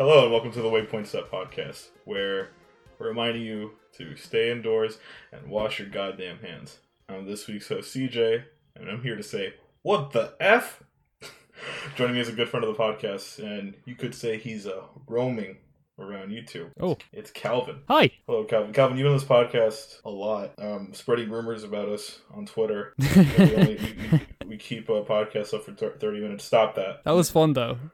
Hello 0.00 0.22
and 0.22 0.32
welcome 0.32 0.50
to 0.52 0.62
the 0.62 0.70
Waypoint 0.70 1.06
Set 1.06 1.30
podcast, 1.30 1.88
where 2.06 2.48
we're 2.98 3.08
reminding 3.08 3.42
you 3.42 3.72
to 3.98 4.16
stay 4.16 4.50
indoors 4.50 4.96
and 5.30 5.50
wash 5.50 5.78
your 5.78 5.88
goddamn 5.88 6.38
hands. 6.38 6.78
I'm 7.06 7.26
this 7.26 7.46
week's 7.46 7.68
host 7.68 7.94
CJ, 7.94 8.44
and 8.76 8.88
I'm 8.88 9.02
here 9.02 9.14
to 9.14 9.22
say, 9.22 9.56
what 9.82 10.12
the 10.12 10.32
F? 10.40 10.82
Joining 11.96 12.14
me 12.14 12.22
is 12.22 12.30
a 12.30 12.32
good 12.32 12.48
friend 12.48 12.64
of 12.64 12.74
the 12.74 12.82
podcast, 12.82 13.40
and 13.40 13.74
you 13.84 13.94
could 13.94 14.14
say 14.14 14.38
he's 14.38 14.66
uh, 14.66 14.84
roaming 15.06 15.58
around 15.98 16.30
YouTube. 16.30 16.70
Oh. 16.80 16.96
It's 17.12 17.30
Calvin. 17.30 17.82
Hi. 17.88 18.10
Hello, 18.26 18.44
Calvin. 18.44 18.72
Calvin, 18.72 18.96
you've 18.96 19.04
been 19.04 19.12
on 19.12 19.18
this 19.18 19.28
podcast 19.28 20.02
a 20.06 20.10
lot, 20.10 20.54
um, 20.56 20.94
spreading 20.94 21.28
rumors 21.28 21.62
about 21.62 21.90
us 21.90 22.20
on 22.32 22.46
Twitter. 22.46 22.94
we, 22.98 23.54
only, 23.54 23.76
we, 23.76 23.96
we, 24.12 24.20
we 24.46 24.56
keep 24.56 24.88
a 24.88 25.02
podcast 25.02 25.52
up 25.52 25.64
for 25.64 25.72
30 25.72 26.20
minutes. 26.20 26.44
Stop 26.46 26.74
that. 26.76 27.04
That 27.04 27.10
was 27.10 27.28
fun 27.28 27.52
though. 27.52 27.76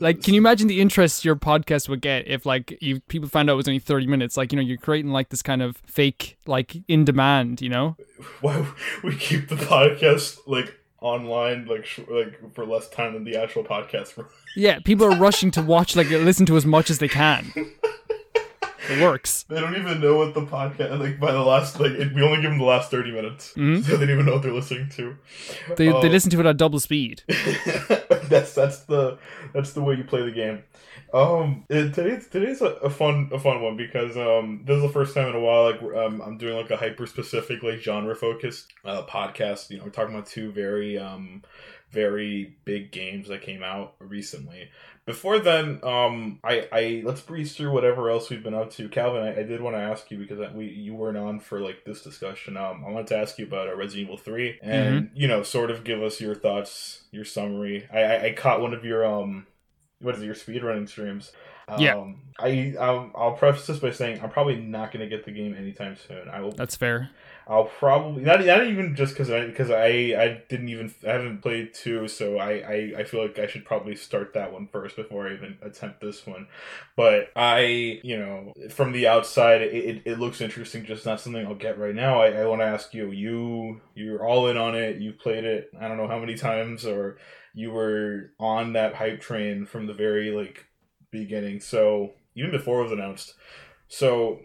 Like, 0.00 0.22
can 0.22 0.34
you 0.34 0.40
imagine 0.40 0.68
the 0.68 0.80
interest 0.80 1.24
your 1.24 1.36
podcast 1.36 1.88
would 1.88 2.00
get 2.00 2.28
if, 2.28 2.46
like, 2.46 2.76
you 2.80 3.00
people 3.00 3.28
found 3.28 3.50
out 3.50 3.54
it 3.54 3.56
was 3.56 3.68
only 3.68 3.80
thirty 3.80 4.06
minutes? 4.06 4.36
Like, 4.36 4.52
you 4.52 4.56
know, 4.56 4.62
you're 4.62 4.76
creating 4.78 5.10
like 5.10 5.30
this 5.30 5.42
kind 5.42 5.62
of 5.62 5.76
fake, 5.86 6.36
like, 6.46 6.76
in 6.88 7.04
demand. 7.04 7.60
You 7.60 7.70
know? 7.70 7.96
Why 8.40 8.66
we 9.02 9.16
keep 9.16 9.48
the 9.48 9.56
podcast 9.56 10.38
like 10.46 10.78
online, 11.00 11.66
like 11.66 11.86
sh- 11.86 12.00
like 12.10 12.54
for 12.54 12.64
less 12.66 12.88
time 12.88 13.14
than 13.14 13.24
the 13.24 13.36
actual 13.36 13.64
podcast? 13.64 14.24
Yeah, 14.56 14.80
people 14.80 15.06
are 15.06 15.16
rushing 15.16 15.52
to 15.52 15.62
watch, 15.62 15.94
like, 15.94 16.08
listen 16.10 16.44
to 16.46 16.56
as 16.56 16.66
much 16.66 16.90
as 16.90 16.98
they 16.98 17.06
can. 17.06 17.52
It 18.90 19.02
works. 19.02 19.44
They 19.48 19.60
don't 19.60 19.76
even 19.76 20.00
know 20.00 20.16
what 20.16 20.34
the 20.34 20.42
podcast 20.42 20.98
like 20.98 21.20
by 21.20 21.32
the 21.32 21.42
last 21.42 21.78
like 21.80 21.92
it, 21.92 22.14
we 22.14 22.22
only 22.22 22.40
give 22.40 22.50
them 22.50 22.58
the 22.58 22.64
last 22.64 22.90
thirty 22.90 23.10
minutes, 23.12 23.52
Mhm. 23.56 23.84
so 23.84 23.96
they 23.96 24.06
don't 24.06 24.14
even 24.14 24.26
know 24.26 24.32
what 24.34 24.42
they're 24.42 24.52
listening 24.52 24.88
to. 24.96 25.16
They, 25.76 25.88
Oh. 25.92 26.00
they 26.00 26.08
listen 26.08 26.30
to 26.30 26.40
it 26.40 26.46
at 26.46 26.56
double 26.56 26.80
speed. 26.80 27.22
that's 28.28 28.54
that's 28.54 28.80
the 28.84 29.18
that's 29.52 29.72
the 29.72 29.82
way 29.82 29.94
you 29.94 30.04
play 30.04 30.22
the 30.22 30.30
game. 30.32 30.62
Um, 31.14 31.64
it, 31.70 31.94
today's 31.94 32.28
today's 32.28 32.60
a, 32.60 32.66
a 32.66 32.90
fun 32.90 33.30
a 33.32 33.38
fun 33.38 33.62
one 33.62 33.76
because 33.76 34.16
um 34.16 34.62
this 34.64 34.76
is 34.76 34.82
the 34.82 34.88
first 34.90 35.14
time 35.14 35.28
in 35.28 35.34
a 35.36 35.40
while 35.40 35.64
like 35.70 35.82
um 35.82 36.20
I'm 36.20 36.36
doing 36.38 36.56
like 36.56 36.70
a 36.70 36.76
hyper 36.76 37.06
specific 37.06 37.62
like 37.62 37.80
genre 37.80 38.14
focused 38.14 38.72
uh 38.84 39.02
podcast. 39.04 39.70
You 39.70 39.78
know, 39.78 39.84
we're 39.84 39.90
talking 39.90 40.14
about 40.14 40.26
two 40.26 40.50
very 40.52 40.98
um 40.98 41.42
very 41.90 42.56
big 42.64 42.92
games 42.92 43.28
that 43.28 43.42
came 43.42 43.62
out 43.62 43.94
recently. 43.98 44.70
Before 45.06 45.38
then, 45.38 45.80
um, 45.82 46.38
I, 46.44 46.68
I 46.70 47.02
let's 47.04 47.22
breeze 47.22 47.56
through 47.56 47.72
whatever 47.72 48.10
else 48.10 48.28
we've 48.28 48.42
been 48.42 48.54
up 48.54 48.70
to. 48.72 48.90
Calvin, 48.90 49.22
I, 49.22 49.40
I 49.40 49.42
did 49.42 49.62
want 49.62 49.74
to 49.74 49.80
ask 49.80 50.10
you 50.10 50.18
because 50.18 50.38
we 50.52 50.66
you 50.66 50.94
weren't 50.94 51.16
on 51.16 51.40
for 51.40 51.60
like 51.60 51.84
this 51.86 52.02
discussion. 52.02 52.58
Um, 52.58 52.84
I 52.86 52.90
wanted 52.90 53.06
to 53.08 53.16
ask 53.16 53.38
you 53.38 53.46
about 53.46 53.68
uh, 53.68 53.76
Resident 53.76 54.06
Evil 54.06 54.18
Three, 54.18 54.58
and 54.60 55.10
you 55.14 55.26
know, 55.26 55.42
sort 55.42 55.70
of 55.70 55.82
give 55.82 56.02
us 56.02 56.20
your 56.20 56.34
thoughts, 56.34 57.04
your 57.10 57.24
summary. 57.24 57.88
I, 57.90 58.00
I, 58.02 58.24
I 58.24 58.32
caught 58.34 58.60
one 58.60 58.74
of 58.74 58.84
your 58.84 59.06
um, 59.06 59.46
what 60.00 60.14
is 60.14 60.22
it, 60.22 60.26
your 60.26 60.34
speedrunning 60.34 60.88
streams. 60.88 61.32
Um, 61.68 61.80
Yeah. 61.80 62.04
I 62.38 62.74
um, 62.78 63.12
I'll 63.14 63.32
preface 63.32 63.66
this 63.66 63.78
by 63.78 63.90
saying 63.90 64.20
I'm 64.22 64.30
probably 64.30 64.56
not 64.56 64.92
going 64.92 65.08
to 65.08 65.08
get 65.08 65.24
the 65.24 65.32
game 65.32 65.54
anytime 65.54 65.96
soon. 65.96 66.28
I 66.28 66.40
will 66.40 66.52
That's 66.52 66.76
fair. 66.76 67.10
I'll 67.50 67.64
probably 67.64 68.22
not, 68.22 68.44
not 68.44 68.66
even 68.66 68.94
just 68.94 69.14
because 69.14 69.30
I 69.30 69.46
because 69.46 69.70
I 69.70 69.86
I 69.86 70.42
didn't 70.50 70.68
even 70.68 70.94
I 71.06 71.12
haven't 71.12 71.40
played 71.40 71.72
two, 71.72 72.06
so 72.06 72.36
I, 72.36 72.50
I 72.50 72.92
I 72.98 73.04
feel 73.04 73.22
like 73.22 73.38
I 73.38 73.46
should 73.46 73.64
probably 73.64 73.96
start 73.96 74.34
that 74.34 74.52
one 74.52 74.68
first 74.70 74.96
before 74.96 75.26
I 75.26 75.32
even 75.32 75.56
attempt 75.62 76.02
this 76.02 76.26
one. 76.26 76.46
But 76.94 77.30
I 77.34 78.00
you 78.02 78.18
know 78.18 78.52
from 78.68 78.92
the 78.92 79.08
outside 79.08 79.62
it, 79.62 79.72
it, 79.72 80.02
it 80.04 80.18
looks 80.18 80.42
interesting, 80.42 80.84
just 80.84 81.06
not 81.06 81.20
something 81.20 81.46
I'll 81.46 81.54
get 81.54 81.78
right 81.78 81.94
now. 81.94 82.20
I, 82.20 82.32
I 82.32 82.46
want 82.46 82.60
to 82.60 82.66
ask 82.66 82.92
you 82.92 83.10
you 83.12 83.80
you're 83.94 84.26
all 84.26 84.48
in 84.48 84.58
on 84.58 84.74
it. 84.74 85.00
You've 85.00 85.18
played 85.18 85.44
it 85.44 85.70
I 85.80 85.88
don't 85.88 85.96
know 85.96 86.08
how 86.08 86.18
many 86.18 86.34
times, 86.34 86.84
or 86.84 87.16
you 87.54 87.70
were 87.70 88.32
on 88.38 88.74
that 88.74 88.94
hype 88.94 89.22
train 89.22 89.64
from 89.64 89.86
the 89.86 89.94
very 89.94 90.32
like 90.32 90.66
beginning. 91.10 91.60
So 91.60 92.12
even 92.34 92.50
before 92.50 92.80
it 92.80 92.84
was 92.84 92.92
announced. 92.92 93.32
So 93.88 94.40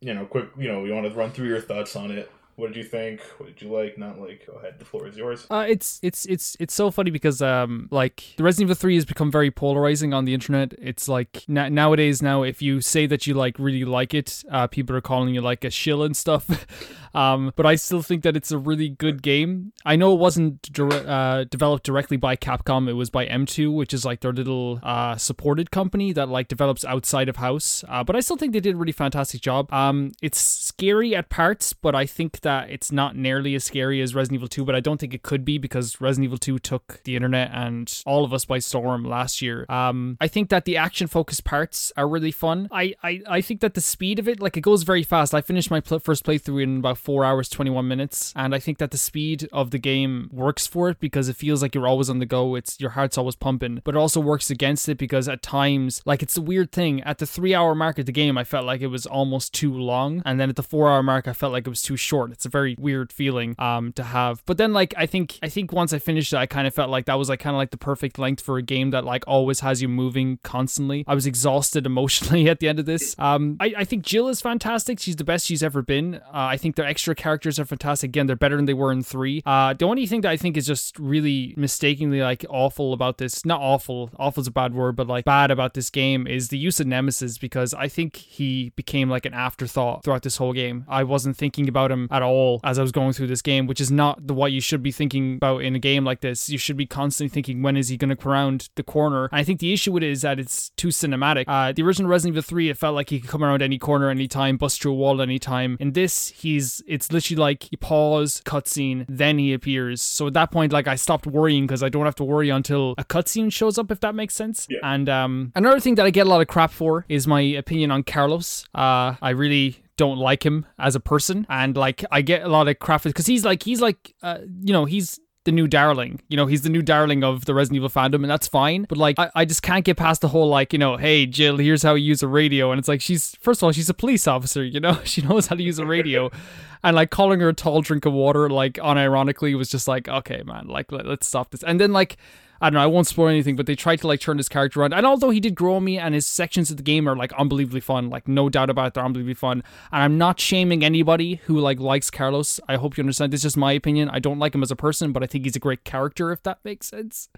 you 0.00 0.14
know, 0.14 0.26
quick, 0.26 0.48
you 0.56 0.68
know, 0.70 0.84
you 0.84 0.92
want 0.92 1.06
to 1.06 1.14
run 1.14 1.30
through 1.30 1.48
your 1.48 1.60
thoughts 1.60 1.96
on 1.96 2.10
it. 2.10 2.30
What 2.58 2.72
did 2.72 2.76
you 2.76 2.82
think? 2.82 3.20
What 3.38 3.46
did 3.46 3.62
you 3.62 3.72
like? 3.72 3.96
Not 3.96 4.18
like. 4.18 4.44
Go 4.44 4.54
ahead. 4.54 4.80
The 4.80 4.84
floor 4.84 5.06
is 5.06 5.16
yours. 5.16 5.46
Uh, 5.48 5.64
it's 5.68 6.00
it's 6.02 6.26
it's 6.26 6.56
it's 6.58 6.74
so 6.74 6.90
funny 6.90 7.12
because 7.12 7.40
um 7.40 7.86
like 7.92 8.34
the 8.36 8.42
Resident 8.42 8.66
Evil 8.66 8.74
3 8.74 8.96
has 8.96 9.04
become 9.04 9.30
very 9.30 9.52
polarizing 9.52 10.12
on 10.12 10.24
the 10.24 10.34
internet. 10.34 10.74
It's 10.76 11.08
like 11.08 11.44
na- 11.46 11.68
nowadays 11.68 12.20
now 12.20 12.42
if 12.42 12.60
you 12.60 12.80
say 12.80 13.06
that 13.06 13.28
you 13.28 13.34
like 13.34 13.60
really 13.60 13.84
like 13.84 14.12
it, 14.12 14.42
uh, 14.50 14.66
people 14.66 14.96
are 14.96 15.00
calling 15.00 15.32
you 15.32 15.40
like 15.40 15.64
a 15.64 15.70
shill 15.70 16.02
and 16.02 16.16
stuff. 16.16 16.66
um, 17.14 17.52
but 17.56 17.66
I 17.66 17.74
still 17.74 18.02
think 18.02 18.22
that 18.22 18.36
it's 18.36 18.50
a 18.50 18.58
really 18.58 18.88
good 18.88 19.22
game. 19.22 19.72
I 19.84 19.96
know 19.96 20.12
it 20.12 20.18
wasn't 20.18 20.62
dire- 20.72 21.06
uh, 21.06 21.44
developed 21.44 21.84
directly 21.84 22.16
by 22.16 22.36
Capcom. 22.36 22.88
It 22.88 22.94
was 22.94 23.10
by 23.10 23.26
M2, 23.26 23.74
which 23.74 23.92
is 23.94 24.04
like 24.04 24.20
their 24.20 24.32
little 24.32 24.80
uh 24.82 25.16
supported 25.16 25.70
company 25.70 26.12
that 26.12 26.28
like 26.28 26.48
develops 26.48 26.84
outside 26.84 27.28
of 27.28 27.36
house. 27.36 27.84
Uh, 27.88 28.04
but 28.04 28.16
I 28.16 28.20
still 28.20 28.36
think 28.36 28.52
they 28.52 28.60
did 28.60 28.74
a 28.74 28.78
really 28.78 28.92
fantastic 28.92 29.40
job. 29.40 29.72
Um, 29.72 30.12
it's 30.22 30.38
scary 30.38 31.14
at 31.14 31.28
parts, 31.28 31.72
but 31.72 31.94
I 31.94 32.06
think 32.06 32.40
that 32.40 32.70
it's 32.70 32.92
not 32.92 33.16
nearly 33.16 33.54
as 33.54 33.64
scary 33.64 34.00
as 34.00 34.14
Resident 34.14 34.38
Evil 34.38 34.48
2. 34.48 34.64
But 34.64 34.74
I 34.74 34.80
don't 34.80 34.98
think 34.98 35.14
it 35.14 35.22
could 35.22 35.44
be 35.44 35.58
because 35.58 36.00
Resident 36.00 36.24
Evil 36.26 36.38
2 36.38 36.58
took 36.58 37.02
the 37.04 37.16
internet 37.16 37.50
and 37.52 38.02
all 38.06 38.24
of 38.24 38.32
us 38.32 38.44
by 38.44 38.58
storm 38.58 39.04
last 39.04 39.42
year. 39.42 39.66
Um, 39.68 40.16
I 40.20 40.28
think 40.28 40.50
that 40.50 40.64
the 40.64 40.76
action 40.76 41.06
focused 41.06 41.44
parts 41.44 41.92
are 41.96 42.08
really 42.08 42.32
fun. 42.32 42.68
I, 42.70 42.94
I 43.02 43.22
I 43.28 43.40
think 43.40 43.60
that 43.60 43.74
the 43.74 43.80
speed 43.80 44.18
of 44.18 44.28
it, 44.28 44.40
like 44.40 44.56
it 44.56 44.62
goes 44.62 44.82
very 44.82 45.02
fast. 45.02 45.34
I 45.34 45.40
finished 45.40 45.70
my 45.70 45.80
pl- 45.80 46.00
first 46.00 46.24
playthrough 46.24 46.62
in 46.62 46.78
about 46.78 46.97
four 46.98 47.24
hours, 47.24 47.48
21 47.48 47.86
minutes, 47.86 48.32
and 48.36 48.54
I 48.54 48.58
think 48.58 48.78
that 48.78 48.90
the 48.90 48.98
speed 48.98 49.48
of 49.52 49.70
the 49.70 49.78
game 49.78 50.28
works 50.32 50.66
for 50.66 50.88
it 50.90 51.00
because 51.00 51.28
it 51.28 51.36
feels 51.36 51.62
like 51.62 51.74
you're 51.74 51.86
always 51.86 52.10
on 52.10 52.18
the 52.18 52.26
go. 52.26 52.54
It's 52.54 52.80
your 52.80 52.90
heart's 52.90 53.18
always 53.18 53.36
pumping, 53.36 53.80
but 53.84 53.94
it 53.94 53.98
also 53.98 54.20
works 54.20 54.50
against 54.50 54.88
it 54.88 54.98
because 54.98 55.28
at 55.28 55.42
times, 55.42 56.02
like 56.04 56.22
it's 56.22 56.36
a 56.36 56.42
weird 56.42 56.72
thing. 56.72 57.02
At 57.02 57.18
the 57.18 57.26
three 57.26 57.54
hour 57.54 57.74
mark 57.74 57.98
of 57.98 58.06
the 58.06 58.12
game, 58.12 58.36
I 58.36 58.44
felt 58.44 58.66
like 58.66 58.80
it 58.80 58.88
was 58.88 59.06
almost 59.06 59.54
too 59.54 59.72
long, 59.72 60.22
and 60.24 60.38
then 60.40 60.48
at 60.48 60.56
the 60.56 60.62
four 60.62 60.90
hour 60.90 61.02
mark, 61.02 61.28
I 61.28 61.32
felt 61.32 61.52
like 61.52 61.66
it 61.66 61.70
was 61.70 61.82
too 61.82 61.96
short. 61.96 62.32
It's 62.32 62.46
a 62.46 62.48
very 62.48 62.76
weird 62.78 63.12
feeling 63.12 63.54
um 63.58 63.92
to 63.94 64.02
have. 64.02 64.42
But 64.46 64.58
then 64.58 64.72
like 64.72 64.94
I 64.96 65.06
think 65.06 65.38
I 65.42 65.48
think 65.48 65.72
once 65.72 65.92
I 65.92 65.98
finished 65.98 66.32
it, 66.32 66.36
I 66.36 66.46
kind 66.46 66.66
of 66.66 66.74
felt 66.74 66.90
like 66.90 67.06
that 67.06 67.14
was 67.14 67.28
like 67.28 67.40
kind 67.40 67.54
of 67.54 67.58
like 67.58 67.70
the 67.70 67.76
perfect 67.76 68.18
length 68.18 68.42
for 68.42 68.58
a 68.58 68.62
game 68.62 68.90
that 68.90 69.04
like 69.04 69.24
always 69.26 69.60
has 69.60 69.82
you 69.82 69.88
moving 69.88 70.38
constantly. 70.42 71.04
I 71.06 71.14
was 71.14 71.26
exhausted 71.26 71.86
emotionally 71.92 72.48
at 72.48 72.60
the 72.60 72.68
end 72.68 72.78
of 72.78 72.86
this. 72.86 73.14
Um, 73.18 73.56
I, 73.60 73.74
I 73.78 73.84
think 73.84 74.04
Jill 74.04 74.28
is 74.28 74.40
fantastic. 74.40 74.98
She's 74.98 75.16
the 75.16 75.24
best 75.24 75.46
she's 75.46 75.62
ever 75.62 75.82
been. 75.82 76.16
Uh, 76.16 76.20
I 76.32 76.56
think 76.56 76.76
their 76.76 76.86
extra 76.88 77.14
characters 77.14 77.58
are 77.58 77.64
fantastic. 77.64 78.08
Again, 78.08 78.26
they're 78.26 78.36
better 78.36 78.56
than 78.56 78.64
they 78.64 78.74
were 78.74 78.90
in 78.90 79.02
three. 79.02 79.42
Uh, 79.44 79.74
the 79.74 79.84
only 79.84 80.06
thing 80.06 80.22
that 80.22 80.30
I 80.30 80.36
think 80.36 80.56
is 80.56 80.66
just 80.66 80.98
really 80.98 81.54
mistakenly 81.56 82.20
like 82.20 82.44
awful 82.48 82.92
about 82.92 83.18
this, 83.18 83.44
not 83.44 83.60
awful, 83.60 84.10
awful 84.18 84.40
is 84.40 84.46
a 84.46 84.52
bad 84.52 84.74
word, 84.74 84.96
but 84.96 85.06
like 85.06 85.24
bad 85.24 85.50
about 85.50 85.74
this 85.74 85.90
game 85.90 86.26
is 86.26 86.48
the 86.48 86.58
use 86.58 86.80
of 86.80 86.86
Nemesis 86.86 87.38
because 87.38 87.74
I 87.74 87.88
think 87.88 88.16
he 88.16 88.70
became 88.76 89.08
like 89.08 89.26
an 89.26 89.34
afterthought 89.34 90.04
throughout 90.04 90.22
this 90.22 90.36
whole 90.38 90.52
game. 90.52 90.84
I 90.88 91.04
wasn't 91.04 91.36
thinking 91.36 91.68
about 91.68 91.90
him 91.90 92.08
at 92.10 92.22
all 92.22 92.60
as 92.64 92.78
I 92.78 92.82
was 92.82 92.92
going 92.92 93.12
through 93.12 93.28
this 93.28 93.42
game, 93.42 93.66
which 93.66 93.80
is 93.80 93.90
not 93.90 94.26
the 94.26 94.34
what 94.34 94.52
you 94.52 94.60
should 94.60 94.82
be 94.82 94.92
thinking 94.92 95.36
about 95.36 95.62
in 95.62 95.74
a 95.74 95.78
game 95.78 96.04
like 96.04 96.20
this. 96.20 96.48
You 96.48 96.58
should 96.58 96.76
be 96.76 96.86
constantly 96.86 97.32
thinking 97.32 97.62
when 97.62 97.76
is 97.76 97.88
he 97.88 97.96
going 97.96 98.10
to 98.10 98.16
come 98.16 98.32
around 98.32 98.68
the 98.76 98.82
corner. 98.82 99.24
And 99.26 99.40
I 99.40 99.44
think 99.44 99.60
the 99.60 99.72
issue 99.72 99.92
with 99.92 100.02
it 100.02 100.10
is 100.10 100.22
that 100.22 100.38
it's 100.38 100.70
too 100.70 100.88
cinematic. 100.88 101.44
Uh, 101.46 101.72
the 101.72 101.82
original 101.82 102.10
Resident 102.10 102.34
Evil 102.34 102.42
3, 102.42 102.70
it 102.70 102.76
felt 102.76 102.94
like 102.94 103.10
he 103.10 103.20
could 103.20 103.30
come 103.30 103.44
around 103.44 103.62
any 103.62 103.78
corner 103.78 104.10
anytime, 104.10 104.56
bust 104.56 104.80
through 104.80 104.92
a 104.92 104.94
wall 104.94 105.20
anytime. 105.20 105.76
In 105.80 105.92
this, 105.92 106.28
he's 106.28 106.77
it's 106.86 107.12
literally 107.12 107.40
like 107.40 107.70
you 107.72 107.78
pause, 107.78 108.42
cutscene, 108.44 109.04
then 109.08 109.38
he 109.38 109.52
appears. 109.52 110.02
So 110.02 110.26
at 110.26 110.34
that 110.34 110.50
point, 110.50 110.72
like 110.72 110.86
I 110.86 110.96
stopped 110.96 111.26
worrying 111.26 111.66
because 111.66 111.82
I 111.82 111.88
don't 111.88 112.04
have 112.04 112.16
to 112.16 112.24
worry 112.24 112.50
until 112.50 112.94
a 112.98 113.04
cutscene 113.04 113.52
shows 113.52 113.78
up, 113.78 113.90
if 113.90 114.00
that 114.00 114.14
makes 114.14 114.34
sense. 114.34 114.66
Yeah. 114.70 114.78
And 114.82 115.08
um, 115.08 115.52
another 115.54 115.80
thing 115.80 115.96
that 115.96 116.06
I 116.06 116.10
get 116.10 116.26
a 116.26 116.30
lot 116.30 116.40
of 116.40 116.48
crap 116.48 116.70
for 116.70 117.04
is 117.08 117.26
my 117.26 117.40
opinion 117.40 117.90
on 117.90 118.02
Carlos. 118.02 118.66
Uh, 118.74 119.14
I 119.20 119.30
really 119.30 119.82
don't 119.96 120.18
like 120.18 120.44
him 120.44 120.64
as 120.78 120.94
a 120.94 121.00
person, 121.00 121.46
and 121.50 121.76
like 121.76 122.04
I 122.10 122.22
get 122.22 122.42
a 122.42 122.48
lot 122.48 122.68
of 122.68 122.78
crap 122.78 123.02
because 123.02 123.26
he's 123.26 123.44
like 123.44 123.62
he's 123.62 123.80
like 123.80 124.14
uh, 124.22 124.38
you 124.62 124.72
know 124.72 124.84
he's 124.84 125.20
the 125.48 125.52
new 125.52 125.66
darling. 125.66 126.20
You 126.28 126.36
know, 126.36 126.44
he's 126.44 126.60
the 126.60 126.68
new 126.68 126.82
darling 126.82 127.24
of 127.24 127.46
the 127.46 127.54
Resident 127.54 127.76
Evil 127.76 127.88
fandom, 127.88 128.16
and 128.16 128.30
that's 128.30 128.46
fine. 128.46 128.84
But 128.86 128.98
like, 128.98 129.18
I, 129.18 129.30
I 129.34 129.44
just 129.46 129.62
can't 129.62 129.82
get 129.82 129.96
past 129.96 130.20
the 130.20 130.28
whole 130.28 130.46
like, 130.46 130.74
you 130.74 130.78
know, 130.78 130.98
hey 130.98 131.24
Jill, 131.24 131.56
here's 131.56 131.82
how 131.82 131.94
you 131.94 132.04
use 132.04 132.22
a 132.22 132.28
radio, 132.28 132.70
and 132.70 132.78
it's 132.78 132.86
like 132.86 133.00
she's 133.00 133.34
first 133.40 133.60
of 133.60 133.64
all 133.64 133.72
she's 133.72 133.88
a 133.88 133.94
police 133.94 134.28
officer. 134.28 134.62
You 134.62 134.78
know, 134.78 135.00
she 135.04 135.22
knows 135.22 135.46
how 135.46 135.56
to 135.56 135.62
use 135.62 135.78
a 135.78 135.86
radio. 135.86 136.30
And 136.84 136.94
like 136.94 137.10
calling 137.10 137.40
her 137.40 137.48
a 137.48 137.54
tall 137.54 137.82
drink 137.82 138.06
of 138.06 138.12
water, 138.12 138.48
like 138.48 138.74
unironically, 138.74 139.58
was 139.58 139.68
just 139.68 139.88
like, 139.88 140.06
okay, 140.06 140.44
man, 140.44 140.68
like 140.68 140.92
let, 140.92 141.06
let's 141.06 141.26
stop 141.26 141.50
this. 141.50 141.64
And 141.64 141.80
then 141.80 141.92
like 141.92 142.18
I 142.60 142.70
don't 142.70 142.74
know, 142.74 142.82
I 142.82 142.86
won't 142.86 143.06
spoil 143.06 143.28
anything, 143.28 143.56
but 143.56 143.66
they 143.66 143.74
tried 143.74 144.00
to 144.00 144.06
like 144.06 144.20
turn 144.20 144.36
his 144.36 144.48
character 144.48 144.80
around. 144.80 144.92
And 144.94 145.06
although 145.06 145.30
he 145.30 145.40
did 145.40 145.54
grow 145.54 145.76
on 145.76 145.84
me 145.84 145.98
and 145.98 146.14
his 146.14 146.26
sections 146.26 146.70
of 146.70 146.76
the 146.76 146.82
game 146.82 147.08
are 147.08 147.16
like 147.16 147.32
unbelievably 147.34 147.80
fun, 147.80 148.10
like 148.10 148.26
no 148.26 148.48
doubt 148.48 148.70
about 148.70 148.88
it, 148.88 148.94
they're 148.94 149.04
unbelievably 149.04 149.34
fun. 149.34 149.62
And 149.92 150.02
I'm 150.02 150.18
not 150.18 150.40
shaming 150.40 150.84
anybody 150.84 151.36
who 151.44 151.58
like 151.58 151.78
likes 151.78 152.10
Carlos. 152.10 152.60
I 152.68 152.76
hope 152.76 152.96
you 152.96 153.02
understand. 153.02 153.32
This 153.32 153.40
is 153.40 153.44
just 153.44 153.56
my 153.56 153.72
opinion. 153.72 154.10
I 154.10 154.18
don't 154.18 154.38
like 154.38 154.54
him 154.54 154.62
as 154.62 154.70
a 154.70 154.76
person, 154.76 155.12
but 155.12 155.22
I 155.22 155.26
think 155.26 155.44
he's 155.44 155.56
a 155.56 155.60
great 155.60 155.84
character, 155.84 156.32
if 156.32 156.42
that 156.42 156.58
makes 156.64 156.88
sense. 156.88 157.28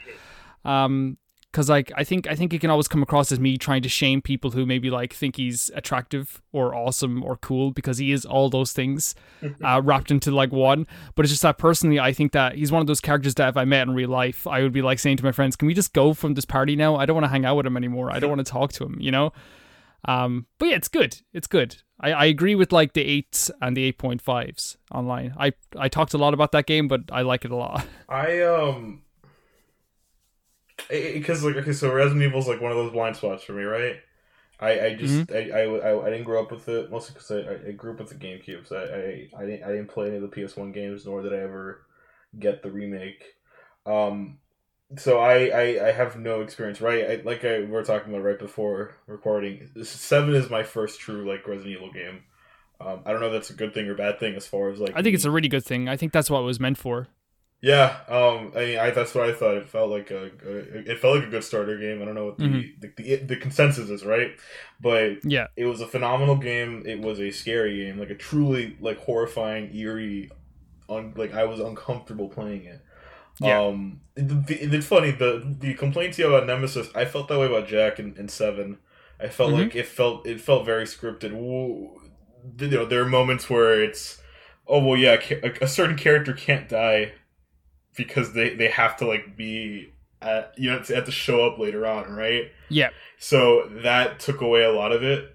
Um 0.65 1.19
because 1.51 1.69
like 1.69 1.91
I 1.97 2.05
think 2.05 2.27
I 2.29 2.35
think 2.35 2.55
it 2.55 2.61
can 2.61 2.71
always 2.71 2.89
come 2.89 3.03
across 3.03 3.33
as 3.33 3.41
me 3.41 3.57
trying 3.57 3.83
to 3.83 3.89
shame 3.89 4.23
people 4.23 4.53
who 4.53 4.65
maybe 4.65 4.91
like 4.91 5.13
think 5.13 5.37
he's 5.37 5.71
attractive 5.75 6.41
or 6.53 6.75
awesome 6.75 7.25
or 7.25 7.37
cool 7.37 7.73
because 7.73 7.99
he 7.99 8.13
is 8.13 8.25
all 8.25 8.51
those 8.51 8.73
things 8.73 9.15
uh, 9.65 9.81
wrapped 9.83 10.11
into 10.11 10.31
like 10.31 10.53
one. 10.53 10.87
But 11.15 11.25
it's 11.25 11.33
just 11.33 11.43
that 11.43 11.59
personally, 11.59 11.99
I 11.99 12.13
think 12.13 12.33
that 12.33 12.55
he's 12.55 12.71
one 12.71 12.81
of 12.81 12.87
those 12.87 13.01
characters 13.01 13.35
that 13.35 13.49
if 13.49 13.57
I 13.57 13.65
met 13.65 13.89
in 13.89 13.95
real 13.95 14.11
life, 14.11 14.47
I 14.47 14.63
would 14.63 14.73
be 14.73 14.83
like 14.83 14.99
saying 14.99 15.17
to 15.19 15.25
my 15.25 15.33
friends, 15.33 15.57
"Can 15.57 15.67
we 15.67 15.75
just 15.75 15.93
go 15.93 16.15
from 16.15 16.35
this 16.35 16.45
party 16.45 16.77
now? 16.77 16.97
I 16.97 17.07
don't 17.07 17.15
want 17.15 17.25
to 17.25 17.31
hang 17.31 17.45
out 17.45 17.57
with 17.57 17.67
him 17.67 17.77
anymore. 17.77 18.13
I 18.13 18.21
don't 18.21 18.31
want 18.31 18.45
to 18.45 18.51
talk 18.51 18.73
to 18.75 18.85
him." 18.85 18.99
You 19.01 19.11
know. 19.11 19.33
Um, 20.07 20.47
but 20.59 20.69
yeah, 20.69 20.77
it's 20.77 20.89
good. 20.89 21.21
It's 21.33 21.47
good. 21.47 21.77
I, 22.01 22.13
I 22.13 22.25
agree 22.27 22.55
with 22.55 22.73
like 22.73 22.95
the 22.95 23.03
eights 23.03 23.51
and 23.61 23.77
the 23.77 23.85
eight 23.85 23.99
point 23.99 24.23
fives 24.23 24.79
online. 24.91 25.35
I 25.39 25.53
I 25.77 25.89
talked 25.89 26.15
a 26.15 26.19
lot 26.19 26.33
about 26.33 26.53
that 26.53 26.67
game, 26.67 26.89
but 26.89 27.03
I 27.13 27.23
like 27.23 27.45
it 27.45 27.51
a 27.51 27.57
lot. 27.57 27.87
I 28.09 28.41
um 28.41 29.03
because 30.89 31.45
like 31.45 31.57
okay, 31.57 31.73
so 31.73 31.93
Resident 31.93 32.23
Evil 32.23 32.41
is 32.41 32.49
like 32.49 32.61
one 32.61 32.71
of 32.73 32.79
those 32.79 32.93
blind 32.93 33.17
spots 33.17 33.45
for 33.45 33.53
me, 33.53 33.65
right? 33.65 33.97
I, 34.59 34.87
I 34.87 34.95
just 34.95 35.27
Mm-hmm. 35.27 35.35
I, 35.35 35.59
I, 35.59 35.91
I, 35.91 36.07
I 36.07 36.11
didn't 36.11 36.25
grow 36.25 36.43
up 36.43 36.53
with 36.53 36.69
it 36.69 36.91
mostly 36.91 37.15
because 37.15 37.31
I, 37.31 37.69
I 37.69 37.73
grew 37.73 37.93
up 37.93 37.99
with 37.99 38.11
the 38.11 38.15
GameCube, 38.15 38.67
so 38.69 38.77
I, 38.77 39.39
I 39.39 39.43
I 39.43 39.47
didn't 39.47 39.65
I 39.65 39.69
didn't 39.69 39.89
play 39.89 40.09
any 40.09 40.17
of 40.17 40.23
the 40.23 40.29
PS 40.29 40.57
One 40.57 40.73
games, 40.73 41.07
nor 41.07 41.23
did 41.23 41.33
I 41.33 41.39
ever 41.39 41.87
get 42.39 42.63
the 42.63 42.71
remake. 42.71 43.25
Um, 43.87 44.39
so 44.97 45.19
I, 45.19 45.47
I, 45.47 45.89
I 45.89 45.93
have 45.93 46.19
no 46.19 46.41
experience, 46.41 46.81
right? 46.81 47.05
I, 47.11 47.23
like 47.25 47.45
I 47.45 47.61
we 47.61 47.67
were 47.67 47.85
talking 47.85 48.13
about 48.13 48.25
right 48.25 48.39
before 48.39 48.97
recording. 49.07 49.69
Seven 49.83 50.35
is 50.35 50.51
my 50.51 50.63
first 50.63 51.01
true 51.01 51.29
like 51.29 51.47
Resident 51.47 51.77
Evil 51.77 51.93
game. 51.93 52.25
Um, 52.81 53.01
I 53.05 53.13
don't 53.13 53.21
know 53.21 53.27
if 53.27 53.33
that's 53.33 53.51
a 53.51 53.55
good 53.55 53.75
thing 53.75 53.87
or 53.89 53.95
bad 53.95 54.19
thing 54.19 54.35
as 54.35 54.47
far 54.47 54.71
as 54.71 54.81
like 54.81 54.93
I 54.95 55.03
think 55.03 55.15
it's 55.15 55.25
a 55.25 55.31
really 55.31 55.49
good 55.49 55.65
thing. 55.65 55.89
I 55.89 55.97
think 55.97 56.13
that's 56.13 56.31
what 56.31 56.41
it 56.41 56.45
was 56.45 56.61
meant 56.61 56.79
for. 56.79 57.09
Yeah, 57.63 57.97
um, 58.09 58.53
I 58.57 58.61
mean, 58.61 58.79
I 58.79 58.91
that's 58.91 59.15
what 59.15 59.29
I 59.29 59.33
thought. 59.33 59.57
It 59.57 59.69
felt 59.69 59.91
like 59.91 60.11
a, 60.11 60.31
a 60.47 60.91
it 60.91 60.99
felt 60.99 61.17
like 61.17 61.27
a 61.27 61.31
good 61.31 61.45
starter 61.45 61.77
game. 61.77 62.01
I 62.01 62.05
don't 62.07 62.15
know 62.15 62.27
what 62.27 62.39
the, 62.39 62.45
Mhm. 62.45 62.81
the, 62.81 62.89
the 62.97 63.17
the 63.17 63.37
consensus 63.37 63.91
is, 63.91 64.05
right? 64.05 64.33
But 64.81 65.25
Yeah. 65.25 65.49
it 65.57 65.67
was 65.67 65.81
a 65.81 65.87
phenomenal 65.87 66.37
game. 66.37 66.85
It 66.87 67.01
was 67.01 67.21
a 67.21 67.31
scary 67.31 67.77
game, 67.85 67.99
like 67.99 68.11
a 68.11 68.15
truly 68.15 68.77
like 68.81 68.99
horrifying, 68.99 69.75
eerie. 69.75 70.31
Un, 70.89 71.13
like 71.17 71.35
I 71.35 71.45
was 71.45 71.61
uncomfortable 71.61 72.29
playing 72.29 72.65
it. 72.65 72.81
Yeah. 73.41 73.61
Um, 73.61 74.01
it's 74.17 74.87
funny 74.87 75.13
the 75.13 75.55
the 75.61 75.75
complaints 75.75 76.19
you 76.19 76.25
have 76.25 76.33
about 76.35 76.47
Nemesis. 76.47 76.89
I 76.95 77.05
felt 77.05 77.29
that 77.29 77.39
way 77.39 77.47
about 77.47 77.69
Jack 77.69 77.99
and, 77.99 78.17
in 78.19 78.29
Seven. 78.29 78.79
I 79.21 79.29
felt 79.29 79.51
Mhm. 79.53 79.59
like 79.65 79.77
it 79.77 79.87
felt 79.87 80.27
it 80.27 80.41
felt 80.41 80.65
very 80.67 80.85
scripted. 80.85 81.31
You 82.59 82.69
know, 82.69 82.85
there 82.87 83.03
are 83.03 83.09
moments 83.09 83.49
where 83.51 83.83
it's, 83.83 84.21
oh 84.67 84.83
well, 84.85 84.97
yeah, 84.97 85.21
a 85.63 85.67
certain 85.69 85.97
character 85.97 86.33
can't 86.33 86.69
die 86.69 87.13
because 88.05 88.33
they 88.33 88.55
they 88.55 88.69
have 88.69 88.97
to 88.99 89.07
like 89.07 89.37
be 89.37 89.93
at 90.23 90.55
you 90.57 90.71
know 90.71 90.79
have 90.79 91.05
to 91.05 91.13
show 91.13 91.47
up 91.47 91.59
later 91.59 91.87
on, 91.87 92.11
right? 92.13 92.51
Yeah. 92.69 92.91
So 93.19 93.69
that 93.83 94.19
took 94.21 94.41
away 94.41 94.63
a 94.65 94.73
lot 94.73 94.93
of 94.93 95.03
it. 95.03 95.35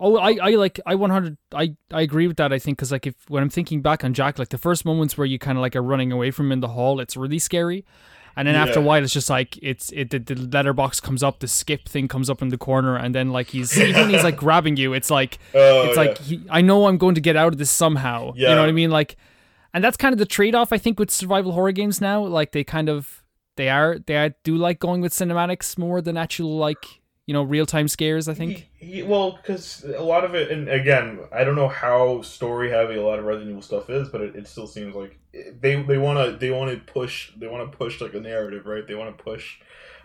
Oh, 0.00 0.16
I, 0.16 0.36
I 0.42 0.50
like 0.56 0.80
I 0.84 0.94
100 0.94 1.36
I 1.54 1.76
I 1.92 2.00
agree 2.02 2.26
with 2.26 2.36
that. 2.38 2.52
I 2.52 2.58
think 2.58 2.78
because 2.78 2.90
like 2.92 3.06
if 3.06 3.14
when 3.28 3.42
I'm 3.42 3.50
thinking 3.50 3.82
back 3.82 4.04
on 4.04 4.14
Jack, 4.14 4.38
like 4.38 4.48
the 4.48 4.58
first 4.58 4.84
moments 4.84 5.16
where 5.16 5.26
you 5.26 5.38
kind 5.38 5.56
of 5.56 5.62
like 5.62 5.76
are 5.76 5.82
running 5.82 6.10
away 6.12 6.30
from 6.30 6.46
him 6.46 6.52
in 6.52 6.60
the 6.60 6.68
hall, 6.68 7.00
it's 7.00 7.16
really 7.16 7.38
scary. 7.38 7.84
And 8.34 8.48
then 8.48 8.54
after 8.54 8.78
a 8.78 8.82
while, 8.82 9.04
it's 9.04 9.12
just 9.12 9.28
like 9.28 9.58
it's 9.60 9.92
it 9.92 10.08
the, 10.08 10.18
the 10.18 10.34
letterbox 10.34 11.00
comes 11.00 11.22
up, 11.22 11.40
the 11.40 11.46
skip 11.48 11.86
thing 11.86 12.08
comes 12.08 12.30
up 12.30 12.40
in 12.40 12.48
the 12.48 12.56
corner, 12.56 12.96
and 12.96 13.14
then 13.14 13.30
like 13.30 13.48
he's 13.48 13.78
even 13.78 14.08
he's 14.08 14.24
like 14.24 14.36
grabbing 14.44 14.78
you, 14.78 14.94
it's 14.94 15.10
like 15.10 15.38
Oh, 15.54 15.84
it's 15.88 15.98
like 15.98 16.16
he, 16.18 16.42
I 16.48 16.62
know 16.62 16.86
I'm 16.86 16.96
going 16.96 17.14
to 17.14 17.20
get 17.20 17.36
out 17.36 17.52
of 17.52 17.58
this 17.58 17.70
somehow. 17.70 18.32
yeah. 18.34 18.48
You 18.48 18.54
know 18.54 18.62
what 18.62 18.70
I 18.70 18.72
mean? 18.72 18.90
Like, 18.90 19.16
and 19.74 19.82
that's 19.82 19.96
kind 19.96 20.12
of 20.12 20.18
the 20.18 20.26
trade 20.26 20.54
off 20.54 20.72
I 20.72 20.78
think 20.78 20.98
with 20.98 21.10
survival 21.10 21.52
horror 21.52 21.72
games 21.72 22.00
now. 22.00 22.24
Like 22.24 22.52
they 22.52 22.64
kind 22.64 22.88
of 22.88 23.22
they 23.56 23.68
are 23.68 23.98
they 23.98 24.16
are, 24.16 24.34
do 24.44 24.56
like 24.56 24.78
going 24.78 25.00
with 25.00 25.12
cinematics 25.12 25.76
more 25.76 26.00
than 26.00 26.16
actual 26.16 26.56
like 26.56 26.84
you 27.26 27.34
know 27.34 27.42
real 27.42 27.66
time 27.66 27.88
scares. 27.88 28.28
I 28.28 28.34
think. 28.34 28.68
He, 28.74 28.86
he, 28.86 29.02
well, 29.02 29.32
because 29.32 29.84
a 29.84 30.02
lot 30.02 30.24
of 30.24 30.34
it, 30.34 30.50
and 30.50 30.68
again, 30.68 31.20
I 31.32 31.44
don't 31.44 31.56
know 31.56 31.68
how 31.68 32.22
story 32.22 32.70
heavy 32.70 32.96
a 32.96 33.02
lot 33.02 33.18
of 33.18 33.24
Resident 33.24 33.50
Evil 33.50 33.62
stuff 33.62 33.90
is, 33.90 34.08
but 34.08 34.20
it, 34.20 34.36
it 34.36 34.46
still 34.46 34.66
seems 34.66 34.94
like 34.94 35.18
they 35.32 35.80
they 35.82 35.98
want 35.98 36.18
to 36.18 36.36
they 36.36 36.50
want 36.50 36.70
to 36.70 36.92
push 36.92 37.32
they 37.36 37.46
want 37.46 37.70
to 37.70 37.76
push 37.76 38.00
like 38.00 38.14
a 38.14 38.20
narrative, 38.20 38.66
right? 38.66 38.86
They 38.86 38.94
want 38.94 39.16
to 39.16 39.22
push 39.22 39.58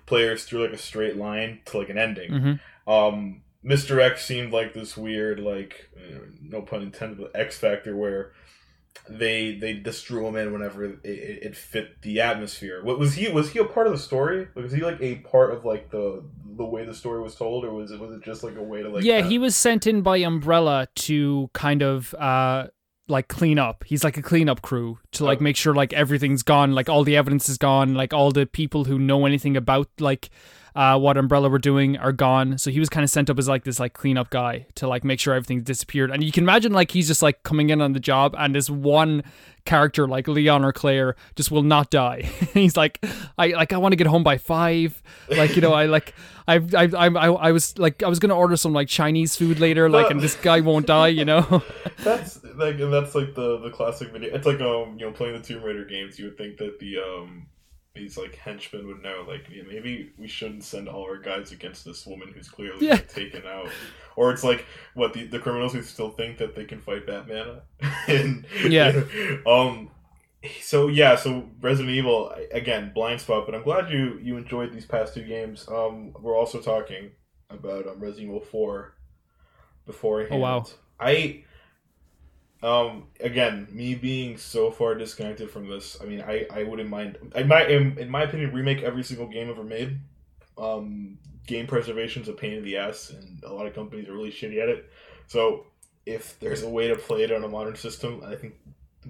players 0.06 0.46
through 0.46 0.64
like 0.64 0.74
a 0.74 0.78
straight 0.78 1.18
line 1.18 1.60
to 1.66 1.78
like 1.78 1.90
an 1.90 1.98
ending. 1.98 2.32
hmm 2.32 2.92
Um, 2.92 3.42
Mr. 3.66 4.00
X 4.00 4.24
seemed 4.24 4.54
like 4.54 4.74
this 4.74 4.96
weird, 4.96 5.40
like 5.40 5.90
uh, 5.98 6.20
no 6.42 6.62
pun 6.62 6.82
intended, 6.84 7.18
but 7.18 7.32
X 7.36 7.58
factor 7.58 7.96
where 7.98 8.32
they 9.10 9.56
they 9.56 9.76
just 9.76 10.06
drew 10.06 10.28
him 10.28 10.36
in 10.36 10.52
whenever 10.54 10.84
it, 10.86 11.00
it, 11.04 11.40
it 11.44 11.56
fit 11.56 12.02
the 12.02 12.22
atmosphere. 12.22 12.84
What 12.84 13.00
was 13.00 13.14
he? 13.16 13.28
Was 13.30 13.52
he 13.52 13.60
a 13.60 13.66
part 13.66 13.88
of 13.88 13.94
the 13.94 14.00
story? 14.00 14.48
Was 14.56 14.72
he 14.72 14.82
like 14.82 15.02
a 15.02 15.16
part 15.18 15.54
of 15.54 15.66
like 15.66 15.92
the 15.92 16.24
the 16.58 16.66
way 16.66 16.86
the 16.86 16.94
story 16.94 17.22
was 17.22 17.36
told, 17.36 17.64
or 17.66 17.72
was 17.74 17.92
it 17.92 18.00
was 18.00 18.12
it 18.12 18.24
just 18.24 18.44
like 18.44 18.56
a 18.56 18.64
way 18.64 18.82
to 18.84 18.90
like? 18.90 19.04
yeah, 19.04 19.18
kinda- 19.18 19.30
he 19.30 19.40
was 19.40 19.56
sent 19.56 19.88
in 19.88 20.02
by 20.02 20.18
Umbrella 20.18 20.88
to 20.96 21.50
kind 21.54 21.82
of 21.82 22.14
uh 22.16 22.68
like 23.10 23.30
clean 23.30 23.58
up. 23.58 23.86
He's 23.86 24.04
like 24.04 24.18
a 24.18 24.22
cleanup 24.22 24.62
crew 24.62 25.00
to 25.14 25.24
like 25.24 25.40
Oh. 25.40 25.44
make 25.44 25.56
sure 25.56 25.74
like 25.74 25.94
everything's 25.94 26.44
gone, 26.44 26.74
like 26.74 26.90
all 26.90 27.04
the 27.06 27.16
evidence 27.16 27.48
is 27.48 27.58
gone, 27.58 27.94
like 27.94 28.14
all 28.14 28.32
the 28.32 28.46
people 28.46 28.84
who 28.84 29.00
know 29.00 29.26
anything 29.26 29.56
about 29.56 29.88
like 30.00 30.30
uh, 30.78 30.96
what 30.96 31.18
Umbrella 31.18 31.50
were 31.50 31.58
doing 31.58 31.98
are 31.98 32.12
gone. 32.12 32.60
So 32.60 32.70
he 32.70 32.80
was 32.80 32.88
kind 32.88 33.04
of 33.04 33.10
sent 33.10 33.32
up 33.32 33.40
as 33.40 33.50
like 33.50 33.64
this 33.64 33.80
like 33.80 33.94
cleanup 33.94 34.30
guy 34.30 34.68
to 34.76 34.88
like 34.88 35.04
make 35.04 35.20
sure 35.20 35.34
everything 35.34 35.64
disappeared. 35.64 36.12
And 36.12 36.24
you 36.24 36.32
can 36.32 36.44
imagine 36.44 36.72
like 36.72 36.92
he's 36.92 37.08
just 37.08 37.24
like 37.24 37.42
coming 37.42 37.72
in 37.72 37.82
on 37.82 37.94
the 37.94 38.00
job, 38.00 38.36
and 38.38 38.54
this 38.54 38.70
one 38.70 39.24
character 39.66 40.08
like 40.08 40.28
Leon 40.28 40.64
or 40.64 40.72
Claire 40.72 41.16
just 41.36 41.50
will 41.50 41.64
not 41.64 41.90
die. 41.90 42.22
he's 42.54 42.78
like, 42.78 43.04
I 43.40 43.48
like 43.48 43.74
I 43.74 43.78
want 43.78 43.94
to 43.94 43.96
get 43.96 44.06
home 44.06 44.22
by 44.22 44.38
five. 44.38 45.02
Like 45.30 45.56
you 45.56 45.64
know, 45.64 45.74
I 45.74 45.88
like 45.88 46.14
I've 46.48 46.76
I 46.76 46.84
I 46.84 47.08
I 47.08 47.32
I 47.32 47.52
was 47.52 47.76
like 47.80 48.04
I 48.04 48.08
was 48.08 48.20
gonna 48.20 48.38
order 48.38 48.56
some 48.56 48.72
like 48.72 48.88
Chinese 48.88 49.36
food 49.36 49.60
later, 49.60 49.90
like, 49.90 50.12
and 50.12 50.22
this 50.22 50.36
guy 50.44 50.60
won't 50.60 50.86
die. 50.86 51.08
You 51.08 51.26
know. 51.26 51.64
That's 52.04 52.44
like 52.54 52.80
and 52.80 52.94
that's 52.94 53.16
like 53.16 53.34
the 53.34 53.58
the 53.62 53.72
classic 53.72 54.12
video. 54.12 54.32
It's 54.36 54.46
like 54.46 54.62
um 54.62 55.00
you 55.00 55.08
know 55.08 55.12
playing 55.12 55.42
the 55.42 55.42
Tomb 55.42 55.64
Raider 55.64 55.86
games. 55.86 56.20
You 56.20 56.26
would 56.26 56.38
think 56.38 56.58
that 56.58 56.78
the 56.80 57.00
um 57.00 57.48
these 57.98 58.18
like 58.18 58.36
henchmen 58.36 58.88
would 58.88 59.02
know 59.02 59.26
like 59.28 59.46
yeah, 59.52 59.64
maybe 59.68 60.12
we 60.18 60.28
shouldn't 60.28 60.64
send 60.64 60.88
all 60.88 61.04
our 61.04 61.18
guys 61.18 61.52
against 61.52 61.84
this 61.86 62.06
woman 62.06 62.32
who's 62.34 62.50
clearly 62.50 62.86
Yeah. 62.86 62.94
like, 62.94 63.08
taken 63.10 63.44
out. 63.46 63.70
Or 64.16 64.32
it's 64.32 64.44
like 64.44 64.66
what 64.94 65.14
the 65.14 65.26
the 65.28 65.40
criminals 65.40 65.74
who 65.74 65.82
still 65.82 66.12
think 66.12 66.38
that 66.38 66.56
they 66.56 66.66
can 66.66 66.80
fight 66.82 67.06
Batman. 67.08 67.62
and 68.08 68.46
Yeah. 68.64 69.04
um. 69.48 69.92
So 70.62 70.88
yeah, 70.88 71.16
so 71.16 71.50
Resident 71.62 71.96
Evil 71.96 72.32
again 72.52 72.92
blind 72.94 73.20
spot, 73.22 73.46
but 73.46 73.56
I'm 73.56 73.64
glad 73.64 73.90
you 73.92 74.20
you 74.22 74.38
enjoyed 74.38 74.72
these 74.72 74.86
past 74.86 75.14
two 75.14 75.24
games. 75.24 75.68
Um, 75.68 76.14
we're 76.22 76.38
also 76.38 76.62
talking 76.62 77.12
about 77.50 77.88
um, 77.88 78.00
Resident 78.00 78.30
Evil 78.30 78.42
Four 78.42 78.94
beforehand. 79.86 80.34
Oh, 80.36 80.38
wow. 80.38 80.66
I 81.00 81.44
um 82.64 83.06
again 83.20 83.68
me 83.72 83.94
being 83.94 84.36
so 84.36 84.72
far 84.72 84.96
disconnected 84.96 85.50
from 85.50 85.68
this 85.68 85.96
i 86.02 86.06
mean 86.06 86.22
i 86.22 86.46
i 86.52 86.64
wouldn't 86.64 86.90
mind 86.90 87.16
i 87.36 87.44
might 87.44 87.70
in, 87.70 87.98
in 88.00 88.10
my 88.10 88.24
opinion 88.24 88.52
remake 88.52 88.82
every 88.82 89.04
single 89.04 89.28
game 89.28 89.50
ever 89.50 89.64
made. 89.64 90.00
Um 90.58 91.20
game 91.46 91.68
preservation's 91.68 92.28
a 92.28 92.34
pain 92.34 92.54
in 92.54 92.64
the 92.64 92.78
ass 92.78 93.12
and 93.12 93.44
a 93.44 93.54
lot 93.54 93.68
of 93.68 93.74
companies 93.76 94.10
are 94.10 94.14
really 94.14 94.32
shitty 94.32 94.62
at 94.62 94.68
it. 94.68 94.90
So 95.28 95.68
if 96.06 96.38
there's 96.40 96.64
a 96.64 96.70
way 96.70 96.88
to 96.88 96.96
play 96.96 97.24
it 97.24 97.32
on 97.32 97.44
a 97.44 97.48
modern 97.48 97.76
system 97.76 98.22
i 98.26 98.36
think 98.36 98.56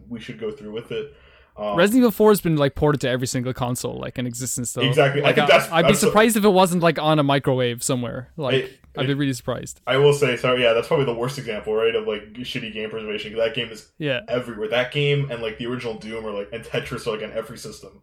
we 0.10 0.20
should 0.20 0.40
go 0.40 0.52
through 0.52 0.72
with 0.72 0.92
it 0.92 1.16
um, 1.58 1.76
Resident 1.78 2.02
Evil 2.02 2.12
4 2.12 2.32
has 2.32 2.42
been 2.42 2.56
like 2.56 2.76
ported 2.76 3.02
to 3.02 3.10
every 3.10 3.28
single 3.28 3.54
console 3.54 3.98
like 4.00 4.18
in 4.20 4.28
existence 4.28 4.74
though. 4.74 4.82
Exactly. 4.82 5.22
I 5.22 5.26
Like, 5.28 5.36
think 5.36 5.48
that's- 5.50 5.70
I'd 5.72 5.82
be 5.84 5.94
that's- 5.94 6.00
surprised 6.00 6.38
if 6.38 6.44
it 6.44 6.50
wasn't 6.50 6.84
like 6.84 7.00
on 7.00 7.20
a 7.20 7.24
microwave 7.24 7.82
somewhere. 7.84 8.30
Like 8.38 8.56
It- 8.56 8.80
I'd 8.98 9.06
be 9.08 9.14
really 9.14 9.34
surprised. 9.34 9.80
I 9.86 9.98
will 9.98 10.14
say, 10.14 10.38
so 10.38 10.56
yeah, 10.56 10.74
that's 10.74 10.88
probably 10.88 11.06
the 11.06 11.14
worst 11.14 11.38
example, 11.38 11.76
right, 11.76 11.94
of 11.96 12.08
like 12.08 12.34
shitty 12.34 12.74
game 12.74 12.90
preservation. 12.90 13.32
'cause 13.32 13.40
that 13.40 13.54
game 13.54 13.70
is 13.70 13.90
Yeah. 14.00 14.22
everywhere. 14.28 14.68
That 14.70 14.92
game 14.92 15.30
and 15.30 15.42
like 15.42 15.58
the 15.60 15.68
original 15.68 15.94
Doom 15.96 16.26
or 16.26 16.32
like 16.32 16.50
and 16.52 16.64
Tetris 16.64 17.06
are 17.06 17.12
like 17.12 17.24
on 17.24 17.32
every 17.36 17.58
system. 17.58 18.02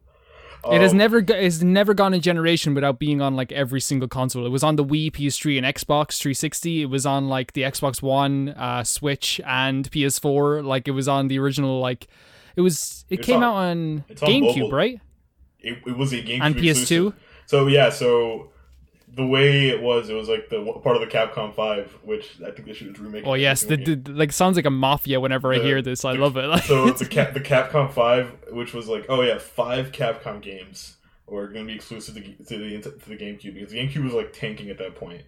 It 0.73 0.81
has 0.81 0.93
Um, 0.93 0.97
never 0.99 1.19
it's 1.19 1.61
never 1.63 1.93
gone 1.93 2.15
a 2.15 2.19
generation 2.19 2.73
without 2.75 2.99
being 2.99 3.21
on 3.21 3.37
like 3.37 3.53
every 3.53 3.83
single 3.83 4.09
console. 4.09 4.47
It 4.47 4.49
was 4.51 4.63
on 4.63 4.77
the 4.77 4.85
Wii, 4.85 5.13
PS3, 5.13 5.59
and 5.59 5.67
Xbox 5.67 6.17
360. 6.19 6.81
It 6.83 6.87
was 6.91 7.05
on 7.05 7.29
like 7.29 7.53
the 7.53 7.63
Xbox 7.63 8.01
One, 8.01 8.49
uh, 8.57 8.83
Switch, 8.83 9.43
and 9.47 9.91
PS4. 9.91 10.63
Like 10.63 10.89
it 10.89 10.93
was 10.93 11.07
on 11.07 11.29
the 11.29 11.39
original. 11.39 11.81
Like 11.81 12.07
it 12.57 12.61
was. 12.61 13.05
It 13.11 13.19
It's 13.21 13.27
came 13.27 13.37
on- 13.37 13.43
out 13.45 13.55
on 13.55 14.05
on 14.11 14.17
GameCube, 14.17 14.73
right? 14.73 15.01
It, 15.61 15.79
it 15.87 15.97
was 15.97 16.13
a 16.13 16.21
game 16.21 16.43
And 16.43 16.55
PS2. 16.55 17.15
So 17.47 17.67
yeah, 17.69 17.91
so 17.91 18.51
the 19.09 19.25
way 19.27 19.69
it 19.69 19.81
was, 19.81 20.09
it 20.11 20.15
was 20.15 20.29
like 20.29 20.49
the 20.49 20.63
part 20.83 20.97
of 20.97 21.01
the 21.01 21.07
Capcom 21.07 21.55
Five, 21.55 21.97
which 22.03 22.37
I 22.45 22.51
think 22.51 22.67
they 22.67 22.73
should 22.75 22.99
remake. 22.99 23.25
Oh 23.27 23.35
yes, 23.35 23.63
the, 23.63 23.77
the, 23.77 24.13
like 24.13 24.33
sounds 24.33 24.57
like 24.57 24.65
a 24.67 24.71
mafia 24.71 25.21
whenever 25.21 25.55
I 25.55 25.59
hear 25.59 25.81
this. 25.83 26.05
I 26.05 26.15
the- 26.15 26.19
love 26.21 26.37
it. 26.37 26.47
Like, 26.47 26.63
so 26.65 26.85
it's- 26.89 26.99
the 26.99 27.07
Cap, 27.17 27.33
the 27.35 27.41
Capcom 27.41 27.93
Five, 27.93 28.33
which 28.51 28.75
was 28.75 28.89
like, 28.89 29.07
oh 29.09 29.23
yeah, 29.23 29.39
five 29.39 29.93
Capcom 29.93 30.43
games 30.43 30.97
were 31.27 31.49
going 31.49 31.65
to 31.67 31.71
be 31.71 31.77
exclusive 31.77 32.15
to, 32.17 32.23
to 32.23 32.59
the 32.59 32.81
to 32.83 33.09
the 33.09 33.17
GameCube 33.17 33.55
because 33.55 33.71
the 33.73 33.79
GameCube 33.79 34.05
was 34.05 34.13
like 34.15 34.33
tanking 34.33 34.69
at 34.69 34.79
that 34.79 34.95
point. 34.97 35.23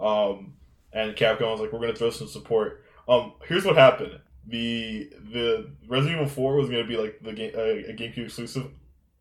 Um, 0.00 0.54
and 0.92 1.14
Capcom 1.16 1.50
was 1.50 1.60
like, 1.60 1.72
we're 1.72 1.80
going 1.80 1.92
to 1.92 1.98
throw 1.98 2.10
some 2.10 2.28
support. 2.28 2.84
Um, 3.08 3.32
here's 3.46 3.64
what 3.64 3.76
happened: 3.76 4.18
the 4.48 5.10
the 5.32 5.70
Resident 5.86 6.20
Evil 6.20 6.28
Four 6.28 6.56
was 6.56 6.70
going 6.70 6.82
to 6.82 6.88
be 6.88 6.96
like 6.96 7.20
the 7.22 7.32
game 7.32 7.52
uh, 7.54 7.60
a 7.60 7.94
GameCube 7.94 8.24
exclusive. 8.24 8.70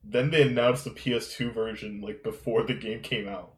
then 0.03 0.31
they 0.31 0.43
announced 0.43 0.86
the 0.86 0.91
PS2 0.91 1.53
version 1.53 2.01
like 2.01 2.24
before 2.24 2.63
the 2.63 2.74
game 2.74 3.01
came 3.01 3.27
out. 3.27 3.53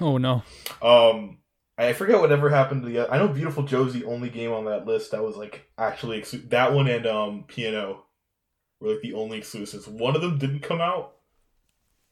Oh 0.00 0.18
no. 0.18 0.42
Um, 0.82 1.38
I 1.78 1.94
forget 1.94 2.20
whatever 2.20 2.50
happened 2.50 2.82
to 2.82 2.88
the. 2.88 3.10
I 3.10 3.16
know 3.16 3.28
Viewtiful 3.28 3.62
Joe's 3.62 3.94
the 3.94 4.04
only 4.04 4.28
game 4.28 4.52
on 4.52 4.66
that 4.66 4.86
list 4.86 5.12
that 5.12 5.24
was 5.24 5.36
like 5.36 5.70
actually 5.78 6.20
that 6.48 6.74
one 6.74 6.86
and 6.86 7.06
um 7.06 7.44
Piano 7.48 8.04
were 8.78 8.92
like 8.92 9.02
the 9.02 9.14
only 9.14 9.38
exclusives. 9.38 9.88
One 9.88 10.14
of 10.14 10.20
them 10.20 10.36
didn't 10.38 10.60
come 10.60 10.82
out, 10.82 11.14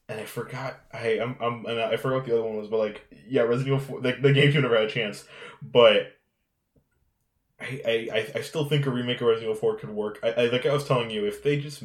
and 0.07 0.19
I 0.19 0.25
forgot. 0.25 0.79
I 0.91 1.19
I'm, 1.19 1.37
I'm 1.39 1.65
and 1.67 1.79
I 1.79 1.97
forgot 1.97 2.17
what 2.17 2.25
the 2.25 2.33
other 2.33 2.43
one 2.43 2.57
was, 2.57 2.67
but 2.67 2.79
like 2.79 3.05
yeah, 3.27 3.41
Resident 3.41 3.81
Evil 3.81 4.01
4, 4.01 4.01
the, 4.01 4.11
the 4.13 4.29
GameCube 4.29 4.63
never 4.63 4.75
had 4.75 4.85
a 4.85 4.89
chance, 4.89 5.25
but. 5.61 6.13
I, 7.61 8.09
I, 8.13 8.31
I 8.39 8.41
still 8.41 8.65
think 8.65 8.85
a 8.85 8.89
remake 8.89 9.21
of 9.21 9.27
Resident 9.27 9.49
Evil 9.51 9.55
4 9.59 9.77
could 9.77 9.89
work. 9.89 10.19
I, 10.23 10.31
I 10.31 10.45
like 10.47 10.65
I 10.65 10.73
was 10.73 10.85
telling 10.85 11.09
you, 11.09 11.25
if 11.25 11.43
they 11.43 11.59
just 11.59 11.83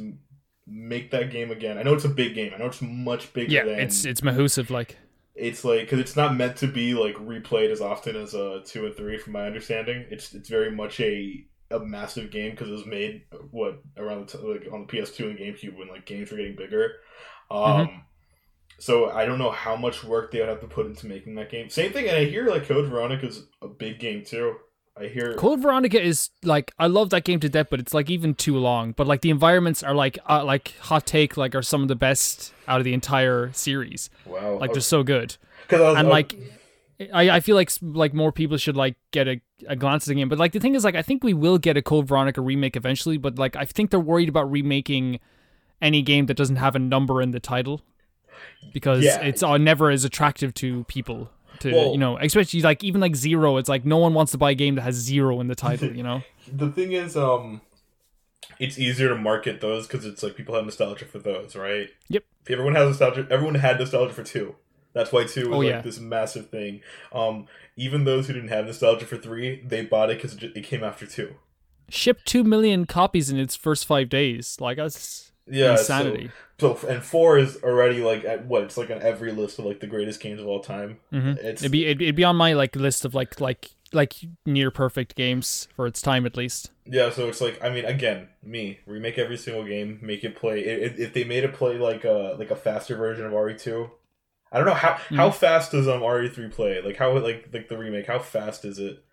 make 0.67 1.11
that 1.11 1.31
game 1.31 1.51
again, 1.51 1.77
I 1.77 1.83
know 1.83 1.93
it's 1.93 2.05
a 2.05 2.09
big 2.09 2.33
game. 2.35 2.53
I 2.53 2.57
know 2.57 2.67
it's 2.67 2.81
much 2.81 3.33
bigger 3.33 3.51
Yeah, 3.51 3.63
than 3.63 3.79
it's 3.79 4.05
it's 4.05 4.23
Mahusive 4.23 4.69
like. 4.71 4.97
it's 5.35 5.65
like 5.65 5.81
because 5.81 5.99
it's 5.99 6.15
not 6.15 6.35
meant 6.35 6.55
to 6.57 6.67
be 6.67 6.93
like 6.93 7.15
replayed 7.15 7.69
as 7.71 7.81
often 7.81 8.15
as 8.15 8.33
uh 8.33 8.61
two 8.65 8.85
and 8.85 8.95
three 8.95 9.17
from 9.17 9.33
my 9.33 9.45
understanding 9.45 10.05
it's 10.09 10.33
it's 10.33 10.49
very 10.49 10.71
much 10.71 10.99
a 11.01 11.45
a 11.71 11.79
massive 11.79 12.31
game 12.31 12.51
because 12.51 12.69
it 12.69 12.73
was 12.73 12.85
made 12.85 13.23
what 13.51 13.81
around 13.97 14.27
the 14.29 14.37
t- 14.37 14.43
like 14.43 14.71
on 14.71 14.81
the 14.81 14.87
ps2 14.87 15.25
and 15.29 15.37
gamecube 15.37 15.77
when 15.77 15.89
like 15.89 16.05
games 16.05 16.31
were 16.31 16.37
getting 16.37 16.55
bigger 16.55 16.93
um 17.51 18.03
so 18.79 19.09
i 19.11 19.25
don't 19.25 19.39
know 19.39 19.51
how 19.51 19.75
much 19.75 20.03
work 20.03 20.31
they 20.31 20.39
would 20.39 20.49
have 20.49 20.61
to 20.61 20.67
put 20.67 20.87
into 20.87 21.07
making 21.07 21.35
that 21.35 21.51
game 21.51 21.69
same 21.69 21.93
thing 21.93 22.07
and 22.07 22.17
i 22.17 22.25
hear 22.25 22.47
like 22.47 22.67
code 22.67 22.89
veronica 22.89 23.27
is 23.27 23.47
a 23.61 23.67
big 23.67 23.99
game 23.99 24.23
too 24.25 24.55
i 24.99 25.05
hear 25.07 25.33
Code 25.35 25.59
Veronica 25.61 26.01
is 26.01 26.29
like 26.43 26.71
I 26.79 26.87
love 26.87 27.09
that 27.09 27.23
game 27.25 27.39
to 27.41 27.49
death, 27.49 27.67
but 27.69 27.79
it's 27.79 27.93
like 27.93 28.09
even 28.09 28.33
too 28.33 28.57
long. 28.57 28.93
But 28.93 29.07
like 29.07 29.21
the 29.21 29.29
environments 29.29 29.83
are 29.83 29.93
like 29.93 30.17
uh, 30.29 30.43
like 30.45 30.73
hot 30.79 31.05
take 31.05 31.35
like 31.37 31.53
are 31.53 31.61
some 31.61 31.81
of 31.81 31.87
the 31.89 31.95
best 31.95 32.53
out 32.67 32.79
of 32.79 32.85
the 32.85 32.93
entire 32.93 33.51
series. 33.53 34.09
wow 34.25 34.57
Like 34.57 34.71
they're 34.71 34.81
so 34.81 35.03
good. 35.03 35.35
was, 35.69 35.97
and 35.97 36.07
like 36.07 36.35
I, 37.13 37.29
I 37.29 37.39
feel 37.41 37.55
like 37.57 37.71
like 37.81 38.13
more 38.13 38.31
people 38.31 38.55
should 38.55 38.77
like 38.77 38.95
get 39.11 39.27
a, 39.27 39.41
a 39.67 39.75
glance 39.75 40.05
at 40.05 40.09
the 40.09 40.15
game 40.15 40.29
but 40.29 40.37
like 40.39 40.53
the 40.53 40.59
thing 40.61 40.75
is 40.75 40.85
like 40.85 40.95
i 40.95 41.01
think 41.01 41.23
we 41.25 41.33
will 41.33 41.57
get 41.57 41.75
a 41.75 41.81
code 41.81 42.07
veronica 42.07 42.39
remake 42.39 42.77
eventually 42.77 43.17
but 43.17 43.37
like 43.37 43.57
i 43.57 43.65
think 43.65 43.89
they're 43.89 43.99
worried 43.99 44.29
about 44.29 44.49
remaking 44.49 45.19
any 45.81 46.01
game 46.01 46.27
that 46.27 46.35
doesn't 46.37 46.55
have 46.55 46.73
a 46.75 46.79
number 46.79 47.21
in 47.21 47.31
the 47.31 47.39
title 47.41 47.81
because 48.73 49.03
Yeah. 49.03 49.19
it's 49.21 49.43
uh, 49.43 49.57
never 49.57 49.89
as 49.89 50.05
attractive 50.05 50.53
to 50.55 50.83
people 50.85 51.29
to 51.61 51.71
Well- 51.73 51.91
you 51.91 51.97
know 51.97 52.17
especially 52.17 52.61
like 52.61 52.83
even 52.83 53.01
like 53.01 53.15
zero 53.15 53.57
it's 53.57 53.69
like 53.69 53.85
no 53.85 53.97
one 53.97 54.13
wants 54.13 54.31
to 54.33 54.37
buy 54.37 54.51
a 54.51 54.55
game 54.55 54.75
that 54.75 54.81
has 54.81 54.95
zero 54.95 55.39
in 55.41 55.47
the 55.47 55.55
title 55.55 55.95
you 55.95 56.03
know? 56.03 56.21
The 56.51 56.69
thing 56.71 56.91
is 56.91 57.17
um 57.17 57.61
it's 58.59 58.77
easier 58.77 59.09
to 59.09 59.15
market 59.15 59.59
those 59.61 59.87
because 59.87 60.05
it's 60.05 60.21
like 60.23 60.35
people 60.35 60.55
have 60.55 60.63
nostalgia 60.65 61.05
for 61.05 61.19
those 61.19 61.55
right? 61.55 61.89
Yep. 62.09 62.23
everyone 62.49 62.75
has 62.75 62.87
nostalgia 62.89 63.27
everyone 63.31 63.55
had 63.55 63.79
nostalgia 63.79 64.13
for 64.13 64.23
two. 64.23 64.55
That's 64.93 65.11
why 65.11 65.25
two 65.25 65.49
was 65.49 65.55
Oh, 65.55 65.59
like 65.59 65.67
yeah. 65.69 65.81
this 65.81 65.99
massive 65.99 66.49
thing. 66.49 66.81
Um 67.11 67.47
even 67.75 68.03
those 68.05 68.27
who 68.27 68.33
didn't 68.33 68.49
have 68.49 68.65
nostalgia 68.65 69.05
for 69.05 69.17
three 69.17 69.61
they 69.65 69.83
bought 69.83 70.09
it 70.09 70.21
because 70.21 70.35
it 70.41 70.63
came 70.63 70.83
after 70.83 71.05
two. 71.05 71.35
Shipped 71.89 72.25
2 72.25 72.43
million 72.43 72.85
copies 72.85 73.29
in 73.29 73.37
its 73.37 73.55
first 73.55 73.85
five 73.85 74.09
days. 74.09 74.57
Like 74.59 74.77
that's 74.77 75.31
yeah 75.47 75.71
insanity 75.71 76.31
so, 76.59 76.75
so 76.75 76.87
and 76.87 77.03
four 77.03 77.37
is 77.37 77.57
already 77.63 78.01
like 78.01 78.23
at 78.25 78.45
what 78.45 78.63
it's 78.63 78.77
like 78.77 78.89
on 78.89 79.01
every 79.01 79.31
list 79.31 79.59
of 79.59 79.65
like 79.65 79.79
the 79.79 79.87
greatest 79.87 80.19
games 80.19 80.41
of 80.41 80.47
all 80.47 80.59
time 80.59 80.97
hmm 81.11 81.33
it's 81.41 81.61
it'd 81.61 81.71
be 81.71 81.85
it'd, 81.85 82.01
it'd 82.01 82.15
be 82.15 82.23
on 82.23 82.35
my 82.35 82.53
like 82.53 82.75
list 82.75 83.05
of 83.05 83.13
like 83.13 83.39
like 83.39 83.71
like 83.93 84.13
near 84.45 84.71
perfect 84.71 85.15
games 85.15 85.67
for 85.75 85.87
its 85.87 86.01
time 86.01 86.25
at 86.25 86.35
least 86.37 86.71
Yeah, 86.85 87.09
so 87.09 87.27
it's 87.27 87.41
like 87.41 87.63
I 87.63 87.69
mean, 87.69 87.85
again, 87.85 88.29
me 88.43 88.79
remake 88.85 89.17
every 89.17 89.37
single 89.37 89.63
game, 89.63 89.99
make 90.01 90.23
it 90.23 90.35
play. 90.35 90.59
If, 90.59 90.99
if 90.99 91.13
they 91.13 91.23
made 91.23 91.43
it 91.43 91.53
play 91.53 91.77
like 91.77 92.03
a 92.03 92.35
like 92.37 92.51
a 92.51 92.55
faster 92.55 92.95
version 92.95 93.25
of 93.25 93.31
RE 93.33 93.55
two, 93.57 93.89
I 94.51 94.57
don't 94.57 94.67
know 94.67 94.73
how 94.73 94.99
how 95.15 95.31
fast 95.31 95.71
does 95.71 95.87
um 95.87 96.03
RE 96.03 96.29
three 96.29 96.49
play? 96.49 96.81
Like 96.81 96.97
how 96.97 97.17
like 97.17 97.49
like 97.51 97.69
the 97.69 97.77
remake? 97.77 98.07
How 98.07 98.19
fast 98.19 98.65
is 98.65 98.77
it? 98.79 99.03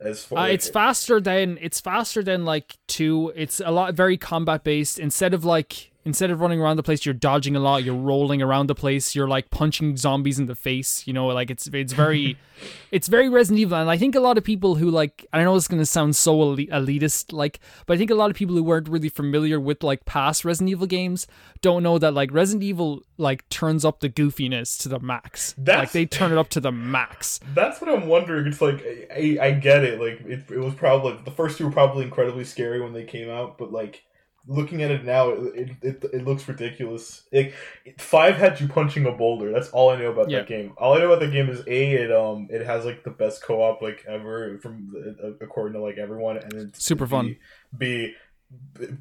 As 0.00 0.24
far 0.24 0.38
Uh, 0.38 0.46
it's 0.48 0.68
faster 0.68 1.20
than 1.20 1.58
it's 1.60 1.80
faster 1.80 2.22
than 2.22 2.44
like 2.44 2.78
two. 2.86 3.32
It's 3.36 3.60
a 3.60 3.70
lot 3.70 3.94
very 3.94 4.16
combat 4.16 4.64
based. 4.64 4.98
Instead 4.98 5.34
of 5.34 5.44
like 5.44 5.89
instead 6.04 6.30
of 6.30 6.40
running 6.40 6.60
around 6.60 6.76
the 6.76 6.82
place, 6.82 7.04
you're 7.04 7.14
dodging 7.14 7.56
a 7.56 7.60
lot. 7.60 7.84
You're 7.84 7.94
rolling 7.94 8.40
around 8.40 8.68
the 8.68 8.74
place. 8.74 9.14
You're 9.14 9.28
like 9.28 9.50
punching 9.50 9.96
zombies 9.96 10.38
in 10.38 10.46
the 10.46 10.54
face. 10.54 11.06
You 11.06 11.12
know, 11.12 11.26
like 11.26 11.50
it's 11.50 11.66
it's 11.68 11.92
very 11.92 12.36
it's 12.90 13.08
very 13.08 13.28
Resident 13.28 13.60
Evil. 13.60 13.78
And 13.78 13.90
I 13.90 13.96
think 13.96 14.14
a 14.14 14.20
lot 14.20 14.38
of 14.38 14.44
people 14.44 14.76
who 14.76 14.90
like 14.90 15.26
I 15.32 15.42
know 15.42 15.54
it's 15.56 15.68
gonna 15.68 15.86
sound 15.86 16.16
so 16.16 16.40
elite, 16.42 16.70
elitist, 16.70 17.32
like, 17.32 17.60
but 17.86 17.94
I 17.94 17.98
think 17.98 18.10
a 18.10 18.14
lot 18.14 18.30
of 18.30 18.36
people 18.36 18.54
who 18.56 18.62
weren't 18.62 18.88
really 18.88 19.08
familiar 19.08 19.60
with 19.60 19.82
like 19.82 20.04
past 20.04 20.44
Resident 20.44 20.70
Evil 20.70 20.86
games 20.86 21.26
don't 21.60 21.82
know 21.82 21.98
that 21.98 22.14
like 22.14 22.32
Resident 22.32 22.62
Evil 22.64 23.02
like 23.18 23.48
turns 23.48 23.84
up 23.84 24.00
the 24.00 24.08
goofiness 24.08 24.78
to 24.82 24.88
the 24.88 24.98
max. 24.98 25.54
like 25.80 25.92
they 25.92 26.06
turn 26.06 26.32
it 26.32 26.38
up 26.38 26.48
to 26.50 26.60
the 26.60 26.72
max. 26.72 27.40
That's 27.54 27.80
what 27.80 27.90
I'm 27.90 28.06
wondering. 28.06 28.46
It's 28.46 28.60
like 28.60 28.82
I, 29.12 29.38
I, 29.40 29.46
I 29.46 29.50
get 29.52 29.84
it. 29.84 30.00
Like 30.00 30.20
it, 30.26 30.50
it 30.50 30.58
was 30.58 30.74
probably 30.74 31.18
the 31.24 31.30
first 31.30 31.58
two 31.58 31.66
were 31.66 31.72
probably 31.72 32.04
incredibly 32.04 32.44
scary 32.44 32.80
when 32.80 32.92
they 32.92 33.04
came 33.04 33.28
out, 33.28 33.58
but 33.58 33.72
like 33.72 34.04
looking 34.46 34.82
at 34.82 34.90
it 34.90 35.04
now, 35.04 35.30
it 35.30 35.70
it, 35.82 36.04
it 36.12 36.24
looks 36.24 36.46
ridiculous. 36.48 37.22
It, 37.30 37.52
five 37.98 38.36
had 38.36 38.60
you 38.60 38.68
punching 38.68 39.06
a 39.06 39.12
boulder. 39.12 39.52
That's 39.52 39.68
all 39.70 39.90
I 39.90 39.96
know 39.98 40.10
about 40.10 40.30
Yeah. 40.30 40.38
that 40.40 40.48
game. 40.48 40.72
All 40.78 40.94
I 40.94 40.98
know 40.98 41.06
about 41.12 41.20
the 41.20 41.30
game 41.30 41.48
is 41.50 41.60
a 41.66 41.92
it 41.94 42.12
um 42.12 42.48
it 42.50 42.64
has 42.64 42.84
like 42.84 43.04
the 43.04 43.10
best 43.10 43.42
co 43.42 43.60
op 43.62 43.82
like 43.82 44.04
ever 44.08 44.58
from 44.58 44.92
uh, 45.22 45.32
according 45.44 45.74
to 45.74 45.80
like 45.80 45.98
everyone, 45.98 46.38
and 46.38 46.52
it's 46.54 46.84
Super 46.84 47.06
B, 47.06 47.10
fun. 47.10 47.36
B. 47.76 48.14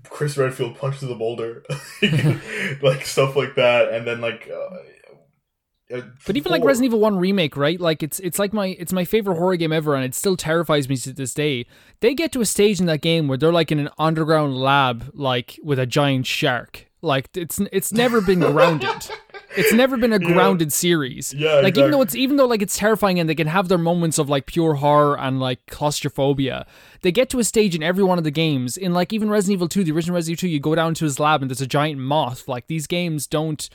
Chris 0.07 0.37
Redfield 0.37 0.77
punches 0.77 1.01
the 1.01 1.15
boulder, 1.15 1.63
like 2.81 3.05
stuff 3.05 3.35
like 3.35 3.55
that, 3.55 3.91
and 3.93 4.05
then 4.07 4.21
like. 4.21 4.49
Uh, 4.53 4.75
uh, 5.93 6.01
But 6.25 6.37
even 6.37 6.51
like 6.51 6.63
Resident 6.63 6.85
Evil 6.89 6.99
1 6.99 7.17
remake, 7.17 7.57
right? 7.57 7.79
Like 7.79 8.03
it's 8.03 8.19
it's 8.19 8.39
like 8.39 8.53
my 8.53 8.67
it's 8.79 8.93
my 8.93 9.05
favorite 9.05 9.37
horror 9.37 9.55
game 9.55 9.71
ever 9.73 9.95
and 9.95 10.03
it 10.05 10.13
still 10.15 10.35
terrifies 10.37 10.87
me 10.89 10.95
to 10.97 11.13
this 11.13 11.33
day. 11.33 11.65
They 11.99 12.13
get 12.13 12.31
to 12.33 12.41
a 12.41 12.45
stage 12.45 12.79
in 12.79 12.85
that 12.87 13.01
game 13.01 13.27
where 13.27 13.37
they're 13.37 13.51
like 13.53 13.71
in 13.71 13.79
an 13.79 13.89
underground 13.97 14.57
lab 14.57 15.09
like 15.13 15.59
with 15.63 15.79
a 15.79 15.85
giant 15.85 16.27
shark. 16.27 16.85
Like 17.01 17.29
it's 17.35 17.59
it's 17.71 17.91
never 17.93 18.21
been 18.21 18.39
grounded. 18.39 18.89
It's 19.57 19.73
never 19.73 19.97
been 19.97 20.13
a 20.13 20.19
Yeah. 20.21 20.27
grounded 20.31 20.71
series. 20.71 21.33
Yeah, 21.33 21.55
Like 21.61 21.75
even 21.75 21.89
though 21.89 22.03
it's 22.03 22.13
even 22.13 22.37
though 22.37 22.45
like 22.45 22.61
it's 22.61 22.77
terrifying 22.77 23.19
and 23.19 23.27
they 23.27 23.33
can 23.33 23.47
have 23.47 23.67
their 23.67 23.79
moments 23.79 24.19
of 24.19 24.29
like 24.29 24.45
pure 24.45 24.75
horror 24.75 25.17
and 25.19 25.39
like 25.39 25.65
claustrophobia, 25.65 26.67
they 27.01 27.11
get 27.11 27.31
to 27.31 27.39
a 27.39 27.43
stage 27.43 27.73
in 27.73 27.81
every 27.81 28.03
one 28.03 28.19
of 28.19 28.23
the 28.23 28.29
games. 28.31 28.77
In 28.77 28.93
like 28.93 29.11
even 29.11 29.27
Resident 29.27 29.53
Evil 29.55 29.67
2, 29.67 29.83
the 29.85 29.91
original 29.91 30.13
Resident 30.15 30.39
Evil 30.43 30.49
2, 30.49 30.53
you 30.53 30.59
go 30.59 30.75
down 30.75 30.93
to 30.93 31.03
his 31.03 31.19
lab 31.19 31.41
and 31.41 31.49
there's 31.49 31.61
a 31.61 31.67
giant 31.67 31.99
moth. 31.99 32.47
Like 32.47 32.67
these 32.67 32.85
games 32.85 33.25
don't 33.25 33.67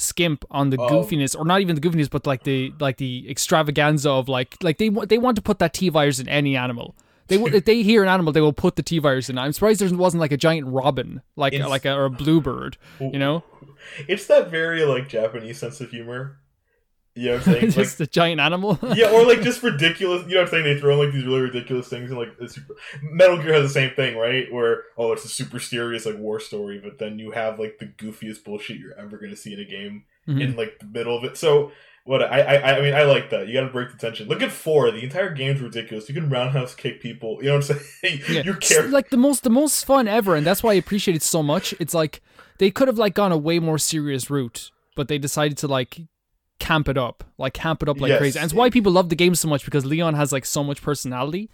skimp 0.00 0.44
on 0.50 0.70
the 0.70 0.76
Oh. 0.80 0.88
goofiness 0.88 1.36
or 1.36 1.44
not 1.44 1.60
even 1.60 1.74
the 1.74 1.80
goofiness 1.80 2.08
but 2.08 2.24
like 2.24 2.44
the 2.44 2.72
like 2.78 2.98
the 2.98 3.28
extravaganza 3.28 4.08
of 4.08 4.28
like 4.28 4.56
like 4.62 4.78
they 4.78 4.88
they 4.90 5.18
want 5.18 5.34
to 5.36 5.42
put 5.42 5.58
that 5.58 5.74
T 5.74 5.88
virus 5.88 6.20
in 6.20 6.28
any 6.28 6.56
animal. 6.56 6.94
They 7.26 7.36
if 7.36 7.64
they 7.66 7.82
hear 7.82 8.02
an 8.04 8.08
animal, 8.08 8.32
they 8.32 8.40
will 8.40 8.52
put 8.54 8.76
the 8.76 8.82
T 8.82 8.98
virus 9.00 9.28
in. 9.28 9.36
I'm 9.38 9.52
surprised 9.52 9.80
there 9.80 9.94
wasn't 9.98 10.20
like 10.20 10.32
a 10.32 10.36
giant 10.38 10.68
robin, 10.68 11.20
like 11.36 11.52
It's- 11.52 11.68
like 11.68 11.84
a, 11.84 11.92
or 11.94 12.04
a 12.06 12.10
bluebird, 12.10 12.78
you 13.00 13.18
know, 13.18 13.42
It's 14.08 14.26
that 14.28 14.50
very 14.50 14.84
like 14.84 15.08
Japanese 15.08 15.58
sense 15.58 15.80
of 15.80 15.90
humor. 15.90 16.38
You 17.18 17.26
know 17.26 17.32
what 17.38 17.46
I'm 17.48 17.52
saying? 17.54 17.64
Like, 17.66 17.74
just 17.74 18.00
a 18.00 18.06
giant 18.06 18.40
animal. 18.40 18.78
yeah, 18.94 19.10
or 19.10 19.26
like 19.26 19.42
just 19.42 19.62
ridiculous. 19.72 20.22
You 20.26 20.34
know 20.34 20.40
what 20.40 20.48
I'm 20.48 20.50
saying? 20.50 20.64
They 20.64 20.80
throw 20.80 20.94
in 21.00 21.06
like 21.06 21.14
these 21.14 21.24
really 21.24 21.40
ridiculous 21.42 21.88
things, 21.88 22.10
and 22.10 22.18
like 22.18 22.38
the 22.38 22.48
super, 22.48 22.74
Metal 23.02 23.36
Gear 23.42 23.54
has 23.54 23.62
the 23.64 23.68
same 23.68 23.94
thing, 23.94 24.16
right? 24.16 24.52
Where 24.52 24.84
oh, 24.96 25.12
it's 25.12 25.24
a 25.24 25.28
super 25.28 25.58
serious 25.58 26.06
like 26.06 26.18
war 26.18 26.40
story, 26.40 26.80
but 26.82 26.98
then 26.98 27.18
you 27.18 27.32
have 27.32 27.58
like 27.58 27.78
the 27.78 27.86
goofiest 27.86 28.44
bullshit 28.44 28.78
you're 28.78 28.98
ever 28.98 29.18
gonna 29.18 29.36
see 29.36 29.52
in 29.54 29.60
a 29.60 29.64
game 29.64 30.04
Mhm. 30.28 30.40
in 30.42 30.56
like 30.56 30.78
the 30.78 30.86
middle 30.86 31.16
of 31.16 31.24
it. 31.24 31.36
So 31.38 31.72
what 32.04 32.22
I 32.22 32.40
I 32.40 32.76
I 32.78 32.80
mean 32.82 32.94
I 32.94 33.02
like 33.02 33.30
that. 33.30 33.48
You 33.48 33.54
got 33.54 33.62
to 33.66 33.72
break 33.72 33.90
the 33.90 33.98
tension. 33.98 34.28
Look 34.28 34.42
at 34.42 34.50
four. 34.52 34.90
The 34.90 35.02
entire 35.02 35.32
game's 35.34 35.60
ridiculous. 35.60 36.08
You 36.08 36.14
can 36.14 36.28
roundhouse 36.30 36.74
kick 36.74 37.00
people. 37.02 37.38
You 37.42 37.48
know 37.48 37.56
what 37.56 37.70
I'm 37.70 37.78
saying? 38.02 38.20
Yeah, 38.30 38.42
you 38.42 38.52
it's 38.54 38.68
care. 38.68 38.88
like 38.88 39.10
the 39.10 39.16
most 39.16 39.42
the 39.42 39.50
most 39.50 39.84
fun 39.84 40.06
ever, 40.08 40.34
and 40.36 40.46
that's 40.46 40.62
why 40.62 40.70
I 40.72 40.74
appreciate 40.74 41.16
it 41.16 41.22
so 41.22 41.42
much. 41.42 41.74
It's 41.80 41.94
like 41.94 42.20
they 42.58 42.70
could 42.70 42.88
have 42.88 42.98
like 42.98 43.14
gone 43.14 43.32
a 43.32 43.36
way 43.38 43.58
more 43.58 43.78
serious 43.78 44.30
route, 44.30 44.70
but 44.96 45.08
they 45.08 45.18
decided 45.18 45.56
to 45.58 45.66
like 45.68 46.00
camp 46.58 46.88
it 46.88 46.98
up, 46.98 47.24
like 47.38 47.54
camp 47.54 47.82
it 47.82 47.88
up 47.88 48.00
like 48.00 48.10
Yes. 48.10 48.18
crazy. 48.18 48.38
And 48.38 48.44
it's 48.46 48.54
why 48.54 48.70
people 48.70 48.92
love 48.92 49.08
the 49.08 49.16
game 49.16 49.34
so 49.34 49.48
much 49.48 49.64
because 49.64 49.84
Leon 49.84 50.14
has 50.14 50.32
like 50.32 50.44
so 50.44 50.62
much 50.64 50.82
personality. 50.82 51.50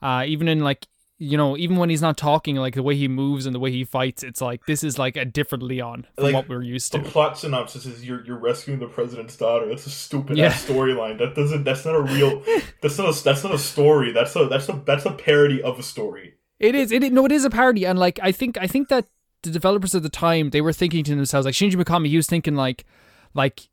Uh, 0.00 0.24
even 0.26 0.48
in 0.48 0.60
like 0.60 0.86
you 1.18 1.36
know, 1.36 1.56
even 1.56 1.76
when 1.76 1.88
he's 1.88 2.02
not 2.02 2.16
talking, 2.16 2.56
like 2.56 2.74
the 2.74 2.82
way 2.82 2.96
he 2.96 3.06
moves 3.06 3.46
and 3.46 3.54
the 3.54 3.60
way 3.60 3.70
he 3.70 3.84
fights, 3.84 4.24
it's 4.24 4.40
like 4.40 4.66
this 4.66 4.82
is 4.82 4.98
like 4.98 5.16
a 5.16 5.24
different 5.24 5.62
Leon 5.62 6.04
from 6.16 6.24
Like, 6.24 6.34
what 6.34 6.48
we're 6.48 6.62
used 6.62 6.90
to. 6.90 6.98
The 6.98 7.04
plot 7.08 7.38
synopsis 7.38 7.86
is 7.86 8.04
you're 8.04 8.24
you're 8.24 8.38
rescuing 8.40 8.80
the 8.80 8.88
president's 8.88 9.36
daughter. 9.36 9.68
That's 9.68 9.86
a 9.86 9.90
stupid 9.90 10.36
Yeah. 10.36 10.52
storyline. 10.52 11.18
That 11.18 11.36
doesn't. 11.36 11.62
That's 11.62 11.84
not 11.84 11.94
a 11.94 12.00
real. 12.02 12.42
that's 12.82 12.98
not. 12.98 13.16
A, 13.16 13.22
that's 13.22 13.44
not 13.44 13.54
a 13.54 13.58
story. 13.58 14.10
That's 14.12 14.34
a. 14.34 14.46
That's 14.46 14.68
a. 14.68 14.82
That's 14.84 15.04
a 15.04 15.12
parody 15.12 15.62
of 15.62 15.78
a 15.78 15.82
story. 15.84 16.34
It 16.58 16.74
is. 16.74 16.90
It 16.90 17.12
no. 17.12 17.24
It 17.24 17.30
is 17.32 17.44
a 17.44 17.50
parody, 17.50 17.86
and 17.86 18.00
like 18.00 18.18
I 18.20 18.32
think 18.32 18.58
I 18.58 18.66
think 18.66 18.88
that 18.88 19.06
the 19.42 19.50
developers 19.50 19.94
at 19.94 20.02
the 20.02 20.08
time 20.08 20.50
they 20.50 20.60
were 20.60 20.72
thinking 20.72 21.04
to 21.04 21.14
themselves 21.14 21.44
like 21.44 21.54
Shinji 21.54 21.74
Mikami. 21.74 22.08
He 22.08 22.16
was 22.16 22.26
thinking 22.26 22.56
like, 22.56 22.84
like 23.32 23.68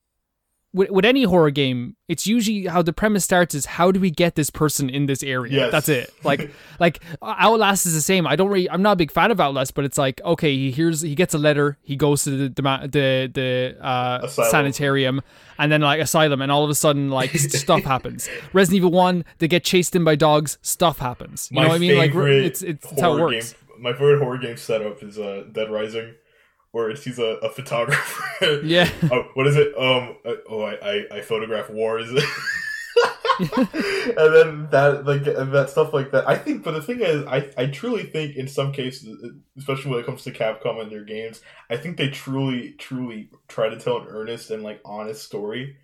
with, 0.74 0.92
with 0.92 1.06
any 1.06 1.24
horror 1.24 1.50
game, 1.50 1.96
it's 2.08 2.28
usually 2.28 2.66
how 2.66 2.82
the 2.82 2.94
premise 2.94 3.24
starts 3.24 3.56
is 3.56 3.66
how 3.66 3.92
do 3.92 4.00
we 4.00 4.12
get 4.12 4.36
this 4.36 4.50
person 4.50 4.90
in 4.90 5.08
this 5.08 5.24
area? 5.24 5.54
Yes. 5.54 5.72
That's 5.72 5.90
it. 5.90 6.14
Like 6.24 6.52
like 6.80 7.02
Outlast 7.24 7.88
is 7.88 7.94
the 7.94 8.02
same. 8.02 8.28
I 8.28 8.36
don't 8.36 8.50
really 8.50 8.70
I'm 8.70 8.84
not 8.84 8.92
a 8.92 8.96
big 8.98 9.10
fan 9.10 9.32
of 9.32 9.40
Outlast, 9.40 9.74
but 9.74 9.84
it's 9.84 9.98
like 9.98 10.22
okay, 10.24 10.56
he 10.56 10.70
hears 10.70 11.02
he 11.02 11.16
gets 11.16 11.34
a 11.34 11.40
letter, 11.40 11.78
he 11.82 11.96
goes 11.96 12.24
to 12.26 12.32
the 12.32 12.50
the 12.50 12.62
the, 12.92 13.32
the 13.34 13.84
uh, 13.84 14.28
sanitarium, 14.28 15.22
and 15.58 15.72
then 15.72 15.82
like 15.82 16.02
asylum, 16.02 16.42
and 16.42 16.52
all 16.52 16.64
of 16.64 16.70
a 16.70 16.76
sudden 16.76 17.10
like 17.10 17.32
stuff 17.38 17.84
happens. 17.84 18.30
Resident 18.54 18.78
Evil 18.78 18.92
One, 18.92 19.26
they 19.40 19.48
get 19.48 19.64
chased 19.64 19.96
in 19.96 20.04
by 20.04 20.16
dogs, 20.16 20.60
stuff 20.62 21.00
happens. 21.00 21.50
You 21.50 21.56
My 21.56 21.64
know 21.64 21.70
what 21.70 21.76
I 21.76 21.80
mean? 21.80 21.98
Like 21.98 22.14
it's 22.14 22.62
it's, 22.62 22.86
it's 22.86 23.02
how 23.02 23.18
it 23.18 23.22
works. 23.22 23.54
Game, 23.54 23.82
my 23.82 23.94
favorite 23.94 24.20
horror 24.20 24.38
game 24.38 24.58
setup 24.58 25.02
is 25.02 25.18
uh, 25.18 25.46
Dead 25.52 25.72
Rising, 25.72 26.14
where 26.72 26.90
it's, 26.90 27.04
he's 27.04 27.20
a, 27.20 27.38
a 27.44 27.50
photographer. 27.50 28.24
Yeah. 28.64 28.90
oh, 29.12 29.28
what 29.34 29.48
is 29.48 29.58
it? 29.58 29.68
Um. 29.78 30.16
oh, 30.50 30.62
I, 30.62 30.76
I 30.82 31.06
I 31.18 31.22
photograph 31.22 31.70
wars. 31.70 32.10
and 33.40 34.34
then 34.34 34.68
that 34.72 35.04
like 35.06 35.24
that 35.24 35.70
stuff 35.70 35.94
like 35.94 36.12
that. 36.12 36.28
I 36.28 36.38
think, 36.38 36.64
but 36.64 36.72
the 36.72 36.82
thing 36.82 37.02
is, 37.02 37.26
I 37.26 37.50
I 37.58 37.66
truly 37.68 38.04
think 38.04 38.36
in 38.36 38.48
some 38.48 38.72
cases, 38.72 39.18
especially 39.58 39.92
when 39.92 40.00
it 40.00 40.06
comes 40.06 40.24
to 40.24 40.32
Capcom 40.32 40.82
and 40.82 40.92
their 40.92 41.04
games, 41.04 41.42
I 41.70 41.78
think 41.78 41.98
they 41.98 42.10
truly 42.10 42.74
truly 42.78 43.30
try 43.48 43.70
to 43.70 43.80
tell 43.80 43.98
an 43.98 44.08
earnest 44.08 44.50
and 44.52 44.64
like 44.64 44.82
honest 44.86 45.24
story, 45.26 45.78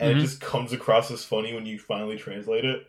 and 0.00 0.12
Mhm. 0.14 0.18
it 0.18 0.20
just 0.20 0.40
comes 0.40 0.72
across 0.72 1.10
as 1.10 1.24
funny 1.24 1.54
when 1.54 1.66
you 1.66 1.78
finally 1.78 2.16
translate 2.16 2.64
it. 2.64 2.86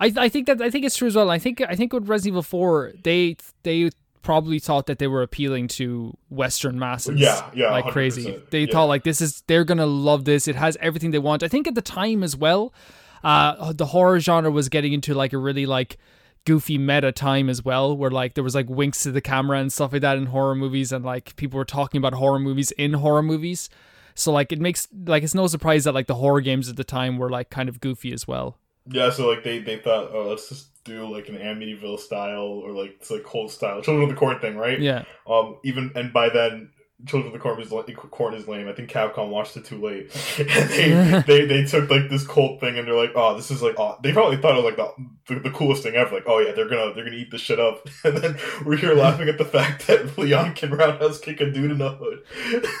I 0.00 0.12
I 0.16 0.28
think 0.28 0.46
that 0.46 0.60
I 0.62 0.70
think 0.70 0.84
it's 0.84 0.96
true 0.96 1.08
as 1.08 1.16
well. 1.16 1.30
I 1.30 1.38
think 1.38 1.60
I 1.60 1.74
think 1.76 1.92
with 1.92 2.08
Resident 2.08 2.32
Evil 2.34 2.42
Four, 2.42 2.92
they 3.04 3.36
they 3.62 3.90
probably 4.26 4.58
thought 4.58 4.86
that 4.86 4.98
they 4.98 5.06
were 5.06 5.22
appealing 5.22 5.68
to 5.68 6.16
Western 6.30 6.78
masses. 6.78 7.18
Yeah, 7.20 7.48
yeah, 7.54 7.70
like 7.70 7.86
crazy. 7.86 8.24
100%, 8.24 8.50
They 8.50 8.64
yeah. 8.64 8.72
thought 8.72 8.86
like 8.86 9.04
this 9.04 9.20
is 9.20 9.42
they're 9.46 9.64
gonna 9.64 9.86
love 9.86 10.24
this. 10.24 10.48
It 10.48 10.56
has 10.56 10.76
everything 10.80 11.12
they 11.12 11.20
want. 11.20 11.44
I 11.44 11.48
think 11.48 11.68
at 11.68 11.76
the 11.76 11.80
time 11.82 12.24
as 12.24 12.36
well, 12.36 12.74
uh, 13.22 13.72
the 13.72 13.86
horror 13.86 14.18
genre 14.18 14.50
was 14.50 14.68
getting 14.68 14.92
into 14.92 15.14
like 15.14 15.32
a 15.32 15.38
really 15.38 15.64
like 15.64 15.96
goofy 16.44 16.76
meta 16.76 17.12
time 17.12 17.48
as 17.48 17.64
well, 17.64 17.96
where 17.96 18.10
like 18.10 18.34
there 18.34 18.44
was 18.44 18.54
like 18.56 18.68
winks 18.68 19.04
to 19.04 19.12
the 19.12 19.20
camera 19.20 19.58
and 19.60 19.72
stuff 19.72 19.92
like 19.92 20.02
that 20.02 20.18
in 20.18 20.26
horror 20.26 20.56
movies, 20.56 20.90
and 20.90 21.04
like 21.04 21.36
people 21.36 21.56
were 21.56 21.64
talking 21.64 21.98
about 21.98 22.14
horror 22.14 22.40
movies 22.40 22.72
in 22.72 22.94
horror 22.94 23.22
movies. 23.22 23.70
So 24.16 24.32
like 24.32 24.50
it 24.50 24.60
makes 24.60 24.88
like 25.06 25.22
it's 25.22 25.34
no 25.34 25.46
surprise 25.46 25.84
that 25.84 25.94
like 25.94 26.08
the 26.08 26.14
horror 26.16 26.40
games 26.40 26.68
at 26.68 26.76
the 26.76 26.84
time 26.84 27.16
were 27.16 27.30
like 27.30 27.48
kind 27.50 27.68
of 27.68 27.80
goofy 27.80 28.12
as 28.12 28.26
well. 28.26 28.58
Yeah, 28.88 29.10
so 29.10 29.28
like 29.28 29.42
they 29.42 29.58
they 29.58 29.78
thought, 29.78 30.10
oh, 30.12 30.28
let's 30.28 30.48
just 30.48 30.84
do 30.84 31.12
like 31.12 31.28
an 31.28 31.36
Amityville 31.36 31.98
style 31.98 32.42
or 32.42 32.72
like 32.72 32.96
it's 33.00 33.10
like 33.10 33.24
cold 33.24 33.50
style, 33.50 33.82
Children 33.82 34.04
of 34.04 34.10
the 34.10 34.16
Corn 34.16 34.38
thing, 34.38 34.56
right? 34.56 34.80
Yeah. 34.80 35.04
Um, 35.28 35.56
even 35.64 35.90
and 35.94 36.12
by 36.12 36.28
then, 36.28 36.70
Children 37.04 37.26
of 37.26 37.32
the 37.34 37.38
Corn 37.38 37.60
is 37.60 37.96
Corn 38.10 38.32
is 38.34 38.48
lame. 38.48 38.68
I 38.68 38.72
think 38.72 38.88
Capcom 38.90 39.28
watched 39.28 39.54
it 39.58 39.66
too 39.66 39.78
late. 39.84 40.10
they, 40.38 41.22
they 41.26 41.44
they 41.44 41.64
took 41.64 41.90
like 41.90 42.08
this 42.08 42.26
cult 42.26 42.58
thing 42.58 42.78
and 42.78 42.88
they're 42.88 42.94
like, 42.94 43.12
oh, 43.14 43.36
this 43.36 43.50
is 43.50 43.60
like, 43.62 43.74
oh, 43.78 43.98
they 44.02 44.12
probably 44.12 44.38
thought 44.38 44.58
it 44.58 44.64
was 44.64 44.74
like 44.74 44.76
the, 44.76 45.34
the 45.34 45.40
the 45.40 45.50
coolest 45.50 45.82
thing 45.82 45.94
ever. 45.94 46.14
Like, 46.14 46.24
oh 46.26 46.38
yeah, 46.38 46.52
they're 46.52 46.68
gonna 46.68 46.94
they're 46.94 47.04
gonna 47.04 47.16
eat 47.16 47.30
this 47.30 47.42
shit 47.42 47.60
up. 47.60 47.86
And 48.04 48.16
then 48.16 48.38
we're 48.64 48.76
here 48.78 48.94
laughing 48.94 49.28
at 49.28 49.36
the 49.36 49.44
fact 49.44 49.86
that 49.88 50.16
Leon 50.18 50.54
can 50.54 50.70
roundhouse 50.70 51.18
kick 51.18 51.40
a 51.42 51.50
dude 51.50 51.72
in 51.72 51.78
the 51.78 51.90
hood. 51.90 52.22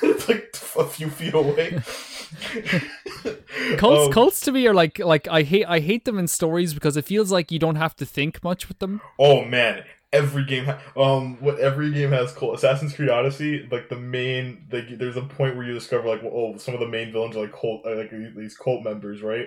it's 0.02 0.28
like 0.28 0.56
a 0.78 0.84
few 0.84 1.10
feet 1.10 1.34
away. 1.34 1.78
Cults, 3.76 4.06
Um, 4.06 4.12
cults 4.12 4.40
to 4.40 4.52
me 4.52 4.66
are 4.66 4.74
like 4.74 4.98
like 4.98 5.28
I 5.28 5.42
hate 5.42 5.66
I 5.66 5.80
hate 5.80 6.04
them 6.04 6.18
in 6.18 6.26
stories 6.26 6.74
because 6.74 6.96
it 6.96 7.04
feels 7.04 7.30
like 7.30 7.50
you 7.50 7.58
don't 7.58 7.76
have 7.76 7.94
to 7.96 8.06
think 8.06 8.42
much 8.42 8.68
with 8.68 8.78
them. 8.78 9.00
Oh 9.18 9.44
man, 9.44 9.84
every 10.16 10.44
game, 10.44 10.64
ha- 10.64 10.80
um, 10.96 11.40
what 11.40 11.58
every 11.60 11.92
game 11.92 12.10
has 12.12 12.32
cult. 12.32 12.56
Assassin's 12.56 12.94
Creed 12.94 13.08
Odyssey, 13.08 13.68
like 13.70 13.88
the 13.88 13.96
main, 13.96 14.66
like 14.72 14.98
there's 14.98 15.16
a 15.16 15.22
point 15.22 15.56
where 15.56 15.66
you 15.66 15.74
discover 15.74 16.08
like, 16.08 16.22
oh, 16.24 16.56
some 16.56 16.74
of 16.74 16.80
the 16.80 16.88
main 16.88 17.12
villains 17.12 17.36
are 17.36 17.42
like 17.42 17.52
cult, 17.52 17.86
uh, 17.86 17.94
like 17.96 18.10
these 18.36 18.56
cult 18.56 18.82
members, 18.84 19.22
right? 19.22 19.46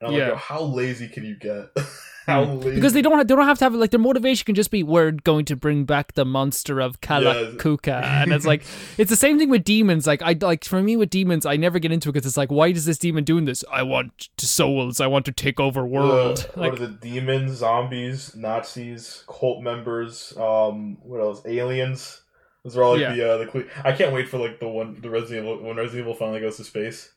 And 0.00 0.08
I'm 0.08 0.14
Yeah. 0.14 0.30
like, 0.30 0.38
how 0.38 0.62
lazy 0.62 1.08
can 1.08 1.24
you 1.24 1.36
get? 1.36 1.70
how? 2.26 2.56
Because 2.56 2.92
they 2.92 3.02
don't 3.02 3.16
have, 3.16 3.28
they 3.28 3.34
don't 3.36 3.46
have 3.46 3.58
to 3.58 3.64
have 3.64 3.74
like 3.74 3.90
their 3.90 4.00
motivation 4.00 4.44
can 4.44 4.54
just 4.54 4.70
be 4.70 4.82
we're 4.82 5.12
going 5.12 5.44
to 5.46 5.56
bring 5.56 5.84
back 5.84 6.14
the 6.14 6.24
monster 6.24 6.80
of 6.80 7.00
Kalakuka, 7.00 8.02
and 8.02 8.32
it's 8.32 8.44
like 8.46 8.64
it's 8.98 9.10
the 9.10 9.16
same 9.16 9.38
thing 9.38 9.48
with 9.48 9.64
demons. 9.64 10.06
Like 10.06 10.22
I 10.22 10.36
like 10.40 10.64
for 10.64 10.82
me 10.82 10.96
with 10.96 11.10
demons, 11.10 11.46
I 11.46 11.56
never 11.56 11.78
get 11.78 11.92
into 11.92 12.08
it 12.08 12.12
because 12.12 12.26
it's 12.26 12.36
like 12.36 12.50
why 12.50 12.72
does 12.72 12.84
this 12.84 12.98
demon 12.98 13.24
doing 13.24 13.44
this? 13.44 13.64
I 13.72 13.82
want 13.82 14.28
to 14.36 14.46
souls. 14.46 15.00
I 15.00 15.06
want 15.06 15.24
to 15.26 15.32
take 15.32 15.60
over 15.60 15.86
world. 15.86 16.50
Uh, 16.56 16.60
like 16.60 16.72
what 16.72 16.80
are 16.82 16.86
the 16.88 16.92
demons, 16.94 17.52
zombies, 17.58 18.34
Nazis, 18.34 19.24
cult 19.28 19.62
members? 19.62 20.34
Um, 20.36 20.98
what 21.02 21.20
else? 21.20 21.42
Aliens. 21.46 22.22
Those 22.64 22.76
are 22.76 22.82
all 22.82 22.92
like 22.92 23.00
Yeah. 23.02 23.14
the 23.14 23.32
uh, 23.32 23.36
the. 23.38 23.46
Cle- 23.46 23.64
I 23.84 23.92
can't 23.92 24.12
wait 24.12 24.28
for 24.28 24.38
like 24.38 24.58
the 24.58 24.68
one 24.68 25.00
the 25.00 25.08
Resident 25.10 25.46
Evil 25.46 25.62
when 25.62 25.76
Resident 25.76 26.00
Evil 26.00 26.14
finally 26.14 26.40
goes 26.40 26.56
to 26.56 26.64
space. 26.64 27.10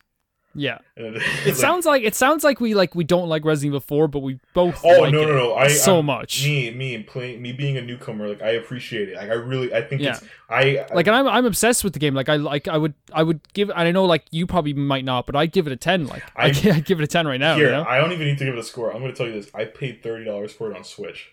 Yeah, 0.56 0.80
it 0.96 1.14
like- 1.46 1.56
sounds 1.56 1.86
like 1.86 2.04
it 2.04 2.16
sounds 2.16 2.44
like 2.44 2.60
we 2.60 2.74
like 2.74 2.96
we 2.96 3.04
don't 3.04 3.30
like 3.30 3.46
Resident 3.46 3.72
Evil 3.72 3.80
4, 3.82 4.08
but 4.08 4.20
we 4.20 4.40
both 4.54 4.82
Oh 4.84 5.02
like 5.02 5.14
no 5.14 5.24
no 5.26 5.34
no! 5.38 5.56
I 5.56 5.68
so 5.68 5.98
I'm- 5.98 6.06
much. 6.06 6.44
Me 6.44 6.72
me 6.72 7.02
playing 7.04 7.42
me 7.42 7.52
being 7.52 7.78
a 7.78 7.82
newcomer, 7.82 8.28
like 8.28 8.42
I 8.42 8.52
appreciate 8.52 9.10
it. 9.10 9.16
Like 9.16 9.30
I 9.30 9.34
really 9.34 9.74
I 9.74 9.82
think 9.82 10.02
Yeah. 10.02 10.12
it's 10.18 10.24
I 10.50 10.86
like 10.94 11.08
and 11.08 11.16
I'm 11.16 11.28
I'm 11.28 11.46
obsessed 11.46 11.84
with 11.84 11.94
the 11.94 12.00
game. 12.00 12.14
Like 12.16 12.30
I 12.30 12.36
like 12.38 12.68
I 12.68 12.78
would 12.78 12.94
I 13.14 13.24
would 13.24 13.40
give 13.54 13.70
and 13.70 13.80
I 13.80 13.92
know 13.92 14.06
like 14.06 14.26
you 14.32 14.48
probably 14.48 14.74
might 14.74 15.06
not, 15.06 15.26
but 15.26 15.36
I'd 15.36 15.52
give 15.52 15.68
it 15.68 15.74
a 15.74 15.78
ten. 15.78 16.08
Like 16.08 16.24
I 16.36 16.46
I- 16.48 16.48
I'd 16.78 16.86
give 16.86 17.00
it 17.00 17.04
a 17.04 17.08
ten 17.08 17.28
right 17.28 17.40
now. 17.40 17.56
here. 17.56 17.66
You 17.68 17.72
know? 17.74 17.86
I 17.88 18.00
don't 18.00 18.12
even 18.12 18.26
need 18.28 18.38
to 18.40 18.46
give 18.46 18.54
it 18.56 18.60
a 18.60 18.64
score. 18.64 18.92
I'm 18.94 19.00
going 19.02 19.12
to 19.12 19.18
tell 19.18 19.28
you 19.28 19.34
this. 19.34 19.50
I 19.54 19.66
paid 19.66 20.02
thirty 20.04 20.26
dollars 20.26 20.52
for 20.52 20.72
it 20.72 20.76
on 20.78 20.84
Switch. 20.84 21.32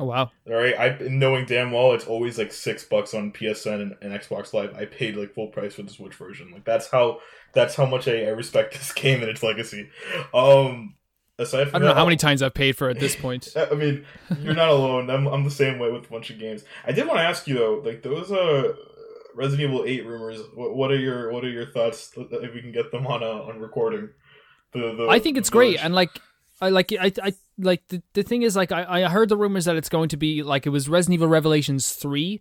Oh 0.00 0.06
wow. 0.06 0.30
All 0.46 0.54
right, 0.54 0.78
I 0.78 0.96
knowing 1.08 1.44
damn 1.44 1.70
well 1.70 1.92
it's 1.92 2.06
always 2.06 2.38
like 2.38 2.52
six 2.52 2.84
bucks 2.84 3.14
on 3.14 3.32
PSN 3.32 3.82
and, 3.82 3.96
and 4.00 4.12
Xbox 4.12 4.52
Live. 4.52 4.74
I 4.74 4.86
paid 4.86 5.16
like 5.16 5.34
full 5.34 5.48
price 5.48 5.74
for 5.74 5.82
the 5.82 5.90
Switch 5.90 6.14
version. 6.14 6.50
Like 6.50 6.64
that's 6.64 6.88
how 6.90 7.20
that's 7.52 7.74
how 7.74 7.86
much 7.86 8.08
I, 8.08 8.24
I 8.24 8.28
respect 8.28 8.72
this 8.78 8.92
game 8.92 9.20
and 9.20 9.28
its 9.28 9.42
legacy. 9.42 9.90
Um, 10.32 10.94
aside 11.38 11.68
from 11.68 11.76
I 11.76 11.78
don't 11.78 11.88
know 11.88 11.94
that, 11.94 11.98
how 12.00 12.04
many 12.04 12.16
times 12.16 12.42
I've 12.42 12.54
paid 12.54 12.76
for 12.76 12.88
it 12.88 12.96
at 12.96 13.00
this 13.00 13.16
point. 13.16 13.48
I 13.56 13.74
mean, 13.74 14.04
you're 14.40 14.54
not 14.54 14.68
alone. 14.70 15.10
I'm, 15.10 15.26
I'm 15.26 15.44
the 15.44 15.50
same 15.50 15.78
way 15.78 15.90
with 15.90 16.06
a 16.06 16.10
bunch 16.10 16.30
of 16.30 16.38
games. 16.38 16.64
I 16.86 16.92
did 16.92 17.06
want 17.06 17.18
to 17.18 17.24
ask 17.24 17.46
you 17.46 17.54
though, 17.54 17.82
like 17.84 18.02
those 18.02 18.32
uh 18.32 18.72
Resident 19.34 19.70
Evil 19.70 19.84
Eight 19.86 20.06
rumors. 20.06 20.40
What, 20.54 20.74
what 20.74 20.90
are 20.90 20.98
your 20.98 21.32
what 21.32 21.44
are 21.44 21.50
your 21.50 21.70
thoughts 21.70 22.12
if 22.16 22.54
we 22.54 22.60
can 22.60 22.72
get 22.72 22.90
them 22.90 23.06
on 23.06 23.22
uh, 23.22 23.42
on 23.42 23.60
recording? 23.60 24.10
The, 24.72 24.94
the 24.94 25.06
I 25.08 25.18
think 25.18 25.36
it's 25.36 25.50
great, 25.50 25.82
and 25.84 25.94
like 25.94 26.10
I 26.60 26.70
like 26.70 26.92
I 26.92 27.12
I 27.22 27.34
like 27.62 27.86
the, 27.88 28.02
the 28.12 28.22
thing 28.22 28.42
is 28.42 28.56
like 28.56 28.72
I 28.72 29.04
I 29.04 29.08
heard 29.08 29.28
the 29.28 29.36
rumors 29.36 29.64
that 29.64 29.76
it's 29.76 29.88
going 29.88 30.08
to 30.10 30.16
be 30.16 30.42
like 30.42 30.66
it 30.66 30.70
was 30.70 30.88
Resident 30.88 31.14
Evil 31.14 31.28
Revelations 31.28 31.92
three. 31.92 32.40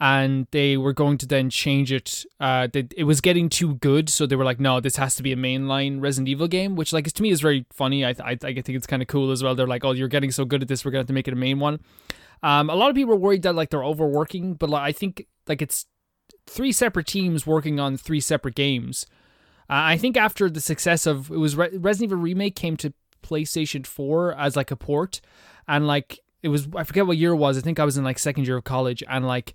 And 0.00 0.48
they 0.50 0.76
were 0.76 0.92
going 0.92 1.16
to 1.18 1.26
then 1.26 1.48
change 1.48 1.92
it. 1.92 2.24
Uh, 2.40 2.66
they, 2.72 2.88
it 2.96 3.04
was 3.04 3.20
getting 3.20 3.48
too 3.48 3.74
good, 3.74 4.08
so 4.08 4.26
they 4.26 4.34
were 4.34 4.44
like, 4.44 4.58
"No, 4.58 4.80
this 4.80 4.96
has 4.96 5.14
to 5.14 5.22
be 5.22 5.32
a 5.32 5.36
mainline 5.36 6.00
Resident 6.00 6.28
Evil 6.28 6.48
game." 6.48 6.74
Which, 6.74 6.92
like, 6.92 7.06
to 7.06 7.22
me, 7.22 7.30
is 7.30 7.40
very 7.40 7.66
funny. 7.72 8.04
I 8.04 8.08
I, 8.08 8.32
I 8.32 8.36
think 8.36 8.70
it's 8.70 8.86
kind 8.86 9.00
of 9.00 9.06
cool 9.06 9.30
as 9.30 9.44
well. 9.44 9.54
They're 9.54 9.68
like, 9.68 9.84
"Oh, 9.84 9.92
you're 9.92 10.08
getting 10.08 10.32
so 10.32 10.44
good 10.44 10.60
at 10.60 10.66
this, 10.66 10.84
we're 10.84 10.90
gonna 10.90 11.02
have 11.02 11.06
to 11.08 11.12
make 11.12 11.28
it 11.28 11.34
a 11.34 11.36
main 11.36 11.60
one." 11.60 11.78
Um, 12.42 12.68
a 12.68 12.74
lot 12.74 12.90
of 12.90 12.96
people 12.96 13.14
are 13.14 13.18
worried 13.18 13.42
that 13.42 13.54
like 13.54 13.70
they're 13.70 13.84
overworking, 13.84 14.54
but 14.54 14.70
like 14.70 14.82
I 14.82 14.90
think 14.90 15.26
like 15.46 15.62
it's 15.62 15.86
three 16.48 16.72
separate 16.72 17.06
teams 17.06 17.46
working 17.46 17.78
on 17.78 17.96
three 17.96 18.20
separate 18.20 18.56
games. 18.56 19.06
Uh, 19.70 19.94
I 19.94 19.98
think 19.98 20.16
after 20.16 20.50
the 20.50 20.60
success 20.60 21.06
of 21.06 21.30
it 21.30 21.36
was 21.36 21.54
Re- 21.54 21.76
Resident 21.76 22.08
Evil 22.08 22.22
remake 22.22 22.56
came 22.56 22.76
to 22.78 22.92
PlayStation 23.22 23.86
4 23.86 24.34
as 24.34 24.56
like 24.56 24.70
a 24.70 24.76
port 24.76 25.20
and 25.68 25.86
like 25.86 26.20
it 26.42 26.48
was 26.48 26.68
I 26.74 26.84
forget 26.84 27.06
what 27.06 27.16
year 27.16 27.32
it 27.32 27.36
was. 27.36 27.56
I 27.56 27.60
think 27.60 27.78
I 27.78 27.84
was 27.84 27.96
in 27.96 28.04
like 28.04 28.18
second 28.18 28.46
year 28.46 28.56
of 28.56 28.64
college 28.64 29.02
and 29.08 29.26
like 29.26 29.54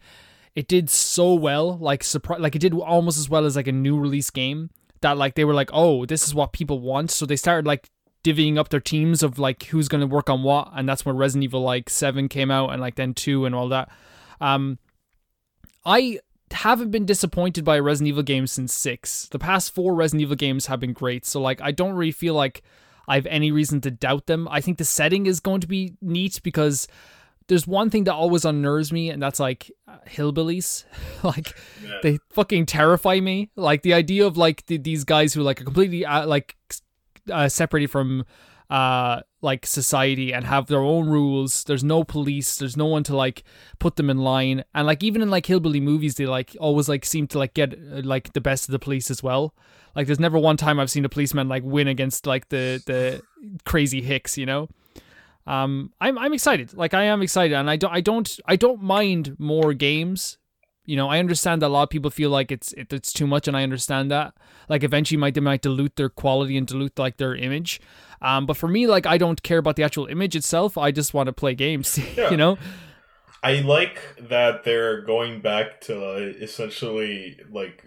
it 0.56 0.68
did 0.68 0.90
so 0.90 1.34
well, 1.34 1.78
like 1.78 2.04
surprise 2.04 2.40
like 2.40 2.56
it 2.56 2.60
did 2.60 2.74
almost 2.74 3.20
as 3.20 3.30
well 3.30 3.46
as 3.46 3.56
like 3.56 3.68
a 3.68 3.72
new 3.72 4.00
release 4.00 4.30
game 4.30 4.70
that 5.02 5.18
like 5.18 5.36
they 5.36 5.46
were 5.46 5.54
like, 5.54 5.70
"Oh, 5.74 6.06
this 6.06 6.26
is 6.26 6.34
what 6.34 6.54
people 6.54 6.80
want." 6.80 7.12
So 7.12 7.26
they 7.26 7.36
started 7.36 7.68
like 7.68 7.90
divvying 8.24 8.58
up 8.58 8.70
their 8.70 8.80
teams 8.80 9.22
of 9.22 9.38
like 9.38 9.64
who's 9.66 9.88
going 9.88 10.02
to 10.02 10.08
work 10.08 10.30
on 10.30 10.44
what 10.44 10.70
and 10.74 10.88
that's 10.88 11.06
when 11.06 11.16
Resident 11.16 11.44
Evil 11.44 11.62
like 11.62 11.90
7 11.90 12.28
came 12.28 12.52
out 12.52 12.72
and 12.72 12.82
like 12.82 12.96
then 12.96 13.14
2 13.14 13.46
and 13.46 13.54
all 13.54 13.70
that. 13.70 13.90
Um 14.42 14.80
I 15.86 16.20
haven't 16.52 16.92
been 16.92 17.06
disappointed 17.06 17.64
by 17.64 17.78
a 17.78 17.82
Resident 17.82 18.10
Evil 18.10 18.24
game 18.24 18.48
since 18.48 18.74
six. 18.74 19.28
The 19.30 19.40
past 19.40 19.74
four 19.74 19.94
Resident 19.94 20.22
Evil 20.22 20.36
games 20.36 20.66
have 20.66 20.80
been 20.80 20.94
great, 20.94 21.26
so 21.26 21.40
like 21.42 21.62
I 21.62 21.72
don't 21.72 21.94
really 21.94 22.12
feel 22.12 22.34
like 22.34 22.64
I 23.08 23.16
have 23.16 23.26
any 23.28 23.52
reason 23.52 23.82
to 23.82 23.92
doubt 23.92 24.26
them. 24.28 24.48
I 24.52 24.62
think 24.62 24.78
the 24.78 24.86
setting 24.86 25.26
is 25.26 25.40
going 25.40 25.62
to 25.62 25.68
be 25.68 25.94
neat 26.02 26.42
because 26.44 26.88
there's 27.48 27.66
one 27.66 27.90
thing 27.90 28.04
that 28.04 28.14
always 28.14 28.44
unnerves 28.44 28.92
me, 28.92 29.10
and 29.10 29.24
that's 29.24 29.40
like 29.40 29.72
uh, 29.88 29.98
hillbillies. 30.08 30.84
like 31.24 31.56
Yeah. 31.84 32.00
they 32.04 32.20
fucking 32.32 32.66
terrify 32.66 33.20
me. 33.22 33.50
Like 33.56 33.84
the 33.84 33.94
idea 33.94 34.26
of 34.28 34.36
like 34.38 34.66
the, 34.66 34.78
these 34.78 35.04
guys 35.06 35.34
who 35.34 35.42
like 35.44 35.62
are 35.62 35.64
completely 35.66 36.06
uh, 36.06 36.28
like 36.28 36.56
uh, 37.32 37.48
separated 37.48 37.90
from 37.90 38.26
uh 38.70 39.22
like 39.42 39.66
society 39.66 40.34
and 40.34 40.46
have 40.46 40.68
their 40.68 40.80
own 40.82 41.08
rules. 41.08 41.64
There's 41.64 41.84
no 41.84 42.04
police. 42.04 42.58
There's 42.58 42.76
no 42.76 42.86
one 42.86 43.04
to 43.04 43.16
like 43.16 43.44
put 43.80 43.96
them 43.96 44.10
in 44.10 44.18
line. 44.18 44.64
And 44.74 44.88
like 44.88 45.04
even 45.04 45.22
in 45.22 45.30
like 45.30 45.46
hillbilly 45.46 45.80
movies 45.80 46.16
they 46.16 46.26
like 46.26 46.56
always 46.60 46.90
like 46.90 47.06
seem 47.06 47.28
to 47.28 47.38
like 47.38 47.54
get 47.54 47.74
uh, 47.74 48.02
like 48.04 48.34
the 48.34 48.42
best 48.42 48.68
of 48.68 48.72
the 48.72 48.80
police 48.80 49.12
as 49.12 49.22
well. 49.22 49.54
Like 49.96 50.08
there's 50.08 50.20
never 50.20 50.38
one 50.38 50.58
time 50.58 50.80
i've 50.80 50.92
seen 50.92 51.06
a 51.06 51.10
policeman 51.10 51.48
like 51.48 51.64
win 51.64 51.88
against 51.88 52.26
like 52.26 52.50
the 52.50 52.82
the 52.86 53.22
crazy 53.66 54.02
hicks 54.02 54.38
you 54.38 54.46
know? 54.46 54.70
Um 55.46 55.94
i'm 56.02 56.18
i'm 56.18 56.34
excited. 56.34 56.74
Like 56.74 56.94
i 56.94 57.04
am 57.04 57.22
excited. 57.22 57.56
And 57.56 57.70
i 57.70 57.78
don't 57.78 57.94
i 57.94 58.02
don't 58.02 58.40
i 58.46 58.56
don't 58.56 58.82
mind 58.82 59.36
more 59.40 59.74
games 59.74 60.38
You 60.88 60.96
know, 60.96 61.10
I 61.10 61.20
understand 61.20 61.62
that 61.62 61.68
a 61.68 61.70
lot 61.70 61.84
of 61.84 61.90
people 61.90 62.10
feel 62.10 62.30
like 62.30 62.52
it's 62.52 62.72
it, 62.74 62.92
it's 62.92 63.14
too 63.14 63.28
much, 63.28 63.48
and 63.48 63.56
I 63.56 63.62
understand 63.62 64.10
that. 64.10 64.34
Like 64.70 64.84
eventually, 64.84 65.18
might 65.18 65.36
they 65.36 65.42
might 65.42 65.62
dilute 65.62 65.98
their 65.98 66.10
quality 66.10 66.58
and 66.58 66.66
dilute 66.66 66.98
like 66.98 67.18
their 67.18 67.36
image. 67.36 67.80
Um, 68.22 68.46
but 68.46 68.58
for 68.58 68.70
me, 68.70 68.88
like 68.88 69.06
I 69.06 69.18
don't 69.18 69.44
care 69.44 69.60
about 69.60 69.76
the 69.76 69.84
actual 69.84 70.08
image 70.08 70.36
itself. 70.36 70.78
I 70.78 70.92
just 70.92 71.14
want 71.14 71.28
to 71.28 71.34
play 71.34 71.54
games. 71.54 72.00
Yeah. 72.18 72.32
you 72.32 72.38
know. 72.38 72.58
I 73.44 73.60
like 73.60 74.02
that 74.30 74.64
they're 74.64 75.02
going 75.02 75.42
back 75.42 75.82
to 75.82 76.04
uh, 76.04 76.34
essentially 76.42 77.40
like 77.52 77.84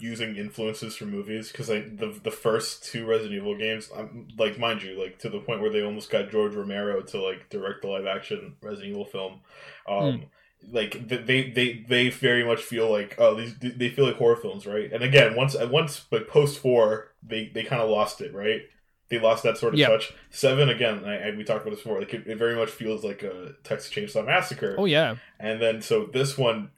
using 0.00 0.36
influences 0.36 0.96
from 0.96 1.10
movies 1.10 1.52
because 1.52 1.68
like 1.68 1.98
the 1.98 2.18
the 2.24 2.30
first 2.30 2.84
two 2.84 3.04
Resident 3.06 3.34
Evil 3.34 3.56
games, 3.56 3.90
um, 3.94 4.28
like 4.38 4.58
mind 4.58 4.82
you, 4.82 5.00
like 5.00 5.18
to 5.20 5.28
the 5.28 5.40
point 5.40 5.60
where 5.60 5.70
they 5.70 5.82
almost 5.82 6.10
got 6.10 6.30
George 6.30 6.54
Romero 6.54 7.00
to 7.02 7.20
like 7.22 7.48
direct 7.50 7.82
the 7.82 7.88
live 7.88 8.06
action 8.06 8.56
Resident 8.62 8.90
Evil 8.90 9.04
film. 9.04 9.40
Um, 9.88 10.24
Like 10.70 11.08
they 11.08 11.50
they 11.50 11.84
they 11.88 12.08
very 12.10 12.44
much 12.44 12.62
feel 12.62 12.90
like 12.90 13.14
oh 13.18 13.34
these 13.34 13.54
they 13.58 13.88
feel 13.90 14.06
like 14.06 14.16
horror 14.16 14.36
films, 14.36 14.66
right? 14.66 14.90
And 14.92 15.02
again, 15.02 15.34
once 15.34 15.56
once 15.58 16.06
like 16.10 16.28
post 16.28 16.58
four, 16.60 17.08
they 17.22 17.50
they 17.52 17.64
kind 17.64 17.82
of 17.82 17.90
lost 17.90 18.20
it, 18.20 18.32
right? 18.34 18.62
They 19.08 19.18
lost 19.18 19.42
that 19.42 19.58
sort 19.58 19.74
of 19.74 19.80
Yeah. 19.80 19.88
touch. 19.88 20.12
Seven 20.30 20.70
again, 20.70 21.04
I, 21.04 21.28
I, 21.28 21.36
we 21.36 21.44
talked 21.44 21.62
about 21.66 21.74
this 21.74 21.82
before. 21.82 21.98
Like 21.98 22.14
it, 22.14 22.26
it 22.26 22.38
very 22.38 22.56
much 22.56 22.70
feels 22.70 23.04
like 23.04 23.22
a 23.22 23.52
Texas 23.64 23.92
Chainsaw 23.92 24.24
Massacre. 24.24 24.74
Oh 24.78 24.86
yeah. 24.86 25.16
And 25.38 25.60
then 25.60 25.82
so 25.82 26.06
this 26.06 26.38
one, 26.38 26.70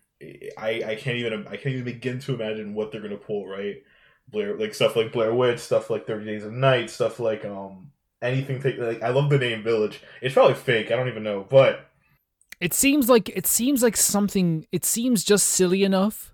I 0.58 0.82
I 0.86 0.94
can't 0.96 1.18
even 1.18 1.46
I 1.46 1.56
can't 1.56 1.74
even 1.74 1.84
begin 1.84 2.18
to 2.20 2.34
imagine 2.34 2.74
what 2.74 2.90
they're 2.90 3.02
gonna 3.02 3.16
pull. 3.16 3.46
Right, 3.46 3.82
Blair 4.28 4.56
like 4.56 4.74
stuff 4.74 4.96
like 4.96 5.12
Blair 5.12 5.32
Witch, 5.34 5.60
stuff 5.60 5.90
like 5.90 6.06
Thirty 6.06 6.24
Days 6.24 6.44
of 6.44 6.52
Night, 6.52 6.90
stuff 6.90 7.20
like 7.20 7.44
um 7.44 7.92
anything. 8.22 8.60
Take 8.60 8.78
like 8.78 9.02
I 9.02 9.10
love 9.10 9.30
the 9.30 9.38
name 9.38 9.62
Village. 9.62 10.00
It's 10.20 10.34
probably 10.34 10.54
fake. 10.54 10.90
I 10.90 10.96
don't 10.96 11.08
even 11.08 11.22
know, 11.22 11.46
but 11.48 11.90
It 12.60 12.72
seems 12.74 13.08
like 13.08 13.28
it 13.30 13.46
seems 13.46 13.82
like 13.82 13.96
something. 13.96 14.66
It 14.72 14.84
seems 14.84 15.24
just 15.24 15.46
silly 15.48 15.82
enough 15.84 16.32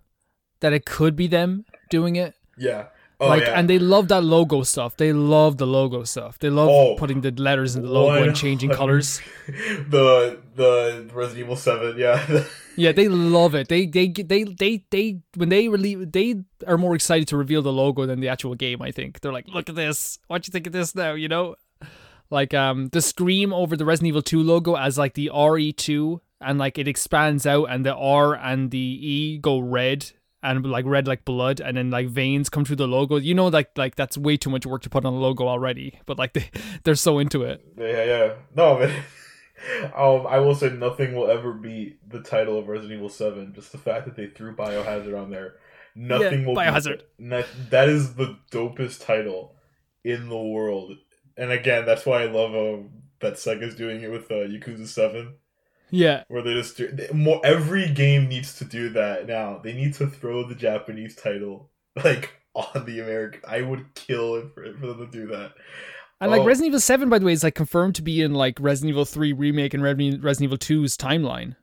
that 0.61 0.73
it 0.73 0.85
could 0.85 1.17
be 1.17 1.27
them 1.27 1.65
doing 1.89 2.17
it. 2.17 2.35
yeah. 2.59 2.87
Oh 3.23 3.29
like, 3.29 3.43
yeah. 3.43 3.59
and 3.59 3.69
they 3.69 3.79
love 3.79 4.09
that 4.09 4.25
logo 4.25 4.63
stuff. 4.63 4.97
They 4.97 5.13
love 5.13 5.59
the 5.59 5.67
logo 5.67 6.05
stuff. 6.05 6.39
They 6.39 6.49
love 6.49 6.71
Oh. 6.71 6.97
putting 6.97 7.21
the 7.21 7.31
letters 7.33 7.77
in 7.77 7.83
the 7.83 7.91
logo 7.91 8.23
and 8.23 8.35
changing 8.35 8.71
colors. 8.71 9.21
the 9.47 10.39
the 10.57 11.07
Resident 11.13 11.45
Evil 11.45 11.57
Seven. 11.57 11.97
Yeah. 11.99 12.45
Yeah, 12.77 12.93
they 12.93 13.09
love 13.09 13.55
it. 13.55 13.69
They 13.69 13.85
they 13.85 14.09
they 14.09 14.45
they 14.45 14.85
they 14.91 15.19
when 15.37 15.51
they 15.51 15.69
release 15.69 16.07
they 16.11 16.37
are 16.67 16.79
more 16.79 16.95
excited 16.95 17.29
to 17.29 17.37
reveal 17.37 17.61
the 17.61 17.73
logo 17.73 18.07
than 18.07 18.21
the 18.21 18.29
actual 18.29 18.55
game. 18.55 18.81
I 18.81 18.91
think 18.91 19.21
they're 19.21 19.33
like, 19.35 19.49
look 19.49 19.69
at 19.69 19.75
this. 19.75 20.19
What 20.29 20.43
do 20.43 20.49
you 20.49 20.53
think 20.53 20.67
of 20.67 20.73
this 20.73 20.95
now? 20.95 21.13
You 21.13 21.29
know, 21.29 21.57
like 22.31 22.55
um 22.55 22.89
the 22.89 23.03
scream 23.03 23.53
over 23.53 23.77
the 23.77 23.85
Resident 23.85 24.09
Evil 24.09 24.23
Two 24.23 24.43
logo 24.43 24.77
as 24.77 24.97
like 24.99 25.15
the 25.15 25.31
RE 25.35 25.73
two 25.73 26.21
and 26.41 26.59
like 26.59 26.79
it 26.79 26.89
expands 26.89 27.47
out 27.47 27.65
and 27.65 27.85
the 27.85 27.95
R 27.95 28.35
and 28.35 28.71
the 28.71 28.79
E 28.79 29.39
go 29.39 29.59
red 29.59 30.11
and 30.43 30.65
like 30.65 30.87
red 30.87 31.07
like 31.07 31.25
blood 31.25 31.61
and 31.61 31.77
then 31.77 31.91
like 31.91 32.09
veins 32.09 32.49
come 32.49 32.65
through 32.65 32.77
the 32.77 32.89
logo. 32.89 33.17
You 33.17 33.35
know, 33.35 33.49
like 33.49 33.77
like 33.77 33.97
that's 33.97 34.17
way 34.17 34.37
too 34.37 34.51
much 34.51 34.65
work 34.65 34.83
to 34.83 34.91
put 34.91 35.05
on 35.05 35.13
a 35.13 35.19
logo 35.19 35.47
already. 35.47 35.99
But 36.07 36.19
like 36.19 36.33
they 36.35 36.51
they're 36.85 36.95
so 36.95 37.19
into 37.19 37.43
it. 37.43 37.65
Yeah, 37.77 38.05
yeah. 38.05 38.33
No, 38.55 38.79
man. 38.79 39.03
Um, 39.95 40.27
I 40.27 40.39
will 40.39 40.55
say 40.55 40.71
nothing 40.71 41.15
will 41.15 41.31
ever 41.31 41.53
beat 41.53 41.99
the 42.09 42.23
title 42.23 42.59
of 42.59 42.69
Resident 42.69 42.97
Evil 42.97 43.11
Seven. 43.11 43.53
Just 43.55 43.73
the 43.73 43.77
fact 43.79 44.07
that 44.07 44.17
they 44.17 44.27
threw 44.29 44.57
Biohazard 44.57 45.15
on 45.15 45.29
there, 45.29 45.57
nothing 45.95 46.41
Yeah, 46.41 46.47
will. 46.47 46.57
Biohazard. 46.57 47.03
That, 47.19 47.47
that 47.69 47.91
is 47.91 48.15
the 48.15 48.39
dopest 48.51 49.05
title 49.05 49.55
in 50.03 50.31
the 50.31 50.39
world. 50.39 50.97
And 51.41 51.51
again, 51.53 51.85
that's 51.87 52.05
why 52.07 52.23
I 52.23 52.27
love 52.27 52.55
um, 52.55 52.91
that 53.21 53.35
Sega's 53.35 53.75
doing 53.75 54.03
it 54.03 54.11
with 54.11 54.31
uh, 54.31 54.47
Yakuza 54.47 54.87
Seven, 54.87 55.35
Yeah. 55.91 56.25
where 56.29 56.43
they 56.43 56.55
just 56.55 56.77
do, 56.77 56.89
they- 56.89 57.09
more. 57.13 57.41
Every 57.45 57.89
game 57.89 58.29
needs 58.29 58.57
to 58.59 58.65
do 58.65 58.91
that 58.91 59.27
now. 59.27 59.59
They 59.63 59.73
need 59.73 59.95
to 59.95 60.07
throw 60.07 60.47
the 60.47 60.55
Japanese 60.55 61.17
title 61.17 61.71
like 62.05 62.31
on 62.55 62.85
the 62.85 63.01
American. 63.01 63.41
I 63.49 63.63
would 63.63 63.95
kill 63.95 64.37
it 64.37 64.55
for, 64.55 64.65
for 64.79 64.87
them 64.89 64.99
to 64.99 65.07
do 65.11 65.27
that. 65.29 65.53
And 66.21 66.31
like 66.31 66.43
Oh. 66.43 66.45
Resident 66.45 66.69
Evil 66.69 66.81
7, 66.81 67.09
by 67.09 67.19
the 67.19 67.25
way, 67.25 67.33
is 67.33 67.43
like 67.43 67.55
confirmed 67.55 67.95
to 67.95 68.03
be 68.03 68.21
in 68.21 68.35
like 68.35 68.59
Resident 68.61 68.91
Evil 68.91 69.07
3 69.07 69.33
remake 69.33 69.73
and 69.73 69.83
Resident 69.83 70.23
Resident 70.23 70.53
Evil 70.53 70.59
2's 70.85 70.97
timeline. 70.99 71.57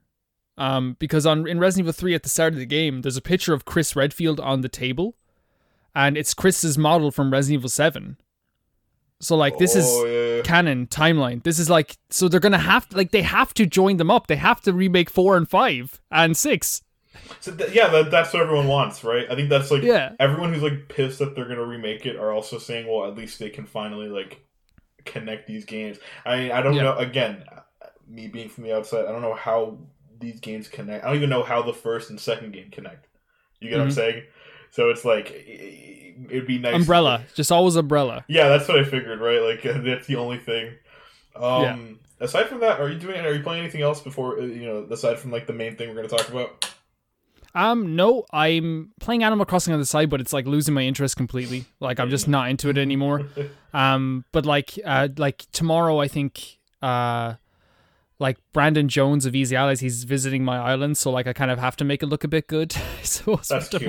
Um, 0.57 0.95
because 0.97 1.27
on 1.27 1.47
in 1.47 1.59
Resident 1.59 1.85
Evil 1.85 1.93
3 1.93 2.15
at 2.15 2.23
the 2.23 2.29
start 2.29 2.53
of 2.53 2.59
the 2.59 2.65
game, 2.65 3.01
there's 3.03 3.17
a 3.17 3.21
picture 3.21 3.53
of 3.53 3.65
Chris 3.65 3.95
Redfield 3.95 4.39
on 4.39 4.61
the 4.61 4.69
table, 4.69 5.15
and 5.93 6.17
it's 6.17 6.33
Chris's 6.33 6.79
model 6.79 7.11
from 7.11 7.31
Resident 7.31 7.59
Evil 7.59 7.69
7. 7.69 8.17
So 9.19 9.35
like 9.35 9.57
this 9.57 9.75
Oh, 9.75 9.79
is 10.05 10.37
yeah. 10.37 10.41
canon 10.43 10.87
timeline. 10.87 11.43
This 11.43 11.57
is 11.59 11.69
like 11.69 11.97
so 12.09 12.27
they're 12.27 12.39
gonna 12.39 12.57
have 12.59 12.87
like 12.91 13.11
they 13.11 13.23
have 13.23 13.53
to 13.55 13.65
join 13.65 13.97
them 13.97 14.11
up. 14.11 14.27
They 14.27 14.35
have 14.35 14.61
to 14.61 14.73
remake 14.73 15.09
four 15.09 15.35
and 15.37 15.49
five 15.49 15.99
and 16.11 16.37
six. 16.37 16.81
So 17.39 17.51
th- 17.55 17.71
yeah, 17.73 17.87
that, 17.89 18.11
that's 18.11 18.31
what 18.31 18.43
everyone 18.43 18.67
wants, 18.67 19.03
right? 19.03 19.25
I 19.29 19.35
think 19.35 19.49
that's 19.49 19.71
like 19.71 19.81
Yeah. 19.81 20.11
everyone 20.19 20.53
who's 20.53 20.61
like 20.61 20.87
pissed 20.87 21.17
that 21.19 21.35
they're 21.35 21.47
gonna 21.47 21.65
remake 21.65 22.05
it 22.05 22.15
are 22.15 22.31
also 22.31 22.59
saying, 22.59 22.87
well, 22.87 23.07
at 23.09 23.17
least 23.17 23.39
they 23.39 23.49
can 23.49 23.65
finally 23.65 24.07
like 24.07 24.41
connect 25.05 25.47
these 25.47 25.65
games. 25.65 25.97
I 26.25 26.37
mean, 26.37 26.51
I 26.51 26.61
don't 26.61 26.75
Yeah. 26.75 26.83
know. 26.83 26.97
Again, 26.97 27.43
me 28.07 28.27
being 28.27 28.49
from 28.49 28.65
the 28.65 28.75
outside, 28.75 29.05
I 29.05 29.11
don't 29.11 29.21
know 29.21 29.33
how 29.33 29.79
these 30.19 30.39
games 30.39 30.67
connect. 30.67 31.03
I 31.03 31.07
don't 31.07 31.17
even 31.17 31.29
know 31.29 31.43
how 31.43 31.61
the 31.63 31.73
first 31.73 32.09
and 32.09 32.19
second 32.19 32.53
game 32.53 32.69
connect. 32.71 33.07
You 33.59 33.69
get 33.69 33.77
what 33.77 33.85
I'm 33.85 33.89
Mhm. 33.89 33.93
saying? 33.95 34.23
So 34.71 34.89
it's 34.89 35.03
like 35.05 35.31
it- 35.31 36.15
it'd 36.29 36.47
be 36.47 36.57
nice. 36.59 36.73
Umbrella, 36.75 37.23
just 37.35 37.51
always 37.51 37.75
umbrella. 37.75 38.25
Yeah, 38.27 38.49
that's 38.49 38.67
what 38.67 38.79
I 38.79 38.83
figured, 38.83 39.19
right? 39.19 39.41
Like 39.41 39.61
that's 39.83 40.07
the 40.07 40.15
only 40.15 40.37
thing. 40.39 40.73
Um, 41.35 41.99
Aside 42.19 42.47
from 42.47 42.61
that, 42.61 42.79
are 42.79 42.89
you 42.89 42.97
doing? 42.97 43.19
Are 43.23 43.31
you 43.31 43.43
playing 43.43 43.61
anything 43.61 43.81
else 43.83 44.01
before? 44.01 44.39
uh, 44.39 44.45
You 44.45 44.65
know, 44.65 44.87
aside 44.89 45.19
from 45.19 45.31
like 45.31 45.45
the 45.45 45.53
main 45.53 45.75
thing 45.75 45.89
we're 45.89 45.95
going 45.95 46.09
to 46.09 46.15
talk 46.17 46.27
about. 46.29 46.73
Um, 47.53 47.95
no, 47.95 48.25
I'm 48.33 48.91
playing 48.99 49.23
Animal 49.23 49.45
Crossing 49.45 49.73
on 49.73 49.79
the 49.79 49.85
side, 49.85 50.09
but 50.09 50.19
it's 50.21 50.33
like 50.33 50.45
losing 50.47 50.73
my 50.73 50.81
interest 50.81 51.15
completely. 51.17 51.65
Like 51.79 51.99
I'm 51.99 52.09
just 52.09 52.27
not 52.27 52.49
into 52.49 52.69
it 52.69 52.77
anymore. 52.77 53.25
Um, 53.73 54.25
but 54.31 54.45
like, 54.47 54.79
uh, 54.83 55.09
like 55.17 55.45
tomorrow, 55.51 55.99
I 55.99 56.07
think, 56.07 56.57
uh, 56.81 57.35
like 58.19 58.37
Brandon 58.53 58.87
Jones 58.89 59.25
of 59.25 59.35
Easy 59.35 59.55
Allies, 59.55 59.79
he's 59.79 60.03
visiting 60.03 60.43
my 60.43 60.57
island, 60.57 60.97
so 60.97 61.11
like 61.11 61.27
I 61.27 61.33
kind 61.33 61.51
of 61.51 61.59
have 61.59 61.75
to 61.77 61.85
make 61.85 62.01
it 62.03 62.07
look 62.07 62.23
a 62.23 62.27
bit 62.27 62.47
good. 62.47 62.71
so 63.03 63.35
That's 63.49 63.69
cute. 63.69 63.83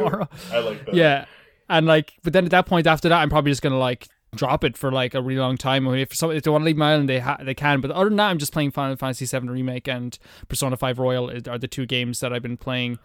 I 0.53 0.59
like 0.59 0.85
that. 0.87 0.95
yeah, 0.95 1.25
and 1.69 1.87
like, 1.87 2.15
but 2.23 2.33
then 2.33 2.45
at 2.45 2.51
that 2.51 2.67
point 2.67 2.87
after 2.87 3.09
that, 3.09 3.21
I'm 3.21 3.31
probably 3.31 3.51
just 3.51 3.63
gonna 3.63 3.79
like 3.79 4.07
drop 4.35 4.63
it 4.63 4.77
for 4.77 4.93
like 4.93 5.15
a 5.15 5.23
really 5.23 5.41
long 5.41 5.57
time. 5.57 5.89
I 5.89 5.93
mean, 5.93 6.01
if 6.01 6.15
some 6.15 6.31
if 6.31 6.43
they 6.43 6.51
want 6.51 6.63
to 6.63 6.67
leave 6.67 6.77
my 6.77 6.93
island, 6.93 7.09
they 7.09 7.21
ha- 7.21 7.39
they 7.43 7.55
can. 7.55 7.81
But 7.81 7.91
other 7.93 8.11
than 8.11 8.17
that, 8.19 8.29
I'm 8.29 8.39
just 8.39 8.53
playing 8.53 8.73
Final 8.73 8.97
Fantasy 8.97 9.25
VII 9.25 9.49
Remake 9.49 9.89
and 9.89 10.19
Persona 10.49 10.77
5 10.77 10.99
Royal 10.99 11.31
are 11.49 11.57
the 11.59 11.67
two 11.69 11.87
games 11.87 12.21
that 12.21 12.33
I've 12.33 12.43
been 12.43 12.59
playing. 12.59 12.99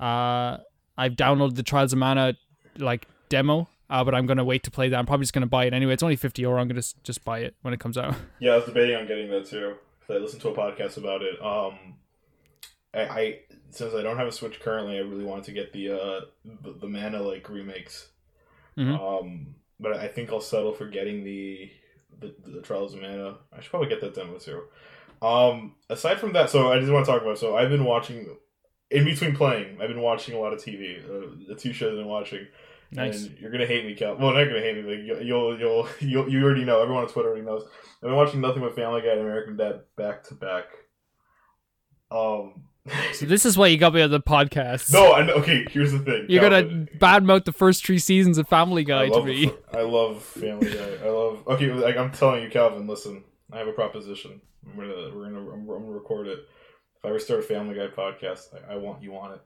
Uh, 0.00 0.58
I've 0.98 1.12
downloaded 1.12 1.54
the 1.54 1.62
Trials 1.62 1.92
of 1.92 2.00
Mana 2.00 2.34
like 2.78 3.06
demo, 3.28 3.68
uh, 3.88 4.02
but 4.02 4.14
I'm 4.14 4.26
gonna 4.26 4.44
wait 4.44 4.64
to 4.64 4.70
play 4.72 4.88
that. 4.88 4.98
I'm 4.98 5.06
probably 5.06 5.22
just 5.24 5.32
gonna 5.32 5.46
buy 5.46 5.66
it 5.66 5.72
anyway. 5.72 5.92
It's 5.94 6.02
only 6.02 6.16
50 6.16 6.42
euro. 6.42 6.60
I'm 6.60 6.66
gonna 6.66 6.78
s- 6.78 6.94
just 7.04 7.24
buy 7.24 7.38
it 7.40 7.54
when 7.62 7.72
it 7.72 7.78
comes 7.80 7.96
out. 7.96 8.16
Yeah, 8.40 8.52
I 8.52 8.56
was 8.56 8.64
debating 8.64 8.96
on 8.96 9.06
getting 9.06 9.30
that 9.30 9.46
too. 9.46 9.76
I 10.08 10.14
listened 10.14 10.42
to 10.42 10.48
a 10.50 10.54
podcast 10.54 10.96
about 10.96 11.22
it. 11.22 11.40
Um, 11.42 11.96
I, 12.92 13.00
I 13.00 13.38
since 13.70 13.94
I 13.94 14.02
don't 14.02 14.18
have 14.18 14.28
a 14.28 14.32
Switch 14.32 14.60
currently, 14.60 14.96
I 14.96 15.00
really 15.00 15.24
wanted 15.24 15.44
to 15.44 15.52
get 15.52 15.72
the 15.72 15.90
uh 15.90 16.20
the, 16.44 16.72
the 16.80 16.88
Mana 16.88 17.22
like 17.22 17.48
remakes. 17.48 18.08
Mhm. 18.78 18.98
Um, 19.00 19.54
but 19.80 19.94
I 19.94 20.08
think 20.08 20.30
I'll 20.30 20.40
settle 20.40 20.72
for 20.72 20.86
getting 20.86 21.24
the 21.24 21.70
the, 22.20 22.34
the 22.46 22.60
Trials 22.62 22.94
of 22.94 23.00
Mana. 23.00 23.36
I 23.52 23.60
should 23.60 23.70
probably 23.70 23.88
get 23.88 24.00
that 24.00 24.14
demo 24.14 24.38
too. 24.38 24.62
Um, 25.22 25.74
aside 25.88 26.20
from 26.20 26.32
that, 26.34 26.50
so 26.50 26.70
I 26.72 26.78
just 26.78 26.92
want 26.92 27.06
to 27.06 27.12
talk 27.12 27.22
about. 27.22 27.38
So 27.38 27.56
I've 27.56 27.70
been 27.70 27.84
watching 27.84 28.36
in 28.90 29.04
between 29.04 29.34
playing. 29.34 29.78
I've 29.80 29.88
been 29.88 30.00
watching 30.02 30.34
a 30.34 30.38
lot 30.38 30.52
of 30.52 30.60
TV. 30.60 31.02
Uh, 31.02 31.34
the 31.48 31.54
two 31.54 31.72
shows 31.72 31.92
I've 31.92 31.98
been 31.98 32.06
watching. 32.06 32.46
Nice. 32.92 33.24
And 33.26 33.38
you're 33.38 33.50
gonna 33.50 33.66
hate 33.66 33.84
me, 33.84 33.94
Cal. 33.94 34.16
Well, 34.16 34.32
not 34.34 34.44
gonna 34.44 34.60
hate 34.60 34.76
me. 34.76 34.82
Like 34.82 35.04
you- 35.04 35.24
you'll, 35.26 35.58
you'll, 35.58 35.88
you'll, 36.00 36.28
you 36.28 36.42
already 36.44 36.64
know. 36.64 36.80
Everyone 36.82 37.04
on 37.04 37.10
Twitter 37.10 37.28
already 37.30 37.44
knows. 37.44 37.64
I've 37.96 38.02
been 38.02 38.14
watching 38.14 38.40
nothing 38.40 38.62
but 38.62 38.74
Family 38.76 39.00
Guy 39.02 39.08
and 39.12 39.20
American 39.20 39.56
Dad 39.56 39.80
back 39.96 40.24
to 40.24 40.34
back. 40.34 40.64
Um, 42.10 42.64
So 43.14 43.24
this 43.26 43.46
is 43.46 43.56
why 43.56 43.68
you 43.68 43.78
got 43.78 43.94
me 43.94 44.02
on 44.02 44.10
the 44.10 44.20
podcast. 44.20 44.92
no, 44.92 45.14
I 45.14 45.24
know. 45.24 45.34
Okay, 45.34 45.64
here's 45.70 45.92
the 45.92 46.00
thing. 46.00 46.26
You're 46.28 46.42
gonna 46.42 46.86
badmouth 46.98 47.44
the 47.46 47.52
first 47.52 47.84
three 47.84 47.98
seasons 47.98 48.36
of 48.38 48.46
Family 48.48 48.84
Guy 48.84 49.08
to 49.08 49.24
me. 49.24 49.50
I 49.72 49.80
love 49.82 50.22
Family 50.22 50.70
Guy. 50.70 50.98
I 51.04 51.08
love. 51.08 51.42
Okay, 51.48 51.72
like 51.72 51.96
I'm 51.96 52.12
telling 52.12 52.42
you, 52.42 52.50
Calvin. 52.50 52.86
Listen, 52.86 53.24
I 53.52 53.58
have 53.58 53.68
a 53.68 53.72
proposition. 53.72 54.40
I'm 54.66 54.76
gonna, 54.76 55.14
we're 55.14 55.24
gonna, 55.24 55.38
I'm, 55.50 55.60
I'm 55.60 55.66
gonna 55.66 55.90
record 55.92 56.26
it. 56.28 56.40
If 56.98 57.04
I 57.04 57.08
ever 57.08 57.18
start 57.18 57.40
a 57.40 57.42
Family 57.42 57.74
Guy 57.74 57.86
podcast, 57.88 58.48
I, 58.68 58.74
I 58.74 58.76
want 58.76 59.02
you 59.02 59.16
on 59.16 59.32
it. 59.32 59.40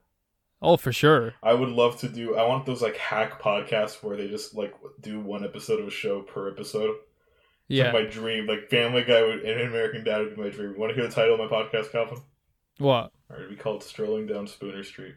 Oh, 0.60 0.76
for 0.76 0.92
sure. 0.92 1.34
I 1.42 1.54
would 1.54 1.68
love 1.68 1.98
to 2.00 2.08
do. 2.08 2.36
I 2.36 2.46
want 2.46 2.66
those 2.66 2.82
like 2.82 2.96
hack 2.96 3.40
podcasts 3.40 4.02
where 4.02 4.16
they 4.16 4.28
just 4.28 4.54
like 4.56 4.74
do 5.00 5.20
one 5.20 5.44
episode 5.44 5.80
of 5.80 5.86
a 5.86 5.90
show 5.90 6.22
per 6.22 6.50
episode. 6.50 6.90
It's 6.90 7.78
Yeah. 7.78 7.92
like 7.92 8.04
my 8.04 8.10
dream. 8.10 8.46
Like 8.46 8.68
Family 8.68 9.04
Guy 9.04 9.22
would, 9.22 9.40
and 9.40 9.60
American 9.60 10.04
Dad 10.04 10.18
would 10.18 10.36
be 10.36 10.42
my 10.42 10.48
dream. 10.48 10.72
You 10.72 10.80
want 10.80 10.90
to 10.90 10.94
hear 10.94 11.06
the 11.08 11.14
title 11.14 11.40
of 11.40 11.50
my 11.50 11.56
podcast, 11.56 11.92
Calvin? 11.92 12.18
What? 12.78 13.12
Or 13.30 13.36
it'd 13.36 13.50
be 13.50 13.56
called 13.56 13.82
Strolling 13.82 14.26
Down 14.26 14.46
Spooner 14.46 14.82
Street. 14.82 15.14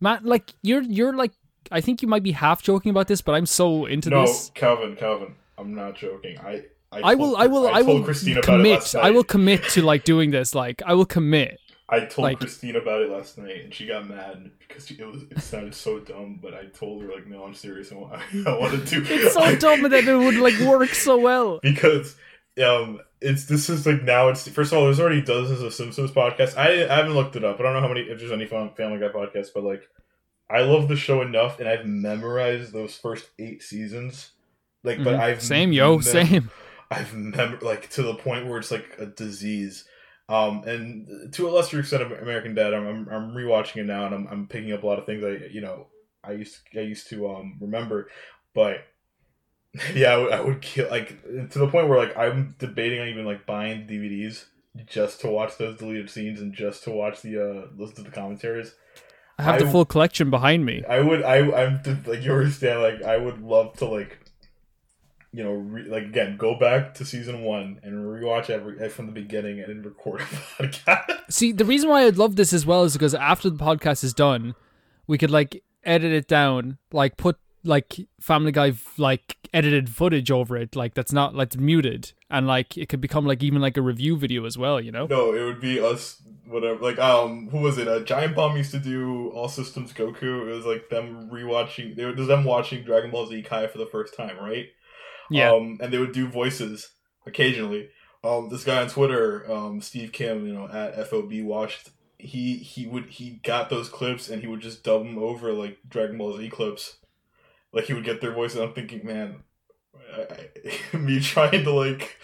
Matt, 0.00 0.24
like 0.24 0.52
you're 0.62 0.82
you're 0.82 1.14
like 1.14 1.32
I 1.70 1.80
think 1.80 2.02
you 2.02 2.08
might 2.08 2.22
be 2.22 2.32
half 2.32 2.62
joking 2.62 2.90
about 2.90 3.08
this, 3.08 3.20
but 3.20 3.34
I'm 3.34 3.46
so 3.46 3.86
into 3.86 4.10
no, 4.10 4.22
this. 4.22 4.48
No, 4.54 4.60
Calvin, 4.60 4.96
Calvin, 4.96 5.34
I'm 5.58 5.74
not 5.74 5.96
joking. 5.96 6.38
I 6.38 6.64
I, 6.90 7.12
I 7.12 7.14
will 7.14 7.36
I 7.36 7.46
will 7.46 7.68
I, 7.68 7.82
told 7.82 8.00
will 8.00 8.04
Christina 8.04 8.40
about 8.40 8.60
it 8.60 8.80
commit. 8.80 8.94
I 8.96 9.10
will 9.10 9.24
commit 9.24 9.62
to 9.70 9.82
like 9.82 10.04
doing 10.04 10.30
this. 10.30 10.54
Like 10.54 10.82
I 10.84 10.94
will 10.94 11.06
commit. 11.06 11.58
I 11.92 12.00
told 12.06 12.24
Like- 12.24 12.38
Christine 12.40 12.76
about 12.76 13.02
it 13.02 13.10
last 13.10 13.36
night, 13.38 13.62
and 13.64 13.72
she 13.74 13.86
got 13.86 14.08
mad 14.08 14.50
because 14.58 14.86
she, 14.86 14.94
it 14.94 15.06
was 15.06 15.22
it 15.30 15.40
sounded 15.40 15.74
so 15.74 16.00
dumb. 16.00 16.38
But 16.42 16.54
I 16.54 16.64
told 16.66 17.02
her 17.02 17.12
like, 17.12 17.26
no, 17.26 17.44
I'm 17.44 17.54
serious. 17.54 17.92
I 17.92 17.96
want, 17.96 18.14
I 18.46 18.58
want 18.58 18.72
to 18.72 18.84
do. 18.84 19.02
It. 19.02 19.10
It's 19.10 19.34
so 19.34 19.54
dumb 19.56 19.82
that 19.90 20.04
it 20.08 20.16
would 20.16 20.36
like 20.36 20.58
work 20.60 20.88
so 20.90 21.18
well. 21.18 21.60
because 21.62 22.16
um 22.62 23.00
it's 23.20 23.44
this 23.46 23.68
is 23.70 23.86
like 23.86 24.02
now 24.02 24.28
it's 24.28 24.48
first 24.48 24.72
of 24.72 24.78
all 24.78 24.84
there's 24.84 25.00
already 25.00 25.20
dozens 25.22 25.60
of 25.60 25.72
Simpsons 25.74 26.10
podcasts. 26.10 26.56
I, 26.56 26.84
I 26.90 26.96
haven't 26.96 27.14
looked 27.14 27.36
it 27.36 27.44
up. 27.44 27.60
I 27.60 27.62
don't 27.62 27.74
know 27.74 27.80
how 27.80 27.88
many 27.88 28.00
if 28.00 28.18
there's 28.18 28.32
any 28.32 28.46
Family 28.46 28.98
Guy 28.98 29.08
podcasts, 29.08 29.50
but 29.54 29.62
like 29.62 29.82
I 30.50 30.62
love 30.62 30.88
the 30.88 30.96
show 30.96 31.22
enough, 31.22 31.60
and 31.60 31.68
I've 31.68 31.86
memorized 31.86 32.72
those 32.72 32.94
first 32.96 33.30
eight 33.38 33.62
seasons. 33.62 34.32
Like, 34.84 34.98
but 35.04 35.14
Mhm. 35.14 35.20
I've 35.20 35.42
Same, 35.42 35.72
yo, 35.72 35.92
mem- 35.92 36.02
same. 36.02 36.50
I've 36.90 37.14
mem- 37.14 37.58
like 37.62 37.88
to 37.90 38.02
the 38.02 38.14
point 38.14 38.46
where 38.46 38.58
it's 38.58 38.70
like 38.70 38.96
a 38.98 39.06
disease. 39.06 39.84
Um, 40.32 40.64
and 40.64 41.30
to 41.34 41.46
a 41.46 41.50
lesser 41.50 41.80
extent, 41.80 42.02
of 42.02 42.12
American 42.12 42.54
Dad, 42.54 42.72
I'm, 42.72 42.86
I'm 42.86 43.08
I'm 43.10 43.34
rewatching 43.34 43.76
it 43.76 43.84
now, 43.84 44.06
and 44.06 44.14
I'm 44.14 44.26
I'm 44.28 44.46
picking 44.48 44.72
up 44.72 44.82
a 44.82 44.86
lot 44.86 44.98
of 44.98 45.04
things 45.04 45.22
I 45.22 45.46
you 45.52 45.60
know 45.60 45.88
I 46.24 46.32
used 46.32 46.56
I 46.74 46.80
used 46.80 47.08
to 47.08 47.28
um 47.28 47.58
remember, 47.60 48.08
but 48.54 48.78
yeah, 49.94 50.14
I 50.14 50.16
would, 50.16 50.32
I 50.32 50.40
would 50.40 50.62
kill 50.62 50.88
like 50.88 51.22
to 51.50 51.58
the 51.58 51.68
point 51.68 51.88
where 51.88 51.98
like 51.98 52.16
I'm 52.16 52.54
debating 52.58 53.00
on 53.00 53.08
even 53.08 53.26
like 53.26 53.44
buying 53.44 53.86
DVDs 53.86 54.46
just 54.86 55.20
to 55.20 55.28
watch 55.28 55.58
those 55.58 55.76
deleted 55.76 56.08
scenes 56.08 56.40
and 56.40 56.54
just 56.54 56.82
to 56.84 56.90
watch 56.90 57.20
the 57.20 57.38
uh 57.38 57.66
listen 57.76 57.96
to 57.96 58.02
the 58.02 58.10
commentaries. 58.10 58.74
I 59.38 59.42
have 59.42 59.60
the 59.60 59.70
full 59.70 59.84
collection 59.84 60.30
behind 60.30 60.64
me. 60.64 60.82
I 60.88 61.00
would 61.00 61.22
I 61.22 61.40
I'm 61.50 61.82
like 62.06 62.22
you 62.22 62.32
understand 62.32 62.80
like 62.80 63.02
I 63.02 63.18
would 63.18 63.42
love 63.42 63.74
to 63.78 63.84
like 63.84 64.18
you 65.32 65.42
know 65.42 65.52
re, 65.52 65.84
like 65.84 66.04
again 66.04 66.36
go 66.36 66.54
back 66.54 66.94
to 66.94 67.04
season 67.04 67.42
one 67.42 67.80
and 67.82 68.04
rewatch 68.04 68.50
every 68.50 68.88
from 68.90 69.06
the 69.06 69.12
beginning 69.12 69.60
and 69.60 69.68
then 69.68 69.82
record 69.82 70.20
a 70.20 70.24
podcast. 70.62 71.20
See, 71.30 71.52
the 71.52 71.64
reason 71.64 71.88
why 71.88 72.04
I'd 72.04 72.18
love 72.18 72.36
this 72.36 72.52
as 72.52 72.66
well 72.66 72.84
is 72.84 72.92
because 72.92 73.14
after 73.14 73.48
the 73.48 73.62
podcast 73.62 74.04
is 74.04 74.12
done, 74.12 74.54
we 75.06 75.18
could 75.18 75.30
like 75.30 75.62
edit 75.84 76.12
it 76.12 76.28
down, 76.28 76.78
like 76.92 77.16
put 77.16 77.38
like 77.64 77.96
Family 78.20 78.52
Guy 78.52 78.72
like 78.98 79.36
edited 79.54 79.88
footage 79.88 80.30
over 80.30 80.56
it, 80.56 80.76
like 80.76 80.94
that's 80.94 81.12
not 81.12 81.34
like 81.34 81.56
muted, 81.56 82.12
and 82.30 82.46
like 82.46 82.76
it 82.76 82.88
could 82.88 83.00
become 83.00 83.26
like 83.26 83.42
even 83.42 83.62
like 83.62 83.76
a 83.76 83.82
review 83.82 84.16
video 84.16 84.44
as 84.44 84.58
well, 84.58 84.80
you 84.80 84.92
know? 84.92 85.06
no, 85.06 85.32
it 85.32 85.44
would 85.44 85.60
be 85.60 85.80
us 85.80 86.20
whatever 86.46 86.78
like 86.80 86.98
um 86.98 87.48
who 87.50 87.58
was 87.58 87.78
it? 87.78 87.88
Uh, 87.88 88.00
Giant 88.00 88.34
Bomb 88.34 88.56
used 88.56 88.72
to 88.72 88.78
do 88.78 89.30
All 89.30 89.48
Systems 89.48 89.92
Goku. 89.92 90.48
It 90.48 90.54
was 90.54 90.66
like 90.66 90.88
them 90.90 91.30
rewatching. 91.32 91.96
It 91.96 92.16
was 92.16 92.28
them 92.28 92.44
watching 92.44 92.84
Dragon 92.84 93.10
Ball 93.10 93.26
Z 93.26 93.42
Kai 93.42 93.66
for 93.68 93.78
the 93.78 93.86
first 93.86 94.14
time, 94.14 94.36
right? 94.38 94.66
Yeah. 95.32 95.52
Um, 95.52 95.78
and 95.80 95.92
they 95.92 95.98
would 95.98 96.12
do 96.12 96.28
voices 96.28 96.90
occasionally. 97.26 97.88
Um, 98.24 98.48
this 98.48 98.64
guy 98.64 98.82
on 98.82 98.88
Twitter, 98.88 99.50
um, 99.50 99.80
Steve 99.80 100.12
Kim, 100.12 100.46
you 100.46 100.52
know, 100.52 100.68
at 100.68 101.08
FOB 101.08 101.32
watched. 101.42 101.90
He 102.18 102.56
he 102.58 102.86
would 102.86 103.06
he 103.06 103.40
got 103.42 103.68
those 103.68 103.88
clips 103.88 104.28
and 104.28 104.40
he 104.40 104.46
would 104.46 104.60
just 104.60 104.84
dub 104.84 105.02
them 105.02 105.18
over 105.18 105.52
like 105.52 105.78
Dragon 105.88 106.18
Ball 106.18 106.36
Z 106.36 106.50
clips. 106.50 106.98
Like 107.72 107.86
he 107.86 107.94
would 107.94 108.04
get 108.04 108.20
their 108.20 108.32
voices. 108.32 108.60
I'm 108.60 108.72
thinking, 108.74 109.04
man, 109.04 109.42
I, 110.14 110.26
I, 110.94 110.96
me 110.96 111.18
trying 111.18 111.64
to 111.64 111.72
like 111.72 112.16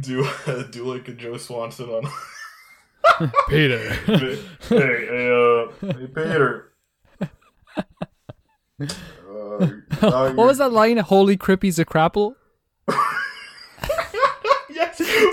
do 0.00 0.28
do 0.70 0.92
like 0.92 1.06
a 1.06 1.12
Joe 1.12 1.36
Swanson 1.36 1.88
on. 1.88 2.10
Peter. 3.48 3.92
hey, 4.06 4.38
hey, 4.68 5.30
uh, 5.30 5.92
hey, 5.92 6.06
Peter. 6.06 6.72
Uh, 8.80 9.68
uh, 10.02 10.32
what 10.32 10.46
was 10.46 10.58
that 10.58 10.72
line? 10.72 10.96
Holy 10.96 11.36
crippy's 11.36 11.78
a 11.78 11.84
crapple? 11.84 12.34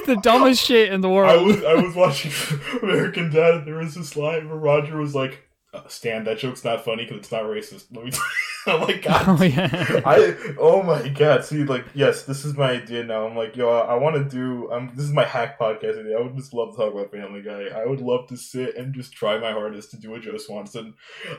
Yes. 0.07 0.15
The 0.15 0.21
dumbest 0.21 0.63
shit 0.63 0.91
in 0.91 1.01
the 1.01 1.09
world. 1.09 1.29
I 1.31 1.41
was 1.41 1.63
I 1.63 1.73
was 1.75 1.95
watching 1.95 2.31
American 2.81 3.31
Dad. 3.31 3.55
and 3.55 3.67
There 3.67 3.77
was 3.77 3.95
this 3.95 4.15
line 4.15 4.47
where 4.49 4.57
Roger 4.57 4.97
was 4.97 5.15
like, 5.15 5.47
uh, 5.73 5.87
"Stan, 5.87 6.23
that 6.25 6.39
joke's 6.39 6.63
not 6.63 6.83
funny 6.83 7.03
because 7.03 7.17
it's 7.17 7.31
not 7.31 7.43
racist." 7.43 7.85
Let 7.91 8.05
me. 8.05 8.11
Tell 8.11 8.21
you. 8.21 8.31
I'm 8.67 8.81
like, 8.81 9.01
God. 9.01 9.23
oh 9.27 9.43
yeah. 9.43 10.01
I 10.05 10.35
oh 10.59 10.83
my 10.83 11.07
god! 11.09 11.43
See, 11.43 11.63
like, 11.63 11.85
yes, 11.95 12.25
this 12.25 12.45
is 12.45 12.55
my 12.55 12.73
idea 12.73 13.03
now. 13.03 13.25
I'm 13.25 13.35
like, 13.35 13.55
yo, 13.55 13.67
I, 13.67 13.93
I 13.93 13.95
want 13.95 14.17
to 14.17 14.23
do. 14.23 14.71
Um, 14.71 14.91
this 14.95 15.03
is 15.03 15.11
my 15.11 15.23
hack 15.25 15.57
podcast 15.57 15.99
idea. 15.99 16.15
I 16.15 16.21
would 16.21 16.35
just 16.35 16.53
love 16.53 16.71
to 16.71 16.77
talk 16.77 16.93
about 16.93 17.11
Family 17.11 17.41
Guy. 17.41 17.69
I 17.75 17.87
would 17.87 18.01
love 18.01 18.27
to 18.27 18.37
sit 18.37 18.75
and 18.77 18.93
just 18.93 19.13
try 19.13 19.39
my 19.39 19.51
hardest 19.51 19.89
to 19.91 19.97
do 19.97 20.13
a 20.13 20.19
Joe 20.19 20.37
Swanson, 20.37 20.93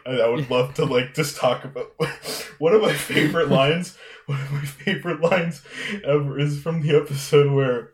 and 0.05 0.21
I 0.21 0.29
would 0.29 0.51
love 0.51 0.75
to 0.75 0.85
like 0.85 1.15
just 1.15 1.37
talk 1.37 1.65
about 1.65 1.93
one 2.59 2.73
of 2.75 2.83
my 2.83 2.93
favorite 2.93 3.51
lines. 3.51 3.97
One 4.27 4.41
of 4.41 4.53
my 4.53 4.65
favorite 4.65 5.21
lines 5.21 5.63
ever 6.05 6.41
is 6.41 6.61
from 6.61 6.81
the 6.83 6.97
episode 6.97 7.53
where 7.53 7.92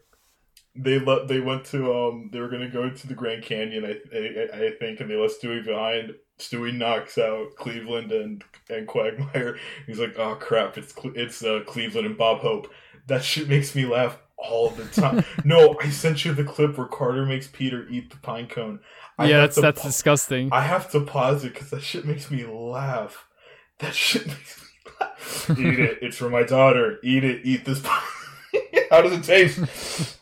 they 0.78 0.98
let 0.98 1.28
they 1.28 1.40
went 1.40 1.64
to 1.66 1.92
um 1.92 2.30
they 2.32 2.40
were 2.40 2.48
gonna 2.48 2.70
go 2.70 2.88
to 2.88 3.06
the 3.06 3.14
Grand 3.14 3.42
Canyon 3.42 3.84
I 3.84 4.16
I, 4.16 4.66
I 4.66 4.70
think 4.78 5.00
and 5.00 5.10
they 5.10 5.16
left 5.16 5.42
Stewie 5.42 5.64
behind. 5.64 6.14
Stewie 6.38 6.76
knocks 6.76 7.18
out 7.18 7.56
Cleveland 7.56 8.12
and 8.12 8.44
and 8.70 8.86
Quagmire. 8.86 9.58
He's 9.86 9.98
like, 9.98 10.18
oh 10.18 10.36
crap, 10.36 10.78
it's 10.78 10.94
it's 11.16 11.42
uh, 11.44 11.60
Cleveland 11.66 12.06
and 12.06 12.16
Bob 12.16 12.40
Hope. 12.40 12.72
That 13.08 13.24
shit 13.24 13.48
makes 13.48 13.74
me 13.74 13.86
laugh 13.86 14.18
all 14.36 14.70
the 14.70 14.84
time. 14.84 15.24
no, 15.44 15.76
I 15.82 15.90
sent 15.90 16.24
you 16.24 16.32
the 16.32 16.44
clip 16.44 16.78
where 16.78 16.86
Carter 16.86 17.26
makes 17.26 17.48
Peter 17.48 17.88
eat 17.88 18.10
the 18.10 18.18
pine 18.18 18.46
cone. 18.46 18.80
I 19.18 19.26
yeah, 19.26 19.38
that's 19.38 19.60
that's 19.60 19.82
pa- 19.82 19.88
disgusting. 19.88 20.50
I 20.52 20.62
have 20.62 20.90
to 20.92 21.00
pause 21.00 21.44
it 21.44 21.54
because 21.54 21.70
that 21.70 21.82
shit 21.82 22.04
makes 22.04 22.30
me 22.30 22.46
laugh. 22.46 23.26
That 23.80 23.94
shit 23.94 24.26
makes 24.28 24.62
me 24.62 24.92
laugh. 25.00 25.50
eat 25.58 25.80
it. 25.80 25.98
It's 26.02 26.16
for 26.16 26.30
my 26.30 26.44
daughter. 26.44 26.98
Eat 27.02 27.24
it. 27.24 27.40
Eat 27.44 27.64
this. 27.64 27.80
pie. 27.80 28.02
How 28.90 29.02
does 29.02 29.12
it 29.12 29.24
taste? 29.24 30.17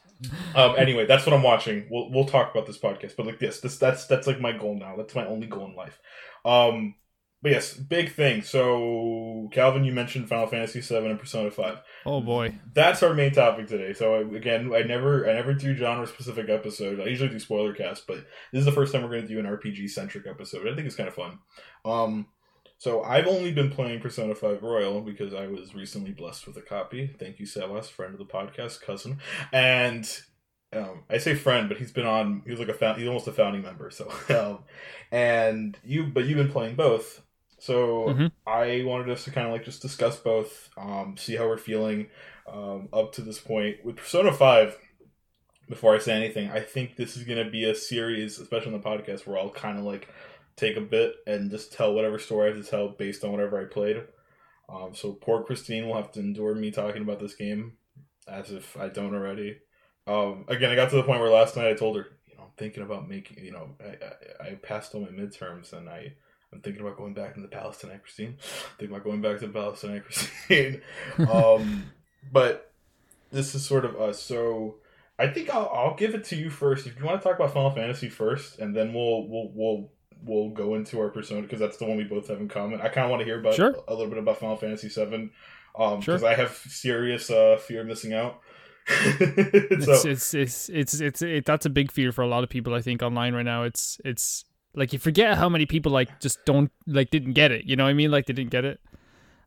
Um. 0.54 0.74
Anyway, 0.76 1.06
that's 1.06 1.26
what 1.26 1.34
I'm 1.34 1.42
watching. 1.42 1.86
We'll 1.90 2.10
we'll 2.10 2.26
talk 2.26 2.52
about 2.52 2.66
this 2.66 2.78
podcast, 2.78 3.16
but 3.16 3.26
like 3.26 3.38
this, 3.38 3.60
this 3.60 3.78
that's 3.78 4.06
that's 4.06 4.26
like 4.26 4.40
my 4.40 4.52
goal 4.52 4.78
now. 4.78 4.96
That's 4.96 5.14
my 5.14 5.26
only 5.26 5.46
goal 5.46 5.66
in 5.66 5.74
life. 5.74 5.98
Um. 6.44 6.94
But 7.42 7.52
yes, 7.52 7.74
big 7.74 8.12
thing. 8.12 8.42
So 8.42 9.48
Calvin, 9.52 9.84
you 9.84 9.92
mentioned 9.92 10.28
Final 10.28 10.46
Fantasy 10.46 10.80
VII 10.80 11.06
and 11.06 11.18
Persona 11.18 11.50
Five. 11.50 11.78
Oh 12.04 12.20
boy. 12.20 12.58
that's 12.72 13.02
our 13.02 13.14
main 13.14 13.30
topic 13.32 13.68
today. 13.68 13.92
So 13.92 14.16
again, 14.34 14.72
I 14.74 14.82
never 14.82 15.28
I 15.28 15.34
never 15.34 15.52
do 15.52 15.76
genre 15.76 16.06
specific 16.06 16.48
episodes. 16.48 16.98
I 16.98 17.04
usually 17.04 17.28
do 17.28 17.38
spoiler 17.38 17.74
cast, 17.74 18.06
but 18.06 18.16
this 18.52 18.60
is 18.60 18.64
the 18.64 18.72
first 18.72 18.92
time 18.92 19.02
we're 19.02 19.10
going 19.10 19.22
to 19.22 19.28
do 19.28 19.38
an 19.38 19.44
RPG 19.44 19.90
centric 19.90 20.26
episode. 20.26 20.66
I 20.66 20.74
think 20.74 20.86
it's 20.86 20.96
kind 20.96 21.08
of 21.08 21.14
fun. 21.14 21.38
Um, 21.84 22.26
so 22.78 23.02
I've 23.02 23.26
only 23.26 23.52
been 23.52 23.70
playing 23.70 24.00
Persona 24.00 24.34
Five 24.34 24.62
Royal 24.62 25.00
because 25.00 25.32
I 25.34 25.46
was 25.46 25.74
recently 25.74 26.12
blessed 26.12 26.46
with 26.46 26.56
a 26.56 26.62
copy. 26.62 27.14
Thank 27.18 27.38
you, 27.38 27.46
Sebas, 27.46 27.86
friend 27.86 28.12
of 28.12 28.18
the 28.18 28.26
podcast, 28.26 28.80
cousin, 28.80 29.18
and. 29.52 30.08
Um, 30.72 31.04
I 31.08 31.18
say 31.18 31.36
friend, 31.36 31.68
but 31.68 31.78
he's 31.78 31.92
been 31.92 32.06
on. 32.06 32.42
He's 32.44 32.58
like 32.58 32.68
a 32.68 32.74
found, 32.74 32.98
he's 32.98 33.06
almost 33.06 33.28
a 33.28 33.32
founding 33.32 33.62
member. 33.62 33.88
So, 33.90 34.10
um, 34.30 34.64
and 35.12 35.78
you, 35.84 36.06
but 36.08 36.24
you've 36.24 36.36
been 36.36 36.50
playing 36.50 36.74
both. 36.74 37.22
So 37.60 38.06
Mhm. 38.08 38.32
I 38.46 38.82
wanted 38.84 39.08
us 39.08 39.24
to 39.24 39.30
kind 39.30 39.46
of 39.46 39.52
like 39.52 39.64
just 39.64 39.80
discuss 39.80 40.18
both, 40.18 40.68
um, 40.76 41.14
see 41.16 41.36
how 41.36 41.46
we're 41.46 41.56
feeling 41.56 42.08
um, 42.52 42.88
up 42.92 43.12
to 43.12 43.22
this 43.22 43.38
point 43.38 43.84
with 43.84 43.96
Persona 43.96 44.32
Five. 44.32 44.76
Before 45.68 45.94
I 45.94 45.98
say 45.98 46.12
anything, 46.12 46.50
I 46.50 46.60
think 46.60 46.96
this 46.96 47.16
is 47.16 47.22
going 47.22 47.42
to 47.42 47.50
be 47.50 47.64
a 47.64 47.74
series, 47.74 48.38
especially 48.38 48.74
on 48.74 48.80
the 48.80 48.86
podcast, 48.86 49.24
where 49.26 49.38
I'll 49.38 49.50
kind 49.50 49.78
of 49.78 49.84
like 49.84 50.08
take 50.56 50.76
a 50.76 50.80
bit 50.80 51.16
and 51.26 51.50
just 51.50 51.72
tell 51.72 51.94
whatever 51.94 52.18
story 52.18 52.50
I 52.50 52.54
have 52.54 52.64
to 52.64 52.70
tell 52.70 52.88
based 52.88 53.24
on 53.24 53.32
whatever 53.32 53.60
I 53.60 53.64
played. 53.64 54.02
Um, 54.68 54.94
so 54.94 55.12
poor 55.12 55.42
Christine 55.44 55.86
will 55.86 55.96
have 55.96 56.12
to 56.12 56.20
endure 56.20 56.54
me 56.54 56.70
talking 56.70 57.02
about 57.02 57.20
this 57.20 57.34
game 57.34 57.74
as 58.26 58.50
if 58.50 58.76
I 58.76 58.88
don't 58.88 59.14
already. 59.14 59.58
Um, 60.06 60.44
again, 60.48 60.70
I 60.70 60.76
got 60.76 60.90
to 60.90 60.96
the 60.96 61.02
point 61.02 61.20
where 61.20 61.30
last 61.30 61.56
night 61.56 61.68
I 61.68 61.74
told 61.74 61.96
her, 61.96 62.06
you 62.26 62.36
know, 62.36 62.44
I'm 62.44 62.50
thinking 62.56 62.82
about 62.82 63.08
making, 63.08 63.44
you 63.44 63.52
know, 63.52 63.76
I, 63.80 64.44
I, 64.44 64.48
I 64.48 64.54
passed 64.54 64.94
all 64.94 65.02
my 65.02 65.08
midterms 65.08 65.72
and 65.72 65.88
I, 65.88 66.12
I'm 66.52 66.60
thinking 66.60 66.82
about 66.82 66.96
going 66.96 67.14
back 67.14 67.34
to 67.34 67.40
the 67.40 67.48
palace 67.48 67.78
tonight, 67.78 68.02
Christine. 68.02 68.36
thinking 68.78 68.96
about 68.96 69.04
going 69.04 69.20
back 69.20 69.38
to 69.40 69.46
the 69.46 69.52
palace 69.52 69.80
tonight, 69.80 70.04
Christine. 70.04 70.80
um, 71.30 71.92
but 72.32 72.72
this 73.30 73.54
is 73.54 73.64
sort 73.64 73.84
of 73.84 74.00
us. 74.00 74.22
So 74.22 74.76
I 75.18 75.28
think 75.28 75.50
I'll, 75.50 75.70
I'll 75.72 75.96
give 75.96 76.14
it 76.14 76.24
to 76.24 76.36
you 76.36 76.50
first. 76.50 76.86
If 76.86 76.98
you 76.98 77.04
want 77.04 77.20
to 77.20 77.28
talk 77.28 77.38
about 77.38 77.52
Final 77.54 77.70
Fantasy 77.70 78.08
first, 78.08 78.58
and 78.58 78.74
then 78.74 78.92
we'll 78.92 79.26
we'll 79.28 79.50
we'll 79.54 79.90
we'll 80.24 80.50
go 80.50 80.74
into 80.74 81.00
our 81.00 81.08
persona 81.08 81.42
because 81.42 81.60
that's 81.60 81.76
the 81.76 81.84
one 81.86 81.96
we 81.96 82.04
both 82.04 82.28
have 82.28 82.40
in 82.40 82.48
common. 82.48 82.80
I 82.80 82.88
kind 82.88 83.04
of 83.04 83.10
want 83.10 83.20
to 83.20 83.24
hear 83.24 83.38
about 83.40 83.54
Sure. 83.54 83.76
a 83.88 83.92
little 83.94 84.08
bit 84.08 84.18
about 84.18 84.38
Final 84.38 84.56
Fantasy 84.56 84.88
Seven, 84.88 85.30
um, 85.78 86.00
Sure. 86.00 86.14
because 86.14 86.24
I 86.24 86.34
have 86.34 86.52
serious 86.68 87.30
uh, 87.30 87.58
fear 87.58 87.82
of 87.82 87.86
missing 87.86 88.12
out. 88.12 88.40
It's, 89.18 90.04
it's 90.04 90.34
it's 90.34 90.68
it's 90.68 91.00
it's 91.00 91.22
it, 91.22 91.44
that's 91.44 91.66
a 91.66 91.70
big 91.70 91.90
fear 91.90 92.12
for 92.12 92.22
a 92.22 92.28
lot 92.28 92.44
of 92.44 92.50
people 92.50 92.74
I 92.74 92.80
think 92.80 93.02
online 93.02 93.34
right 93.34 93.44
now. 93.44 93.62
It's 93.64 94.00
it's 94.04 94.44
like 94.74 94.92
you 94.92 94.98
forget 94.98 95.36
how 95.38 95.48
many 95.48 95.66
people 95.66 95.90
like 95.92 96.20
just 96.20 96.44
don't 96.44 96.70
like 96.86 97.10
didn't 97.10 97.32
get 97.32 97.50
it. 97.50 97.64
You 97.64 97.76
know 97.76 97.84
what 97.84 97.90
I 97.90 97.94
mean? 97.94 98.10
Like 98.10 98.26
they 98.26 98.32
didn't 98.32 98.50
get 98.50 98.64
it. 98.64 98.80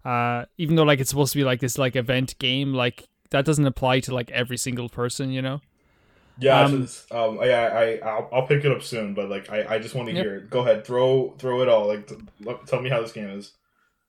Uh, 0.04 0.46
even 0.58 0.76
though 0.76 0.84
like 0.84 1.00
it's 1.00 1.10
supposed 1.10 1.34
to 1.34 1.38
be 1.38 1.44
like 1.44 1.60
this 1.62 1.78
like 1.78 1.96
event 1.96 2.38
game, 2.40 2.74
like 2.74 3.08
that 3.32 3.46
doesn't 3.46 3.66
apply 3.66 4.00
to 4.02 4.14
like 4.14 4.30
every 4.32 4.58
single 4.58 4.90
person. 4.90 5.32
You 5.32 5.42
know? 5.42 5.62
Yeah, 6.40 6.62
um, 6.62 6.82
just, 6.84 7.12
um, 7.12 7.40
I, 7.40 7.52
I 7.54 8.00
I'll, 8.04 8.30
I'll 8.34 8.48
pick 8.48 8.64
it 8.66 8.72
up 8.72 8.82
soon, 8.84 9.14
but 9.14 9.30
like 9.30 9.50
I, 9.50 9.76
I 9.76 9.80
just 9.80 9.96
want 9.96 10.08
to 10.10 10.16
Yep. 10.16 10.24
hear 10.26 10.36
it. 10.38 10.50
Go 10.50 10.60
ahead, 10.62 10.86
throw 10.86 11.34
throw 11.38 11.62
it 11.62 11.70
all. 11.70 11.88
Like, 11.88 12.08
t- 12.08 12.16
let- 12.42 12.66
tell 12.68 12.82
me 12.82 12.90
how 12.90 13.02
this 13.02 13.12
game 13.12 13.30
is. 13.30 13.54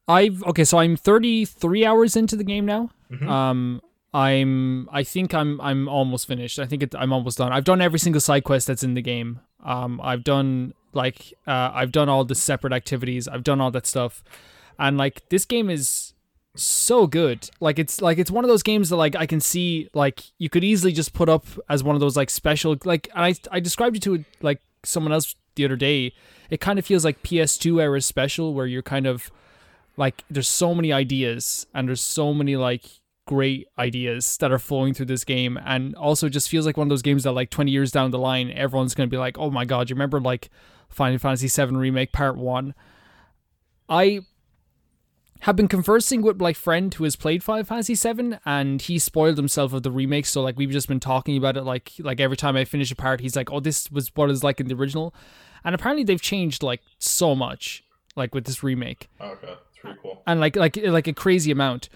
I've 0.09 0.43
okay, 0.45 0.65
so 0.65 0.79
I'm 0.79 0.97
33 0.97 1.85
hours 1.87 2.17
into 2.17 2.37
the 2.37 2.45
game 2.45 2.67
now. 2.67 2.91
Mhm. 3.13 3.29
Um, 3.29 3.81
I'm 4.13 4.89
I 4.93 5.03
think 5.05 5.35
I'm 5.35 5.61
I'm 5.61 5.89
almost 5.89 6.27
finished. 6.27 6.59
I 6.59 6.67
think 6.67 6.83
it, 6.83 6.95
I'm 6.99 7.13
almost 7.13 7.39
done. 7.39 7.53
I've 7.53 7.65
done 7.65 7.81
every 7.81 7.99
single 7.99 8.21
side 8.21 8.43
quest 8.45 8.67
that's 8.67 8.83
in 8.83 8.95
the 8.95 9.03
game. 9.03 9.41
Um, 9.65 10.01
I've 10.03 10.25
done 10.25 10.75
like 10.93 11.33
uh, 11.47 11.71
I've 11.73 11.93
done 11.93 12.09
all 12.09 12.25
the 12.25 12.35
separate 12.35 12.73
activities. 12.73 13.29
I've 13.29 13.45
done 13.45 13.61
all 13.61 13.71
that 13.71 13.87
stuff, 13.87 14.25
and 14.79 14.99
like 14.99 15.29
this 15.29 15.45
game 15.45 15.71
is 15.71 16.10
so 16.57 17.07
good. 17.07 17.49
Like 17.61 17.79
it's 17.79 18.01
like 18.01 18.19
it's 18.19 18.31
one 18.31 18.45
of 18.45 18.49
those 18.49 18.63
games 18.63 18.91
that 18.91 18.97
like 18.97 19.17
I 19.17 19.27
can 19.27 19.41
see 19.41 19.89
like 19.95 20.25
you 20.39 20.49
could 20.49 20.65
easily 20.65 20.93
just 20.93 21.13
put 21.13 21.29
up 21.29 21.47
as 21.69 21.83
one 21.83 21.95
of 21.97 22.01
those 22.01 22.17
like 22.17 22.31
special 22.31 22.77
like 22.85 23.09
I 23.15 23.35
I 23.51 23.61
described 23.61 23.97
it 23.97 24.03
to 24.03 24.25
like 24.41 24.61
someone 24.85 25.13
else 25.13 25.35
the 25.55 25.65
other 25.65 25.77
day. 25.77 26.13
It 26.51 26.61
kind 26.61 26.79
of 26.79 26.87
feels 26.87 27.05
like 27.05 27.23
PS2 27.23 27.81
era 27.81 28.01
special 28.01 28.55
where 28.55 28.67
you're 28.67 28.83
kind 28.83 29.07
of 29.07 29.31
like 29.97 30.25
there's 30.31 30.49
so 30.49 30.75
many 30.75 30.93
ideas 30.93 31.67
and 31.75 31.89
there's 31.89 32.01
so 32.01 32.35
many 32.35 32.57
like 32.57 32.85
great 33.27 33.69
ideas 33.79 34.37
that 34.39 34.51
are 34.51 34.59
flowing 34.59 34.93
through 34.93 35.07
this 35.07 35.25
game 35.25 35.59
and 35.65 35.95
also 35.95 36.29
just 36.29 36.49
feels 36.49 36.67
like 36.67 36.77
one 36.77 36.87
of 36.87 36.89
those 36.89 37.03
games 37.03 37.23
that 37.23 37.33
like 37.33 37.51
20 37.51 37.71
years 37.71 37.93
down 37.93 38.11
the 38.11 38.19
line 38.19 38.51
everyone's 38.51 38.93
going 38.95 39.09
to 39.09 39.15
be 39.15 39.19
like 39.19 39.39
oh 39.39 39.51
my 39.51 39.65
god 39.65 39.89
you 39.89 39.95
remember 39.95 40.21
like 40.21 40.51
final 40.89 41.17
fantasy 41.17 41.47
7 41.47 41.77
remake 41.77 42.11
part 42.11 42.37
1 42.37 42.75
i 43.89 44.21
have 45.41 45.57
been 45.57 45.69
conversing 45.69 46.23
with 46.23 46.41
my 46.41 46.53
friend 46.53 46.93
who 46.95 47.05
has 47.05 47.17
played 47.17 47.43
Final 47.43 47.65
Fantasy 47.65 47.95
7 47.95 48.39
and 48.45 48.83
he 48.83 48.99
spoiled 48.99 49.37
himself 49.37 49.73
of 49.73 49.83
the 49.83 49.91
remake 49.91 50.27
so 50.27 50.43
like 50.43 50.57
we've 50.57 50.71
just 50.71 50.89
been 50.89 51.01
talking 51.01 51.37
about 51.37 51.57
it 51.57 51.63
like 51.63 51.93
like 51.99 52.21
every 52.21 52.37
time 52.37 52.57
I 52.57 52.65
finish 52.65 52.91
a 52.91 52.97
part 52.97 53.21
he's 53.21 53.37
like 53.37 53.51
oh 53.51 53.61
this 53.61 53.91
was 53.91 54.11
what 54.15 54.31
it's 54.31 54.45
like 54.45 54.61
in 54.61 54.69
the 54.69 54.75
original 54.75 55.15
and 55.65 55.75
apparently 55.75 56.05
they've 56.05 56.21
changed 56.21 56.63
like 56.63 56.83
so 56.99 57.35
much 57.35 57.85
like 58.17 58.35
with 58.35 58.45
this 58.45 58.63
remake 58.63 59.09
oh, 59.21 59.31
okay 59.31 59.47
that's 59.47 59.79
pretty 59.81 59.99
cool 60.03 60.23
and 60.27 60.41
like 60.41 60.57
like 60.57 60.77
like 60.77 61.07
a 61.07 61.13
crazy 61.13 61.51
amount 61.51 61.89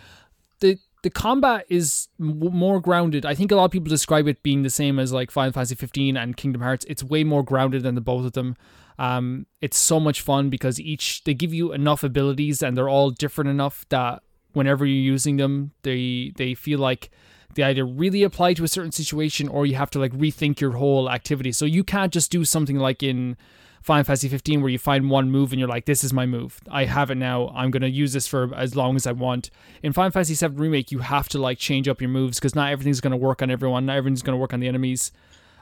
the 0.60 0.78
the 1.04 1.10
combat 1.10 1.66
is 1.68 2.08
m- 2.18 2.38
more 2.38 2.80
grounded. 2.80 3.26
I 3.26 3.34
think 3.34 3.52
a 3.52 3.56
lot 3.56 3.66
of 3.66 3.70
people 3.70 3.90
describe 3.90 4.26
it 4.26 4.42
being 4.42 4.62
the 4.62 4.70
same 4.70 4.98
as 4.98 5.12
like 5.12 5.30
Final 5.30 5.52
Fantasy 5.52 5.74
15 5.74 6.16
and 6.16 6.34
Kingdom 6.34 6.62
Hearts. 6.62 6.86
It's 6.88 7.04
way 7.04 7.24
more 7.24 7.42
grounded 7.42 7.82
than 7.82 7.94
the 7.94 8.00
both 8.00 8.24
of 8.24 8.32
them. 8.32 8.56
Um, 8.98 9.46
it's 9.60 9.76
so 9.76 9.98
much 9.98 10.20
fun 10.20 10.50
because 10.50 10.78
each 10.78 11.24
they 11.24 11.34
give 11.34 11.52
you 11.52 11.72
enough 11.72 12.04
abilities 12.04 12.62
and 12.62 12.76
they're 12.76 12.88
all 12.88 13.10
different 13.10 13.50
enough 13.50 13.84
that 13.88 14.22
whenever 14.52 14.86
you're 14.86 15.12
using 15.12 15.36
them, 15.36 15.72
they 15.82 16.32
they 16.36 16.54
feel 16.54 16.78
like 16.78 17.10
they 17.54 17.62
either 17.62 17.84
really 17.84 18.22
apply 18.22 18.54
to 18.54 18.64
a 18.64 18.68
certain 18.68 18.92
situation 18.92 19.48
or 19.48 19.66
you 19.66 19.76
have 19.76 19.90
to 19.90 19.98
like 19.98 20.12
rethink 20.12 20.60
your 20.60 20.72
whole 20.72 21.10
activity. 21.10 21.52
So 21.52 21.64
you 21.64 21.84
can't 21.84 22.12
just 22.12 22.30
do 22.30 22.44
something 22.44 22.78
like 22.78 23.02
in 23.02 23.36
Final 23.82 24.04
Fantasy 24.04 24.28
15 24.28 24.62
where 24.62 24.70
you 24.70 24.78
find 24.78 25.10
one 25.10 25.30
move 25.30 25.52
and 25.52 25.60
you're 25.60 25.68
like, 25.68 25.84
this 25.84 26.02
is 26.02 26.12
my 26.12 26.26
move. 26.26 26.60
I 26.70 26.86
have 26.86 27.10
it 27.10 27.16
now. 27.16 27.48
I'm 27.54 27.70
to 27.82 27.90
use 27.90 28.12
this 28.12 28.26
for 28.26 28.52
as 28.54 28.74
long 28.74 28.96
as 28.96 29.06
I 29.06 29.12
want. 29.12 29.50
In 29.82 29.92
Final 29.92 30.10
Fantasy 30.10 30.34
7 30.34 30.56
Remake, 30.56 30.90
you 30.90 31.00
have 31.00 31.28
to 31.28 31.38
like 31.38 31.58
change 31.58 31.86
up 31.86 32.00
your 32.00 32.10
moves 32.10 32.38
because 32.38 32.54
not 32.54 32.72
everything's 32.72 33.00
to 33.12 33.16
work 33.16 33.42
on 33.42 33.50
everyone. 33.50 33.86
Not 33.86 33.96
everything's 33.96 34.22
to 34.36 34.40
work 34.40 34.54
on 34.54 34.60
the 34.60 34.68
enemies 34.68 35.12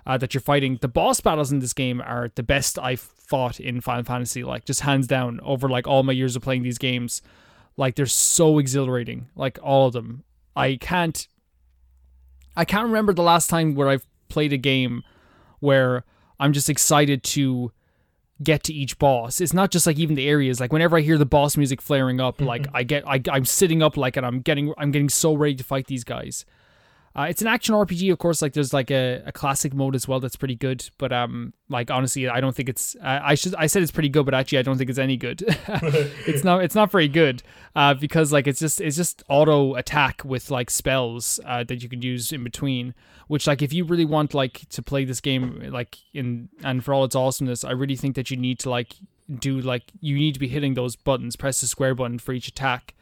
uh, 0.06 0.18
that 0.18 0.34
you're 0.34 0.40
fighting. 0.40 0.78
The 0.80 0.88
boss 0.88 1.20
battles 1.20 1.52
in 1.52 1.60
this 1.60 1.72
game 1.72 2.00
are 2.00 2.30
the 2.34 2.42
best 2.42 2.78
I've 2.78 3.00
fought 3.00 3.60
in 3.60 3.80
Final 3.80 4.04
Fantasy, 4.04 4.44
like 4.44 4.64
just 4.64 4.80
hands 4.80 5.06
down 5.06 5.40
over 5.42 5.68
like 5.68 5.86
all 5.86 6.02
my 6.02 6.12
years 6.12 6.36
of 6.36 6.42
playing 6.42 6.62
these 6.62 6.78
games. 6.78 7.22
Like 7.76 7.94
they're 7.94 8.06
so 8.06 8.58
exhilarating, 8.58 9.28
like 9.34 9.58
all 9.62 9.86
of 9.86 9.92
them. 9.92 10.24
I 10.54 10.76
can't 10.76 11.26
I 12.56 12.64
can't 12.64 12.84
remember 12.84 13.12
the 13.12 13.22
last 13.22 13.48
time 13.48 13.74
where 13.74 13.88
I've 13.88 14.06
played 14.28 14.52
a 14.52 14.58
game 14.58 15.02
where 15.60 16.04
I'm 16.38 16.52
just 16.52 16.68
excited 16.68 17.22
to 17.22 17.72
get 18.42 18.64
to 18.64 18.74
each 18.74 18.98
boss. 18.98 19.40
It's 19.40 19.52
not 19.52 19.70
just 19.70 19.86
like 19.86 19.98
even 19.98 20.16
the 20.16 20.28
areas. 20.28 20.60
Like 20.60 20.72
whenever 20.72 20.96
I 20.96 21.00
hear 21.00 21.16
the 21.16 21.26
boss 21.26 21.56
music 21.56 21.80
flaring 21.80 22.20
up, 22.20 22.40
like 22.40 22.66
I 22.74 22.82
get 22.82 23.06
I 23.06 23.20
I'm 23.30 23.44
sitting 23.44 23.82
up 23.82 23.96
like 23.96 24.16
and 24.16 24.26
I'm 24.26 24.40
getting 24.40 24.74
I'm 24.76 24.90
getting 24.90 25.08
so 25.08 25.34
ready 25.34 25.54
to 25.54 25.64
fight 25.64 25.86
these 25.86 26.04
guys. 26.04 26.44
Uh, 27.14 27.27
it's 27.29 27.42
an 27.42 27.48
action 27.48 27.75
RPG, 27.75 28.11
of 28.11 28.18
course. 28.18 28.40
Like 28.40 28.55
there's 28.55 28.72
like 28.72 28.90
a, 28.90 29.22
a 29.27 29.33
classic 29.33 29.75
mode 29.75 29.94
as 29.94 30.09
well 30.09 30.18
that's 30.18 30.37
pretty 30.37 30.55
good. 30.55 30.88
But 30.96 31.12
um, 31.12 31.53
like 31.68 31.90
honestly, 31.90 32.27
I 32.27 32.40
don't 32.40 32.57
think 32.57 32.70
it's. 32.70 32.96
Uh, 32.96 33.20
I 33.22 33.35
should 33.35 33.55
I 33.57 33.66
said 33.66 33.83
it's 33.83 33.92
pretty 33.92 34.09
good, 34.09 34.25
but 34.25 34.33
actually 34.33 34.59
I 34.59 34.62
don't 34.62 34.79
think 34.79 34.88
it's 34.88 34.98
any 34.98 35.18
good. 35.18 35.42
it's 36.27 36.42
not. 36.42 36.64
It's 36.64 36.75
not 36.75 36.90
very 36.90 37.09
good. 37.09 37.42
Uh, 37.77 37.92
because 37.92 38.33
like 38.33 38.46
it's 38.46 38.61
just 38.61 38.81
it's 38.81 38.96
just 38.96 39.22
auto 39.29 39.75
attack 39.75 40.22
with 40.25 40.51
like 40.51 40.70
spells 40.70 41.38
uh, 41.44 41.64
that 41.64 41.83
you 41.83 41.88
can 41.88 42.01
use 42.01 42.33
in 42.33 42.42
between. 42.44 42.94
Which 43.29 43.46
like 43.46 43.61
if 43.61 43.75
you 43.75 43.85
really 43.85 44.07
want 44.07 44.33
like 44.33 44.68
to 44.70 44.83
play 44.83 45.05
this 45.05 45.20
game 45.20 45.68
like 45.70 45.98
in 46.14 46.48
and 46.64 46.83
for 46.83 46.94
all 46.94 47.05
its 47.05 47.14
awesomeness, 47.14 47.62
I 47.62 47.72
really 47.72 47.96
think 47.96 48.16
that 48.16 48.31
you 48.31 48.38
need 48.38 48.59
to 48.61 48.70
like 48.70 48.94
do 49.38 49.61
like 49.61 49.85
you 50.01 50.16
need 50.16 50.33
to 50.33 50.40
be 50.40 50.48
hitting 50.48 50.75
those 50.75 50.96
buttons. 50.96 51.37
Press 51.37 51.61
the 51.61 51.66
square 51.66 51.94
button 51.94 52.18
for 52.18 52.33
each 52.33 52.48
attack, 52.48 52.94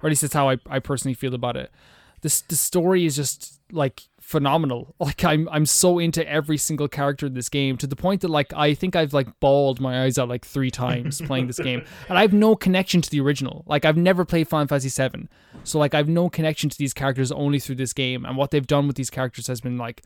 or 0.00 0.06
at 0.06 0.10
least 0.10 0.22
that's 0.22 0.34
how 0.34 0.48
I 0.48 0.58
I 0.68 0.78
personally 0.78 1.14
feel 1.14 1.34
about 1.34 1.56
it 1.56 1.72
this 2.22 2.40
the 2.42 2.56
story 2.56 3.04
is 3.04 3.16
just 3.16 3.60
like 3.72 4.02
phenomenal. 4.20 4.94
Like 5.00 5.24
I'm 5.24 5.48
I'm 5.50 5.64
so 5.64 5.98
into 5.98 6.28
every 6.28 6.58
single 6.58 6.86
character 6.86 7.26
in 7.26 7.34
this 7.34 7.48
game 7.48 7.76
to 7.78 7.86
the 7.86 7.96
point 7.96 8.20
that 8.20 8.28
like 8.28 8.52
I 8.52 8.74
think 8.74 8.94
I've 8.94 9.14
like 9.14 9.40
bawled 9.40 9.80
my 9.80 10.04
eyes 10.04 10.18
out 10.18 10.28
like 10.28 10.44
three 10.44 10.70
times 10.70 11.22
playing 11.26 11.46
this 11.46 11.58
game. 11.58 11.82
And 12.08 12.18
I 12.18 12.22
have 12.22 12.34
no 12.34 12.54
connection 12.54 13.00
to 13.00 13.10
the 13.10 13.20
original. 13.20 13.64
Like 13.66 13.84
I've 13.84 13.96
never 13.96 14.24
played 14.26 14.48
Final 14.48 14.66
Fantasy 14.66 14.90
7. 14.90 15.28
So 15.64 15.78
like 15.78 15.94
I've 15.94 16.08
no 16.08 16.28
connection 16.28 16.68
to 16.68 16.76
these 16.76 16.92
characters 16.92 17.32
only 17.32 17.58
through 17.58 17.76
this 17.76 17.94
game 17.94 18.26
and 18.26 18.36
what 18.36 18.50
they've 18.50 18.66
done 18.66 18.86
with 18.86 18.96
these 18.96 19.10
characters 19.10 19.46
has 19.46 19.60
been 19.62 19.78
like 19.78 20.02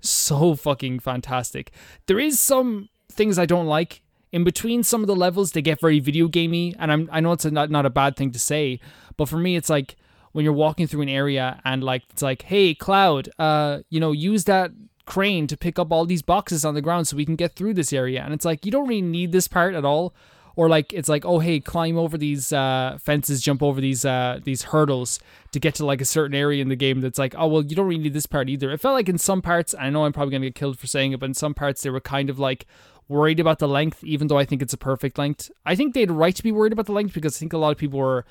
so 0.00 0.54
fucking 0.54 1.00
fantastic. 1.00 1.70
There 2.06 2.18
is 2.18 2.40
some 2.40 2.88
things 3.12 3.38
I 3.38 3.46
don't 3.46 3.66
like 3.66 4.02
in 4.32 4.42
between 4.42 4.82
some 4.84 5.02
of 5.02 5.06
the 5.06 5.16
levels 5.16 5.52
they 5.52 5.62
get 5.62 5.80
very 5.80 6.00
video 6.00 6.28
gamey 6.28 6.74
and 6.78 6.90
I'm 6.90 7.08
I 7.12 7.20
know 7.20 7.32
it's 7.32 7.44
a, 7.44 7.50
not 7.50 7.70
not 7.70 7.84
a 7.84 7.90
bad 7.90 8.16
thing 8.16 8.32
to 8.32 8.38
say, 8.38 8.80
but 9.18 9.28
for 9.28 9.38
me 9.38 9.56
it's 9.56 9.68
like 9.68 9.96
when 10.36 10.44
you're 10.44 10.52
walking 10.52 10.86
through 10.86 11.00
an 11.00 11.08
area 11.08 11.58
and 11.64 11.82
like 11.82 12.02
it's 12.10 12.20
like, 12.20 12.42
hey, 12.42 12.74
Cloud, 12.74 13.30
uh, 13.38 13.78
you 13.88 13.98
know, 13.98 14.12
use 14.12 14.44
that 14.44 14.70
crane 15.06 15.46
to 15.46 15.56
pick 15.56 15.78
up 15.78 15.90
all 15.90 16.04
these 16.04 16.20
boxes 16.20 16.62
on 16.62 16.74
the 16.74 16.82
ground 16.82 17.08
so 17.08 17.16
we 17.16 17.24
can 17.24 17.36
get 17.36 17.56
through 17.56 17.72
this 17.72 17.90
area. 17.90 18.22
And 18.22 18.34
it's 18.34 18.44
like 18.44 18.66
you 18.66 18.70
don't 18.70 18.86
really 18.86 19.00
need 19.00 19.32
this 19.32 19.48
part 19.48 19.74
at 19.74 19.86
all. 19.86 20.14
Or 20.54 20.68
like 20.68 20.92
it's 20.92 21.08
like, 21.08 21.24
oh 21.24 21.38
hey, 21.38 21.58
climb 21.58 21.96
over 21.96 22.18
these 22.18 22.52
uh, 22.52 22.98
fences, 23.00 23.40
jump 23.40 23.62
over 23.62 23.80
these 23.80 24.04
uh, 24.04 24.40
these 24.44 24.64
hurdles 24.64 25.20
to 25.52 25.58
get 25.58 25.74
to 25.76 25.86
like 25.86 26.02
a 26.02 26.06
certain 26.06 26.34
area 26.34 26.60
in 26.60 26.68
the 26.68 26.76
game. 26.76 27.00
That's 27.00 27.18
like, 27.18 27.34
oh 27.38 27.46
well, 27.46 27.64
you 27.64 27.74
don't 27.74 27.86
really 27.86 28.02
need 28.02 28.12
this 28.12 28.26
part 28.26 28.50
either. 28.50 28.70
It 28.70 28.80
felt 28.80 28.94
like 28.94 29.08
in 29.08 29.16
some 29.16 29.40
parts, 29.40 29.74
I 29.78 29.88
know 29.88 30.04
I'm 30.04 30.12
probably 30.12 30.32
gonna 30.32 30.46
get 30.46 30.54
killed 30.54 30.78
for 30.78 30.86
saying 30.86 31.12
it, 31.12 31.20
but 31.20 31.30
in 31.30 31.34
some 31.34 31.54
parts 31.54 31.80
they 31.80 31.88
were 31.88 32.00
kind 32.00 32.28
of 32.28 32.38
like 32.38 32.66
worried 33.08 33.40
about 33.40 33.58
the 33.58 33.68
length, 33.68 34.04
even 34.04 34.26
though 34.28 34.38
I 34.38 34.44
think 34.44 34.60
it's 34.60 34.74
a 34.74 34.78
perfect 34.78 35.16
length. 35.16 35.50
I 35.64 35.76
think 35.76 35.94
they 35.94 36.00
had 36.00 36.10
a 36.10 36.14
right 36.14 36.36
to 36.36 36.42
be 36.42 36.52
worried 36.52 36.74
about 36.74 36.86
the 36.86 36.92
length 36.92 37.14
because 37.14 37.36
I 37.36 37.40
think 37.40 37.54
a 37.54 37.58
lot 37.58 37.72
of 37.72 37.78
people 37.78 37.98
were 37.98 38.26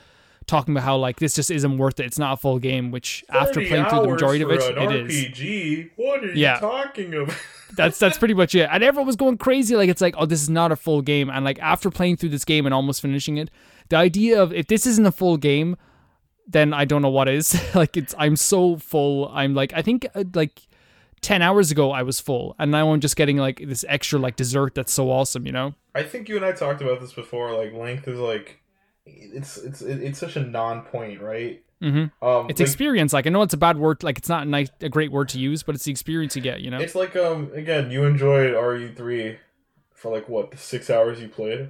talking 0.48 0.74
about 0.74 0.84
how 0.84 0.98
like 0.98 1.20
this 1.20 1.36
just 1.36 1.50
isn't 1.50 1.78
worth 1.78 2.00
it. 2.00 2.06
It's 2.06 2.20
not 2.20 2.34
a 2.34 2.38
full 2.38 2.60
game. 2.60 2.92
Which 2.92 3.24
after 3.30 3.66
playing 3.66 3.86
through 3.86 4.02
the 4.02 4.08
majority 4.10 4.44
of 4.44 4.52
it, 4.52 4.62
it 4.62 4.76
RPG? 4.76 5.86
is. 5.86 5.92
What 5.96 6.24
are 6.24 6.28
you 6.28 6.34
yeah. 6.34 6.60
talking 6.60 7.14
about? 7.14 7.36
that's 7.76 8.00
that's 8.00 8.18
pretty 8.18 8.34
much 8.34 8.56
it. 8.56 8.70
And 8.72 8.84
everyone 8.84 9.08
was 9.08 9.16
going 9.16 9.38
crazy. 9.38 9.76
Like 9.76 9.90
it's 9.90 10.02
like, 10.02 10.16
oh, 10.18 10.26
this 10.26 10.42
is 10.42 10.50
not 10.50 10.72
a 10.72 10.76
full 10.76 11.02
game. 11.02 11.30
And 11.30 11.46
like 11.46 11.60
after 11.60 11.90
playing 11.90 12.18
through 12.18 12.30
this 12.30 12.46
game 12.46 12.66
and 12.66 12.74
almost 12.74 13.02
finishing 13.02 13.38
it, 13.38 13.50
the 13.90 13.98
idea 13.98 14.42
of 14.42 14.54
if 14.54 14.68
this 14.68 14.86
isn't 14.86 15.06
a 15.06 15.12
full 15.12 15.38
game, 15.38 15.78
then 16.48 16.74
I 16.74 16.86
don't 16.86 17.02
know 17.02 17.10
what 17.10 17.28
is. 17.28 17.60
like 17.76 17.98
it's 17.98 18.14
I'm 18.18 18.36
so 18.36 18.78
full. 18.78 19.30
I'm 19.30 19.54
like 19.54 19.74
I 19.74 19.82
think 19.82 20.08
uh, 20.16 20.24
like. 20.34 20.62
10 21.22 21.42
hours 21.42 21.72
ago 21.72 21.90
I 21.90 22.04
was 22.04 22.20
full 22.20 22.56
and 22.60 22.70
now 22.70 22.92
I'm 22.92 23.00
just 23.00 23.16
getting 23.16 23.38
like 23.38 23.60
this 23.66 23.84
extra 23.88 24.20
like 24.20 24.36
dessert 24.36 24.76
that's 24.76 24.94
so 24.94 25.10
awesome, 25.10 25.48
you 25.48 25.52
know? 25.52 25.74
I 25.96 26.04
think 26.04 26.30
you 26.30 26.36
and 26.36 26.46
I 26.46 26.52
talked 26.52 26.84
about 26.84 27.00
this 27.00 27.14
before 27.14 27.52
like 27.52 27.74
length 27.74 28.08
is 28.08 28.20
like 28.20 28.62
it's 29.06 29.58
it's 29.58 29.82
it's 29.82 30.20
such 30.20 30.36
a 30.36 30.42
non-point, 30.42 31.22
right? 31.22 31.64
Mm-hmm. 31.82 32.26
Um, 32.26 32.50
it's 32.50 32.60
like, 32.60 32.68
experience. 32.68 33.14
Like 33.14 33.28
I 33.28 33.30
know 33.30 33.42
it's 33.42 33.54
a 33.54 33.58
bad 33.58 33.78
word. 33.78 34.04
Like 34.04 34.18
it's 34.18 34.30
not 34.30 34.44
a 34.44 34.50
nice, 34.50 34.70
a 34.82 34.90
great 34.90 35.12
word 35.12 35.30
to 35.30 35.40
use, 35.40 35.64
but 35.64 35.76
it's 35.76 35.84
the 35.84 35.92
experience 35.92 36.36
you 36.36 36.42
get. 36.42 36.62
You 36.62 36.72
know. 36.72 36.80
It's 36.80 36.96
like 36.96 37.16
um 37.16 37.52
again, 37.54 37.92
you 37.92 38.06
enjoyed 38.06 38.54
RE 38.54 38.94
three 38.94 39.38
for 39.94 40.12
like 40.12 40.28
what 40.30 40.52
the 40.52 40.58
six 40.58 40.90
hours 40.90 41.22
you 41.22 41.28
played. 41.28 41.70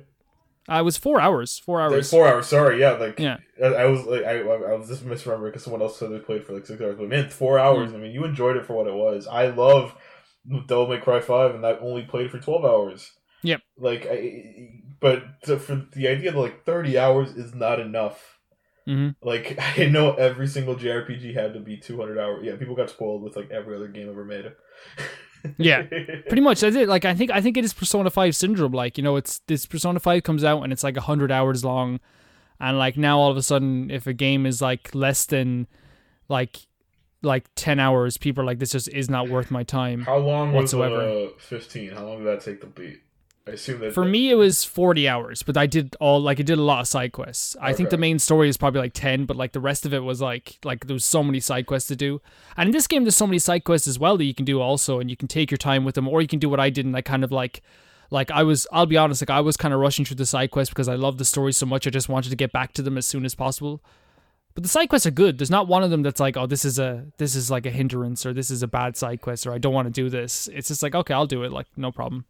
Uh, 0.67 0.79
it 0.79 0.83
was 0.83 0.97
four 0.97 1.21
hours. 1.21 1.59
Four 1.59 1.79
hours. 1.79 2.09
Four 2.09 2.27
hours. 2.27 2.47
Sorry. 2.47 2.79
Yeah. 2.79 2.93
Like. 2.93 3.19
Yeah. 3.19 3.37
I, 3.61 3.67
I 3.67 3.85
was 3.85 4.05
like 4.05 4.23
I, 4.23 4.39
I 4.39 4.73
was 4.75 4.87
just 4.87 5.05
misremembering 5.05 5.47
because 5.47 5.63
someone 5.63 5.81
else 5.81 5.99
said 5.99 6.11
they 6.11 6.19
played 6.19 6.43
for 6.43 6.53
like 6.53 6.65
six 6.65 6.81
hours, 6.81 6.95
but 6.97 7.09
man, 7.09 7.29
four 7.29 7.59
hours. 7.59 7.91
Mm. 7.91 7.95
I 7.95 7.97
mean, 7.97 8.11
you 8.11 8.25
enjoyed 8.25 8.57
it 8.57 8.65
for 8.65 8.73
what 8.73 8.87
it 8.87 8.93
was. 8.93 9.27
I 9.27 9.47
love 9.47 9.95
Devil 10.67 10.87
May 10.87 10.99
Cry 10.99 11.19
five, 11.19 11.55
and 11.55 11.65
I 11.65 11.73
only 11.77 12.03
played 12.03 12.31
for 12.31 12.39
twelve 12.39 12.65
hours. 12.65 13.11
Yep. 13.43 13.61
Like 13.77 14.07
I, 14.09 14.81
but 14.99 15.23
for 15.45 15.85
the 15.93 16.07
idea 16.07 16.31
that 16.31 16.39
like 16.39 16.65
30 16.65 16.97
hours 16.97 17.31
is 17.31 17.53
not 17.53 17.79
enough. 17.79 18.31
Mm-hmm. 18.87 19.27
like 19.27 19.57
i 19.79 19.87
know 19.87 20.13
every 20.13 20.45
single 20.45 20.75
jrpg 20.75 21.33
had 21.33 21.55
to 21.55 21.59
be 21.59 21.75
200 21.75 22.19
hours 22.19 22.45
yeah 22.45 22.55
people 22.55 22.75
got 22.75 22.91
spoiled 22.91 23.23
with 23.23 23.35
like 23.35 23.49
every 23.49 23.75
other 23.75 23.87
game 23.87 24.07
ever 24.09 24.23
made. 24.23 24.51
Yeah 25.57 25.83
pretty 25.83 26.41
much 26.41 26.59
that's 26.59 26.75
it. 26.75 26.87
Like 26.87 27.03
i 27.05 27.13
think 27.15 27.31
i 27.31 27.41
think 27.41 27.57
it 27.57 27.65
is 27.65 27.73
persona 27.73 28.09
5 28.11 28.35
syndrome 28.35 28.73
like 28.73 28.97
you 28.97 29.03
know 29.03 29.15
it's 29.15 29.39
this 29.47 29.65
persona 29.65 29.99
5 29.99 30.21
comes 30.23 30.43
out 30.43 30.61
and 30.61 30.71
it's 30.71 30.83
like 30.83 30.95
100 30.95 31.31
hours 31.31 31.65
long 31.65 31.99
and 32.59 32.77
like 32.77 32.97
now 32.97 33.19
all 33.19 33.31
of 33.31 33.37
a 33.37 33.43
sudden 33.43 33.89
if 33.91 34.07
a 34.07 34.13
game 34.13 34.45
is 34.45 34.61
like 34.61 34.93
less 34.93 35.25
than 35.25 35.67
like 36.29 36.57
like 37.21 37.49
10 37.55 37.79
hours 37.79 38.17
people 38.17 38.43
are 38.43 38.45
like 38.45 38.59
this 38.59 38.71
just 38.71 38.87
is 38.89 39.09
not 39.09 39.29
worth 39.29 39.51
my 39.51 39.63
time 39.63 40.01
how 40.01 40.17
long 40.17 40.53
whatsoever. 40.53 40.97
was, 40.97 41.31
uh, 41.31 41.37
15 41.37 41.91
how 41.91 42.05
long 42.05 42.17
did 42.19 42.27
that 42.27 42.41
take 42.41 42.61
to 42.61 42.67
beat 42.67 43.01
I 43.47 43.51
assume 43.51 43.79
that 43.81 43.93
For 43.93 44.03
me, 44.03 44.31
it 44.31 44.35
was 44.35 44.63
40 44.63 45.07
hours, 45.07 45.43
but 45.43 45.55
I 45.55 45.67
did 45.67 45.95
all 45.99 46.19
like 46.19 46.39
I 46.39 46.43
did 46.43 46.57
a 46.57 46.63
lot 46.63 46.81
of 46.81 46.87
side 46.87 47.11
quests. 47.11 47.55
I 47.61 47.73
think 47.73 47.91
the 47.91 47.97
main 47.97 48.17
story 48.17 48.49
is 48.49 48.57
probably 48.57 48.81
like 48.81 48.93
10, 48.93 49.25
but 49.25 49.37
like 49.37 49.51
the 49.51 49.59
rest 49.59 49.85
of 49.85 49.93
it 49.93 50.03
was 50.03 50.19
like 50.19 50.57
like 50.63 50.87
there 50.87 50.95
was 50.95 51.05
so 51.05 51.23
many 51.23 51.39
side 51.39 51.67
quests 51.67 51.87
to 51.89 51.95
do. 51.95 52.21
And 52.57 52.69
in 52.69 52.73
this 52.73 52.87
game, 52.87 53.03
there's 53.03 53.15
so 53.15 53.27
many 53.27 53.37
side 53.37 53.63
quests 53.63 53.87
as 53.87 53.99
well 53.99 54.17
that 54.17 54.25
you 54.25 54.33
can 54.33 54.45
do 54.45 54.61
also, 54.61 54.99
and 54.99 55.11
you 55.11 55.15
can 55.15 55.27
take 55.27 55.51
your 55.51 55.59
time 55.59 55.85
with 55.85 55.93
them, 55.93 56.07
or 56.07 56.21
you 56.21 56.27
can 56.27 56.39
do 56.39 56.49
what 56.49 56.59
I 56.59 56.71
did 56.71 56.85
and 56.85 56.95
I 56.95 57.01
kind 57.01 57.23
of 57.23 57.31
like. 57.31 57.61
Like 58.11 58.29
I 58.29 58.43
was, 58.43 58.67
I'll 58.71 58.85
be 58.85 58.97
honest, 58.97 59.23
like 59.23 59.31
I 59.31 59.41
was 59.41 59.57
kind 59.57 59.73
of 59.73 59.79
rushing 59.79 60.05
through 60.05 60.17
the 60.17 60.27
side 60.27 60.51
quests 60.51 60.71
because 60.71 60.87
I 60.87 60.93
love 60.93 61.17
the 61.17 61.25
story 61.25 61.51
so 61.51 61.65
much. 61.65 61.87
I 61.87 61.89
just 61.89 62.07
wanted 62.07 62.29
to 62.29 62.35
get 62.35 62.51
back 62.51 62.71
to 62.73 62.83
them 62.83 62.99
as 62.99 63.07
soon 63.07 63.25
as 63.25 63.33
possible. 63.33 63.81
But 64.53 64.61
the 64.61 64.69
side 64.69 64.89
quests 64.89 65.07
are 65.07 65.11
good. 65.11 65.39
There's 65.39 65.49
not 65.49 65.67
one 65.67 65.81
of 65.81 65.89
them 65.89 66.03
that's 66.03 66.19
like, 66.19 66.37
oh, 66.37 66.45
this 66.45 66.65
is 66.65 66.77
a 66.77 67.07
this 67.17 67.33
is 67.35 67.49
like 67.49 67.65
a 67.65 67.71
hindrance 67.71 68.23
or 68.23 68.31
this 68.31 68.51
is 68.51 68.61
a 68.61 68.67
bad 68.67 68.95
side 68.95 69.21
quest 69.21 69.47
or 69.47 69.53
I 69.53 69.57
don't 69.57 69.73
want 69.73 69.87
to 69.87 69.91
do 69.91 70.07
this. 70.07 70.47
It's 70.53 70.67
just 70.67 70.83
like, 70.83 70.93
okay, 70.93 71.15
I'll 71.15 71.25
do 71.25 71.43
it. 71.43 71.51
Like 71.51 71.65
no 71.75 71.91
problem. 71.91 72.25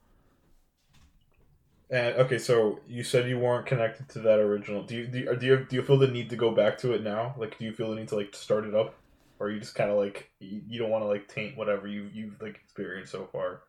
And 1.95 2.15
okay, 2.17 2.37
so 2.37 2.79
you 2.89 3.03
said 3.03 3.29
you 3.29 3.39
weren't 3.39 3.65
connected 3.65 4.09
to 4.09 4.19
that 4.19 4.39
original. 4.39 4.83
Do 4.83 4.95
you 4.95 5.07
do 5.07 5.19
you, 5.19 5.35
do 5.37 5.45
you 5.45 5.65
do 5.69 5.75
you 5.77 5.81
feel 5.81 5.97
the 5.97 6.07
need 6.07 6.29
to 6.31 6.35
go 6.35 6.51
back 6.51 6.77
to 6.79 6.91
it 6.91 7.01
now? 7.03 7.33
Like, 7.37 7.57
do 7.57 7.63
you 7.63 7.71
feel 7.71 7.89
the 7.91 7.95
need 7.95 8.09
to 8.09 8.17
like 8.17 8.35
start 8.35 8.65
it 8.65 8.75
up, 8.75 8.95
or 9.39 9.49
you 9.49 9.61
just 9.61 9.75
kind 9.75 9.89
of 9.89 9.97
like 9.97 10.29
you, 10.41 10.61
you 10.67 10.77
don't 10.77 10.89
want 10.89 11.03
to 11.03 11.07
like 11.07 11.29
taint 11.29 11.55
whatever 11.57 11.87
you 11.87 12.09
you've 12.13 12.41
like 12.41 12.55
experienced 12.55 13.13
so 13.13 13.29
far? 13.31 13.61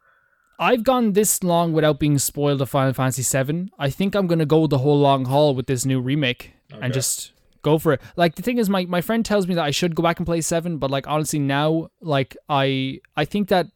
I've 0.59 0.83
gone 0.83 1.13
this 1.13 1.45
long 1.45 1.73
without 1.73 2.01
being 2.01 2.19
spoiled 2.19 2.61
of 2.63 2.69
Final 2.71 2.95
Fantasy 2.95 3.23
VII. 3.23 3.71
I 3.79 3.91
think 3.91 4.17
I'm 4.17 4.27
gonna 4.27 4.47
go 4.47 4.67
the 4.67 4.79
whole 4.79 4.99
long 4.99 5.27
haul 5.27 5.55
with 5.55 5.67
this 5.69 5.85
new 5.87 6.01
remake 6.01 6.55
Okay. 6.73 6.81
and 6.83 6.93
just 6.93 7.31
go 7.63 7.79
for 7.79 7.93
it. 7.93 8.01
Like 8.17 8.35
the 8.35 8.43
thing 8.43 8.59
is, 8.59 8.69
my 8.69 8.87
my 8.87 9.03
friend 9.03 9.25
tells 9.25 9.47
me 9.47 9.55
that 9.55 9.65
I 9.65 9.71
should 9.71 9.95
go 9.95 10.03
back 10.03 10.19
and 10.19 10.27
play 10.27 10.41
seven, 10.41 10.79
but 10.79 10.91
like 10.91 11.07
honestly 11.07 11.39
now, 11.39 11.91
like 12.01 12.37
I 12.49 12.99
I 13.17 13.25
think 13.25 13.51
that 13.51 13.69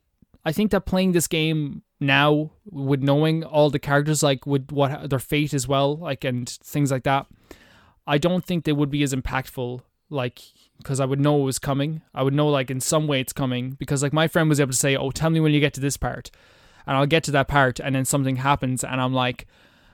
I 0.45 0.51
think 0.51 0.73
that 0.73 0.87
playing 0.87 1.13
this 1.13 1.29
game 1.29 1.83
now 2.01 2.51
with 2.65 3.03
knowing 3.03 3.45
all 3.45 3.71
the 3.71 3.79
characters, 3.79 4.23
like 4.23 4.47
with 4.47 4.71
what 4.73 5.11
their 5.11 5.19
fate 5.19 5.55
as 5.55 5.69
well, 5.69 5.97
like 5.97 6.25
and 6.25 6.49
things 6.49 6.91
like 6.91 7.05
that, 7.05 7.27
I 8.07 8.19
don't 8.19 8.45
think 8.45 8.65
they 8.65 8.73
would 8.73 8.91
be 8.91 9.03
as 9.03 9.15
impactful. 9.15 9.83
Like 10.13 10.41
because 10.79 10.99
I 10.99 11.05
would 11.05 11.21
know 11.21 11.43
it 11.43 11.45
was 11.45 11.59
coming. 11.61 12.03
I 12.15 12.23
would 12.23 12.35
know 12.35 12.49
like 12.49 12.71
in 12.71 12.81
some 12.81 13.07
way 13.07 13.21
it's 13.21 13.33
coming 13.33 13.73
because 13.73 14.03
like 14.03 14.13
my 14.13 14.27
friend 14.27 14.49
was 14.49 14.59
able 14.59 14.73
to 14.73 14.77
say, 14.77 14.97
"Oh, 14.97 15.11
tell 15.11 15.31
me 15.31 15.39
when 15.39 15.53
you 15.53 15.61
get 15.61 15.75
to 15.75 15.81
this 15.81 15.97
part." 15.97 16.31
and 16.87 16.97
I'll 16.97 17.07
get 17.07 17.23
to 17.25 17.31
that 17.31 17.49
part 17.49 17.79
and 17.79 17.95
then 17.95 18.05
something 18.05 18.37
happens 18.37 18.83
and 18.83 19.01
I'm 19.01 19.15
like 19.15 19.47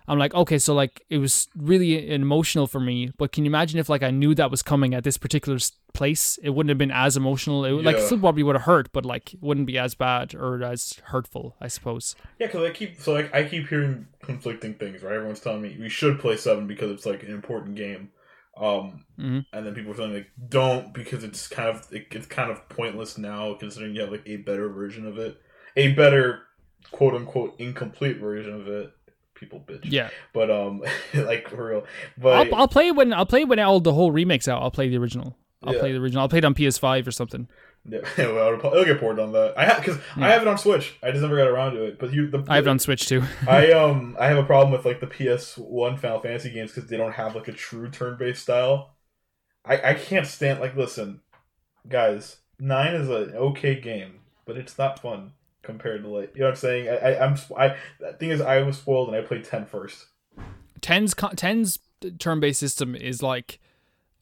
I'm 0.09 0.19
like 0.19 0.35
okay 0.35 0.59
so 0.59 0.75
like 0.75 1.05
it 1.11 1.19
was 1.19 1.49
really 1.57 2.11
emotional 2.11 2.67
for 2.67 2.81
me 2.81 3.11
but 3.19 3.33
can 3.33 3.45
you 3.45 3.51
imagine 3.51 3.79
if 3.81 3.89
like 3.89 4.03
I 4.03 4.11
knew 4.11 4.35
that 4.35 4.51
was 4.51 4.63
coming 4.63 4.95
at 4.95 5.05
this 5.05 5.17
particular 5.19 5.59
place 5.93 6.39
it 6.43 6.51
wouldn't 6.51 6.69
have 6.69 6.79
been 6.79 6.91
as 6.91 7.17
emotional 7.17 7.65
it 7.65 7.73
would 7.73 7.85
like 7.85 7.97
Yeah. 7.97 8.05
still 8.07 8.19
probably 8.21 8.43
would 8.43 8.55
have 8.57 8.65
hurt 8.65 8.93
but 8.93 9.05
like 9.05 9.35
it 9.35 9.43
wouldn't 9.43 9.67
be 9.67 9.79
as 9.79 9.95
bad 9.95 10.35
or 10.35 10.63
as 10.63 11.01
hurtful 11.07 11.57
I 11.61 11.69
suppose 11.69 12.15
Yeah, 12.39 12.47
because 12.47 12.65
I 12.69 12.73
keep 12.73 13.01
so 13.01 13.13
like 13.13 13.35
I 13.35 13.45
keep 13.45 13.69
hearing 13.69 14.07
conflicting 14.23 14.75
things. 14.75 15.03
Right, 15.03 15.15
everyone's 15.15 15.41
telling 15.41 15.63
me 15.63 15.77
we 15.81 15.89
should 15.89 16.19
play 16.19 16.37
seven 16.37 16.67
because 16.67 16.91
it's 16.91 17.07
like 17.07 17.23
an 17.23 17.31
important 17.33 17.77
game, 17.77 18.11
um, 18.57 19.05
Mhm. 19.19 19.47
and 19.53 19.67
then 19.67 19.75
people 19.75 19.93
are 19.93 19.97
saying 19.97 20.13
like 20.15 20.31
don't 20.49 20.93
because 20.93 21.25
it's 21.25 21.47
kind 21.49 21.69
of 21.69 21.87
it, 21.93 22.07
it's 22.11 22.27
kind 22.27 22.51
of 22.51 22.69
pointless 22.69 23.17
now 23.19 23.55
considering 23.55 23.95
you 23.95 24.03
have 24.03 24.11
like 24.11 24.27
a 24.27 24.37
better 24.37 24.69
version 24.69 25.07
of 25.07 25.17
it, 25.19 25.41
a 25.77 25.93
better 25.93 26.43
quote 26.91 27.15
unquote 27.15 27.55
incomplete 27.59 28.19
version 28.19 28.53
of 28.53 28.69
it. 28.69 28.93
People 29.37 29.61
bitch. 29.61 29.81
yeah 29.85 30.09
but 30.33 30.51
um, 30.51 30.83
like 31.15 31.49
for 31.49 31.69
real. 31.69 31.85
But 32.19 32.49
I'll, 32.49 32.55
I'll 32.63 32.69
play 32.69 32.91
when 32.91 33.13
I'll 33.13 33.27
play 33.27 33.43
it 33.43 33.49
when 33.49 33.59
all 33.59 33.81
the 33.81 33.93
whole 33.93 34.11
remakes 34.11 34.49
out 34.49 34.63
I'll 34.63 34.71
play 34.71 34.89
the 34.89 34.97
original 34.99 35.37
I'll 35.63 35.75
Yeah. 35.75 35.81
play 35.81 35.93
the 35.93 35.99
original 35.99 36.23
I'll 36.23 36.29
play 36.29 36.39
it 36.39 36.45
on 36.45 36.55
PS5 36.55 37.07
or 37.07 37.11
something 37.11 37.49
yeah, 37.89 38.01
well, 38.19 38.53
it'll, 38.55 38.85
get 38.85 38.99
ported 38.99 39.23
on 39.23 39.33
that. 39.33 39.55
I 39.57 39.65
have 39.65 39.79
because 39.79 39.99
I 40.17 40.29
have 40.31 40.43
it 40.43 40.49
on 40.49 40.59
Switch. 40.59 40.97
I 41.03 41.11
just 41.13 41.23
never 41.23 41.37
got 41.37 41.47
around 41.47 41.75
to 41.75 41.85
it. 41.85 41.99
But 42.01 42.13
you, 42.13 42.29
the, 42.29 42.45
I 42.49 42.57
have 42.57 42.67
it 42.67 42.71
on 42.71 42.79
Switch 42.81 43.07
too 43.07 43.23
I 43.49 43.71
um 43.73 44.17
I 44.19 44.27
have 44.27 44.39
a 44.39 44.43
problem 44.43 44.73
with 44.73 44.85
like 44.85 45.01
the 45.01 45.07
PS 45.07 45.57
One 45.57 45.97
Final 45.97 46.21
Fantasy 46.21 46.51
games 46.51 46.73
because 46.73 46.91
they 46.91 46.97
don't 46.97 47.13
have 47.13 47.35
like 47.37 47.49
a 47.49 47.53
true 47.53 47.89
turn 47.89 48.17
based 48.19 48.43
style. 48.43 48.97
I 49.65 49.91
I 49.91 49.95
can't 49.95 50.27
stand 50.27 50.61
like 50.61 50.75
listen, 50.77 51.21
guys. 51.89 52.39
Nine 52.59 52.95
is 52.95 53.09
an 53.09 53.35
okay 53.37 53.79
game, 53.79 54.21
but 54.47 54.57
it's 54.57 54.79
not 54.79 54.99
fun 54.99 55.33
compared 55.67 56.03
to 56.03 56.09
like 56.09 56.33
you 56.35 56.41
know 56.41 56.47
what 56.47 56.51
I'm 56.53 56.57
saying. 56.57 56.89
I, 56.89 56.97
I 56.97 57.27
I'm 57.27 57.37
I 57.57 57.77
the 58.01 58.15
thing 58.15 58.31
is 58.31 58.41
I 58.41 58.63
was 58.63 58.79
spoiled 58.79 59.09
and 59.09 59.17
I 59.17 59.21
played 59.21 59.45
10 59.45 59.67
first. 59.67 60.07
10's 60.81 61.13
co- 61.15 61.29
10's 61.29 61.79
turn-based 62.19 62.61
system 62.61 62.95
is 62.95 63.23
like 63.23 63.59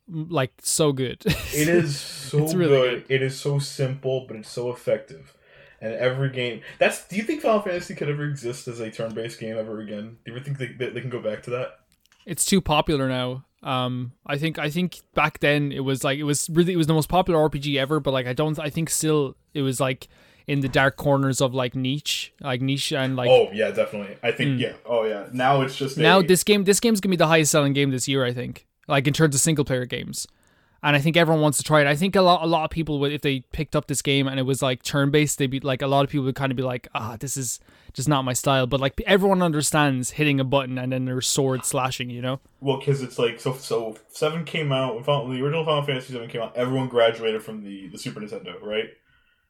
like 0.09 0.53
so 0.63 0.93
good 0.93 1.23
It 1.27 1.69
is 1.69 1.99
so 1.99 2.45
It's 2.45 2.55
really 2.55 2.77
good. 2.77 3.05
It 3.09 3.23
is 3.23 3.39
so 3.39 3.59
simple, 3.59 4.27
but 4.27 4.37
it's 4.37 4.51
so 4.51 4.71
effective. 4.71 5.37
And 5.81 5.93
every 5.93 6.31
game 6.31 6.63
that's. 6.79 7.07
Do 7.07 7.17
you 7.17 7.23
think 7.23 7.43
Final 7.43 7.61
Fantasy 7.61 7.95
could 7.95 8.09
ever 8.09 8.25
exist 8.25 8.67
as 8.69 8.81
a 8.81 8.91
turn 8.91 9.15
based 9.15 9.39
game 9.39 9.57
ever 9.57 9.81
again? 9.81 10.17
Do 10.25 10.33
you 10.33 10.37
ever 10.37 10.45
think 10.45 10.59
they, 10.59 10.69
they, 10.69 10.89
they 10.91 11.01
can 11.01 11.11
go 11.11 11.21
back 11.21 11.43
to 11.45 11.51
that? 11.51 11.81
it's 12.27 12.45
too 12.45 12.61
popular 12.61 13.09
now. 13.09 13.45
Um, 13.63 14.13
I 14.27 14.37
think 14.37 14.59
I 14.59 14.69
think 14.69 15.01
back 15.15 15.41
then 15.41 15.73
it 15.73 15.81
was 15.81 16.05
like 16.05 16.19
it 16.19 16.25
was 16.25 16.51
really 16.51 16.75
it 16.75 16.77
was 16.77 16.87
the 16.87 16.95
most 16.95 17.09
popular 17.09 17.49
RPG 17.49 17.77
ever, 17.77 17.99
but 17.99 18.13
like 18.13 18.27
I 18.27 18.33
don't 18.33 18.59
I 18.59 18.71
think 18.71 18.91
still 18.91 19.37
it 19.55 19.63
was 19.63 19.81
like 19.81 20.09
in 20.47 20.61
the 20.61 20.69
dark 20.69 20.97
corners 20.97 21.41
of 21.41 21.55
like 21.55 21.75
niche, 21.75 22.33
like 22.41 22.61
niche 22.61 22.93
and 22.93 23.17
like 23.17 23.31
oh 23.31 23.49
yeah, 23.53 23.71
definitely. 23.71 24.17
I 24.23 24.31
think 24.33 24.53
Hmm. 24.57 24.59
yeah. 24.61 24.73
Oh 24.85 25.05
yeah. 25.05 25.27
Now 25.33 25.63
it's 25.63 25.77
just 25.77 25.97
now 25.99 26.19
a- 26.21 26.27
this 26.27 26.45
game 26.45 26.65
this 26.65 26.81
game's 26.81 27.01
gonna 27.01 27.13
be 27.13 27.17
the 27.17 27.27
highest 27.29 27.51
selling 27.53 27.73
game 27.73 27.91
this 27.91 28.07
year. 28.09 28.25
I 28.25 28.33
think 28.33 28.67
like 28.89 29.07
in 29.07 29.13
terms 29.15 29.35
of 29.35 29.41
single 29.41 29.65
player 29.65 29.87
games. 29.87 30.27
And 30.87 30.95
I 30.95 30.99
think 31.01 31.17
everyone 31.17 31.41
wants 31.41 31.57
to 31.57 31.65
try 31.65 31.81
it. 31.81 31.87
I 31.87 31.97
think 31.97 32.15
a 32.15 32.21
lot, 32.21 32.43
a 32.43 32.47
lot 32.47 32.65
of 32.65 32.71
people 32.71 32.99
would, 33.01 33.11
if 33.11 33.23
they 33.23 33.41
picked 33.53 33.75
up 33.75 33.87
this 33.87 34.03
game 34.03 34.29
and 34.29 34.39
it 34.39 34.43
was 34.43 34.61
like 34.61 34.83
turn 34.83 35.11
based, 35.11 35.39
they'd 35.39 35.47
be 35.47 35.59
like, 35.61 35.81
a 35.81 35.87
lot 35.87 36.05
of 36.05 36.11
people 36.11 36.27
would 36.27 36.35
kind 36.35 36.53
of 36.53 36.57
be 36.59 36.63
like, 36.63 36.89
ah, 36.95 37.17
this 37.19 37.39
is 37.39 37.59
just 37.95 38.07
not 38.07 38.21
my 38.23 38.35
style. 38.35 38.67
But 38.67 38.81
like 38.81 39.01
everyone 39.07 39.41
understands 39.41 40.11
hitting 40.11 40.41
a 40.41 40.45
button 40.45 40.77
and 40.77 40.93
then 40.93 41.07
there's 41.07 41.27
sword 41.27 41.65
slashing, 41.65 42.11
you 42.11 42.21
know? 42.21 42.39
well 42.61 42.77
because 42.79 43.01
it's 43.01 43.19
like 43.19 43.41
so 43.41 43.55
so 43.55 43.97
seven 44.11 44.45
came 44.45 44.73
out 44.73 44.95
when 45.07 45.31
the 45.35 45.43
original 45.43 45.65
Final 45.65 45.81
Fantasy 45.85 46.13
seven 46.13 46.29
came 46.29 46.43
out. 46.43 46.55
Everyone 46.55 46.89
graduated 46.89 47.43
from 47.43 47.65
the 47.65 47.89
the 47.89 47.97
Super 47.97 48.21
Nintendo, 48.21 48.61
right? 48.63 48.91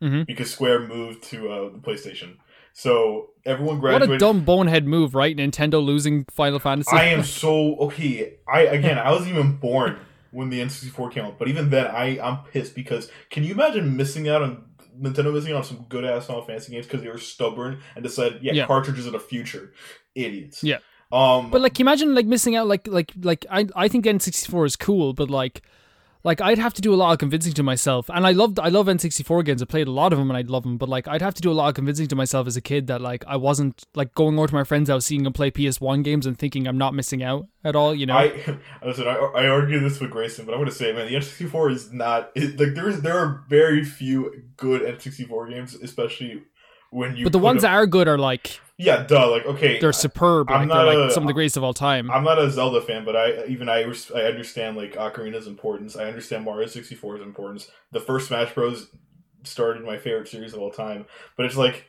Mhm. 0.02 0.26
Because 0.26 0.50
Square 0.52 0.88
moved 0.88 1.22
to 1.24 1.50
uh, 1.50 1.68
the 1.70 1.78
PlayStation, 1.78 2.36
so 2.72 3.30
everyone 3.46 3.80
graduated. 3.80 4.08
What 4.10 4.16
a 4.16 4.18
dumb 4.18 4.44
bonehead 4.44 4.86
move, 4.86 5.14
right? 5.14 5.36
Nintendo 5.36 5.82
losing 5.84 6.24
Final 6.30 6.58
Fantasy. 6.58 6.94
I 6.96 7.04
am 7.04 7.22
so 7.22 7.76
okay. 7.76 8.34
I 8.52 8.62
again, 8.62 8.98
I 8.98 9.10
wasn't 9.12 9.30
even 9.30 9.56
born 9.56 9.98
when 10.32 10.50
the 10.50 10.60
N64 10.60 11.12
came 11.12 11.24
out, 11.24 11.38
but 11.38 11.48
even 11.48 11.70
then, 11.70 11.86
I 11.86 12.18
I'm 12.20 12.38
pissed 12.52 12.74
because 12.74 13.10
can 13.30 13.44
you 13.44 13.54
imagine 13.54 13.96
missing 13.96 14.28
out 14.28 14.42
on 14.42 14.64
Nintendo 15.00 15.32
missing 15.32 15.52
out 15.52 15.58
on 15.58 15.64
some 15.64 15.86
good 15.88 16.04
ass 16.04 16.26
Final 16.26 16.42
Fantasy 16.42 16.72
games 16.72 16.86
because 16.86 17.02
they 17.02 17.08
were 17.08 17.18
stubborn 17.18 17.80
and 17.94 18.02
decided, 18.04 18.42
yeah, 18.42 18.52
Yeah. 18.52 18.66
cartridges 18.66 19.06
are 19.06 19.10
the 19.10 19.18
future, 19.20 19.72
idiots. 20.14 20.62
Yeah. 20.62 20.78
Um, 21.12 21.50
But 21.50 21.60
like, 21.60 21.78
imagine 21.80 22.14
like 22.14 22.26
missing 22.26 22.56
out? 22.56 22.66
Like, 22.66 22.86
like, 22.88 23.12
like 23.22 23.44
I, 23.50 23.66
I 23.76 23.88
think 23.88 24.04
N64 24.04 24.66
is 24.66 24.76
cool, 24.76 25.12
but 25.12 25.30
like, 25.30 25.62
like 26.24 26.40
I'd 26.40 26.58
have 26.58 26.72
to 26.74 26.82
do 26.82 26.94
a 26.94 26.96
lot 26.96 27.12
of 27.12 27.18
convincing 27.18 27.52
to 27.52 27.62
myself. 27.62 28.08
And 28.08 28.26
I 28.26 28.32
loved, 28.32 28.58
I 28.58 28.68
love 28.68 28.86
N64 28.86 29.44
games. 29.44 29.60
I 29.60 29.66
played 29.66 29.86
a 29.86 29.90
lot 29.90 30.12
of 30.12 30.18
them, 30.18 30.30
and 30.30 30.36
I'd 30.36 30.48
love 30.48 30.62
them. 30.62 30.78
But 30.78 30.88
like, 30.88 31.06
I'd 31.06 31.20
have 31.20 31.34
to 31.34 31.42
do 31.42 31.50
a 31.50 31.54
lot 31.54 31.68
of 31.68 31.74
convincing 31.74 32.08
to 32.08 32.16
myself 32.16 32.46
as 32.46 32.56
a 32.56 32.62
kid 32.62 32.86
that 32.86 33.02
like 33.02 33.24
I 33.26 33.36
wasn't 33.36 33.84
like 33.94 34.14
going 34.14 34.38
over 34.38 34.48
to 34.48 34.54
my 34.54 34.64
friends' 34.64 34.88
house, 34.88 35.04
seeing 35.04 35.22
them 35.22 35.34
play 35.34 35.50
PS1 35.50 36.02
games, 36.02 36.24
and 36.24 36.38
thinking 36.38 36.66
I'm 36.66 36.78
not 36.78 36.94
missing 36.94 37.22
out 37.22 37.46
at 37.62 37.76
all. 37.76 37.94
You 37.94 38.06
know? 38.06 38.16
I 38.16 38.58
listen. 38.84 39.06
I, 39.06 39.14
I 39.14 39.46
argue 39.48 39.78
this 39.80 40.00
with 40.00 40.10
Grayson, 40.10 40.46
but 40.46 40.52
I'm 40.52 40.58
going 40.58 40.70
to 40.70 40.74
say, 40.74 40.92
man, 40.92 41.06
the 41.06 41.14
N64 41.14 41.72
is 41.72 41.92
not 41.92 42.30
it, 42.34 42.58
like 42.58 42.74
there's 42.74 43.02
there 43.02 43.18
are 43.18 43.44
very 43.48 43.84
few 43.84 44.44
good 44.56 44.80
N64 44.80 45.50
games, 45.50 45.74
especially 45.74 46.42
when 46.94 47.16
you. 47.16 47.24
but 47.24 47.32
the 47.32 47.38
ones 47.38 47.62
them- 47.62 47.70
that 47.72 47.76
are 47.76 47.86
good 47.86 48.08
are 48.08 48.18
like 48.18 48.60
yeah, 48.76 49.04
duh, 49.04 49.30
like 49.30 49.46
okay, 49.46 49.78
they're 49.80 49.92
superb. 49.92 50.50
I'm 50.50 50.68
Like 50.68 50.68
they're 50.68 50.84
not 50.86 51.00
like 51.04 51.12
some 51.12 51.22
of 51.22 51.26
the 51.28 51.32
greatest 51.32 51.56
of 51.56 51.62
all 51.62 51.74
time. 51.74 52.10
I'm 52.10 52.24
not 52.24 52.38
a 52.40 52.50
Zelda 52.50 52.80
fan, 52.80 53.04
but 53.04 53.14
I 53.14 53.44
even 53.46 53.68
I 53.68 53.82
I 53.82 54.20
understand 54.22 54.76
like 54.76 54.94
Ocarina's 54.94 55.46
importance. 55.46 55.96
I 55.96 56.04
understand 56.06 56.44
Mario 56.44 56.66
64's 56.66 57.22
importance. 57.22 57.70
The 57.92 58.00
first 58.00 58.26
Smash 58.28 58.52
Bros. 58.54 58.88
started 59.44 59.84
my 59.84 59.98
favorite 59.98 60.26
series 60.28 60.54
of 60.54 60.60
all 60.60 60.70
time, 60.70 61.04
but 61.36 61.46
it's 61.46 61.56
like 61.56 61.84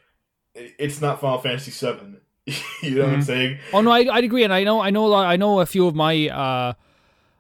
it's 0.54 1.02
not 1.02 1.22
Final 1.22 1.40
Fantasy 1.40 1.72
7. 1.72 2.20
you 2.84 2.96
know 2.96 3.06
what 3.06 3.14
I'm 3.14 3.20
Mhm. 3.22 3.24
saying? 3.26 3.60
Oh 3.74 3.82
no, 3.82 3.92
I 3.92 4.06
I'd 4.12 4.24
agree, 4.24 4.44
and 4.44 4.54
I 4.54 4.64
know 4.64 4.80
I 4.82 4.90
know 4.92 5.06
a 5.06 5.08
lot, 5.08 5.26
I 5.26 5.38
know 5.38 5.60
a 5.62 5.66
few 5.66 5.88
of 5.88 5.96
my 5.96 6.30
uh, 6.30 6.74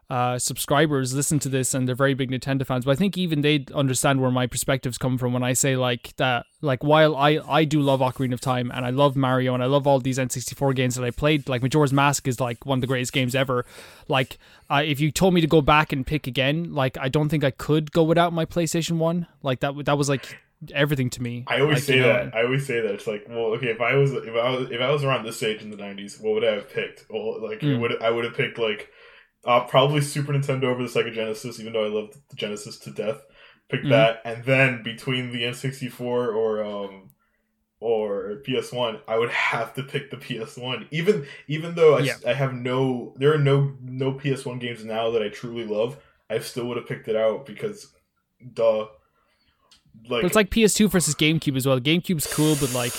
uh, 0.09 0.37
subscribers 0.37 1.13
listen 1.13 1.39
to 1.39 1.49
this, 1.49 1.73
and 1.73 1.87
they're 1.87 1.95
very 1.95 2.13
big 2.13 2.29
Nintendo 2.29 2.65
fans. 2.65 2.85
But 2.85 2.91
I 2.91 2.95
think 2.95 3.17
even 3.17 3.41
they 3.41 3.65
understand 3.73 4.21
where 4.21 4.29
my 4.31 4.45
perspectives 4.47 4.97
come 4.97 5.17
from 5.17 5.33
when 5.33 5.43
I 5.43 5.53
say 5.53 5.75
like 5.75 6.15
that. 6.17 6.45
Like 6.61 6.83
while 6.83 7.15
I 7.15 7.39
I 7.47 7.63
do 7.63 7.79
love 7.81 7.99
Ocarina 8.01 8.33
of 8.33 8.41
Time, 8.41 8.71
and 8.73 8.85
I 8.85 8.89
love 8.91 9.15
Mario, 9.15 9.53
and 9.53 9.63
I 9.63 9.65
love 9.67 9.87
all 9.87 9.99
these 9.99 10.17
N64 10.17 10.75
games 10.75 10.95
that 10.95 11.03
I 11.03 11.11
played. 11.11 11.49
Like 11.49 11.61
Majora's 11.61 11.93
Mask 11.93 12.27
is 12.27 12.39
like 12.39 12.65
one 12.65 12.77
of 12.77 12.81
the 12.81 12.87
greatest 12.87 13.13
games 13.13 13.35
ever. 13.35 13.65
Like 14.07 14.37
uh, 14.69 14.83
if 14.85 14.99
you 14.99 15.11
told 15.11 15.33
me 15.33 15.41
to 15.41 15.47
go 15.47 15.61
back 15.61 15.91
and 15.91 16.05
pick 16.05 16.27
again, 16.27 16.73
like 16.73 16.97
I 16.97 17.09
don't 17.09 17.29
think 17.29 17.43
I 17.43 17.51
could 17.51 17.91
go 17.91 18.03
without 18.03 18.33
my 18.33 18.45
PlayStation 18.45 18.97
One. 18.97 19.27
Like 19.43 19.59
that 19.61 19.73
that 19.85 19.97
was 19.97 20.09
like 20.09 20.39
everything 20.73 21.09
to 21.11 21.21
me. 21.21 21.43
I 21.47 21.59
always 21.61 21.77
Like, 21.77 21.83
say 21.83 21.95
you 21.97 22.01
know, 22.01 22.07
that. 22.07 22.35
I 22.35 22.43
always 22.43 22.65
say 22.65 22.79
that. 22.79 22.93
It's 22.93 23.05
like, 23.07 23.25
well, 23.29 23.53
okay, 23.57 23.67
if 23.67 23.81
I 23.81 23.95
was 23.95 24.11
if 24.13 24.35
I 24.35 24.49
was 24.49 24.69
if 24.71 24.81
I 24.81 24.89
was 24.91 25.03
around 25.03 25.25
this 25.25 25.41
age 25.43 25.61
in 25.61 25.69
the 25.71 25.77
'90s, 25.77 26.21
what 26.21 26.33
would 26.35 26.43
I 26.45 26.53
have 26.53 26.71
picked? 26.71 27.05
Well, 27.09 27.41
like 27.41 27.59
Mm. 27.59 27.79
would 27.79 28.01
I 28.01 28.09
would 28.09 28.23
have 28.25 28.35
picked 28.35 28.57
like 28.57 28.89
uh, 29.45 29.61
probably 29.65 30.01
Super 30.01 30.33
Nintendo 30.33 30.65
over 30.65 30.83
the 30.83 30.89
Sega 30.89 31.13
Genesis, 31.13 31.59
even 31.59 31.73
though 31.73 31.85
I 31.85 31.89
loved 31.89 32.15
the 32.29 32.35
Genesis 32.35 32.77
to 32.79 32.91
death. 32.91 33.21
Pick 33.69 33.81
Mhm. 33.83 33.89
that, 33.89 34.21
and 34.25 34.43
then 34.43 34.83
between 34.83 35.31
the 35.31 35.43
N64 35.43 35.99
or 36.01 36.63
um 36.63 37.09
or 37.79 38.41
PS1, 38.45 39.01
I 39.07 39.17
would 39.17 39.29
have 39.31 39.73
to 39.75 39.83
pick 39.83 40.09
the 40.09 40.17
PS1. 40.17 40.87
Even 40.91 41.25
even 41.47 41.75
though 41.75 41.95
I, 41.97 42.01
Yeah. 42.01 42.15
I 42.25 42.33
have 42.33 42.53
no 42.53 43.13
there 43.17 43.33
are 43.33 43.37
no 43.39 43.73
no 43.81 44.13
PS1 44.13 44.59
games 44.59 44.83
now 44.85 45.11
that 45.11 45.21
I 45.21 45.29
truly 45.29 45.65
love, 45.65 45.97
I 46.29 46.39
still 46.39 46.65
would 46.67 46.77
have 46.77 46.87
picked 46.87 47.07
it 47.07 47.15
out 47.15 47.45
because 47.45 47.93
duh. 48.53 48.87
Like, 50.07 50.21
But 50.21 50.25
it's 50.25 50.35
like 50.35 50.49
PS2 50.51 50.89
versus 50.89 51.15
GameCube 51.15 51.55
as 51.55 51.65
well. 51.65 51.79
GameCube's 51.79 52.27
cool, 52.31 52.55
but 52.59 52.73
like 52.73 52.93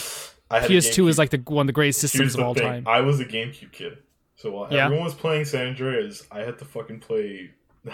I 0.50 0.66
PS2 0.66 1.08
is 1.08 1.18
like 1.18 1.30
the 1.30 1.38
one 1.46 1.64
of 1.64 1.66
the 1.68 1.72
greatest 1.72 2.00
Here's 2.00 2.12
systems 2.12 2.34
of 2.34 2.38
the 2.40 2.44
all 2.46 2.54
thing, 2.54 2.64
time. 2.64 2.84
I 2.88 3.00
was 3.02 3.20
a 3.20 3.24
GameCube 3.24 3.72
kid. 3.72 3.98
So 4.36 4.50
while 4.52 4.68
Yeah. 4.70 4.84
everyone 4.84 5.04
was 5.04 5.14
playing 5.14 5.44
San 5.46 5.68
Andreas, 5.68 6.26
I 6.30 6.40
had 6.40 6.58
to 6.58 6.64
fucking 6.64 7.00
play 7.00 7.50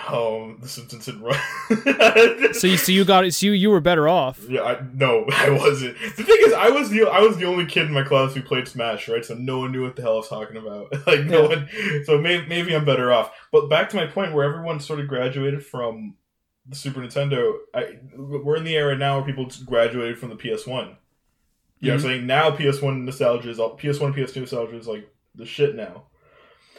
um 0.09 0.57
The 0.63 0.69
Simpsons 0.69 1.07
and 1.09 1.23
Run. 1.23 1.39
So 2.55 2.67
you 2.67 2.77
so 2.79 2.93
you 2.93 3.05
got 3.05 3.25
it. 3.25 3.33
So 3.35 3.47
you 3.47 3.53
you 3.53 3.71
were 3.71 3.81
better 3.81 4.09
off. 4.09 4.41
Yeah, 4.49 4.63
I, 4.63 4.81
no, 4.95 5.27
I 5.33 5.51
wasn't. 5.51 5.97
The 6.17 6.25
thing 6.25 6.37
is, 6.41 6.53
I 6.55 6.69
was 6.71 6.91
the 6.91 7.03
I 7.09 7.21
was 7.21 7.37
the 7.37 7.45
only 7.47 7.67
kid 7.67 7.87
in 7.87 7.93
my 7.93 8.03
class 8.03 8.35
who 8.35 8.43
played 8.43 8.67
Smash, 8.69 9.09
right? 9.09 9.25
So 9.25 9.35
no 9.35 9.59
one 9.61 9.73
knew 9.73 9.83
what 9.83 9.97
the 9.97 10.03
hell 10.03 10.15
I 10.15 10.17
was 10.17 10.29
talking 10.29 10.57
about. 10.57 10.93
like 11.07 11.25
no 11.25 11.43
Yeah. 11.43 11.49
one. 11.57 11.69
So 12.05 12.19
maybe 12.19 12.47
maybe 12.47 12.75
I'm 12.75 12.85
better 12.85 13.13
off. 13.13 13.33
But 13.53 13.69
back 13.69 13.89
to 13.91 13.97
my 13.97 14.07
point, 14.07 14.33
where 14.33 14.45
everyone 14.45 14.81
sort 14.81 15.01
of 15.01 15.09
graduated 15.09 15.65
from 15.65 16.15
the 16.67 16.75
Super 16.77 17.01
Nintendo. 17.01 17.53
I 17.75 17.99
we're 18.17 18.57
in 18.57 18.65
the 18.65 18.77
era 18.77 18.97
now 18.97 19.17
where 19.19 19.27
people 19.27 19.49
graduated 19.67 20.19
from 20.19 20.31
the 20.31 20.37
PS 20.37 20.67
One. 20.67 20.97
You 21.81 21.89
know 21.89 21.95
what 21.97 22.05
I'm 22.05 22.11
saying? 22.11 22.27
Now 22.27 22.51
PS1 22.51 23.05
nostalgia 23.05 23.51
is 23.51 23.59
all 23.59 23.77
PS1 23.77 24.15
PS2 24.15 24.37
nostalgia 24.43 24.77
is 24.79 24.87
like 24.87 25.09
the 25.35 25.45
shit 25.45 25.75
now. 25.75 26.05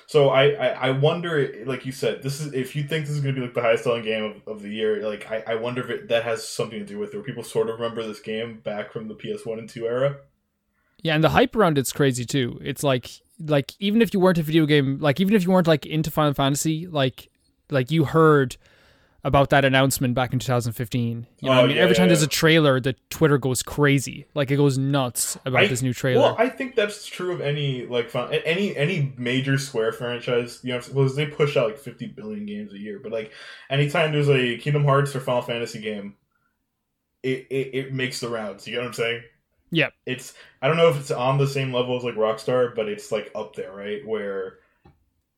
So 0.07 0.29
I, 0.29 0.49
I, 0.51 0.67
I 0.67 0.91
wonder, 0.91 1.63
like 1.65 1.85
you 1.85 1.91
said, 1.91 2.21
this 2.23 2.39
is 2.41 2.53
if 2.53 2.75
you 2.75 2.83
think 2.83 3.05
this 3.05 3.15
is 3.15 3.21
going 3.21 3.35
to 3.35 3.41
be 3.41 3.45
like 3.45 3.55
the 3.55 3.61
highest 3.61 3.83
selling 3.83 4.03
game 4.03 4.23
of, 4.23 4.47
of 4.47 4.61
the 4.61 4.69
year. 4.69 5.07
Like 5.07 5.29
I, 5.31 5.43
I 5.47 5.55
wonder 5.55 5.83
if 5.83 5.89
it, 5.89 6.07
that 6.09 6.23
has 6.23 6.47
something 6.47 6.79
to 6.79 6.85
do 6.85 6.99
with 6.99 7.13
it. 7.13 7.15
Where 7.15 7.23
people 7.23 7.43
sort 7.43 7.69
of 7.69 7.79
remember 7.79 8.05
this 8.05 8.19
game 8.19 8.59
back 8.59 8.91
from 8.91 9.07
the 9.07 9.15
PS1 9.15 9.59
and 9.59 9.69
2 9.69 9.85
era. 9.87 10.17
Yeah, 11.01 11.15
and 11.15 11.23
the 11.23 11.29
hype 11.29 11.55
around 11.55 11.77
it's 11.77 11.91
crazy 11.91 12.25
too. 12.25 12.59
It's 12.63 12.83
like 12.83 13.09
like 13.39 13.73
even 13.79 14.01
if 14.01 14.13
you 14.13 14.19
weren't 14.19 14.37
a 14.37 14.43
video 14.43 14.65
game, 14.65 14.99
like 14.99 15.19
even 15.19 15.35
if 15.35 15.43
you 15.43 15.51
weren't 15.51 15.67
like 15.67 15.85
into 15.85 16.11
Final 16.11 16.33
Fantasy, 16.33 16.87
like 16.87 17.29
like 17.69 17.91
you 17.91 18.05
heard 18.05 18.57
about 19.25 19.49
that 19.51 19.63
announcement 19.63 20.13
back 20.15 20.33
in 20.33 20.39
2015. 20.39 21.27
You 21.39 21.49
know, 21.49 21.55
Oh, 21.55 21.63
I 21.63 21.67
mean, 21.67 21.77
yeah, 21.77 21.81
every 21.83 21.95
time 21.95 22.03
yeah, 22.05 22.07
there's 22.09 22.21
yeah. 22.21 22.25
a 22.25 22.29
trailer, 22.29 22.79
the 22.79 22.93
Twitter 23.09 23.37
goes 23.37 23.63
crazy. 23.63 24.25
Like 24.33 24.51
it 24.51 24.57
goes 24.57 24.77
nuts 24.77 25.37
about 25.45 25.63
I- 25.63 25.67
this 25.67 25.81
new 25.81 25.93
trailer. 25.93 26.21
Well, 26.21 26.35
I 26.37 26.49
think 26.49 26.75
that's 26.75 27.05
true 27.05 27.31
of 27.31 27.39
any 27.41 27.85
like 27.85 28.13
any 28.15 28.75
any 28.75 29.13
major 29.17 29.57
Square 29.57 29.93
franchise. 29.93 30.59
You 30.63 30.73
know, 30.73 30.79
because 30.79 31.15
they 31.15 31.25
push 31.25 31.55
out 31.55 31.67
like 31.67 31.77
50 31.77 32.07
billion 32.07 32.45
games 32.45 32.73
a 32.73 32.77
year. 32.77 32.99
But 33.01 33.11
like 33.13 33.31
anytime 33.69 34.11
there's 34.11 34.29
a 34.29 34.57
Kingdom 34.57 34.83
Hearts 34.83 35.15
or 35.15 35.19
Final 35.21 35.41
Fantasy 35.41 35.79
game, 35.79 36.15
it 37.21 37.47
it, 37.49 37.75
it 37.75 37.93
makes 37.93 38.19
the 38.19 38.29
rounds. 38.29 38.67
You 38.67 38.73
get 38.73 38.79
what 38.81 38.87
I'm 38.87 38.93
saying? 38.93 39.21
Yeah. 39.71 39.89
It's 40.05 40.33
I 40.61 40.67
don't 40.67 40.77
know 40.77 40.89
if 40.89 40.99
it's 40.99 41.11
on 41.11 41.37
the 41.37 41.47
same 41.47 41.73
level 41.73 41.95
as 41.97 42.03
like 42.03 42.15
Rockstar, 42.15 42.75
but 42.75 42.87
it's 42.87 43.11
like 43.11 43.31
up 43.33 43.55
there, 43.55 43.71
right? 43.73 44.05
Where 44.05 44.57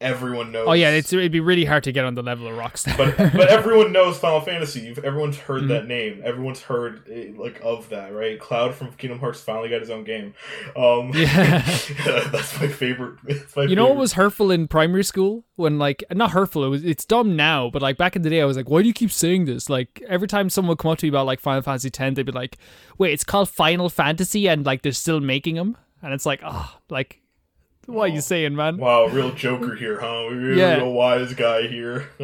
everyone 0.05 0.51
knows. 0.51 0.65
oh 0.67 0.73
yeah, 0.73 0.89
it's 0.91 1.11
it'd 1.11 1.31
be 1.31 1.39
really 1.39 1.65
hard 1.65 1.83
to 1.83 1.91
get 1.91 2.05
on 2.05 2.15
the 2.15 2.23
level 2.23 2.47
of 2.47 2.53
Rockstar. 2.55 2.97
but 2.97 3.17
but 3.33 3.47
everyone 3.49 3.91
knows 3.91 4.17
Final 4.17 4.41
Fantasy. 4.41 4.81
You've, 4.81 4.99
everyone's 4.99 5.37
heard 5.37 5.63
Mhm. 5.63 5.67
that 5.69 5.87
name. 5.87 6.21
Everyone's 6.23 6.61
heard 6.61 7.03
eh, 7.11 7.31
like 7.35 7.59
of 7.63 7.89
that, 7.89 8.13
right? 8.13 8.39
Cloud 8.39 8.75
from 8.75 8.91
Kingdom 8.93 9.19
Hearts 9.19 9.41
finally 9.41 9.69
got 9.69 9.81
his 9.81 9.89
own 9.89 10.03
game. 10.03 10.33
Um, 10.75 11.11
Yeah. 11.13 11.59
that's 12.31 12.59
my 12.59 12.67
favorite. 12.67 13.15
My 13.55 13.63
You 13.63 13.75
know 13.75 13.87
what 13.87 13.97
was 13.97 14.13
hurtful 14.13 14.51
in 14.51 14.67
primary 14.67 15.03
school 15.03 15.43
when 15.55 15.79
like 15.79 16.03
not 16.11 16.31
hurtful 16.31 16.65
it 16.65 16.67
was 16.69 16.83
it's 16.83 17.05
dumb 17.05 17.35
now 17.37 17.69
but 17.69 17.81
like 17.81 17.95
back 17.97 18.15
in 18.15 18.21
the 18.21 18.29
day 18.29 18.41
I 18.41 18.45
was 18.45 18.57
like 18.57 18.69
why 18.69 18.81
do 18.81 18.87
you 18.89 18.93
keep 18.93 19.09
saying 19.11 19.45
this 19.45 19.69
like 19.69 20.03
every 20.09 20.27
time 20.27 20.49
someone 20.49 20.69
would 20.69 20.79
come 20.79 20.91
up 20.91 20.97
to 20.97 21.05
me 21.05 21.09
about 21.09 21.25
like 21.25 21.39
Final 21.39 21.61
Fantasy 21.61 21.87
X 21.87 22.15
they'd 22.15 22.25
be 22.25 22.31
like 22.33 22.57
wait 22.97 23.13
it's 23.13 23.23
called 23.23 23.47
Final 23.49 23.87
Fantasy 23.89 24.49
and 24.49 24.65
like 24.65 24.81
they're 24.81 24.91
still 24.91 25.21
making 25.21 25.55
them 25.55 25.77
and 26.01 26.13
it's 26.13 26.25
like 26.25 26.41
oh 26.43 26.75
like 26.89 27.21
what 27.87 28.09
are 28.09 28.13
you 28.13 28.21
saying 28.21 28.55
man 28.55 28.77
Wow, 28.77 29.07
real 29.07 29.31
Joker 29.31 29.75
here, 29.75 29.99
huh? 29.99 30.27
Real, 30.31 30.57
Yeah. 30.57 30.75
real 30.77 30.93
wise 30.93 31.33
guy 31.33 31.67
here. 31.67 32.09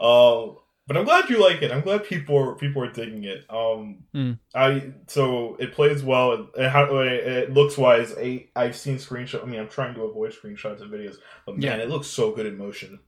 um, 0.00 0.56
but 0.86 0.98
I'm 0.98 1.04
glad 1.04 1.30
you 1.30 1.40
like 1.42 1.62
it. 1.62 1.72
I'm 1.72 1.80
glad 1.80 2.04
people 2.04 2.36
are 2.36 2.54
people 2.56 2.82
are 2.84 2.90
digging 2.92 3.24
it. 3.24 3.44
Um, 3.48 4.04
Mm. 4.14 4.38
I 4.54 4.92
so 5.06 5.56
it 5.58 5.72
plays 5.72 6.02
well. 6.02 6.48
How 6.58 6.84
it, 7.00 7.12
it 7.12 7.52
looks 7.54 7.78
wise. 7.78 8.14
I 8.18 8.46
I've 8.54 8.76
seen 8.76 8.96
screenshots. 8.98 9.42
I 9.42 9.46
mean, 9.46 9.60
I'm 9.60 9.68
trying 9.68 9.94
to 9.94 10.02
avoid 10.02 10.32
screenshots 10.32 10.82
and 10.82 10.90
videos, 10.92 11.16
but 11.46 11.56
man, 11.56 11.62
Yeah. 11.78 11.84
it 11.84 11.88
looks 11.88 12.06
so 12.08 12.32
good 12.32 12.46
in 12.46 12.58
motion. 12.58 13.00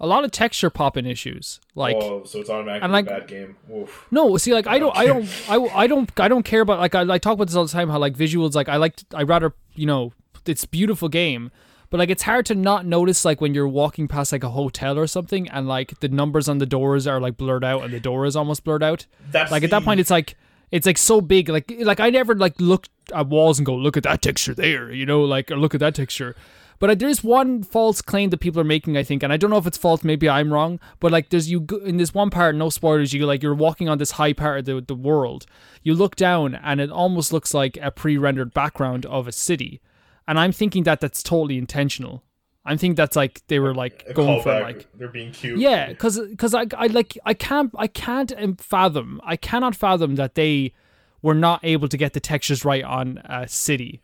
a 0.00 0.06
lot 0.08 0.24
of 0.24 0.30
texture 0.32 0.70
popping 0.70 1.06
issues 1.06 1.60
like 1.76 1.96
oh, 1.96 2.24
so 2.24 2.40
it's 2.40 2.50
automatically 2.50 2.88
like- 2.90 3.06
a 3.06 3.10
bad 3.10 3.28
game. 3.28 3.56
Oof. 3.72 4.06
No, 4.10 4.36
see, 4.36 4.52
like 4.52 4.66
I 4.66 4.78
don't, 4.78 4.94
I 4.96 5.06
don't, 5.06 5.28
I, 5.48 5.56
I 5.82 5.86
don't, 5.86 6.20
I 6.20 6.28
don't 6.28 6.42
care 6.44 6.60
about 6.62 6.78
like 6.80 6.94
I, 6.94 7.02
I 7.14 7.18
talk 7.18 7.34
about 7.34 7.46
this 7.46 7.56
all 7.56 7.64
the 7.64 7.70
time. 7.72 7.88
How 7.88 7.98
like 7.98 8.14
visuals, 8.16 8.54
like 8.54 8.68
I 8.68 8.76
like, 8.76 8.94
I 9.14 9.22
rather, 9.22 9.54
you 9.74 9.86
know, 9.86 10.12
it's 10.46 10.64
beautiful 10.64 11.08
game, 11.08 11.50
but 11.90 11.98
like 11.98 12.10
it's 12.10 12.24
hard 12.24 12.46
to 12.46 12.54
not 12.54 12.86
notice 12.86 13.24
like 13.24 13.40
when 13.40 13.54
you're 13.54 13.68
walking 13.68 14.08
past 14.08 14.32
like 14.32 14.44
a 14.44 14.50
hotel 14.50 14.98
or 14.98 15.06
something, 15.06 15.48
and 15.48 15.68
like 15.68 16.00
the 16.00 16.08
numbers 16.08 16.48
on 16.48 16.58
the 16.58 16.66
doors 16.66 17.06
are 17.06 17.20
like 17.20 17.36
blurred 17.36 17.64
out, 17.64 17.84
and 17.84 17.92
the 17.92 18.00
door 18.00 18.26
is 18.26 18.36
almost 18.36 18.64
blurred 18.64 18.82
out. 18.82 19.06
That's 19.30 19.50
Like 19.50 19.62
at 19.62 19.70
that 19.70 19.84
point, 19.84 20.00
it's 20.00 20.10
like 20.10 20.36
it's 20.70 20.86
like 20.86 20.98
so 20.98 21.20
big. 21.20 21.48
Like 21.48 21.72
like 21.80 22.00
I 22.00 22.10
never 22.10 22.34
like 22.34 22.54
look 22.60 22.88
at 23.14 23.28
walls 23.28 23.58
and 23.58 23.66
go 23.66 23.74
look 23.74 23.96
at 23.96 24.02
that 24.04 24.22
texture 24.22 24.54
there, 24.54 24.90
you 24.90 25.06
know, 25.06 25.22
like 25.22 25.50
or 25.50 25.56
look 25.56 25.74
at 25.74 25.80
that 25.80 25.94
texture. 25.94 26.34
But 26.80 26.98
there's 26.98 27.22
one 27.22 27.62
false 27.62 28.02
claim 28.02 28.30
that 28.30 28.40
people 28.40 28.60
are 28.60 28.64
making, 28.64 28.96
I 28.96 29.04
think, 29.04 29.22
and 29.22 29.32
I 29.32 29.36
don't 29.36 29.50
know 29.50 29.56
if 29.56 29.66
it's 29.66 29.78
false. 29.78 30.02
Maybe 30.02 30.28
I'm 30.28 30.52
wrong. 30.52 30.80
But 31.00 31.12
like, 31.12 31.30
there's 31.30 31.50
you 31.50 31.66
in 31.84 31.96
this 31.96 32.12
one 32.12 32.30
part, 32.30 32.56
no 32.56 32.68
spoilers. 32.68 33.12
You 33.12 33.24
like 33.26 33.42
you're 33.42 33.54
walking 33.54 33.88
on 33.88 33.98
this 33.98 34.12
high 34.12 34.32
part 34.32 34.58
of 34.60 34.64
the 34.64 34.80
the 34.80 34.94
world. 34.94 35.46
You 35.82 35.94
look 35.94 36.16
down, 36.16 36.54
and 36.56 36.80
it 36.80 36.90
almost 36.90 37.32
looks 37.32 37.54
like 37.54 37.78
a 37.80 37.90
pre-rendered 37.90 38.52
background 38.52 39.06
of 39.06 39.28
a 39.28 39.32
city. 39.32 39.80
And 40.26 40.38
I'm 40.38 40.52
thinking 40.52 40.84
that 40.84 41.00
that's 41.00 41.22
totally 41.22 41.58
intentional. 41.58 42.22
I'm 42.64 42.78
thinking 42.78 42.94
that's 42.94 43.14
like 43.16 43.42
they 43.48 43.58
were 43.58 43.74
like 43.74 44.04
a 44.08 44.14
going 44.14 44.42
for 44.42 44.58
like 44.60 44.86
they're 44.94 45.08
being 45.08 45.32
cute. 45.32 45.58
yeah, 45.58 45.88
because 45.88 46.18
because 46.18 46.54
I, 46.54 46.64
I 46.76 46.86
like 46.86 47.18
I 47.26 47.34
can't 47.34 47.70
I 47.76 47.86
can't 47.88 48.32
um, 48.38 48.56
fathom 48.56 49.20
I 49.24 49.36
cannot 49.36 49.76
fathom 49.76 50.14
that 50.16 50.34
they 50.34 50.72
were 51.20 51.34
not 51.34 51.60
able 51.62 51.88
to 51.88 51.96
get 51.98 52.14
the 52.14 52.20
textures 52.20 52.64
right 52.64 52.82
on 52.84 53.18
a 53.26 53.46
city 53.48 54.00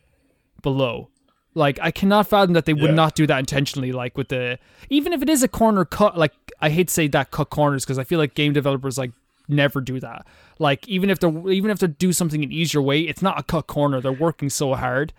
below. 0.63 1.09
Like 1.55 1.79
I 1.83 1.91
cannot 1.91 2.29
fathom 2.29 2.53
that 2.53 2.67
they 2.67 2.75
would 2.75 2.91
Yeah. 2.91 2.95
not 2.97 3.15
do 3.15 3.27
that 3.27 3.39
intentionally. 3.39 3.93
Like 3.93 4.17
with 4.19 4.29
the 4.29 4.59
even 4.91 5.13
if 5.15 5.23
it 5.23 5.31
is 5.31 5.43
a 5.43 5.49
corner 5.49 5.85
cut, 5.87 6.19
like 6.19 6.33
I 6.61 6.69
hate 6.69 6.89
to 6.89 6.95
say 6.95 7.09
that 7.09 7.31
cut 7.31 7.49
corners 7.51 7.85
because 7.85 7.99
I 7.99 8.05
feel 8.05 8.19
like 8.19 8.35
game 8.35 8.53
developers 8.53 8.99
like 8.99 9.13
never 9.49 9.81
do 9.81 9.99
that. 10.01 10.27
Like 10.59 10.87
even 10.87 11.09
if 11.09 11.19
they 11.19 11.29
are 11.29 11.51
even 11.51 11.71
if 11.71 11.79
they 11.79 11.87
do 11.87 12.13
something 12.13 12.45
an 12.45 12.53
easier 12.53 12.83
way, 12.83 13.01
it's 13.01 13.23
not 13.23 13.41
a 13.41 13.43
cut 13.43 13.67
corner. 13.67 14.03
They're 14.03 14.13
working 14.13 14.51
so 14.51 14.75
hard. 14.75 15.15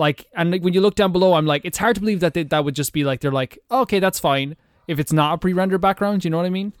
Like 0.00 0.26
and 0.34 0.50
like, 0.50 0.62
when 0.64 0.72
you 0.72 0.80
look 0.80 0.94
down 0.94 1.12
below, 1.12 1.34
I'm 1.34 1.44
like, 1.46 1.62
it's 1.64 1.78
hard 1.78 1.94
to 1.96 2.00
believe 2.00 2.20
that 2.20 2.32
they, 2.34 2.42
that 2.44 2.64
would 2.64 2.74
just 2.74 2.92
be 2.92 3.04
like 3.04 3.20
they're 3.20 3.30
like, 3.30 3.58
okay, 3.70 4.00
that's 4.00 4.18
fine 4.18 4.56
if 4.88 4.98
it's 4.98 5.12
not 5.12 5.34
a 5.34 5.38
pre-rendered 5.38 5.82
background. 5.82 6.24
You 6.24 6.30
know 6.30 6.38
what 6.38 6.46
I 6.46 6.50
mean? 6.50 6.72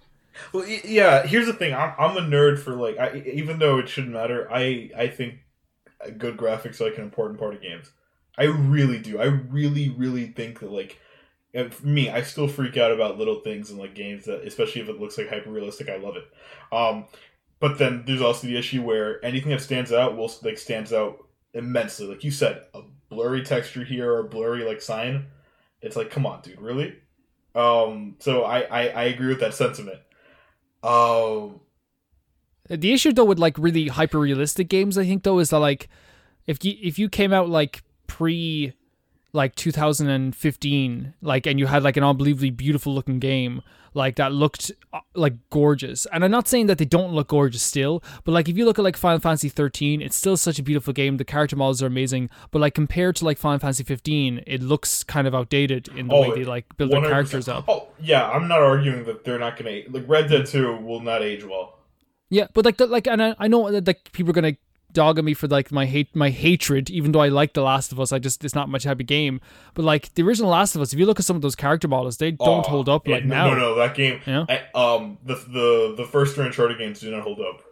Well, 0.52 0.66
yeah. 0.66 1.26
Here's 1.26 1.46
the 1.46 1.52
thing. 1.52 1.74
I'm 1.74 1.92
I'm 1.98 2.16
a 2.16 2.22
nerd 2.22 2.58
for 2.58 2.74
like. 2.74 2.98
I, 2.98 3.22
even 3.26 3.58
though 3.58 3.78
it 3.78 3.88
shouldn't 3.88 4.14
matter, 4.14 4.48
I 4.50 4.90
I 4.96 5.06
think 5.08 5.34
good 6.16 6.36
graphics 6.36 6.80
are 6.80 6.84
like 6.84 6.98
an 6.98 7.04
important 7.04 7.38
part 7.38 7.54
of 7.54 7.60
games. 7.60 7.90
I 8.38 8.44
really 8.44 8.98
do. 8.98 9.20
I 9.20 9.26
really 9.26 9.90
really 9.90 10.26
think 10.26 10.60
that 10.60 10.72
like. 10.72 10.98
Me, 11.82 12.08
I 12.08 12.22
still 12.22 12.46
freak 12.46 12.76
out 12.76 12.92
about 12.92 13.18
little 13.18 13.40
things 13.40 13.72
in 13.72 13.76
like 13.76 13.92
games 13.92 14.24
that, 14.26 14.46
especially 14.46 14.82
if 14.82 14.88
it 14.88 15.00
looks 15.00 15.18
like 15.18 15.28
hyper 15.28 15.50
realistic. 15.50 15.88
I 15.88 15.96
love 15.96 16.14
it. 16.16 16.26
Um, 16.70 17.06
but 17.58 17.76
then 17.76 18.04
there's 18.06 18.22
also 18.22 18.46
the 18.46 18.56
issue 18.56 18.82
where 18.82 19.22
anything 19.24 19.50
that 19.50 19.60
stands 19.60 19.92
out 19.92 20.16
will 20.16 20.32
like 20.44 20.58
stands 20.58 20.92
out 20.92 21.26
immensely. 21.52 22.06
Like 22.06 22.22
you 22.22 22.30
said, 22.30 22.62
a 22.72 22.82
blurry 23.10 23.42
texture 23.42 23.84
here 23.84 24.14
or 24.14 24.22
blurry 24.22 24.64
like 24.64 24.80
sign. 24.80 25.26
It's 25.82 25.96
like, 25.96 26.10
come 26.10 26.24
on, 26.26 26.40
dude, 26.42 26.60
really? 26.60 26.94
Um, 27.54 28.16
so 28.20 28.44
I, 28.44 28.60
I, 28.60 28.88
I 28.88 29.02
agree 29.04 29.28
with 29.28 29.40
that 29.40 29.54
sentiment. 29.54 29.98
Um, 30.82 31.60
The 32.68 32.92
issue 32.92 33.12
though 33.12 33.24
with 33.24 33.38
like 33.38 33.58
really 33.58 33.88
hyper 33.88 34.18
realistic 34.18 34.68
games, 34.68 34.96
I 34.96 35.04
think 35.04 35.24
though, 35.24 35.40
is 35.40 35.50
that 35.50 35.58
like 35.58 35.88
if 36.46 36.64
you 36.64 36.76
if 36.80 36.98
you 36.98 37.08
came 37.08 37.32
out 37.32 37.48
like 37.48 37.82
pre 38.06 38.72
like 39.32 39.54
2015 39.54 41.14
like 41.22 41.46
and 41.46 41.58
you 41.58 41.66
had 41.66 41.82
like 41.82 41.96
an 41.96 42.04
unbelievably 42.04 42.50
beautiful 42.50 42.94
looking 42.94 43.18
game 43.18 43.62
like 43.94 44.16
that 44.16 44.32
looked 44.32 44.70
uh, 44.92 45.00
like 45.14 45.34
gorgeous 45.50 46.06
and 46.12 46.24
i'm 46.24 46.30
not 46.30 46.46
saying 46.48 46.66
that 46.66 46.78
they 46.78 46.84
don't 46.84 47.12
look 47.12 47.28
gorgeous 47.28 47.62
still 47.62 48.02
but 48.24 48.32
like 48.32 48.48
if 48.48 48.56
you 48.56 48.64
look 48.64 48.78
at 48.78 48.82
like 48.84 48.96
final 48.96 49.18
fantasy 49.18 49.48
13 49.48 50.00
it's 50.02 50.16
still 50.16 50.36
such 50.36 50.58
a 50.58 50.62
beautiful 50.62 50.92
game 50.92 51.16
the 51.16 51.24
character 51.24 51.56
models 51.56 51.82
are 51.82 51.86
amazing 51.86 52.28
but 52.50 52.60
like 52.60 52.74
compared 52.74 53.16
to 53.16 53.24
like 53.24 53.38
final 53.38 53.58
fantasy 53.58 53.84
15 53.84 54.42
it 54.46 54.62
looks 54.62 55.02
kind 55.04 55.26
of 55.26 55.34
outdated 55.34 55.88
in 55.96 56.08
the 56.08 56.14
Oh, 56.14 56.30
way 56.30 56.34
they 56.38 56.44
like 56.44 56.66
build 56.76 56.90
their 56.90 57.00
100%. 57.00 57.08
characters 57.08 57.48
up 57.48 57.64
Oh 57.68 57.88
yeah, 58.00 58.28
I'm 58.30 58.48
not 58.48 58.60
arguing 58.60 59.04
that 59.04 59.24
they're 59.24 59.38
not 59.38 59.56
gonna 59.56 59.80
like 59.90 60.04
Red 60.08 60.28
Dead 60.30 60.46
Two 60.46 60.76
will 60.76 61.00
not 61.00 61.22
age 61.22 61.44
well. 61.44 61.78
Yeah, 62.30 62.46
but 62.54 62.64
like, 62.64 62.76
the, 62.76 62.86
like, 62.86 63.06
and 63.08 63.20
I, 63.22 63.34
I 63.40 63.48
know 63.48 63.70
that 63.72 63.86
like 63.86 64.12
people 64.12 64.30
are 64.30 64.34
gonna 64.34 64.56
dog 64.92 65.18
on 65.18 65.24
me 65.24 65.34
for 65.34 65.46
like 65.48 65.70
my 65.72 65.86
hate, 65.86 66.14
my 66.14 66.30
hatred. 66.30 66.90
Even 66.90 67.12
though 67.12 67.20
I 67.20 67.28
like 67.28 67.52
The 67.54 67.62
Last 67.62 67.92
of 67.92 68.00
Us, 68.00 68.12
I 68.12 68.18
just 68.18 68.44
it's 68.44 68.54
not 68.54 68.68
much 68.68 68.84
happy 68.84 69.04
game. 69.04 69.40
But 69.74 69.84
like 69.84 70.14
the 70.14 70.22
original 70.22 70.50
Last 70.50 70.74
of 70.74 70.80
Us, 70.82 70.92
if 70.92 70.98
you 70.98 71.06
look 71.06 71.18
at 71.18 71.24
some 71.24 71.36
of 71.36 71.42
those 71.42 71.54
character 71.56 71.88
models, 71.88 72.16
they 72.18 72.30
don't 72.32 72.64
Oh, 72.66 72.68
hold 72.68 72.88
up 72.88 73.06
yeah, 73.06 73.16
like 73.16 73.24
no, 73.24 73.34
now. 73.34 73.50
No, 73.54 73.58
no, 73.58 73.74
that 73.76 73.94
game. 73.94 74.20
You 74.26 74.32
know? 74.32 74.46
I, 74.48 74.62
um, 74.74 75.18
the 75.24 75.34
the 75.34 75.94
the 75.96 76.04
first 76.04 76.34
three 76.34 76.46
Uncharted 76.46 76.78
games 76.78 77.00
do 77.00 77.10
not 77.10 77.22
hold 77.22 77.40
up. 77.40 77.62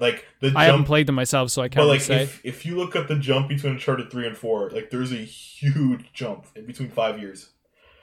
Like 0.00 0.26
the 0.40 0.52
I 0.54 0.64
haven't 0.66 0.84
played 0.84 1.06
them 1.08 1.16
myself, 1.16 1.50
so 1.50 1.60
I 1.62 1.68
can't 1.68 1.82
But 1.82 1.88
like 1.88 2.00
say. 2.00 2.22
if 2.22 2.40
if 2.44 2.64
you 2.66 2.76
look 2.76 2.94
at 2.94 3.08
the 3.08 3.16
jump 3.16 3.48
between 3.48 3.72
Uncharted 3.72 4.10
three 4.10 4.26
and 4.26 4.36
four, 4.36 4.70
like 4.70 4.90
there's 4.90 5.10
a 5.12 5.16
huge 5.16 6.12
jump 6.12 6.46
in 6.54 6.66
between 6.66 6.88
five 6.88 7.18
years. 7.18 7.50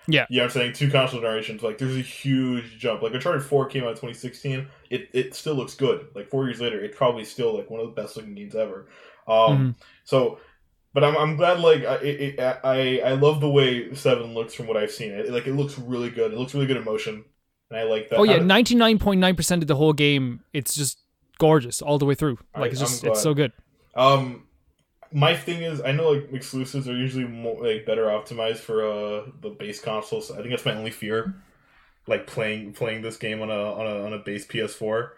Yeah. 0.07 0.25
you 0.29 0.37
know 0.37 0.43
what 0.43 0.55
I'm 0.55 0.61
saying 0.61 0.73
two 0.73 0.89
console 0.91 1.21
generations. 1.21 1.63
Like 1.63 1.77
there's 1.77 1.95
a 1.97 2.01
huge 2.01 2.77
jump. 2.77 3.01
Like 3.01 3.13
Uncharted 3.13 3.43
four 3.43 3.67
came 3.67 3.83
out 3.83 3.89
in 3.89 3.95
2016. 3.95 4.67
It 4.89 5.09
it 5.13 5.35
still 5.35 5.55
looks 5.55 5.75
good. 5.75 6.07
Like 6.15 6.29
four 6.29 6.45
years 6.45 6.61
later, 6.61 6.83
it's 6.83 6.97
probably 6.97 7.23
still 7.25 7.55
like 7.55 7.69
one 7.69 7.79
of 7.79 7.87
the 7.87 8.01
best 8.01 8.15
looking 8.17 8.35
games 8.35 8.55
ever. 8.55 8.87
Um, 9.27 9.35
Mhm. 9.57 9.75
so. 10.03 10.39
But 10.93 11.03
I'm, 11.03 11.17
I'm 11.17 11.35
glad 11.35 11.59
like 11.59 11.83
I, 11.83 11.95
it, 11.95 12.39
I 12.39 12.99
I 13.01 13.11
love 13.15 13.41
the 13.41 13.49
way 13.49 13.93
Seven 13.95 14.33
looks 14.33 14.53
from 14.53 14.65
what 14.65 14.77
I've 14.77 14.91
seen. 14.91 15.11
It 15.11 15.29
like 15.29 15.45
it 15.45 15.53
looks 15.53 15.77
really 15.77 16.09
good. 16.09 16.31
It 16.31 16.37
looks 16.39 16.53
really 16.53 16.67
good 16.67 16.77
in 16.77 16.85
motion, 16.85 17.25
and 17.69 17.77
I 17.77 17.83
like 17.83 18.07
that. 18.11 18.17
Oh 18.17 18.23
yeah, 18.23 18.37
ninety 18.37 18.75
nine 18.75 18.97
point 18.97 19.19
nine 19.19 19.35
percent 19.35 19.61
of 19.61 19.67
the 19.67 19.75
whole 19.75 19.91
game, 19.91 20.39
it's 20.53 20.73
just 20.73 20.97
gorgeous 21.37 21.81
all 21.81 21.97
the 21.97 22.05
way 22.05 22.15
through. 22.15 22.37
Like 22.57 22.71
it's 22.71 22.79
I'm 22.79 22.87
just 22.87 23.03
it's 23.03 23.21
so 23.21 23.33
good. 23.33 23.51
Um, 23.93 24.44
my 25.15 25.35
thing 25.35 25.63
is, 25.63 25.81
I 25.81 25.91
know 25.93 26.11
like 26.11 26.31
exclusives 26.33 26.87
are 26.89 26.95
usually 26.97 27.25
more 27.25 27.65
like 27.65 27.85
better 27.85 28.05
optimized 28.05 28.57
for 28.59 28.85
uh 28.85 29.25
the 29.41 29.49
base 29.49 29.79
consoles. 29.81 30.29
I 30.31 30.37
think 30.37 30.49
that's 30.49 30.65
my 30.65 30.75
only 30.75 30.91
fear, 30.91 31.35
like 32.07 32.27
playing 32.27 32.73
playing 32.73 33.01
this 33.01 33.17
game 33.17 33.41
on 33.41 33.49
a 33.49 33.73
on 33.79 33.87
a 33.87 34.05
on 34.05 34.13
a 34.13 34.19
base 34.19 34.45
PS4. 34.45 35.13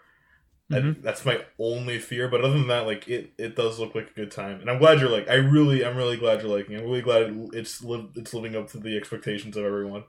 I- 0.70 0.74
Mhm. 0.80 1.02
that's 1.02 1.24
my 1.24 1.44
only 1.58 1.98
fear. 1.98 2.28
But 2.28 2.42
other 2.42 2.52
than 2.58 2.68
that, 2.68 2.86
like 2.86 3.08
it 3.08 3.32
it 3.38 3.56
does 3.56 3.78
look 3.80 3.94
like 3.94 4.10
a 4.10 4.14
good 4.14 4.30
time, 4.30 4.60
and 4.60 4.70
I'm 4.70 4.78
glad 4.78 5.00
you're 5.00 5.08
like. 5.10 5.28
I 5.28 5.34
really 5.36 5.84
I'm 5.84 5.96
really 5.96 6.16
glad 6.18 6.42
you're 6.42 6.56
liking. 6.56 6.74
it. 6.74 6.78
I'm 6.80 6.84
really 6.84 7.02
glad 7.02 7.22
it, 7.22 7.34
it's 7.54 7.82
li- 7.82 8.10
it's 8.14 8.34
living 8.34 8.54
up 8.56 8.68
to 8.72 8.78
the 8.78 8.96
expectations 8.96 9.56
of 9.56 9.64
everyone. 9.64 10.04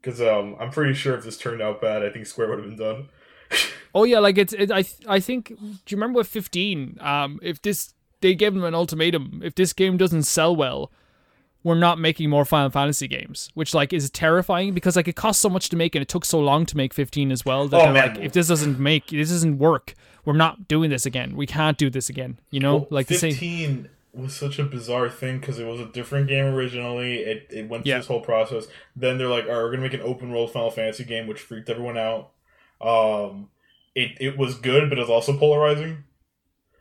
Because 0.00 0.20
um, 0.20 0.54
I'm 0.60 0.70
pretty 0.70 0.92
sure 0.94 1.14
if 1.16 1.24
this 1.24 1.38
turned 1.38 1.62
out 1.62 1.80
bad, 1.80 2.04
I 2.04 2.10
think 2.10 2.26
Square 2.26 2.50
would 2.50 2.58
have 2.60 2.68
been 2.68 2.78
done. 2.78 3.08
Oh 3.96 4.02
yeah, 4.02 4.18
like 4.18 4.36
it's 4.38 4.52
it, 4.52 4.72
I 4.72 4.82
I 5.06 5.20
think. 5.20 5.46
Do 5.50 5.54
you 5.54 5.96
remember 5.96 6.16
with 6.18 6.26
fifteen? 6.26 6.98
Um, 7.00 7.38
if 7.44 7.62
this 7.62 7.93
they 8.24 8.34
gave 8.34 8.54
them 8.54 8.64
an 8.64 8.74
ultimatum, 8.74 9.40
if 9.44 9.54
this 9.54 9.72
game 9.72 9.96
doesn't 9.96 10.24
sell 10.24 10.56
well, 10.56 10.90
we're 11.62 11.74
not 11.74 11.98
making 11.98 12.28
more 12.28 12.44
Final 12.44 12.70
Fantasy 12.70 13.06
games, 13.08 13.50
which 13.54 13.72
like 13.74 13.92
is 13.92 14.10
terrifying 14.10 14.74
because 14.74 14.96
like 14.96 15.08
it 15.08 15.16
costs 15.16 15.40
so 15.40 15.48
much 15.48 15.68
to 15.70 15.76
make 15.76 15.94
and 15.94 16.02
it 16.02 16.08
took 16.08 16.24
so 16.24 16.38
long 16.40 16.66
to 16.66 16.76
make 16.76 16.92
fifteen 16.92 17.30
as 17.32 17.44
well. 17.44 17.68
That 17.68 17.80
Oh, 17.88 17.92
man. 17.92 18.14
like, 18.14 18.18
if 18.24 18.32
this 18.32 18.48
doesn't 18.48 18.78
make 18.78 19.06
this 19.08 19.30
doesn't 19.30 19.58
work, 19.58 19.94
we're 20.24 20.34
not 20.36 20.68
doing 20.68 20.90
this 20.90 21.06
again. 21.06 21.36
We 21.36 21.46
can't 21.46 21.78
do 21.78 21.88
this 21.90 22.08
again. 22.10 22.38
You 22.50 22.60
know, 22.60 22.76
Well, 22.76 22.88
like 22.90 23.06
the 23.06 23.14
same. 23.16 23.32
15 23.32 23.88
was 24.12 24.34
such 24.34 24.58
a 24.58 24.64
bizarre 24.64 25.08
thing 25.10 25.38
because 25.40 25.58
it 25.58 25.66
was 25.66 25.80
a 25.80 25.86
different 25.86 26.28
game 26.28 26.44
originally. 26.46 27.16
It, 27.20 27.46
it 27.50 27.68
went 27.68 27.82
through 27.84 27.90
Yeah. 27.90 27.98
this 27.98 28.06
whole 28.06 28.20
process. 28.20 28.66
Then 28.94 29.18
they're 29.18 29.28
like, 29.28 29.44
all 29.46 29.50
right, 29.50 29.56
we're 29.56 29.70
going 29.74 29.80
to 29.82 29.88
make 29.88 29.94
an 29.94 30.02
open 30.02 30.30
world 30.30 30.52
Final 30.52 30.70
Fantasy 30.70 31.04
game, 31.04 31.26
which 31.26 31.40
freaked 31.40 31.68
everyone 31.68 31.98
out. 31.98 32.30
Um, 32.80 33.48
it, 33.94 34.12
it 34.20 34.36
was 34.38 34.54
good, 34.54 34.88
but 34.88 34.98
it 34.98 35.00
was 35.00 35.10
also 35.10 35.36
polarizing. 35.36 36.04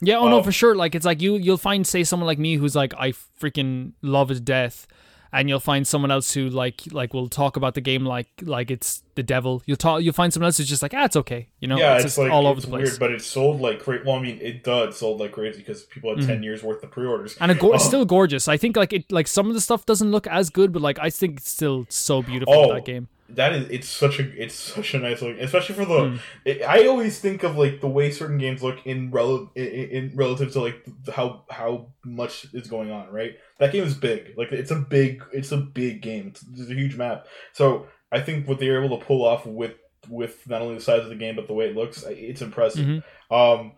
Yeah, 0.01 0.17
oh 0.17 0.27
no, 0.27 0.37
Um, 0.39 0.43
for 0.43 0.51
sure. 0.51 0.75
Like 0.75 0.95
it's 0.95 1.05
like 1.05 1.21
you 1.21 1.35
you'll 1.35 1.57
find 1.57 1.85
say 1.87 2.03
someone 2.03 2.27
like 2.27 2.39
me 2.39 2.55
who's 2.55 2.75
like 2.75 2.93
I 2.97 3.13
freaking 3.39 3.93
love 4.01 4.29
his 4.29 4.41
death, 4.41 4.85
and 5.31 5.47
you'll 5.47 5.59
find 5.61 5.87
someone 5.87 6.11
else 6.11 6.33
who 6.33 6.49
like 6.49 6.81
like 6.91 7.13
will 7.13 7.29
talk 7.29 7.55
about 7.55 7.73
the 7.73 7.81
game 7.81 8.05
like 8.05 8.27
like 8.41 8.69
it's 8.69 9.01
the 9.15 9.23
devil. 9.23 9.61
You'll 9.65 9.77
talk 9.77 10.01
you'll 10.03 10.13
find 10.13 10.33
someone 10.33 10.47
else 10.47 10.57
who's 10.57 10.67
just 10.67 10.81
like 10.81 10.93
ah 10.93 11.05
it's 11.05 11.15
okay, 11.15 11.47
you 11.59 11.67
know. 11.69 11.77
yeah, 11.77 11.95
it's, 11.95 12.05
it's, 12.05 12.17
like 12.17 12.31
all 12.31 12.47
over 12.47 12.57
it's 12.57 12.65
the 12.65 12.71
place. 12.71 12.83
weird, 12.89 12.99
but 12.99 13.11
it 13.11 13.21
sold 13.21 13.61
like 13.61 13.79
crazy. 13.81 14.03
Well, 14.05 14.15
I 14.15 14.21
mean, 14.21 14.39
it 14.41 14.63
does 14.63 14.97
sold 14.97 15.19
like 15.21 15.31
crazy 15.31 15.59
because 15.59 15.83
people 15.83 16.09
had 16.13 16.19
Mhm. 16.23 16.27
10 16.27 16.43
years 16.43 16.61
worth 16.63 16.83
of 16.83 16.91
pre 16.91 17.05
orders. 17.05 17.37
and 17.39 17.49
it 17.51 17.59
go- 17.59 17.73
it's 17.73 17.85
Oh. 17.85 17.87
still 17.87 18.05
gorgeous. 18.05 18.47
I 18.49 18.57
think 18.57 18.75
like 18.75 18.91
it 18.91 19.09
like 19.11 19.27
some 19.27 19.47
of 19.47 19.53
the 19.53 19.61
stuff 19.61 19.85
doesn't 19.85 20.11
look 20.11 20.27
as 20.27 20.49
good, 20.49 20.73
but 20.73 20.81
like 20.81 20.99
I 20.99 21.09
think 21.09 21.37
it's 21.39 21.49
still 21.49 21.85
so 21.89 22.21
beautiful 22.21 22.53
Oh, 22.53 22.73
that 22.73 22.83
game. 22.85 23.07
That 23.29 23.53
is 23.53 23.69
it's 23.69 23.87
such 23.87 24.19
a 24.19 24.43
it's 24.43 24.53
such 24.53 24.93
a 24.93 24.99
nice 24.99 25.21
look 25.21 25.37
especially 25.39 25.75
for 25.75 25.85
the 25.85 25.93
Mm. 25.93 26.19
it, 26.45 26.61
i 26.63 26.85
always 26.87 27.19
think 27.19 27.43
of 27.43 27.55
like 27.57 27.79
the 27.81 27.87
way 27.87 28.11
certain 28.11 28.37
games 28.37 28.61
look 28.61 28.85
in 28.85 29.11
rel 29.11 29.49
in, 29.55 29.65
in 29.65 30.11
relative 30.15 30.51
to 30.53 30.59
like 30.59 30.85
how 31.13 31.43
how 31.49 31.87
much 32.03 32.47
is 32.53 32.67
going 32.67 32.91
on 32.91 33.09
right 33.11 33.37
that 33.59 33.71
game 33.71 33.83
is 33.83 33.93
big 33.95 34.33
like 34.37 34.51
it's 34.51 34.71
a 34.71 34.75
big 34.75 35.23
it's 35.31 35.51
a 35.51 35.57
big 35.57 36.01
game 36.01 36.27
it's, 36.27 36.43
it's 36.57 36.69
a 36.69 36.73
huge 36.75 36.95
map 36.97 37.25
so 37.53 37.87
i 38.11 38.19
think 38.19 38.47
what 38.47 38.59
they 38.59 38.69
were 38.69 38.83
able 38.83 38.99
to 38.99 39.05
pull 39.05 39.25
off 39.25 39.45
with 39.45 39.73
with 40.09 40.47
not 40.49 40.61
only 40.61 40.75
the 40.75 40.81
size 40.81 41.01
of 41.01 41.09
the 41.09 41.15
game 41.15 41.35
but 41.35 41.47
the 41.47 41.53
way 41.53 41.65
it 41.69 41.75
looks 41.75 42.03
it's 42.09 42.41
impressive 42.41 42.85
Mhm. 42.85 43.03
um 43.31 43.71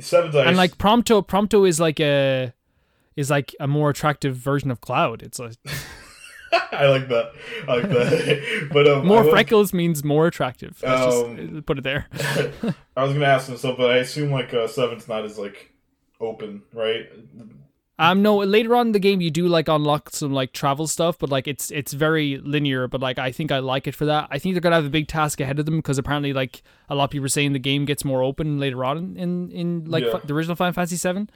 seven 0.00 0.30
dice 0.32 0.46
And 0.48 0.56
like 0.56 0.76
Prompto, 0.78 1.24
Prompto 1.26 1.68
is 1.68 1.78
like 1.78 2.00
a 2.00 2.52
is 3.16 3.30
like 3.30 3.54
a 3.60 3.66
more 3.68 3.90
attractive 3.90 4.34
version 4.36 4.70
of 4.70 4.80
Cloud. 4.80 5.22
It's 5.22 5.38
like 5.38 5.56
i 6.72 6.86
like 6.88 7.08
that 7.08 7.32
i 7.68 7.74
like 7.76 7.88
that 7.88 8.68
but 8.72 8.86
um, 8.88 9.06
more 9.06 9.22
was- 9.22 9.30
freckles 9.32 9.72
means 9.72 10.02
more 10.04 10.26
attractive. 10.26 10.80
Let's 10.82 11.14
Um, 11.16 11.36
just 11.54 11.66
put 11.66 11.78
it 11.78 11.84
there. 11.84 12.06
I 12.96 13.02
was 13.04 13.12
gonna 13.12 13.24
ask 13.26 13.54
so, 13.56 13.74
but 13.76 13.90
I 13.90 13.96
assume 13.98 14.30
like 14.30 14.52
uh, 14.54 14.66
seven's 14.68 15.08
not 15.08 15.24
as 15.24 15.38
like 15.38 15.72
open, 16.20 16.62
right? 16.72 17.06
Um, 18.00 18.22
no, 18.22 18.36
later 18.38 18.76
on 18.76 18.88
in 18.88 18.92
the 18.92 19.00
game 19.00 19.20
you 19.20 19.30
do 19.30 19.48
like 19.48 19.66
unlock 19.66 20.10
some 20.10 20.32
like 20.32 20.52
travel 20.52 20.86
stuff, 20.86 21.18
but 21.18 21.30
like 21.30 21.48
it's 21.48 21.72
it's 21.72 21.92
very 21.92 22.38
linear. 22.38 22.86
But 22.86 23.00
like 23.00 23.18
I 23.18 23.32
think 23.32 23.50
I 23.50 23.58
like 23.58 23.88
it 23.88 23.94
for 23.96 24.04
that. 24.06 24.28
I 24.30 24.38
think 24.38 24.54
they're 24.54 24.60
gonna 24.60 24.76
have 24.76 24.84
a 24.86 24.90
big 24.90 25.08
task 25.08 25.40
ahead 25.40 25.58
of 25.58 25.66
them 25.66 25.78
because 25.78 25.98
apparently 25.98 26.32
like 26.32 26.62
a 26.88 26.94
lot 26.94 27.04
of 27.04 27.10
people 27.10 27.24
are 27.26 27.28
saying 27.28 27.54
the 27.54 27.58
game 27.58 27.84
gets 27.86 28.04
more 28.04 28.22
open 28.22 28.60
later 28.60 28.84
on 28.84 29.16
in 29.16 29.50
in 29.50 29.84
like 29.86 30.04
Yeah. 30.04 30.12
fi- 30.12 30.26
the 30.26 30.32
original 30.34 30.54
Final 30.54 30.72
Fantasy 30.74 30.94
Seven. 30.96 31.28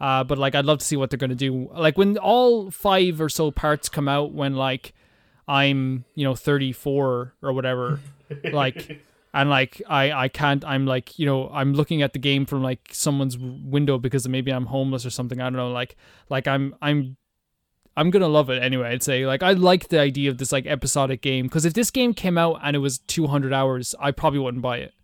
Uh, 0.00 0.24
but 0.24 0.38
like 0.38 0.54
I'd 0.54 0.66
love 0.66 0.78
to 0.78 0.84
see 0.84 0.96
what 0.96 1.10
they're 1.10 1.18
gonna 1.18 1.34
do. 1.34 1.70
Like 1.74 1.96
when 1.96 2.18
all 2.18 2.70
five 2.70 3.20
or 3.20 3.28
so 3.28 3.50
parts 3.50 3.88
come 3.88 4.08
out, 4.08 4.32
when 4.32 4.54
like 4.54 4.92
I'm 5.48 6.04
you 6.14 6.24
know 6.24 6.34
34 6.34 7.34
or 7.42 7.52
whatever, 7.52 8.00
like 8.52 9.00
and 9.36 9.50
like 9.50 9.82
I 9.86 10.12
I 10.12 10.28
can't 10.28 10.64
I'm 10.64 10.86
like 10.86 11.18
you 11.18 11.26
know 11.26 11.50
I'm 11.50 11.74
looking 11.74 12.00
at 12.00 12.14
the 12.14 12.18
game 12.18 12.46
from 12.46 12.62
like 12.62 12.88
someone's 12.90 13.36
window 13.38 13.98
because 13.98 14.26
maybe 14.26 14.50
I'm 14.50 14.66
homeless 14.66 15.04
or 15.04 15.10
something 15.10 15.40
I 15.40 15.44
don't 15.44 15.56
know 15.56 15.70
like 15.70 15.94
like 16.30 16.48
I'm 16.48 16.74
I'm 16.80 17.18
I'm 17.96 18.10
gonna 18.10 18.28
love 18.28 18.48
it 18.48 18.62
anyway 18.62 18.88
I'd 18.88 19.02
say 19.02 19.26
like 19.26 19.42
I 19.42 19.52
like 19.52 19.88
the 19.88 20.00
idea 20.00 20.30
of 20.30 20.38
this 20.38 20.52
like 20.52 20.66
episodic 20.66 21.20
game 21.20 21.46
because 21.46 21.66
if 21.66 21.74
this 21.74 21.90
game 21.90 22.14
came 22.14 22.38
out 22.38 22.60
and 22.62 22.74
it 22.74 22.78
was 22.78 22.98
200 22.98 23.52
hours 23.52 23.94
I 24.00 24.10
probably 24.10 24.38
wouldn't 24.38 24.62
buy 24.62 24.78
it 24.78 24.94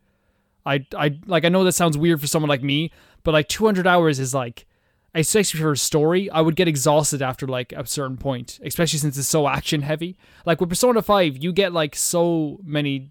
I 0.65 0.87
I 0.97 1.19
like 1.27 1.45
I 1.45 1.51
know 1.51 1.63
that 1.65 1.73
sounds 1.73 1.99
weird 1.99 2.19
for 2.19 2.27
someone 2.27 2.49
like 2.49 2.63
me 2.63 2.91
but 3.25 3.33
like 3.33 3.49
200 3.49 3.87
hours 3.87 4.19
is 4.19 4.33
like 4.33 4.67
especially 5.15 5.61
for 5.61 5.73
a 5.73 5.77
story, 5.77 6.31
I 6.31 6.41
would 6.41 6.57
get 6.57 6.69
exhausted 6.69 7.23
after 7.23 7.47
like 7.47 7.73
a 7.73 7.87
certain 7.87 8.17
point, 8.17 8.59
especially 8.65 8.99
since 8.99 9.19
it's 9.19 9.29
so 9.29 9.49
action 9.49 9.83
heavy. 9.83 10.17
Like 10.47 10.61
with 10.61 10.71
Persona 10.71 11.03
5, 11.03 11.43
you 11.43 11.53
get 11.53 11.73
like 11.73 11.95
so 11.95 12.59
many 12.65 13.11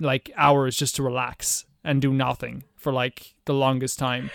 like 0.00 0.30
hours 0.36 0.76
just 0.76 0.96
to 0.96 1.02
relax 1.02 1.64
and 1.84 2.02
do 2.02 2.12
nothing 2.12 2.64
for 2.76 2.92
like 2.92 3.34
the 3.44 3.54
longest 3.54 3.98
time. 3.98 4.30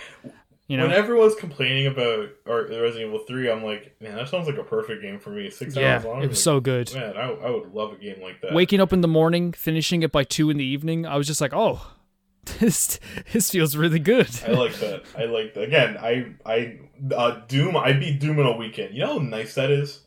You 0.66 0.78
know? 0.78 0.86
When 0.86 0.96
everyone's 0.96 1.34
complaining 1.34 1.86
about 1.86 2.30
or 2.46 2.62
Resident 2.62 3.08
Evil 3.08 3.18
Three, 3.26 3.50
I'm 3.50 3.62
like, 3.62 3.94
man, 4.00 4.16
that 4.16 4.28
sounds 4.28 4.46
like 4.46 4.56
a 4.56 4.64
perfect 4.64 5.02
game 5.02 5.20
for 5.20 5.28
me. 5.28 5.50
Six 5.50 5.76
yeah, 5.76 5.96
hours 5.96 6.04
long. 6.04 6.22
it 6.22 6.28
was 6.28 6.38
like, 6.38 6.42
so 6.42 6.60
good. 6.60 6.94
Man, 6.94 7.16
I, 7.18 7.30
I 7.32 7.50
would 7.50 7.74
love 7.74 7.92
a 7.92 7.96
game 7.96 8.22
like 8.22 8.40
that. 8.40 8.54
Waking 8.54 8.80
up 8.80 8.90
in 8.90 9.02
the 9.02 9.08
morning, 9.08 9.52
finishing 9.52 10.02
it 10.02 10.10
by 10.10 10.24
2 10.24 10.48
in 10.48 10.56
the 10.56 10.64
evening, 10.64 11.04
I 11.04 11.16
was 11.16 11.26
just 11.26 11.42
like, 11.42 11.52
"Oh, 11.52 11.86
this 12.60 12.98
this 13.32 13.50
feels 13.50 13.76
really 13.76 13.98
good." 13.98 14.28
I 14.46 14.52
like 14.52 14.74
that. 14.76 15.02
I 15.16 15.24
like 15.24 15.54
that. 15.54 15.62
Again, 15.64 15.96
I 15.98 16.34
I 16.44 16.78
uh, 17.14 17.40
Doom. 17.48 17.76
I 17.76 17.92
beat 17.92 18.20
Doom 18.20 18.38
in 18.38 18.46
a 18.46 18.56
weekend. 18.56 18.94
You 18.94 19.00
know 19.00 19.18
how 19.18 19.24
nice 19.24 19.54
that 19.54 19.70
is. 19.70 20.00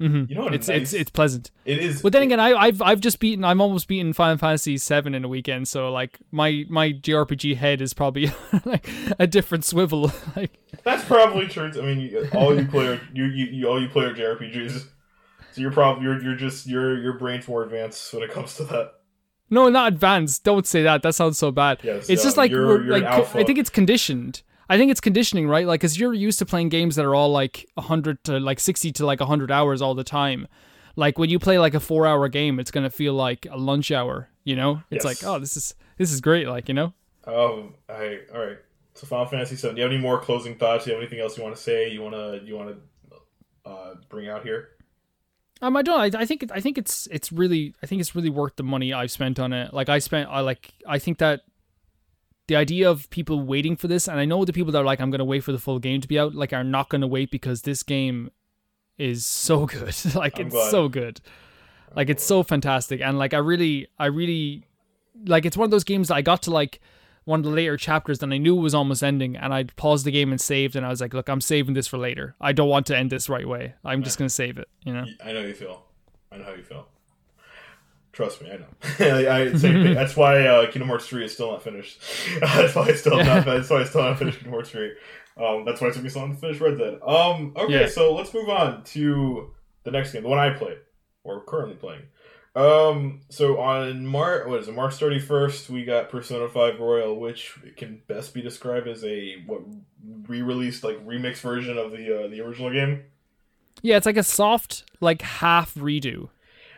Mm-hmm. 0.00 0.24
You 0.30 0.34
know 0.36 0.44
what 0.44 0.54
It's 0.54 0.66
nice 0.68 0.80
it's 0.80 0.92
it's 0.94 1.10
pleasant. 1.10 1.50
it 1.66 1.78
is. 1.78 2.00
But 2.00 2.14
then 2.14 2.22
again, 2.22 2.40
I, 2.40 2.52
I've 2.54 2.80
I've 2.80 3.00
just 3.00 3.20
beaten. 3.20 3.44
I'm 3.44 3.60
almost 3.60 3.86
beaten 3.86 4.14
Final 4.14 4.38
Fantasy 4.38 4.78
VII 4.78 5.14
in 5.14 5.24
a 5.24 5.28
weekend. 5.28 5.68
So 5.68 5.92
like 5.92 6.18
my 6.30 6.64
my 6.70 6.92
JRPG 6.92 7.56
head 7.56 7.82
is 7.82 7.92
probably 7.92 8.32
like 8.64 8.88
a 9.18 9.26
different 9.26 9.66
swivel. 9.66 10.10
like 10.36 10.52
that's 10.84 11.04
probably 11.04 11.48
true. 11.48 11.70
I 11.74 11.82
mean, 11.82 12.00
you- 12.00 12.28
all 12.32 12.58
you 12.58 12.66
play 12.66 12.86
are 12.88 13.00
you, 13.12 13.24
you, 13.26 13.44
you 13.46 13.68
all 13.68 13.78
you 13.80 13.88
play 13.90 14.06
are 14.06 14.14
JRPGs. 14.14 14.86
So 15.52 15.60
you're 15.60 15.70
probably 15.72 16.04
you're 16.04 16.22
you're 16.22 16.34
just 16.36 16.66
your 16.66 16.98
your 16.98 17.18
brain's 17.18 17.46
more 17.46 17.62
advanced 17.64 18.14
when 18.14 18.22
it 18.22 18.30
comes 18.30 18.56
to 18.56 18.64
that. 18.64 18.94
No, 19.50 19.68
not 19.68 19.92
advanced. 19.92 20.44
Don't 20.44 20.66
say 20.66 20.82
that. 20.84 21.02
That 21.02 21.14
sounds 21.14 21.36
so 21.38 21.50
bad. 21.50 21.80
Yes, 21.82 22.08
it's 22.08 22.22
just 22.22 22.36
like 22.36 22.50
you're- 22.50 22.84
you're 22.84 22.92
like 22.92 23.04
alpha. 23.04 23.38
I 23.38 23.44
think 23.44 23.58
it's 23.58 23.70
conditioned. 23.70 24.42
I 24.68 24.78
think 24.78 24.90
it's 24.92 25.00
conditioning, 25.00 25.48
right? 25.48 25.66
Like, 25.66 25.80
cause 25.80 25.98
you're 25.98 26.14
used 26.14 26.38
to 26.38 26.46
playing 26.46 26.68
games 26.68 26.94
that 26.96 27.04
are 27.04 27.14
all 27.14 27.30
like 27.30 27.68
hundred 27.76 28.22
to 28.24 28.38
like 28.38 28.60
sixty 28.60 28.92
to 28.92 29.04
like 29.06 29.20
hundred 29.20 29.50
hours 29.50 29.82
all 29.82 29.94
the 29.96 30.04
time. 30.04 30.46
Like 30.96 31.18
when 31.18 31.28
you 31.30 31.38
play 31.40 31.58
like 31.58 31.74
a 31.74 31.80
four 31.80 32.06
hour 32.06 32.28
game, 32.28 32.60
it's 32.60 32.70
gonna 32.70 32.90
feel 32.90 33.14
like 33.14 33.46
a 33.50 33.56
lunch 33.56 33.90
hour. 33.90 34.28
You 34.44 34.54
know, 34.56 34.82
it's 34.90 35.04
Yes. 35.04 35.22
like 35.22 35.28
oh, 35.28 35.38
this 35.40 35.56
is 35.56 35.74
this 35.98 36.12
is 36.12 36.20
great. 36.20 36.46
Like 36.48 36.68
you 36.68 36.74
know. 36.74 36.92
Um, 37.26 37.74
I 37.88 38.20
all 38.32 38.40
right. 38.46 38.58
So 38.94 39.06
Final 39.06 39.26
Fantasy 39.26 39.56
Seven. 39.56 39.74
Do 39.76 39.80
you 39.80 39.84
have 39.84 39.92
any 39.92 40.00
more 40.00 40.20
closing 40.20 40.56
thoughts? 40.56 40.84
Do 40.84 40.90
you 40.90 40.94
have 40.96 41.02
anything 41.02 41.20
else 41.20 41.36
you 41.36 41.42
want 41.42 41.56
to 41.56 41.60
say? 41.62 41.88
You 41.90 42.02
wanna 42.02 42.40
you 42.44 42.54
wanna 42.56 42.76
uh, 43.66 43.94
bring 44.08 44.28
out 44.28 44.42
here? 44.44 44.68
Um, 45.62 45.76
I 45.76 45.82
don't. 45.82 46.14
I, 46.16 46.20
I 46.22 46.24
think. 46.26 46.42
it- 46.44 46.52
I 46.52 46.60
think 46.60 46.78
it's. 46.78 47.06
It's 47.08 47.30
really. 47.30 47.74
I 47.82 47.86
think 47.86 48.00
it's 48.00 48.14
really 48.14 48.30
worth 48.30 48.56
the 48.56 48.62
money 48.62 48.92
I've 48.92 49.10
spent 49.10 49.38
on 49.38 49.52
it. 49.52 49.74
Like 49.74 49.88
I 49.88 49.98
spent. 49.98 50.28
I 50.30 50.40
like. 50.40 50.72
I 50.86 50.98
think 50.98 51.18
that 51.18 51.42
the 52.46 52.56
idea 52.56 52.90
of 52.90 53.08
people 53.10 53.40
waiting 53.42 53.76
for 53.76 53.86
this, 53.86 54.08
and 54.08 54.18
I 54.18 54.24
know 54.24 54.44
the 54.44 54.52
people 54.52 54.72
that 54.72 54.78
are 54.78 54.84
like, 54.84 55.00
I'm 55.00 55.10
gonna 55.10 55.24
wait 55.24 55.44
for 55.44 55.52
the 55.52 55.58
full 55.58 55.78
game 55.78 56.00
to 56.00 56.08
be 56.08 56.18
out, 56.18 56.34
like, 56.34 56.52
are 56.52 56.64
not 56.64 56.88
gonna 56.88 57.06
wait 57.06 57.30
because 57.30 57.62
this 57.62 57.82
game 57.82 58.30
is 58.98 59.24
so 59.26 59.66
good. 59.74 59.94
like 60.14 60.38
I'm 60.40 60.46
it's 60.46 60.54
glad. 60.54 60.70
so 60.70 60.88
good. 60.88 61.20
Like 61.94 62.08
it's 62.08 62.24
so 62.24 62.42
fantastic, 62.42 63.00
and 63.00 63.18
like 63.18 63.34
I 63.34 63.38
really, 63.38 63.88
I 63.98 64.06
really, 64.06 64.64
like 65.26 65.44
it's 65.44 65.56
one 65.56 65.64
of 65.66 65.70
those 65.70 65.84
games 65.84 66.08
that 66.08 66.14
I 66.14 66.22
got 66.22 66.42
to 66.42 66.50
like 66.50 66.80
one 67.30 67.40
of 67.40 67.44
the 67.44 67.50
later 67.50 67.76
chapters 67.76 68.22
and 68.22 68.34
I 68.34 68.38
knew 68.38 68.58
it 68.58 68.60
was 68.60 68.74
almost 68.74 69.02
ending 69.02 69.36
and 69.36 69.54
I'd 69.54 69.74
paused 69.76 70.04
the 70.04 70.10
game 70.10 70.32
and 70.32 70.40
saved 70.40 70.74
and 70.76 70.84
I 70.84 70.88
was 70.88 71.00
like, 71.00 71.14
look, 71.14 71.28
I'm 71.28 71.40
saving 71.40 71.74
this 71.74 71.86
for 71.86 71.96
later. 71.96 72.34
I 72.40 72.52
don't 72.52 72.68
want 72.68 72.86
to 72.88 72.96
end 72.96 73.10
this 73.10 73.28
right 73.28 73.46
way. 73.48 73.74
I'm 73.84 74.02
just 74.02 74.18
gonna 74.18 74.28
save 74.28 74.58
it, 74.58 74.68
you 74.84 74.92
know. 74.92 75.04
I 75.24 75.32
know 75.32 75.40
you 75.40 75.54
feel. 75.54 75.84
I 76.32 76.36
know 76.38 76.44
how 76.44 76.54
you 76.54 76.62
feel. 76.62 76.86
Trust 78.12 78.42
me, 78.42 78.50
I 78.50 78.56
know. 78.56 78.66
I, 79.28 79.40
I. 79.42 79.48
That's 79.94 80.16
why 80.16 80.44
uh, 80.44 80.66
Kingdom 80.66 80.88
Hearts 80.88 81.06
three 81.06 81.24
is 81.24 81.32
still 81.32 81.52
not 81.52 81.62
finished. 81.62 82.00
that's 82.40 82.74
why 82.74 82.86
I 82.88 82.92
still 82.94 83.16
not. 83.16 83.44
That's 83.46 83.70
why 83.70 83.80
I 83.82 83.84
still 83.84 84.02
not 84.02 84.18
finished 84.18 84.38
Kingdom 84.38 84.52
Hearts 84.54 84.70
three. 84.70 84.92
Um, 85.36 85.64
that's 85.64 85.80
why 85.80 85.88
it 85.88 85.94
took 85.94 86.02
me 86.02 86.08
so 86.08 86.18
long 86.20 86.34
to 86.34 86.40
finish 86.40 86.60
Red 86.60 86.76
Dead. 86.78 86.98
Um, 87.06 87.54
okay, 87.56 87.82
Yeah. 87.82 87.86
so 87.88 88.12
let's 88.14 88.34
move 88.34 88.48
on 88.48 88.82
to 88.84 89.52
the 89.84 89.90
next 89.92 90.12
game, 90.12 90.22
the 90.24 90.28
one 90.28 90.40
I 90.40 90.50
played 90.50 90.78
or 91.22 91.44
currently 91.44 91.76
playing. 91.76 92.02
Um, 92.56 93.20
so 93.28 93.60
on 93.60 94.04
March, 94.06 94.46
what 94.46 94.60
is 94.60 94.68
it, 94.68 94.74
March 94.74 94.94
thirty 94.94 95.20
first, 95.20 95.70
we 95.70 95.84
got 95.84 96.10
Persona 96.10 96.48
Five 96.48 96.80
Royal, 96.80 97.18
which 97.18 97.56
can 97.76 98.02
best 98.08 98.34
be 98.34 98.42
described 98.42 98.88
as 98.88 99.04
a 99.04 99.42
what 99.46 99.60
re-released 100.26 100.82
like 100.82 101.04
remix 101.06 101.38
version 101.38 101.78
of 101.78 101.92
the 101.92 102.24
uh, 102.24 102.28
the 102.28 102.40
original 102.40 102.72
game. 102.72 103.04
Yeah, 103.82 103.96
it's 103.96 104.06
like 104.06 104.16
a 104.16 104.24
soft, 104.24 104.84
like 105.00 105.22
half 105.22 105.74
redo. 105.74 106.30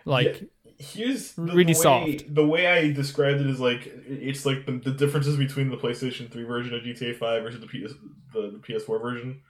Like 0.04 0.50
here's 0.78 1.32
the, 1.32 1.42
Really 1.42 1.72
the 1.72 1.78
way, 1.78 2.18
soft. 2.18 2.34
The 2.34 2.46
way 2.46 2.66
I 2.66 2.92
described 2.92 3.40
it 3.40 3.46
is 3.46 3.60
like 3.60 3.90
it's 4.06 4.44
like 4.44 4.66
the, 4.66 4.72
the 4.72 4.92
differences 4.92 5.36
between 5.36 5.70
the 5.70 5.76
PlayStation 5.76 6.30
3 6.30 6.42
version 6.44 6.74
of 6.74 6.82
GTA 6.82 7.16
5 7.16 7.42
versus 7.42 7.60
the 7.60 7.66
PS 7.66 7.94
the, 8.32 8.50
the 8.52 8.58
PS4 8.58 9.00
version, 9.00 9.40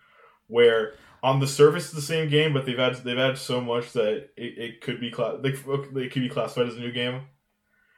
where 0.46 0.94
on 1.22 1.38
the 1.38 1.46
surface 1.46 1.84
it's 1.84 1.92
the 1.94 2.02
same 2.02 2.28
game, 2.28 2.52
but 2.52 2.66
they've 2.66 2.78
added 2.78 2.98
they've 3.04 3.18
added 3.18 3.38
so 3.38 3.60
much 3.60 3.92
that 3.92 4.30
it, 4.36 4.58
it 4.58 4.80
could 4.80 5.00
be 5.00 5.10
cla- 5.10 5.38
like 5.42 5.54
it 5.54 6.12
could 6.12 6.22
be 6.22 6.28
classified 6.28 6.68
as 6.68 6.76
a 6.76 6.80
new 6.80 6.92
game. 6.92 7.22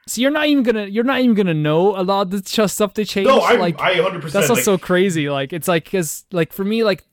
So 0.07 0.21
you're 0.21 0.31
not 0.31 0.47
even 0.47 0.63
gonna 0.63 0.85
you're 0.85 1.03
not 1.03 1.19
even 1.21 1.35
gonna 1.35 1.55
know 1.55 1.99
a 1.99 2.03
lot 2.03 2.21
of 2.21 2.31
the 2.31 2.41
ch- 2.41 2.69
stuff 2.69 2.93
they 2.93 3.05
changed. 3.05 3.27
No, 3.27 3.39
I 3.39 3.55
like 3.55 3.79
I 3.79 3.95
100 3.99 4.21
percent. 4.21 4.33
that's 4.33 4.49
what's 4.49 4.59
like, 4.59 4.65
so 4.65 4.77
crazy. 4.77 5.29
Like 5.29 5.51
it's 5.51 5.67
like 5.67 5.85
because 5.85 6.25
like 6.31 6.53
for 6.53 6.63
me 6.63 6.83
like 6.83 7.03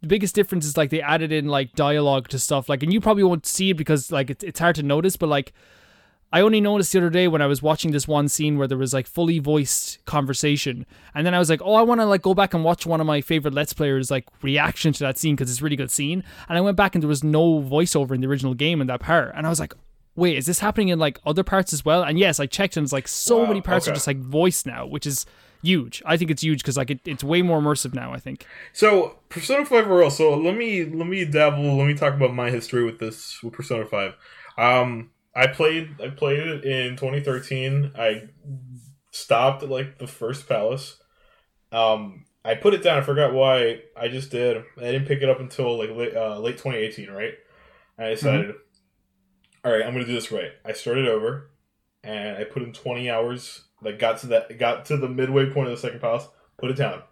the 0.00 0.08
biggest 0.08 0.34
difference 0.34 0.64
is 0.64 0.76
like 0.76 0.88
they 0.88 1.02
added 1.02 1.32
in 1.32 1.46
like 1.48 1.74
dialogue 1.74 2.28
to 2.28 2.38
stuff 2.38 2.68
like 2.68 2.82
and 2.82 2.92
you 2.92 3.00
probably 3.00 3.24
won't 3.24 3.44
see 3.44 3.70
it 3.70 3.74
because 3.74 4.10
like 4.10 4.30
it's 4.30 4.42
it's 4.42 4.60
hard 4.60 4.76
to 4.76 4.82
notice 4.82 5.16
but 5.16 5.28
like 5.28 5.52
I 6.34 6.40
only 6.40 6.60
noticed 6.60 6.90
the 6.90 6.98
other 6.98 7.10
day 7.10 7.28
when 7.28 7.40
I 7.40 7.46
was 7.46 7.62
watching 7.62 7.92
this 7.92 8.08
one 8.08 8.28
scene 8.28 8.58
where 8.58 8.66
there 8.66 8.76
was 8.76 8.92
like 8.92 9.06
fully 9.06 9.38
voiced 9.38 10.04
conversation, 10.04 10.84
and 11.14 11.24
then 11.24 11.32
I 11.32 11.38
was 11.38 11.48
like, 11.48 11.62
"Oh, 11.62 11.74
I 11.74 11.82
want 11.82 12.00
to 12.00 12.06
like 12.06 12.22
go 12.22 12.34
back 12.34 12.54
and 12.54 12.64
watch 12.64 12.84
one 12.84 13.00
of 13.00 13.06
my 13.06 13.20
favorite 13.20 13.54
Let's 13.54 13.72
Players 13.72 14.10
like 14.10 14.26
reaction 14.42 14.92
to 14.94 15.04
that 15.04 15.16
scene 15.16 15.36
because 15.36 15.48
it's 15.48 15.60
a 15.60 15.62
really 15.64 15.76
good 15.76 15.92
scene." 15.92 16.24
And 16.48 16.58
I 16.58 16.60
went 16.60 16.76
back 16.76 16.96
and 16.96 17.02
there 17.04 17.08
was 17.08 17.22
no 17.22 17.60
voiceover 17.60 18.16
in 18.16 18.20
the 18.20 18.26
original 18.26 18.52
game 18.52 18.80
in 18.80 18.88
that 18.88 18.98
part, 18.98 19.32
and 19.36 19.46
I 19.46 19.48
was 19.48 19.60
like, 19.60 19.74
"Wait, 20.16 20.36
is 20.36 20.46
this 20.46 20.58
happening 20.58 20.88
in 20.88 20.98
like 20.98 21.20
other 21.24 21.44
parts 21.44 21.72
as 21.72 21.84
well?" 21.84 22.02
And 22.02 22.18
yes, 22.18 22.40
I 22.40 22.46
checked 22.46 22.76
and 22.76 22.82
it's 22.82 22.92
like 22.92 23.06
so 23.06 23.38
Wow, 23.38 23.46
many 23.46 23.60
parts 23.60 23.86
are 23.86 23.92
just 23.92 24.08
like 24.08 24.18
voiced 24.18 24.66
now, 24.66 24.86
which 24.88 25.06
is 25.06 25.26
huge. 25.62 26.02
I 26.04 26.16
think 26.16 26.32
it's 26.32 26.42
huge 26.42 26.62
because 26.62 26.76
like 26.76 26.90
it, 26.90 26.98
it's 27.04 27.22
way 27.22 27.42
more 27.42 27.60
immersive 27.60 27.94
now. 27.94 28.12
I 28.12 28.18
think. 28.18 28.44
So 28.72 29.20
Persona 29.28 29.64
Five 29.64 29.86
Royal. 29.86 30.10
So 30.10 30.36
let 30.36 30.56
me 30.56 30.82
let 30.82 31.06
me 31.06 31.24
dabble. 31.24 31.76
Let 31.76 31.86
me 31.86 31.94
talk 31.94 32.14
about 32.14 32.34
my 32.34 32.50
history 32.50 32.82
with 32.82 32.98
this 32.98 33.40
with 33.40 33.52
Persona 33.52 33.86
Five. 33.86 34.16
Um, 34.58 35.10
I 35.34 35.46
played 35.48 36.00
I 36.02 36.08
played 36.08 36.40
it 36.40 36.64
in 36.64 36.96
2013. 36.96 37.92
I 37.96 38.28
stopped 39.10 39.62
at 39.62 39.70
like 39.70 39.98
the 39.98 40.06
first 40.06 40.48
palace. 40.48 40.98
Um, 41.72 42.24
I 42.44 42.54
put 42.54 42.74
it 42.74 42.82
down. 42.82 42.98
I 42.98 43.02
forgot 43.02 43.32
why. 43.32 43.82
I 43.96 44.08
just 44.08 44.30
did. 44.30 44.58
I 44.76 44.92
didn't 44.92 45.06
pick 45.06 45.22
it 45.22 45.28
up 45.28 45.40
until 45.40 45.78
like 45.78 45.90
late, 45.90 46.14
uh, 46.14 46.38
late 46.38 46.58
2018, 46.58 47.10
right? 47.10 47.34
And 47.96 48.06
I 48.08 48.10
decided, 48.10 48.54
all 49.64 49.72
right, 49.72 49.82
I'm 49.84 49.92
gonna 49.92 50.04
do 50.04 50.12
this 50.12 50.30
right. 50.30 50.52
I 50.64 50.72
started 50.72 51.08
over, 51.08 51.50
and 52.02 52.36
I 52.36 52.44
put 52.44 52.62
in 52.62 52.72
20 52.72 53.10
hours. 53.10 53.62
Like 53.82 53.98
got 53.98 54.18
to 54.18 54.28
that, 54.28 54.58
got 54.58 54.84
to 54.86 54.96
the 54.96 55.08
midway 55.08 55.50
point 55.50 55.68
of 55.68 55.74
the 55.74 55.80
second 55.80 56.00
palace. 56.00 56.28
Put 56.58 56.70
it 56.70 56.76
down. 56.76 57.02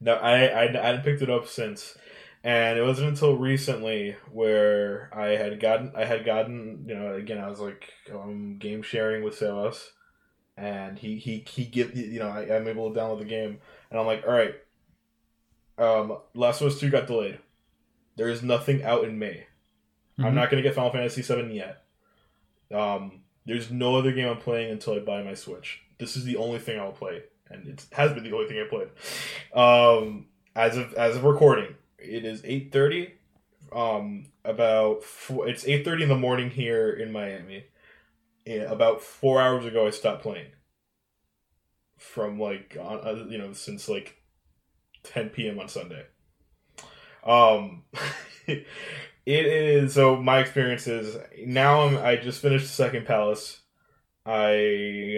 No, 0.00 0.14
I, 0.14 0.46
I, 0.46 0.62
I 0.64 0.86
hadn't 0.86 1.04
picked 1.04 1.22
it 1.22 1.30
up 1.30 1.46
since, 1.48 1.96
and 2.46 2.78
it 2.78 2.82
wasn't 2.82 3.08
until 3.08 3.36
recently 3.36 4.14
where 4.30 5.10
I 5.12 5.30
had 5.30 5.58
gotten 5.58 5.92
I 5.96 6.04
had 6.04 6.24
gotten 6.24 6.84
you 6.88 6.94
know 6.94 7.14
again 7.14 7.38
I 7.38 7.48
was 7.48 7.58
like 7.60 7.92
um, 8.14 8.56
game 8.58 8.82
sharing 8.82 9.24
with 9.24 9.38
Sebas, 9.38 9.82
and 10.56 10.98
he 10.98 11.16
he 11.18 11.44
he 11.48 11.64
give 11.64 11.96
you 11.96 12.20
know 12.20 12.28
I, 12.28 12.54
I'm 12.56 12.68
able 12.68 12.92
to 12.92 12.98
download 12.98 13.18
the 13.18 13.24
game, 13.24 13.58
and 13.90 13.98
I'm 13.98 14.06
like 14.06 14.24
all 14.26 14.32
right, 14.32 14.54
um, 15.78 16.18
Last 16.34 16.60
of 16.60 16.68
Us 16.68 16.78
Two 16.80 16.90
got 16.90 17.06
delayed. 17.06 17.38
There 18.16 18.28
is 18.28 18.42
nothing 18.42 18.82
out 18.84 19.04
in 19.04 19.18
May. 19.18 19.46
I'm 20.18 20.26
Mhm. 20.26 20.34
not 20.34 20.50
gonna 20.50 20.62
get 20.62 20.74
Final 20.74 20.90
Fantasy 20.92 21.20
VII 21.22 21.52
yet. 21.54 21.82
Um, 22.72 23.22
there's 23.44 23.70
no 23.70 23.96
other 23.96 24.12
game 24.12 24.28
I'm 24.28 24.38
playing 24.38 24.70
until 24.70 24.94
I 24.94 25.00
buy 25.00 25.22
my 25.22 25.34
Switch. 25.34 25.82
This 25.98 26.16
is 26.16 26.24
the 26.24 26.36
only 26.36 26.58
thing 26.58 26.78
I'll 26.80 26.92
play, 26.92 27.24
and 27.50 27.66
it 27.68 27.84
has 27.92 28.12
been 28.12 28.24
the 28.24 28.32
only 28.32 28.48
thing 28.48 28.58
I 28.58 28.68
played. 28.68 28.88
Um, 29.54 30.28
as 30.54 30.76
of 30.76 30.94
as 30.94 31.16
of 31.16 31.24
recording, 31.24 31.74
it 31.98 32.24
is 32.24 32.42
8:30. 32.44 33.12
Um, 33.72 34.26
about 34.44 35.02
four, 35.02 35.48
it's 35.48 35.64
8:30 35.64 36.04
in 36.04 36.08
the 36.08 36.16
morning 36.16 36.50
here 36.50 36.90
in 36.90 37.12
Miami. 37.12 37.64
Yeah, 38.44 38.70
about 38.70 39.02
four 39.02 39.40
hours 39.40 39.64
ago, 39.64 39.86
I 39.86 39.90
stopped 39.90 40.22
playing. 40.22 40.52
From 41.98 42.38
like 42.38 42.76
on, 42.80 42.98
uh, 42.98 43.24
you 43.28 43.38
know 43.38 43.52
since 43.52 43.88
like 43.88 44.16
10 45.04 45.30
p.m. 45.30 45.58
on 45.58 45.68
Sunday. 45.68 46.04
Um, 47.24 47.84
it 48.46 48.66
is 49.26 49.94
so 49.94 50.16
my 50.16 50.38
experience 50.40 50.86
is 50.86 51.16
now 51.44 51.82
I'm 51.82 51.98
I 51.98 52.16
just 52.16 52.40
finished 52.40 52.66
the 52.66 52.72
second 52.72 53.06
palace. 53.06 53.62
I 54.24 54.50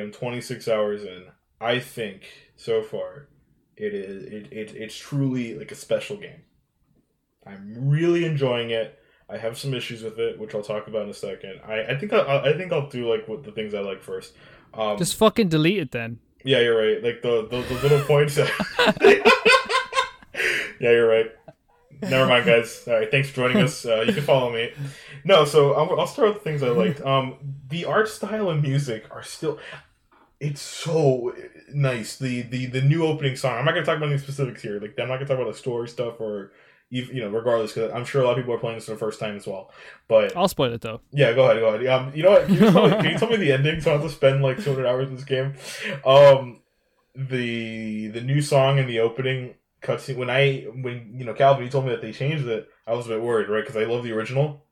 am 0.01 0.13
26 0.13 0.69
hours 0.69 1.03
in. 1.03 1.27
I 1.61 1.81
think 1.81 2.29
so 2.57 2.83
far 2.83 3.29
it 3.79 3.95
is 3.95 4.25
it, 4.25 4.53
it 4.53 4.75
it's 4.75 4.97
truly 4.97 5.57
like 5.59 5.73
a 5.73 5.77
special 5.77 6.17
game. 6.17 6.43
I'm 7.49 7.89
really 7.89 8.25
enjoying 8.25 8.71
it. 8.71 8.99
I 9.31 9.37
have 9.37 9.59
some 9.59 9.75
issues 9.75 10.03
with 10.03 10.19
it, 10.19 10.39
which 10.39 10.55
I'll 10.55 10.63
talk 10.63 10.87
about 10.87 11.03
in 11.03 11.11
a 11.11 11.15
second. 11.15 11.61
I, 11.67 11.83
I 11.83 11.99
think 11.99 12.13
I, 12.13 12.51
I 12.51 12.57
think 12.57 12.73
I'll 12.73 12.89
do 12.89 13.11
like 13.11 13.29
what 13.29 13.45
the 13.45 13.53
things 13.53 13.75
I 13.75 13.81
like 13.81 14.03
first. 14.03 14.35
Um, 14.75 14.97
Just 14.97 15.17
fucking 15.17 15.49
delete 15.49 15.79
it 15.79 15.91
then. 15.91 16.19
yeah, 16.45 16.61
you're 16.61 16.79
right. 16.79 17.03
Like 17.03 17.23
the 17.23 17.47
the, 17.51 17.63
the 17.63 17.75
little 17.83 18.01
points. 18.01 18.37
That... 18.37 18.51
yeah, 20.81 20.91
you're 20.91 21.09
right. 21.09 21.27
Never 22.01 22.27
mind, 22.27 22.47
guys. 22.47 22.85
All 22.87 22.95
right, 22.95 23.11
thanks 23.11 23.29
for 23.29 23.37
joining 23.37 23.59
us. 23.59 23.85
Uh, 23.85 24.03
you 24.07 24.13
can 24.13 24.23
follow 24.23 24.53
me. 24.53 24.73
No, 25.25 25.45
so 25.45 25.73
I'll, 25.75 26.01
I'll 26.01 26.07
start 26.07 26.29
with 26.29 26.39
the 26.39 26.45
things 26.45 26.63
I 26.63 26.69
liked. 26.69 27.01
Um, 27.01 27.37
the 27.69 27.85
art 27.87 28.09
style 28.09 28.51
and 28.51 28.63
music 28.63 29.05
are 29.11 29.23
still. 29.23 29.59
It's 30.41 30.63
so 30.63 31.35
nice. 31.75 32.17
The 32.17 32.43
the 32.43 32.67
the 32.67 32.81
new 32.81 33.05
opening 33.05 33.37
song. 33.37 33.59
I'm 33.59 33.65
not 33.65 33.73
gonna 33.73 33.85
talk 33.85 33.97
about 33.97 34.11
any 34.11 34.19
specifics 34.19 34.63
here. 34.63 34.81
Like 34.81 34.95
I'm 34.99 35.09
not 35.09 35.17
gonna 35.17 35.27
talk 35.27 35.39
about 35.39 35.53
the 35.53 35.59
story 35.59 35.89
stuff 35.89 36.21
or. 36.21 36.53
Ev- 36.93 37.13
You 37.13 37.23
know, 37.23 37.29
regardless, 37.31 37.73
because 37.73 37.93
I'm 37.93 38.05
sure 38.05 38.23
a 38.23 38.25
lot 38.25 38.33
of 38.33 38.39
people 38.39 38.55
are 38.55 38.59
playing 38.59 38.77
this 38.77 38.87
for 38.87 38.93
the 38.93 38.99
first 38.99 39.21
time 39.21 39.37
as 39.37 39.47
well. 39.47 39.71
But 40.09 40.37
I'll 40.37 40.49
spoil 40.49 40.73
it 40.73 40.81
though. 40.81 41.01
yeah, 41.13 41.33
go 41.33 41.45
ahead, 41.45 41.61
go 41.61 41.69
ahead. 41.75 41.87
Um, 41.87 42.13
you 42.15 42.23
know 42.23 42.31
what? 42.31 42.47
Can 42.47 42.55
you, 42.55 42.71
tell 42.71 42.89
me, 42.89 42.97
can 42.97 43.05
you 43.13 43.19
tell 43.19 43.29
me 43.31 43.37
the 43.37 43.53
ending? 43.57 43.81
So 43.81 43.91
I 43.91 43.95
have 43.95 44.03
to 44.03 44.11
spend 44.11 44.43
like 44.43 44.63
200 44.63 44.87
hours 44.87 45.09
in 45.09 45.15
this 45.17 45.25
game. 45.25 45.55
Um, 46.05 46.61
the 47.15 48.09
the 48.09 48.21
new 48.21 48.41
song 48.41 48.79
in 48.79 48.87
the 48.87 49.01
opening 49.01 49.55
cutscene. 49.83 50.17
When 50.17 50.31
I 50.31 50.63
when 50.83 51.15
you 51.19 51.25
know 51.25 51.35
Calvin, 51.35 51.65
you 51.65 51.71
told 51.71 51.85
me 51.87 51.91
that 51.91 52.03
they 52.03 52.13
changed 52.13 52.47
it. 52.47 52.69
I 52.87 52.95
was 52.95 53.07
a 53.07 53.11
bit 53.11 53.23
worried, 53.23 53.49
right? 53.49 53.65
Because 53.65 53.77
I 53.77 53.85
love 53.85 54.05
the 54.05 54.13
original 54.13 54.65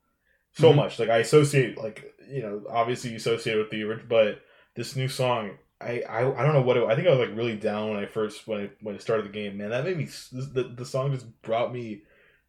so 0.52 0.72
Mhm. 0.72 0.76
much. 0.76 0.98
Like 0.98 1.10
I 1.10 1.18
associate, 1.18 1.76
like 1.76 2.12
you 2.30 2.42
know, 2.42 2.62
obviously 2.70 3.10
you 3.10 3.16
associate 3.16 3.56
with 3.58 3.70
the 3.70 3.82
original, 3.82 4.06
but 4.08 4.42
this 4.74 4.96
new 4.96 5.08
song. 5.08 5.58
I, 5.80 6.02
I, 6.08 6.20
I 6.20 6.42
don't 6.42 6.54
know 6.54 6.62
what 6.62 6.76
it, 6.76 6.84
I 6.84 6.94
think 6.94 7.06
I 7.06 7.10
was 7.10 7.28
like 7.28 7.36
really 7.36 7.56
down 7.56 7.90
when 7.90 7.98
I 7.98 8.06
first 8.06 8.46
when 8.48 8.60
I 8.62 8.70
when 8.80 8.94
I 8.94 8.98
started 8.98 9.26
the 9.26 9.30
game 9.30 9.58
man 9.58 9.70
that 9.70 9.84
made 9.84 9.98
me 9.98 10.08
the, 10.32 10.72
the 10.74 10.86
song 10.86 11.12
just 11.12 11.26
brought 11.42 11.72
me 11.72 12.02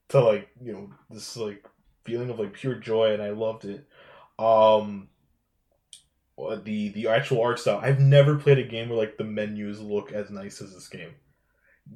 to 0.10 0.22
like 0.22 0.50
you 0.64 0.74
know 0.74 0.90
this 1.10 1.36
like 1.36 1.66
feeling 2.06 2.30
of 2.30 2.40
like 2.40 2.54
pure 2.54 2.76
joy 2.76 3.14
and 3.14 3.22
I 3.22 3.32
loved 3.32 3.66
it. 3.66 3.86
Um 4.40 5.10
uh, 6.40 6.58
the 6.64 6.90
the 6.90 7.08
actual 7.08 7.42
art 7.42 7.60
style. 7.60 7.80
I've 7.82 8.00
never 8.00 8.38
played 8.38 8.60
a 8.60 8.64
game 8.64 8.90
where 8.90 8.98
like 8.98 9.18
the 9.18 9.24
menus 9.24 9.82
look 9.82 10.12
as 10.12 10.30
nice 10.30 10.62
as 10.62 10.74
this 10.74 10.88
game. 10.88 11.16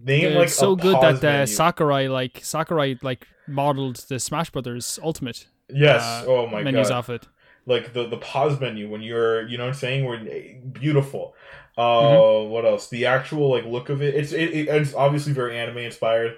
Name 0.04 0.28
it's 0.28 0.36
like 0.36 0.50
so 0.50 0.76
good 0.76 1.00
that 1.02 1.24
uh. 1.24 1.46
Sakurai 1.46 2.08
like 2.08 2.40
Sakurai 2.44 2.98
like 3.02 3.28
modeled 3.48 3.98
the 4.08 4.20
Smash 4.20 4.50
Brothers 4.50 5.00
Ultimate 5.04 5.48
Yes. 5.70 6.02
uh, 6.02 6.26
oh 6.28 6.48
my 6.48 6.64
menus 6.64 6.90
god. 6.90 6.98
off 6.98 7.10
it. 7.10 7.28
Like 7.66 7.94
the 7.94 8.08
the 8.08 8.18
pause 8.18 8.60
menu 8.60 8.90
when 8.90 9.02
you're 9.02 9.48
you 9.48 9.58
know 9.58 9.64
what 9.66 9.70
I'm 9.70 9.76
saying 9.76 10.06
we're 10.06 10.62
beautiful. 10.72 11.36
Uh 11.78 11.82
Mm-hmm. 12.00 12.22
what 12.50 12.66
else? 12.66 12.90
The 12.90 13.06
actual 13.06 13.50
like 13.52 13.66
look 13.66 13.90
of 13.90 14.02
it. 14.02 14.16
It's 14.16 14.32
it, 14.34 14.50
it- 14.52 14.68
it's 14.70 14.94
obviously 14.96 15.34
very 15.34 15.58
anime 15.58 15.78
inspired. 15.80 16.38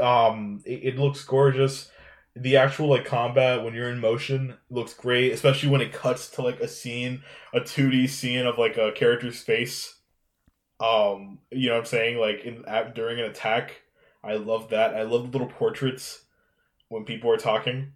Um 0.00 0.62
it, 0.64 0.94
it 0.94 0.98
looks 0.98 1.24
gorgeous. 1.24 1.90
The 2.36 2.56
actual 2.56 2.88
like 2.88 3.04
combat 3.04 3.62
when 3.64 3.74
you're 3.74 3.90
in 3.90 4.00
motion 4.00 4.56
looks 4.70 4.94
great, 4.94 5.32
especially 5.32 5.68
when 5.70 5.82
it 5.82 5.92
cuts 5.92 6.28
to 6.30 6.42
like 6.42 6.60
a 6.60 6.68
scene, 6.68 7.22
a 7.54 7.60
2D 7.60 8.06
scene 8.06 8.46
of 8.46 8.58
like 8.58 8.78
a 8.78 8.92
character's 8.92 9.42
face. 9.42 9.96
Um, 10.80 11.38
you 11.50 11.68
know 11.68 11.74
what 11.74 11.80
I'm 11.80 11.86
saying? 11.86 12.18
Like 12.18 12.40
in 12.44 12.64
at, 12.66 12.94
during 12.94 13.18
an 13.20 13.26
attack, 13.26 13.82
I 14.24 14.34
love 14.34 14.70
that. 14.70 14.94
I 14.94 15.02
love 15.02 15.24
the 15.32 15.38
little 15.38 15.48
portraits 15.52 16.22
when 16.88 17.04
people 17.04 17.30
are 17.30 17.36
talking. 17.38 17.92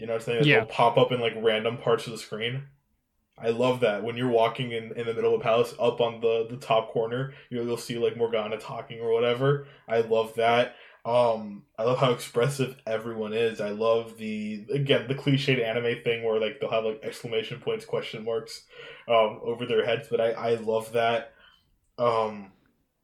You 0.00 0.06
know 0.06 0.14
what 0.14 0.22
I'm 0.22 0.24
saying? 0.24 0.38
That 0.40 0.46
Yeah. 0.46 0.56
They'll 0.60 0.66
pop 0.66 0.96
up 0.96 1.12
in 1.12 1.20
like 1.20 1.34
random 1.36 1.76
parts 1.78 2.06
of 2.06 2.12
the 2.12 2.18
screen. 2.18 2.64
I 3.42 3.50
love 3.50 3.80
that 3.80 4.02
when 4.02 4.16
you're 4.16 4.28
walking 4.28 4.72
in, 4.72 4.92
in 4.96 5.06
the 5.06 5.14
middle 5.14 5.34
of 5.34 5.40
the 5.40 5.44
palace, 5.44 5.74
up 5.78 6.00
on 6.00 6.20
the 6.20 6.46
the 6.48 6.56
top 6.56 6.92
corner, 6.92 7.32
you 7.48 7.56
know 7.56 7.64
you'll 7.64 7.76
see 7.76 7.98
like 7.98 8.16
Morgana 8.16 8.58
talking 8.58 9.00
or 9.00 9.12
whatever. 9.12 9.66
I 9.88 10.00
love 10.00 10.34
that. 10.34 10.76
Um, 11.06 11.62
I 11.78 11.84
love 11.84 11.98
how 11.98 12.12
expressive 12.12 12.76
everyone 12.86 13.32
is. 13.32 13.60
I 13.60 13.70
love 13.70 14.18
the 14.18 14.66
again 14.72 15.06
the 15.08 15.14
cliched 15.14 15.62
anime 15.62 16.02
thing 16.04 16.22
where 16.22 16.38
like 16.38 16.60
they'll 16.60 16.70
have 16.70 16.84
like 16.84 17.00
exclamation 17.02 17.60
points, 17.60 17.86
question 17.86 18.24
marks, 18.24 18.64
um, 19.08 19.40
over 19.42 19.64
their 19.64 19.86
heads. 19.86 20.08
But 20.10 20.20
I 20.20 20.30
I 20.32 20.54
love 20.56 20.92
that. 20.92 21.32
Um, 21.98 22.52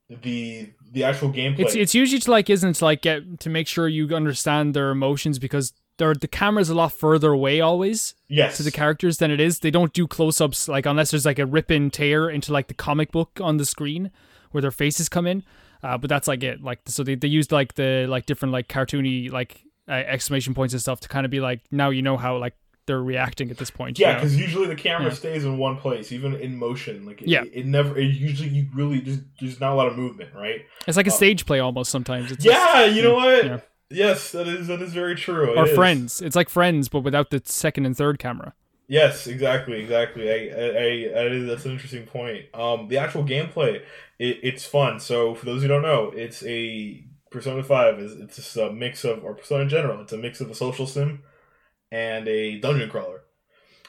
the 0.09 0.71
the 0.93 1.05
actual 1.05 1.31
gameplay. 1.33 1.61
It's 1.61 1.75
it's 1.75 1.95
usually 1.95 2.21
to 2.21 2.31
like 2.31 2.51
isn't 2.51 2.71
it, 2.71 2.75
to 2.75 2.85
like 2.85 3.03
get 3.03 3.41
to 3.41 3.51
make 3.51 3.67
sure 3.67 3.89
you 3.89 4.15
understand 4.15 4.75
their 4.75 4.91
emotions 4.91 5.39
because 5.39 5.73
they're, 5.99 6.15
the 6.15 6.29
camera's 6.29 6.69
a 6.69 6.75
lot 6.75 6.93
further 6.93 7.33
away 7.33 7.61
always 7.61 8.15
yes 8.29 8.57
to 8.59 8.63
the 8.63 8.71
characters 8.71 9.19
than 9.19 9.31
it 9.31 9.41
is. 9.41 9.61
They 9.61 9.71
don't 9.71 9.93
do 9.93 10.07
close 10.07 10.41
ups 10.41 10.69
like 10.69 10.87
unless 10.87 11.11
there's 11.11 11.25
like 11.27 11.39
a 11.39 11.47
rip 11.47 11.71
in 11.71 11.91
tear 11.91 12.29
into 12.29 12.53
like 12.53 12.69
the 12.69 12.75
comic 12.75 13.13
book 13.13 13.41
on 13.43 13.57
the 13.57 13.65
screen 13.67 14.11
where 14.51 14.61
their 14.63 14.71
faces 14.71 15.09
come 15.09 15.27
in. 15.27 15.43
Uh, 15.83 15.97
but 15.99 16.09
that's 16.09 16.27
like 16.29 16.43
it. 16.43 16.63
Like 16.63 16.81
so 16.87 17.03
they 17.03 17.15
they 17.15 17.29
used 17.29 17.53
like 17.53 17.75
the 17.75 18.07
like 18.09 18.27
different 18.27 18.53
like 18.53 18.69
cartoony 18.69 19.31
like 19.31 19.63
uh, 19.89 19.93
exclamation 19.93 20.53
points 20.55 20.75
and 20.75 20.81
stuff 20.81 21.01
to 21.01 21.09
kind 21.09 21.25
of 21.25 21.31
be 21.31 21.41
like 21.41 21.61
now 21.71 21.91
you 21.91 22.03
know 22.03 22.17
how 22.17 22.37
like 22.39 22.55
they're 22.87 23.03
reacting 23.03 23.51
at 23.51 23.59
this 23.59 23.71
point. 23.71 23.99
Yeah, 23.99 24.09
you 24.09 24.13
know? 24.15 24.19
because 24.21 24.37
usually 24.37 24.67
the 24.69 24.77
camera 24.77 25.09
Yeah. 25.09 25.15
stays 25.15 25.45
in 25.45 25.59
one 25.59 25.77
place, 25.77 26.13
even 26.13 26.35
in 26.37 26.57
motion. 26.57 27.05
Like 27.05 27.21
it, 27.23 27.29
Yeah. 27.29 27.43
it, 27.53 27.67
never. 27.67 27.99
It 27.99 28.05
usually 28.07 28.49
you 28.49 28.69
really 28.75 29.01
just 29.01 29.21
there's 29.41 29.61
not 29.61 29.73
a 29.73 29.75
lot 29.75 29.89
of 29.89 29.97
movement, 29.97 30.31
right? 30.35 30.61
it's 30.87 30.97
like 30.97 31.07
a 31.09 31.11
uh, 31.11 31.15
stage 31.15 31.47
play 31.47 31.59
almost 31.59 31.91
sometimes. 31.91 32.31
It's 32.33 32.45
Yeah, 32.45 32.85
you 32.85 33.03
know 33.03 33.15
what? 33.15 33.45
Yeah. 33.45 33.59
Yes, 33.91 34.33
that 34.33 34.49
is 34.49 34.67
that 34.67 34.83
is 34.83 34.93
very 34.93 35.15
true. 35.15 35.53
It 35.53 35.59
or 35.59 35.67
is. 35.67 35.75
Friends. 35.75 36.21
It's 36.21 36.37
like 36.37 36.49
Friends 36.49 36.89
but 36.89 37.01
without 37.01 37.31
the 37.31 37.41
second 37.45 37.87
and 37.87 37.97
third 37.97 38.19
camera. 38.19 38.55
Yes, 38.89 39.27
exactly, 39.27 39.81
exactly. 39.81 40.31
I, 40.31 40.35
I, 40.35 41.21
I, 41.21 41.25
I 41.25 41.39
that's 41.41 41.65
an 41.65 41.73
interesting 41.73 42.07
point. 42.07 42.47
Um, 42.55 42.89
the 42.89 42.99
actual 42.99 43.25
gameplay, 43.25 43.83
it, 44.19 44.39
it's 44.43 44.65
fun. 44.65 45.01
So 45.01 45.35
for 45.35 45.45
those 45.45 45.63
who 45.63 45.69
don't 45.69 45.83
know, 45.83 46.13
it's 46.15 46.43
a 46.45 47.05
Persona 47.31 47.63
Five 47.63 47.99
is 47.99 48.13
it's 48.13 48.37
just 48.37 48.57
a 48.57 48.73
mix 48.73 49.05
of 49.05 49.25
or 49.25 49.35
Persona 49.35 49.63
in 49.63 49.69
general. 49.69 50.01
It's 50.01 50.13
a 50.13 50.19
mix 50.19 50.41
of 50.41 50.51
a 50.51 50.55
social 50.55 50.87
sim 50.87 51.23
and 51.91 52.29
a 52.29 52.59
dungeon 52.61 52.91
crawler. 52.91 53.23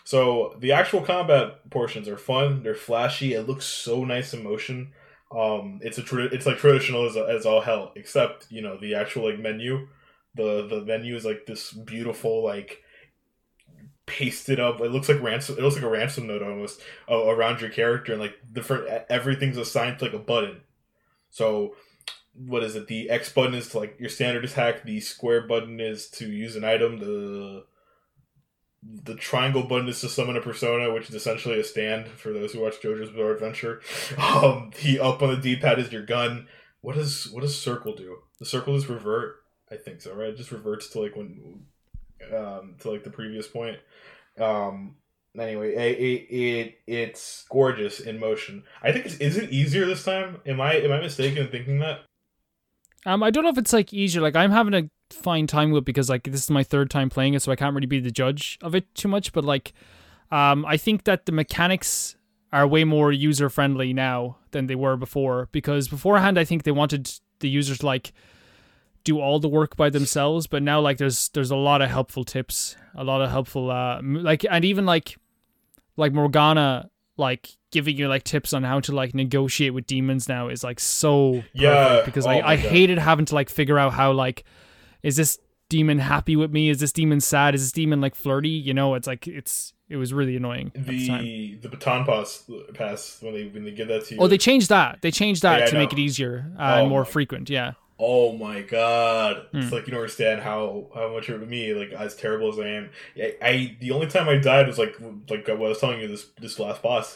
So 0.03 0.55
the 0.59 0.71
actual 0.71 1.01
combat 1.01 1.69
portions 1.69 2.07
are 2.07 2.17
fun. 2.17 2.63
They're 2.63 2.75
flashy. 2.75 3.33
It 3.33 3.47
looks 3.47 3.65
so 3.65 4.03
nice 4.03 4.33
in 4.33 4.43
motion. 4.43 4.93
Um, 5.35 5.79
it's 5.83 5.97
a 5.97 6.03
tra- 6.03 6.23
it's 6.25 6.45
like 6.45 6.57
traditional 6.57 7.05
as, 7.05 7.17
as 7.17 7.45
all 7.45 7.61
hell, 7.61 7.91
except 7.95 8.47
you 8.49 8.61
know 8.61 8.77
the 8.77 8.95
actual 8.95 9.29
like 9.29 9.39
menu. 9.39 9.87
The 10.35 10.67
the 10.67 10.81
menu 10.81 11.15
is 11.15 11.25
like 11.25 11.45
this 11.45 11.71
beautiful 11.71 12.43
like 12.43 12.83
pasted 14.05 14.59
up. 14.59 14.79
It 14.81 14.91
looks 14.91 15.09
like 15.09 15.21
ransom. 15.21 15.57
It 15.57 15.61
looks 15.61 15.75
like 15.75 15.83
a 15.83 15.89
ransom 15.89 16.27
note 16.27 16.41
almost 16.41 16.81
uh, 17.09 17.25
around 17.25 17.61
your 17.61 17.69
character, 17.69 18.13
and 18.13 18.21
like 18.21 18.35
different 18.51 18.87
everything's 19.09 19.57
assigned 19.57 19.99
to 19.99 20.05
like 20.05 20.13
a 20.13 20.19
button. 20.19 20.61
So 21.29 21.75
what 22.33 22.63
is 22.63 22.75
it? 22.75 22.87
The 22.87 23.09
X 23.09 23.31
button 23.31 23.53
is 23.53 23.69
to 23.69 23.79
like 23.79 23.99
your 23.99 24.09
standard 24.09 24.45
attack. 24.45 24.83
The 24.83 24.99
square 24.99 25.41
button 25.41 25.79
is 25.79 26.07
to 26.11 26.27
use 26.27 26.55
an 26.55 26.63
item. 26.63 26.99
The 26.99 27.65
the 29.03 29.15
triangle 29.15 29.63
button 29.63 29.87
is 29.87 30.01
to 30.01 30.09
summon 30.09 30.37
a 30.37 30.41
persona, 30.41 30.93
which 30.93 31.09
is 31.09 31.15
essentially 31.15 31.59
a 31.59 31.63
stand 31.63 32.07
for 32.07 32.31
those 32.31 32.53
who 32.53 32.61
watch 32.61 32.81
JoJo's 32.81 33.09
Bizarre 33.09 33.33
Adventure. 33.33 33.81
Um, 34.17 34.71
the 34.83 34.99
up 34.99 35.21
on 35.21 35.29
the 35.29 35.37
D 35.37 35.55
pad 35.55 35.79
is 35.79 35.91
your 35.91 36.05
gun. 36.05 36.47
What 36.81 36.95
does 36.95 37.29
what 37.31 37.41
does 37.41 37.59
circle 37.59 37.95
do? 37.95 38.17
The 38.39 38.45
circle 38.45 38.75
is 38.75 38.87
revert. 38.87 39.37
I 39.71 39.75
think 39.75 40.01
so, 40.01 40.13
right? 40.13 40.29
It 40.29 40.37
just 40.37 40.51
reverts 40.51 40.89
to 40.89 41.01
like 41.01 41.15
when 41.15 41.61
um 42.33 42.75
to 42.79 42.91
like 42.91 43.03
the 43.03 43.09
previous 43.09 43.47
point. 43.47 43.77
Um 44.39 44.95
anyway, 45.37 45.73
it, 45.75 46.27
it 46.29 46.77
it's 46.87 47.45
gorgeous 47.49 47.99
in 47.99 48.19
motion. 48.19 48.63
I 48.81 48.91
think 48.91 49.05
it's 49.05 49.15
is 49.15 49.37
it 49.37 49.51
easier 49.51 49.85
this 49.85 50.03
time? 50.03 50.37
Am 50.45 50.61
I 50.61 50.73
am 50.75 50.91
I 50.91 50.99
mistaken 50.99 51.43
in 51.43 51.51
thinking 51.51 51.79
that? 51.79 52.01
Um, 53.05 53.23
I 53.23 53.31
don't 53.31 53.43
know 53.43 53.49
if 53.49 53.57
it's 53.57 53.73
like 53.73 53.93
easier. 53.93 54.21
Like 54.21 54.35
I'm 54.35 54.51
having 54.51 54.73
a 54.73 54.89
fine 55.11 55.47
time 55.47 55.71
with 55.71 55.85
because 55.85 56.09
like 56.09 56.23
this 56.23 56.43
is 56.43 56.49
my 56.49 56.63
third 56.63 56.89
time 56.89 57.09
playing 57.09 57.33
it, 57.33 57.41
so 57.41 57.51
I 57.51 57.55
can't 57.55 57.73
really 57.75 57.87
be 57.87 57.99
the 57.99 58.11
judge 58.11 58.57
of 58.61 58.75
it 58.75 58.93
too 58.95 59.07
much. 59.07 59.33
But 59.33 59.43
like, 59.45 59.73
um, 60.31 60.65
I 60.65 60.77
think 60.77 61.03
that 61.05 61.25
the 61.25 61.31
mechanics 61.31 62.15
are 62.53 62.65
way 62.67 62.83
more 62.83 63.11
user 63.11 63.49
friendly 63.49 63.93
now 63.93 64.37
than 64.51 64.67
they 64.67 64.75
were 64.75 64.95
before. 64.97 65.49
Because 65.51 65.87
beforehand, 65.87 66.37
I 66.39 66.43
think 66.45 66.63
they 66.63 66.71
wanted 66.71 67.11
the 67.39 67.49
users 67.49 67.79
to 67.79 67.85
like 67.85 68.13
do 69.03 69.19
all 69.19 69.39
the 69.39 69.47
work 69.47 69.75
by 69.77 69.89
themselves, 69.89 70.47
but 70.47 70.61
now 70.63 70.79
like 70.81 70.97
there's 70.97 71.29
there's 71.29 71.51
a 71.51 71.55
lot 71.55 71.81
of 71.81 71.89
helpful 71.89 72.23
tips, 72.25 72.75
a 72.95 73.03
lot 73.03 73.21
of 73.21 73.29
helpful 73.29 73.71
uh 73.71 74.01
like 74.03 74.45
and 74.49 74.65
even 74.65 74.85
like 74.85 75.17
like 75.95 76.13
Morgana 76.13 76.89
like 77.15 77.49
giving 77.71 77.97
you 77.97 78.07
like 78.07 78.23
tips 78.23 78.53
on 78.53 78.63
how 78.63 78.79
to 78.79 78.93
like 78.93 79.15
negotiate 79.15 79.73
with 79.73 79.87
demons 79.87 80.29
now 80.29 80.49
is 80.49 80.63
like 80.63 80.79
so 80.79 81.43
Yeah. 81.53 82.03
because 82.05 82.25
Oh 82.27 82.29
I, 82.29 82.51
I 82.53 82.55
hated 82.57 82.97
having 82.99 83.25
to 83.25 83.35
like 83.35 83.49
figure 83.49 83.79
out 83.79 83.93
how 83.93 84.11
like 84.11 84.43
is 85.07 85.15
this 85.15 85.39
demon 85.69 85.99
happy 85.99 86.35
with 86.35 86.51
me 86.51 86.69
is 86.69 86.79
this 86.79 86.93
demon 86.93 87.19
sad 87.19 87.53
is 87.55 87.61
this 87.61 87.71
demon 87.73 87.99
like 88.05 88.15
flirty 88.15 88.49
you 88.67 88.73
know 88.73 88.95
it's 88.95 89.07
like 89.07 89.27
it's 89.27 89.73
it 89.89 89.97
was 89.97 90.13
really 90.13 90.35
annoying 90.37 90.71
the 90.75 91.07
time 91.07 91.23
The 91.23 91.59
the 91.63 91.69
baton 91.69 92.05
pass 92.05 92.29
pass 92.73 93.17
when 93.21 93.33
they 93.33 93.45
when 93.53 93.63
they 93.65 93.71
give 93.71 93.87
that 93.89 94.05
to 94.05 94.15
you. 94.15 94.21
oh 94.21 94.27
they 94.27 94.37
changed 94.37 94.69
that 94.69 95.01
they 95.01 95.11
changed 95.11 95.41
that 95.41 95.59
Yeah, 95.59 95.65
to 95.71 95.75
make 95.77 95.91
it 95.91 95.99
easier 95.99 96.35
uh, 96.57 96.61
Oh 96.61 96.81
and 96.81 96.89
more 96.89 97.03
my- 97.03 97.09
frequent 97.15 97.49
yeah 97.49 97.73
Oh 97.99 98.37
my 98.37 98.61
god! 98.61 99.47
It's 99.53 99.69
Hmm. 99.69 99.73
like 99.75 99.87
you 99.87 99.91
don't 99.91 100.01
understand 100.01 100.41
how 100.41 100.91
how 100.93 101.11
much 101.15 101.29
of 101.29 101.41
me 101.47 101.73
like 101.73 101.91
as 101.93 102.15
terrible 102.15 102.47
as 102.53 102.59
I 102.59 102.67
am. 102.67 102.89
I, 103.19 103.35
I 103.41 103.77
the 103.81 103.89
only 103.89 104.05
time 104.05 104.29
I 104.29 104.37
died 104.37 104.67
was 104.67 104.77
like 104.77 104.93
like 105.31 105.47
what 105.47 105.65
I 105.65 105.69
was 105.73 105.79
telling 105.79 106.01
you 106.01 106.07
this 106.07 106.27
this 106.39 106.59
last 106.59 106.83
boss. 106.83 107.07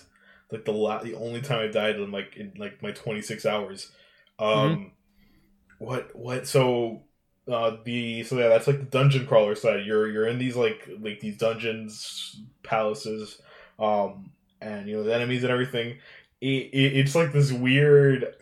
Like 0.52 0.66
the 0.66 0.72
la- 0.74 1.04
the 1.04 1.14
only 1.14 1.42
time 1.42 1.60
I 1.60 1.68
died 1.68 1.98
in 1.98 2.10
like 2.10 2.36
in 2.36 2.54
like 2.58 2.82
my 2.82 2.92
twenty 2.94 3.22
six 3.22 3.46
hours. 3.46 3.92
Um, 4.40 4.58
Mm-hmm. 4.58 5.86
what 5.86 6.16
what 6.16 6.48
so. 6.48 7.04
Uh, 7.50 7.78
the 7.84 8.24
so 8.24 8.38
yeah, 8.38 8.50
that's 8.50 8.68
like 8.68 8.78
the 8.78 8.86
dungeon 8.86 9.26
crawler 9.26 9.56
side. 9.56 9.86
You're 9.86 10.10
you're 10.12 10.28
in 10.28 10.38
these 10.38 10.56
like 10.56 10.88
like 11.00 11.20
these 11.20 11.38
dungeons, 11.38 12.40
palaces, 12.64 13.42
um, 13.80 14.32
and 14.62 14.88
you 14.88 14.98
know 14.98 15.04
the 15.04 15.14
enemies 15.16 15.44
and 15.44 15.52
everything. 15.52 15.98
It, 16.40 16.70
it, 16.74 16.98
it's 16.98 17.16
like 17.16 17.34
this 17.34 17.52
weird, 17.52 18.36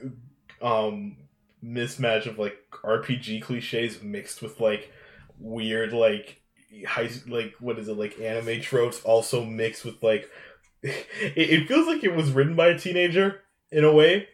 um, 0.61 1.17
mismatch 1.63 2.25
of 2.25 2.37
like 2.39 2.57
RPG 2.83 3.41
cliches 3.41 4.01
mixed 4.01 4.41
with 4.41 4.59
like 4.59 4.91
weird 5.39 5.93
like 5.93 6.41
high 6.87 7.09
like 7.27 7.55
what 7.59 7.79
is 7.79 7.87
it 7.87 7.97
like 7.97 8.19
anime 8.19 8.61
tropes 8.61 9.01
also 9.03 9.43
mixed 9.43 9.85
with 9.85 10.01
like 10.03 10.29
it, 10.83 11.07
it 11.35 11.67
feels 11.67 11.87
like 11.87 12.03
it 12.03 12.13
was 12.15 12.31
written 12.31 12.55
by 12.55 12.67
a 12.67 12.77
teenager 12.79 13.41
in 13.71 13.83
a 13.83 13.91
way 13.91 14.27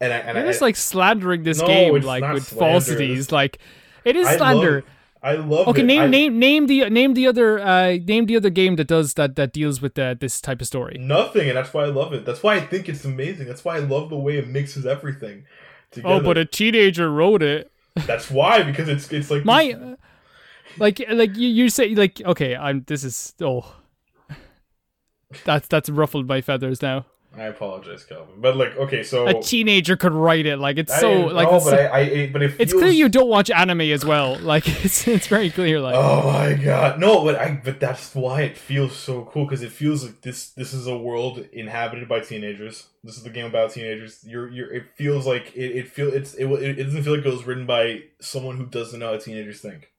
and 0.00 0.12
I 0.12 0.16
and 0.18 0.36
You're 0.36 0.44
I, 0.44 0.46
just 0.48 0.60
like 0.60 0.76
slandering 0.76 1.42
this 1.42 1.60
No, 1.60 1.66
game 1.66 2.00
like 2.00 2.28
with 2.32 2.46
falsities 2.48 3.30
like 3.32 3.58
it 4.04 4.16
is 4.16 4.26
I 4.26 4.36
slander. 4.36 4.74
Love, 4.76 4.84
I 5.24 5.34
love 5.34 5.68
okay 5.68 5.82
it. 5.82 5.84
name 5.84 6.02
I- 6.02 6.06
name 6.08 6.38
name 6.38 6.66
the 6.66 6.90
name 6.90 7.14
the 7.14 7.26
other 7.26 7.60
uh 7.60 7.96
name 8.04 8.26
the 8.26 8.36
other 8.36 8.50
game 8.50 8.76
that 8.76 8.88
does 8.88 9.14
that 9.14 9.36
that 9.36 9.52
deals 9.52 9.80
with 9.80 9.98
uh, 9.98 10.14
this 10.18 10.40
type 10.40 10.60
of 10.60 10.66
story. 10.66 10.96
Nothing 10.98 11.48
and 11.48 11.56
that's 11.56 11.72
why 11.72 11.84
I 11.84 11.86
love 11.86 12.12
it. 12.12 12.24
That's 12.24 12.42
why 12.42 12.56
I 12.56 12.60
think 12.60 12.88
it's 12.88 13.04
amazing. 13.04 13.46
That's 13.46 13.64
why 13.64 13.76
I 13.76 13.80
love 13.80 14.10
the 14.10 14.18
way 14.18 14.36
it 14.38 14.48
mixes 14.48 14.84
everything 14.86 15.44
together 15.90 16.14
oh 16.14 16.20
but 16.20 16.38
a 16.38 16.44
teenager 16.44 17.10
wrote 17.10 17.42
it. 17.42 17.70
That's 18.06 18.30
why 18.30 18.62
because 18.62 18.88
it's 18.88 19.12
it's 19.12 19.30
like 19.30 19.44
my 19.44 19.72
uh, 19.72 19.96
like 20.78 21.02
like 21.10 21.36
you, 21.36 21.48
you 21.48 21.68
say 21.68 21.94
like 21.94 22.22
okay 22.24 22.56
i'm 22.56 22.84
this 22.86 23.04
is 23.04 23.34
oh. 23.42 23.76
That's 25.44 25.68
that's 25.68 25.88
ruffled 25.90 26.26
my 26.26 26.40
feathers 26.40 26.80
now 26.82 27.04
I 27.36 27.44
apologize 27.44 28.04
Calvin 28.04 28.34
but 28.38 28.56
like 28.56 28.76
okay 28.76 29.02
so 29.02 29.26
a 29.26 29.42
teenager 29.42 29.96
could 29.96 30.12
write 30.12 30.44
it 30.46 30.58
like 30.58 30.76
it's 30.76 30.92
I 30.92 31.00
so 31.00 31.12
like 31.26 31.48
know, 31.48 31.56
it's, 31.56 31.64
but 31.64 31.80
I, 31.80 32.00
I 32.00 32.30
but 32.32 32.42
it 32.42 32.56
it's 32.58 32.72
clear 32.72 32.88
you 32.88 33.08
don't 33.08 33.28
watch 33.28 33.50
anime 33.50 33.80
as 33.82 34.04
well 34.04 34.38
like 34.40 34.68
it's 34.84 35.08
it's 35.08 35.26
very 35.26 35.50
clear 35.50 35.80
like 35.80 35.94
Oh 35.94 36.32
my 36.32 36.54
god! 36.54 36.98
No, 36.98 37.22
but 37.24 37.36
I 37.36 37.60
but 37.62 37.78
that's 37.78 38.14
why 38.14 38.42
it 38.42 38.56
feels 38.56 38.96
so 38.96 39.24
cool 39.24 39.44
because 39.44 39.62
it 39.62 39.70
feels 39.72 40.04
like 40.04 40.20
this 40.22 40.50
this 40.50 40.72
is 40.72 40.86
a 40.86 40.96
world 40.96 41.46
inhabited 41.52 42.08
by 42.08 42.20
teenagers. 42.20 42.88
This 43.04 43.16
is 43.16 43.22
the 43.22 43.30
game 43.30 43.46
about 43.46 43.70
teenagers. 43.72 44.24
You're 44.24 44.48
you're. 44.48 44.72
It 44.72 44.84
feels 44.96 45.26
like 45.26 45.54
it. 45.54 45.76
It 45.76 45.88
feel 45.88 46.12
it's 46.12 46.34
it. 46.34 46.46
It 46.46 46.82
doesn't 46.82 47.02
feel 47.02 47.16
like 47.16 47.24
it 47.24 47.32
was 47.32 47.46
written 47.46 47.66
by 47.66 48.02
someone 48.20 48.56
who 48.56 48.66
doesn't 48.66 48.98
know 48.98 49.12
how 49.12 49.18
teenagers 49.18 49.60
think. 49.60 49.91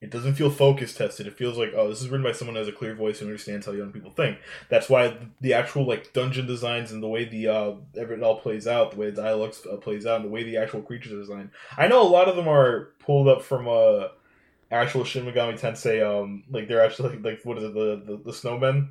It 0.00 0.10
doesn't 0.10 0.34
feel 0.34 0.48
focus 0.48 0.94
tested. 0.94 1.26
It 1.26 1.36
feels 1.36 1.58
like 1.58 1.72
oh, 1.74 1.88
this 1.88 2.00
is 2.00 2.08
written 2.08 2.22
by 2.24 2.30
someone 2.32 2.54
who 2.54 2.60
has 2.60 2.68
a 2.68 2.72
clear 2.72 2.94
voice 2.94 3.20
and 3.20 3.28
understands 3.28 3.66
how 3.66 3.72
young 3.72 3.90
people 3.90 4.12
think. 4.12 4.38
That's 4.68 4.88
why 4.88 5.16
the 5.40 5.54
actual 5.54 5.86
like 5.86 6.12
dungeon 6.12 6.46
designs 6.46 6.92
and 6.92 7.02
the 7.02 7.08
way 7.08 7.24
the 7.24 7.48
uh 7.48 7.72
it 7.94 8.22
all 8.22 8.38
plays 8.40 8.68
out, 8.68 8.92
the 8.92 8.96
way 8.96 9.10
the 9.10 9.22
dialogue 9.22 9.54
uh, 9.70 9.76
plays 9.76 10.06
out, 10.06 10.16
and 10.20 10.24
the 10.26 10.30
way 10.30 10.44
the 10.44 10.56
actual 10.56 10.82
creatures 10.82 11.12
are 11.12 11.18
designed. 11.18 11.50
I 11.76 11.88
know 11.88 12.00
a 12.00 12.06
lot 12.08 12.28
of 12.28 12.36
them 12.36 12.46
are 12.46 12.90
pulled 13.00 13.26
up 13.26 13.42
from 13.42 13.66
uh 13.66 14.08
actual 14.70 15.02
Shin 15.02 15.24
Megami 15.26 15.58
Tensei. 15.58 16.00
Um, 16.00 16.44
like 16.48 16.68
they're 16.68 16.84
actually 16.84 17.16
like, 17.16 17.24
like 17.24 17.40
what 17.44 17.58
is 17.58 17.64
it 17.64 17.74
the 17.74 18.00
the, 18.06 18.22
the 18.26 18.32
snowmen? 18.32 18.90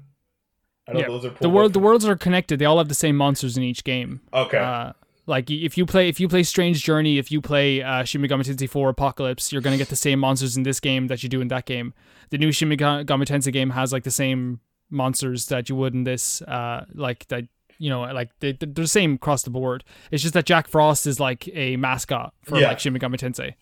I 0.89 0.93
know 0.93 0.99
Yeah. 0.99 1.08
those 1.08 1.24
are 1.26 1.30
pulled 1.30 1.39
the 1.41 1.49
world 1.49 1.72
up 1.72 1.74
the 1.74 1.80
worlds 1.80 2.05
are 2.05 2.16
connected 2.18 2.60
they 2.60 2.66
all 2.66 2.78
have 2.80 2.88
the 2.89 2.93
same 2.95 3.16
monsters 3.16 3.55
in 3.58 3.64
each 3.64 3.84
game 3.84 4.22
Okay, 4.34 4.58
uh 4.58 4.93
like 5.28 5.52
if 5.52 5.78
you 5.78 5.86
play 5.86 6.08
if 6.10 6.20
you 6.20 6.28
play 6.28 6.42
Strange 6.44 6.84
Journey, 6.84 7.18
if 7.20 7.32
you 7.32 7.42
play 7.42 7.84
uh, 7.84 8.04
Shin 8.04 8.22
Megami 8.22 8.44
Tensei 8.44 8.68
4 8.70 8.90
Apocalypse, 8.90 9.52
you're 9.52 9.62
gonna 9.62 9.78
get 9.78 9.90
the 9.90 9.96
same 9.96 10.20
monsters 10.20 10.58
in 10.58 10.64
this 10.64 10.80
game 10.80 11.08
that 11.08 11.22
you 11.22 11.30
do 11.30 11.42
in 11.42 11.50
that 11.50 11.66
game. 11.66 11.94
The 12.32 12.38
new 12.38 12.52
Shin 12.52 12.70
Megami 12.70 13.06
Tensei 13.06 13.52
game 13.54 13.70
has 13.72 13.94
like 13.94 14.04
the 14.04 14.12
same 14.12 14.62
monsters 14.90 15.48
that 15.48 15.70
you 15.70 15.76
would 15.76 15.94
in 15.94 16.04
this. 16.06 16.42
Uh, 16.42 16.86
like 16.94 17.28
that, 17.28 17.44
you 17.78 17.90
know, 17.90 18.02
like 18.02 18.32
they, 18.40 18.54
they're 18.54 18.68
the 18.70 18.88
same 18.88 19.14
across 19.16 19.44
the 19.44 19.50
board. 19.50 19.84
It's 20.12 20.24
just 20.24 20.34
that 20.34 20.46
Jack 20.46 20.68
Frost 20.68 21.06
is 21.06 21.20
like 21.20 21.48
a 21.54 21.76
mascot 21.78 22.34
for 22.44 22.58
Yeah. 22.60 22.70
like 22.70 22.80
Shin 22.80 22.94
Megami 22.94 23.18
Tensei. 23.18 23.54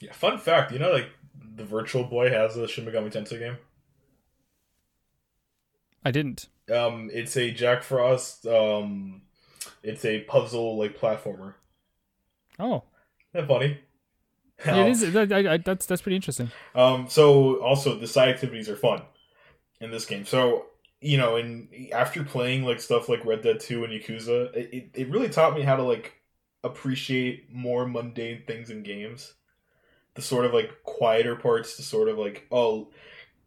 Yeah, 0.00 0.12
fun 0.12 0.38
fact, 0.38 0.72
you 0.72 0.78
know, 0.78 0.90
like 0.90 1.08
the 1.56 1.64
Virtual 1.64 2.04
Boy 2.04 2.30
has 2.30 2.56
a 2.56 2.66
Shin 2.66 2.84
Megami 2.84 3.12
Tensei 3.12 3.38
game. 3.38 3.56
I 6.04 6.10
didn't. 6.10 6.48
Um, 6.74 7.10
it's 7.12 7.36
a 7.36 7.50
Jack 7.50 7.82
Frost. 7.82 8.46
Um, 8.46 9.22
it's 9.84 10.04
a 10.04 10.20
puzzle 10.22 10.78
like 10.78 10.98
platformer. 10.98 11.54
Oh, 12.58 12.84
Isn't 13.34 13.46
that 13.46 13.48
funny? 13.48 13.78
it 14.64 14.88
is. 14.88 15.12
That, 15.12 15.32
I, 15.32 15.54
I, 15.54 15.56
that's 15.58 15.86
that's 15.86 16.02
pretty 16.02 16.16
interesting. 16.16 16.50
Um, 16.74 17.08
so 17.08 17.56
also 17.62 17.98
the 17.98 18.06
side 18.06 18.28
activities 18.28 18.68
are 18.68 18.76
fun 18.76 19.02
in 19.80 19.90
this 19.90 20.06
game. 20.06 20.24
So 20.24 20.66
you 21.00 21.18
know, 21.18 21.36
and 21.36 21.68
after 21.92 22.24
playing 22.24 22.64
like 22.64 22.80
stuff 22.80 23.08
like 23.08 23.24
Red 23.24 23.42
Dead 23.42 23.60
Two 23.60 23.84
and 23.84 23.92
Yakuza, 23.92 24.54
it, 24.54 24.68
it, 24.72 24.90
it 24.94 25.10
really 25.10 25.28
taught 25.28 25.54
me 25.54 25.62
how 25.62 25.76
to 25.76 25.82
like 25.82 26.14
appreciate 26.62 27.52
more 27.52 27.86
mundane 27.86 28.42
things 28.46 28.70
in 28.70 28.82
games. 28.82 29.34
The 30.14 30.22
sort 30.22 30.46
of 30.46 30.54
like 30.54 30.82
quieter 30.84 31.36
parts, 31.36 31.76
the 31.76 31.82
sort 31.82 32.08
of 32.08 32.16
like 32.16 32.46
oh, 32.50 32.90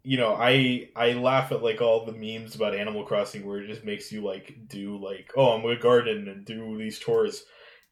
you 0.08 0.16
know, 0.16 0.34
I 0.34 0.88
I 0.96 1.12
laugh 1.12 1.52
at 1.52 1.62
like 1.62 1.82
all 1.82 2.06
the 2.06 2.14
memes 2.14 2.56
about 2.56 2.74
Animal 2.74 3.04
Crossing 3.04 3.46
where 3.46 3.60
it 3.60 3.68
just 3.68 3.84
makes 3.84 4.10
you 4.10 4.22
like 4.22 4.56
do 4.70 4.96
like 4.96 5.34
oh 5.36 5.52
I'm 5.52 5.62
gonna 5.62 5.78
garden 5.78 6.30
and 6.30 6.46
do 6.46 6.78
these 6.78 6.98
chores, 6.98 7.44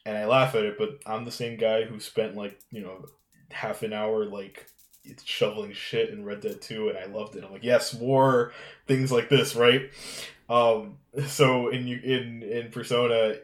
and 0.06 0.18
I 0.18 0.26
laugh 0.26 0.56
at 0.56 0.64
it. 0.64 0.78
But 0.78 1.02
I'm 1.06 1.26
the 1.26 1.32
same 1.32 1.58
guy 1.58 1.84
who 1.84 2.00
spent 2.00 2.38
like 2.38 2.58
you 2.72 2.82
know 2.82 3.04
half 3.52 3.84
an 3.84 3.92
hour 3.92 4.24
like 4.24 4.66
shoveling 5.26 5.74
shit 5.74 6.10
in 6.10 6.24
Red 6.24 6.40
Dead 6.40 6.62
2 6.62 6.88
and 6.88 6.98
I 6.98 7.04
loved 7.06 7.36
it. 7.36 7.44
I'm 7.44 7.52
like, 7.52 7.66
yes, 7.66 8.00
more 8.00 8.54
things 8.88 9.12
like 9.12 9.28
this, 9.28 9.54
right? 9.54 9.92
Um 10.50 11.00
so 11.28 11.68
in 11.68 11.86
you 11.86 12.00
in 12.02 12.44
in 12.44 12.72
Persona 12.72 13.36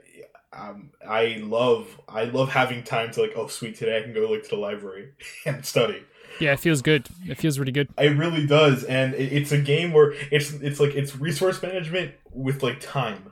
um 0.53 0.91
I 1.05 1.41
love 1.43 1.99
I 2.07 2.23
love 2.23 2.47
having 2.47 2.83
time 2.83 3.11
to 3.11 3.21
like, 3.21 3.33
oh 3.35 3.47
sweet, 3.47 3.75
today 3.75 3.97
I 3.97 4.01
can 4.01 4.13
go 4.13 4.31
like 4.31 4.43
to 4.43 4.49
the 4.51 4.55
library 4.55 5.09
and 5.45 5.65
study. 5.65 6.05
Yeah, 6.41 6.53
it 6.53 6.59
feels 6.59 6.81
good. 6.81 7.07
It 7.27 7.37
feels 7.37 7.59
really 7.59 7.71
good. 7.71 7.89
It 7.97 8.17
really 8.17 8.45
does, 8.47 8.83
and 8.83 9.13
it's 9.13 9.51
a 9.51 9.57
game 9.61 9.93
where 9.93 10.13
it's 10.31 10.51
it's 10.53 10.79
like 10.79 10.95
it's 10.95 11.15
resource 11.15 11.61
management 11.61 12.15
with 12.31 12.63
like 12.63 12.79
time, 12.79 13.31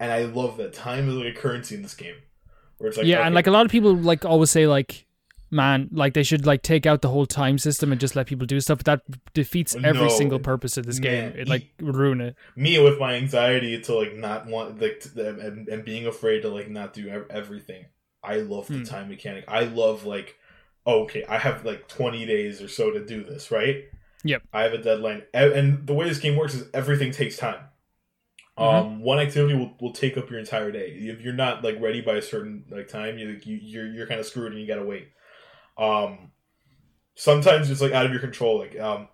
and 0.00 0.12
I 0.12 0.24
love 0.24 0.56
that 0.58 0.72
time 0.72 1.08
is 1.08 1.14
like 1.14 1.34
a 1.36 1.38
currency 1.38 1.74
in 1.74 1.82
this 1.82 1.94
game. 1.94 2.14
Where 2.78 2.88
it's 2.88 2.98
like 2.98 3.06
yeah, 3.06 3.20
okay, 3.20 3.26
and 3.26 3.34
like 3.34 3.46
a 3.46 3.50
lot 3.50 3.64
of 3.66 3.72
people 3.72 3.94
like 3.96 4.24
always 4.24 4.50
say 4.50 4.66
like, 4.66 5.06
man, 5.50 5.88
like 5.92 6.14
they 6.14 6.22
should 6.22 6.46
like 6.46 6.62
take 6.62 6.86
out 6.86 7.02
the 7.02 7.08
whole 7.08 7.26
time 7.26 7.58
system 7.58 7.92
and 7.92 8.00
just 8.00 8.16
let 8.16 8.26
people 8.26 8.46
do 8.46 8.60
stuff. 8.60 8.78
But 8.78 8.86
that 8.86 9.32
defeats 9.34 9.76
every 9.82 10.08
No, 10.08 10.08
single 10.08 10.38
purpose 10.38 10.76
of 10.76 10.86
this 10.86 10.98
man, 10.98 11.32
game. 11.32 11.34
It 11.36 11.48
like 11.48 11.64
would 11.80 11.96
ruin 11.96 12.20
it. 12.20 12.36
me 12.56 12.78
with 12.82 12.98
my 12.98 13.14
anxiety 13.14 13.80
to 13.80 13.94
like 13.94 14.14
not 14.14 14.46
want 14.46 14.80
like 14.80 15.00
to, 15.00 15.28
and, 15.40 15.68
and 15.68 15.84
being 15.84 16.06
afraid 16.06 16.42
to 16.42 16.48
like 16.48 16.68
not 16.68 16.92
do 16.92 17.08
everything. 17.30 17.86
I 18.22 18.36
love 18.38 18.70
the 18.72 18.78
Hmm. 18.78 18.84
time 18.84 19.08
mechanic. 19.08 19.44
I 19.48 19.64
love 19.64 20.04
like 20.04 20.36
okay, 20.88 21.24
I 21.28 21.38
have 21.38 21.64
like 21.64 21.88
20 21.88 22.24
days 22.26 22.62
or 22.62 22.68
so 22.68 22.90
to 22.90 23.04
do 23.04 23.22
this, 23.22 23.50
right? 23.50 23.84
Yep. 24.24 24.42
I 24.52 24.62
have 24.62 24.72
a 24.72 24.78
deadline. 24.78 25.22
And 25.34 25.86
the 25.86 25.94
way 25.94 26.08
this 26.08 26.18
game 26.18 26.36
works 26.36 26.54
is 26.54 26.68
everything 26.74 27.12
takes 27.12 27.36
time. 27.36 27.60
Mm-hmm. 28.58 28.86
Um, 28.86 29.00
one 29.00 29.20
activity 29.20 29.54
will, 29.54 29.72
will 29.80 29.92
take 29.92 30.16
up 30.16 30.30
your 30.30 30.40
entire 30.40 30.72
day. 30.72 30.88
If 30.88 31.20
you're 31.20 31.32
not 31.32 31.62
like 31.62 31.80
ready 31.80 32.00
by 32.00 32.14
a 32.14 32.22
certain 32.22 32.64
like 32.70 32.88
time, 32.88 33.16
you, 33.18 33.38
you 33.44 33.56
you're 33.62 33.86
you're 33.86 34.06
kind 34.06 34.18
of 34.18 34.26
screwed 34.26 34.50
and 34.52 34.60
you 34.60 34.66
gotta 34.66 34.84
wait. 34.84 35.08
Um, 35.76 36.32
sometimes 37.14 37.70
it's 37.70 37.80
like 37.80 37.92
out 37.92 38.04
of 38.04 38.10
your 38.10 38.20
control. 38.20 38.58
Like 38.58 38.78
um, 38.80 39.08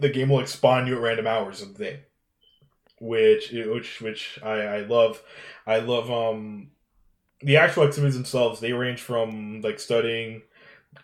the 0.00 0.08
game 0.08 0.28
will 0.28 0.38
like 0.38 0.48
spawn 0.48 0.88
you 0.88 0.96
at 0.96 1.02
random 1.02 1.28
hours 1.28 1.62
of 1.62 1.76
the 1.76 1.84
day, 1.84 2.00
which 3.00 3.52
which 3.52 4.00
which 4.00 4.40
I 4.42 4.60
I 4.62 4.80
love. 4.80 5.22
I 5.68 5.78
love 5.78 6.10
um 6.10 6.72
the 7.42 7.58
actual 7.58 7.84
activities 7.84 8.16
themselves. 8.16 8.58
They 8.58 8.72
range 8.72 9.02
from 9.02 9.60
like 9.60 9.78
studying, 9.78 10.42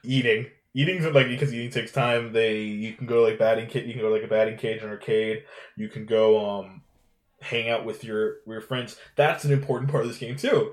eating. 0.07 0.47
Eating's 0.75 1.07
like 1.07 1.29
because 1.29 1.53
eating 1.55 1.71
takes 1.71 1.93
time. 1.93 2.33
They 2.33 2.61
you 2.63 2.95
can 2.95 3.07
go 3.07 3.23
like 3.23 3.39
batting 3.39 3.67
cage. 3.69 3.87
You 3.87 3.93
can 3.93 4.03
go 4.03 4.09
to, 4.09 4.15
like 4.15 4.25
a 4.25 4.29
batting 4.29 4.59
cage 4.59 4.83
or 4.83 4.91
arcade. 4.91 5.45
You 5.77 5.89
can 5.89 6.07
go 6.07 6.45
um 6.45 6.83
hang 7.41 7.69
out 7.71 7.85
with 7.85 8.05
your 8.05 8.37
your 8.47 8.61
friends. 8.61 8.97
That's 9.17 9.45
an 9.45 9.53
important 9.53 9.91
part 9.91 10.05
of 10.05 10.09
this 10.09 10.19
game 10.19 10.37
too. 10.37 10.73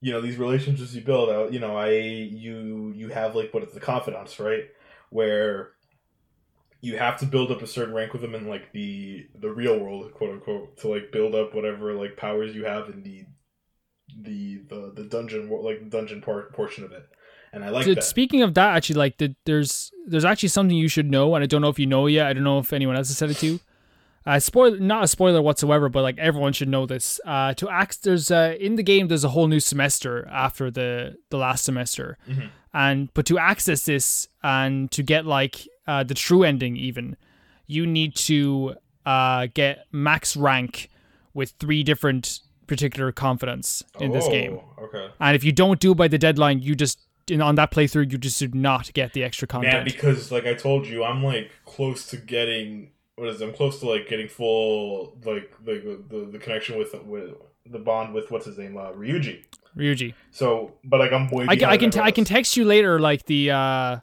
You 0.00 0.12
know 0.12 0.20
these 0.20 0.36
relationships 0.36 0.94
you 0.94 1.00
build 1.00 1.30
out. 1.30 1.52
You 1.52 1.60
know 1.60 1.76
I 1.76 1.92
you 1.92 2.92
you 2.94 3.08
have 3.08 3.34
like 3.34 3.54
what 3.54 3.62
is 3.62 3.72
the 3.72 3.80
confidants 3.80 4.38
right 4.38 4.64
where 5.10 5.70
you 6.80 6.98
have 6.98 7.18
to 7.18 7.26
build 7.26 7.50
up 7.50 7.62
a 7.62 7.66
certain 7.66 7.94
rank 7.94 8.12
with 8.12 8.22
them 8.22 8.34
in 8.34 8.48
like 8.48 8.72
the 8.72 9.26
the 9.34 9.50
real 9.50 9.78
world 9.78 10.12
quote 10.14 10.30
unquote 10.30 10.76
to 10.78 10.88
like 10.88 11.10
build 11.10 11.34
up 11.34 11.54
whatever 11.54 11.94
like 11.94 12.16
powers 12.16 12.54
you 12.54 12.64
have 12.64 12.88
in 12.88 13.02
the 13.02 13.24
the 14.22 14.62
the, 14.68 14.92
the 14.94 15.04
dungeon 15.04 15.50
like 15.50 15.88
dungeon 15.90 16.20
part 16.20 16.52
portion 16.52 16.84
of 16.84 16.92
it 16.92 17.08
and 17.56 17.64
i 17.64 17.70
like 17.70 17.84
Dude, 17.84 17.96
that 17.98 18.02
Speaking 18.04 18.42
of 18.42 18.54
that, 18.54 18.76
actually, 18.76 18.96
like 18.96 19.18
the, 19.18 19.34
there's 19.44 19.90
there's 20.06 20.24
actually 20.24 20.50
something 20.50 20.76
you 20.76 20.88
should 20.88 21.10
know, 21.10 21.34
and 21.34 21.42
I 21.42 21.46
don't 21.46 21.60
know 21.62 21.68
if 21.68 21.78
you 21.78 21.86
know 21.86 22.06
yet. 22.06 22.26
I 22.28 22.32
don't 22.32 22.44
know 22.44 22.58
if 22.58 22.72
anyone 22.72 22.94
else 22.96 23.08
has 23.08 23.18
said 23.18 23.30
it 23.30 23.38
to 23.38 23.46
you. 23.46 23.60
Uh, 24.24 24.38
spoiler, 24.40 24.78
not 24.78 25.04
a 25.04 25.08
spoiler 25.08 25.40
whatsoever, 25.40 25.88
but 25.88 26.02
like 26.02 26.18
everyone 26.18 26.52
should 26.52 26.68
know 26.68 26.84
this. 26.86 27.20
Uh, 27.24 27.54
to 27.54 27.68
act, 27.68 28.02
there's 28.02 28.30
uh, 28.30 28.54
in 28.60 28.74
the 28.76 28.82
game 28.82 29.08
there's 29.08 29.24
a 29.24 29.28
whole 29.30 29.46
new 29.48 29.60
semester 29.60 30.26
after 30.30 30.70
the 30.70 31.16
the 31.30 31.36
last 31.38 31.64
semester, 31.64 32.18
Mhm. 32.28 32.48
and 32.74 33.14
but 33.14 33.24
to 33.26 33.38
access 33.38 33.84
this 33.84 34.28
and 34.42 34.90
to 34.92 35.02
get 35.02 35.24
like 35.26 35.66
uh, 35.86 36.02
the 36.04 36.14
true 36.14 36.42
ending, 36.44 36.76
even 36.76 37.16
you 37.66 37.86
need 37.86 38.14
to 38.16 38.74
uh, 39.04 39.46
get 39.54 39.86
max 39.92 40.36
rank 40.36 40.90
with 41.34 41.52
three 41.60 41.82
different 41.84 42.40
particular 42.66 43.12
confidants 43.12 43.84
in 44.00 44.10
this 44.10 44.26
game. 44.26 44.58
Oh, 44.78 44.84
okay 44.86 45.08
And 45.20 45.36
if 45.36 45.44
you 45.44 45.52
don't 45.52 45.78
do 45.78 45.92
it 45.92 45.96
by 45.96 46.08
the 46.08 46.18
deadline, 46.18 46.60
you 46.60 46.74
just 46.74 46.98
in, 47.30 47.40
on 47.42 47.54
that 47.56 47.70
playthrough 47.70 48.10
you 48.10 48.18
just 48.18 48.38
did 48.38 48.54
not 48.54 48.92
get 48.92 49.12
the 49.12 49.22
extra 49.24 49.46
content. 49.48 49.84
because 49.84 50.30
like 50.32 50.46
i 50.46 50.54
told 50.54 50.86
you 50.86 51.04
i'm 51.04 51.22
like 51.22 51.50
close 51.64 52.06
to 52.06 52.16
getting 52.16 52.90
what 53.16 53.28
is 53.28 53.40
it? 53.40 53.44
i'm 53.48 53.52
close 53.54 53.80
to 53.80 53.88
like 53.88 54.08
getting 54.08 54.28
full 54.28 55.16
like 55.24 55.52
the 55.64 55.98
the, 56.08 56.28
the 56.32 56.38
connection 56.38 56.78
with 56.78 56.94
with 57.04 57.30
the 57.68 57.78
bond 57.78 58.14
with 58.14 58.30
what's 58.30 58.46
his 58.46 58.56
name? 58.58 58.76
Uh, 58.76 58.92
ryuji. 58.92 59.42
Ryuji, 59.76 60.14
so 60.30 60.72
but 60.84 61.00
like 61.00 61.12
i'm 61.12 61.28
way 61.30 61.46
I, 61.48 61.56
can- 61.56 61.68
I 61.68 61.76
can 61.76 61.90
t- 61.90 62.00
I 62.00 62.10
can 62.10 62.24
text 62.24 62.56
you 62.56 62.64
later 62.64 62.98
like 63.00 63.26
the 63.26 63.50
uh 63.50 63.96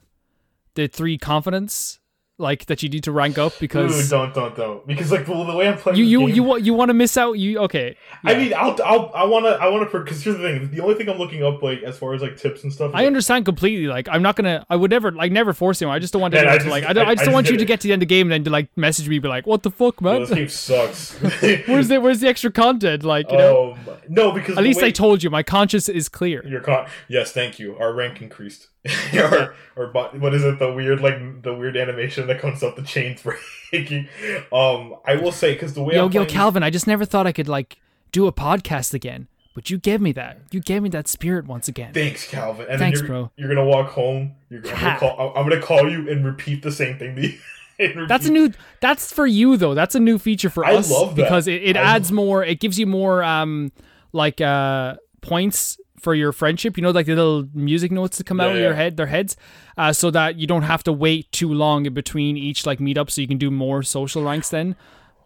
the 0.75 0.87
three 0.87 1.17
confidants 1.17 1.99
like 2.43 2.67
that 2.67 2.83
you 2.83 2.89
need 2.89 3.03
to 3.05 3.11
rank 3.11 3.37
up 3.39 3.53
Ooh, 3.53 3.59
because 3.59 4.09
don't 4.09 4.33
don't 4.35 4.55
don't 4.55 4.85
because 4.85 5.11
like 5.11 5.25
the, 5.25 5.33
the 5.33 5.55
way 5.55 5.67
i'm 5.67 5.77
playing 5.77 5.97
you 5.97 6.03
you 6.05 6.19
game- 6.19 6.29
you 6.35 6.43
wa- 6.43 6.55
you 6.57 6.73
want 6.75 6.89
to 6.89 6.93
miss 6.93 7.17
out. 7.17 7.33
You 7.39 7.57
okay? 7.61 7.97
I 8.25 8.35
mean, 8.35 8.53
I'll, 8.53 8.77
I'll, 8.85 9.11
I 9.15 9.23
wanna, 9.25 9.49
I 9.49 9.67
wanna, 9.69 9.85
because 9.85 10.23
here's 10.23 10.37
the 10.37 10.43
thing: 10.43 10.69
the 10.71 10.81
only 10.81 10.95
thing 10.95 11.09
I'm 11.09 11.17
looking 11.17 11.43
up, 11.43 11.61
like, 11.61 11.81
as 11.83 11.97
far 11.97 12.13
as 12.13 12.21
like 12.21 12.37
tips 12.37 12.63
and 12.63 12.71
stuff, 12.71 12.91
I 12.93 12.99
like, 12.99 13.07
understand 13.07 13.43
completely. 13.45 13.87
Like, 13.87 14.07
I'm 14.09 14.21
not 14.21 14.35
gonna. 14.37 14.65
I 14.69 14.75
would 14.77 14.91
never, 14.91 15.11
like, 15.11 15.31
never 15.31 15.51
force 15.53 15.81
you. 15.81 15.89
I 15.89 15.99
just 15.99 16.13
don't 16.13 16.21
want 16.21 16.33
Man, 16.33 16.45
to 16.45 16.53
just- 16.55 16.67
like. 16.67 16.83
I, 16.85 16.93
don't, 16.93 17.05
I- 17.07 17.11
I 17.11 17.15
just 17.15 17.25
don't 17.25 17.33
want 17.33 17.47
you 17.47 17.53
did 17.53 17.59
to 17.59 17.65
get 17.65 17.81
to 17.81 17.87
the 17.87 17.93
end 17.93 18.01
of 18.01 18.07
the 18.07 18.15
game 18.15 18.27
and 18.27 18.31
then 18.31 18.43
to 18.45 18.49
like 18.49 18.69
message 18.77 19.09
me, 19.09 19.19
be 19.19 19.27
like, 19.27 19.45
"What 19.47 19.63
the 19.63 19.71
fuck, 19.71 19.99
Well, 20.01 20.13
man? 20.19 20.21
this 20.21 20.29
game 20.31 20.47
sucks. 20.49 21.13
where's 21.67 21.87
the 21.89 21.99
where's 21.99 22.19
the 22.21 22.27
extra 22.29 22.51
content?" 22.51 23.03
Like, 23.03 23.29
you 23.31 23.37
know. 23.37 23.73
Um, 23.73 23.79
no, 24.07 24.31
because 24.31 24.57
At 24.57 24.63
least 24.63 24.81
way- 24.81 24.87
I 24.87 24.91
told 24.91 25.21
you. 25.23 25.29
My 25.29 25.43
conscience 25.43 25.89
is 25.89 26.07
clear. 26.09 26.45
Your 26.47 26.61
con- 26.61 26.87
yes, 27.09 27.31
thank 27.33 27.59
you. 27.59 27.75
Our 27.77 27.93
rank 27.93 28.21
increased. 28.21 28.67
or, 29.13 29.55
or 29.75 29.87
what 29.91 30.33
is 30.33 30.43
it? 30.43 30.59
The 30.59 30.71
weird, 30.73 30.99
like 31.01 31.41
the 31.41 31.53
weird 31.53 31.77
animation 31.77 32.27
that 32.27 32.39
comes 32.39 32.63
up 32.63 32.75
the 32.75 32.81
chains 32.83 33.21
breaking. 33.71 34.09
Um, 34.51 34.95
I 35.05 35.15
will 35.15 35.31
say 35.31 35.53
because 35.53 35.73
the 35.73 35.83
way 35.83 35.95
Yo, 35.95 36.05
I'm 36.07 36.11
yo, 36.11 36.25
Calvin, 36.25 36.63
I 36.63 36.69
just 36.69 36.87
never 36.87 37.05
thought 37.05 37.25
I 37.25 37.31
could 37.31 37.47
like 37.47 37.77
do 38.11 38.27
a 38.27 38.31
podcast 38.33 38.93
again. 38.93 39.27
But 39.55 39.69
you 39.69 39.77
gave 39.77 40.01
me 40.01 40.11
that. 40.13 40.39
You 40.51 40.59
gave 40.61 40.81
me 40.81 40.89
that 40.89 41.07
spirit 41.07 41.45
once 41.45 41.67
again. 41.67 41.93
Thanks, 41.93 42.27
Calvin. 42.27 42.65
And 42.67 42.79
Thanks, 42.79 42.99
you're, 42.99 43.07
bro. 43.07 43.31
You're 43.37 43.49
gonna 43.49 43.65
walk 43.65 43.89
home. 43.91 44.33
You're 44.49 44.61
gonna 44.61 44.75
Ha. 44.75 44.97
call. 44.99 45.33
I'm 45.35 45.47
gonna 45.47 45.61
call 45.61 45.89
you 45.89 46.09
and 46.09 46.25
repeat 46.25 46.63
the 46.63 46.71
same 46.71 46.97
thing. 46.97 47.15
To 47.15 47.21
you, 47.27 48.05
That's 48.07 48.25
a 48.25 48.31
new. 48.31 48.51
That's 48.81 49.13
for 49.13 49.27
you 49.27 49.55
though. 49.57 49.75
That's 49.75 49.93
a 49.95 49.99
new 49.99 50.17
feature 50.17 50.49
for 50.49 50.65
I 50.65 50.73
us 50.75 50.89
love 50.91 51.15
that. 51.15 51.23
because 51.23 51.47
it, 51.47 51.61
it 51.63 51.75
adds 51.75 52.11
more. 52.11 52.43
It 52.43 52.59
gives 52.59 52.79
you 52.79 52.87
more 52.87 53.23
um 53.23 53.71
like 54.11 54.41
uh 54.41 54.95
points 55.21 55.79
for 56.03 56.13
your 56.13 56.31
friendship. 56.31 56.77
You 56.77 56.83
know, 56.83 56.91
like 56.91 57.05
the 57.07 57.15
little 57.15 57.47
music 57.53 57.91
notes 57.91 58.17
that 58.17 58.25
come 58.25 58.39
out 58.39 58.49
Yeah, 58.49 58.55
of 58.57 58.61
your 58.61 58.73
head, 58.75 58.97
their 58.97 59.07
heads, 59.07 59.35
uh, 59.77 59.93
so 59.93 60.11
that 60.11 60.35
you 60.35 60.45
don't 60.45 60.63
have 60.63 60.83
to 60.83 60.93
wait 60.93 61.31
too 61.31 61.51
long 61.51 61.85
in 61.85 61.93
between 61.93 62.37
each 62.37 62.65
like 62.65 62.79
meetup, 62.79 63.09
so 63.09 63.21
you 63.21 63.27
can 63.27 63.37
do 63.39 63.49
more 63.49 63.81
social 63.83 64.23
ranks. 64.23 64.49
Then, 64.49 64.75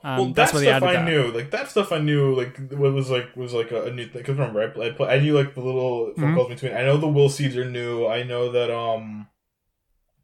um, 0.04 0.18
Well, 0.18 0.26
that 0.28 0.36
that's 0.36 0.52
they 0.54 0.62
stuff 0.66 0.84
added 0.84 0.90
I 0.90 0.94
that. 0.94 1.06
knew. 1.06 1.32
Like 1.32 1.52
that 1.52 1.70
stuff 1.70 1.92
I 1.92 1.98
knew. 2.00 2.34
Like 2.36 2.58
what 2.72 2.94
was 2.94 3.10
like 3.10 3.36
was 3.36 3.54
like 3.54 3.72
a, 3.72 3.86
a 3.86 3.92
new 3.92 4.04
thing. 4.06 4.22
Because 4.22 4.38
remember, 4.38 4.62
I, 4.62 4.68
play, 4.68 4.88
I, 4.88 4.92
play, 4.92 5.10
I 5.10 5.20
knew 5.20 5.34
like 5.36 5.54
the 5.56 5.62
little 5.62 6.14
phone 6.16 6.32
Mhm. 6.32 6.36
calls 6.36 6.50
between. 6.50 6.74
I 6.74 6.84
know 6.84 6.98
the 6.98 7.08
will 7.08 7.30
seeds 7.30 7.58
are 7.58 7.70
new. 7.70 8.06
I 8.08 8.24
know 8.24 8.52
that 8.52 8.70
um, 8.72 9.28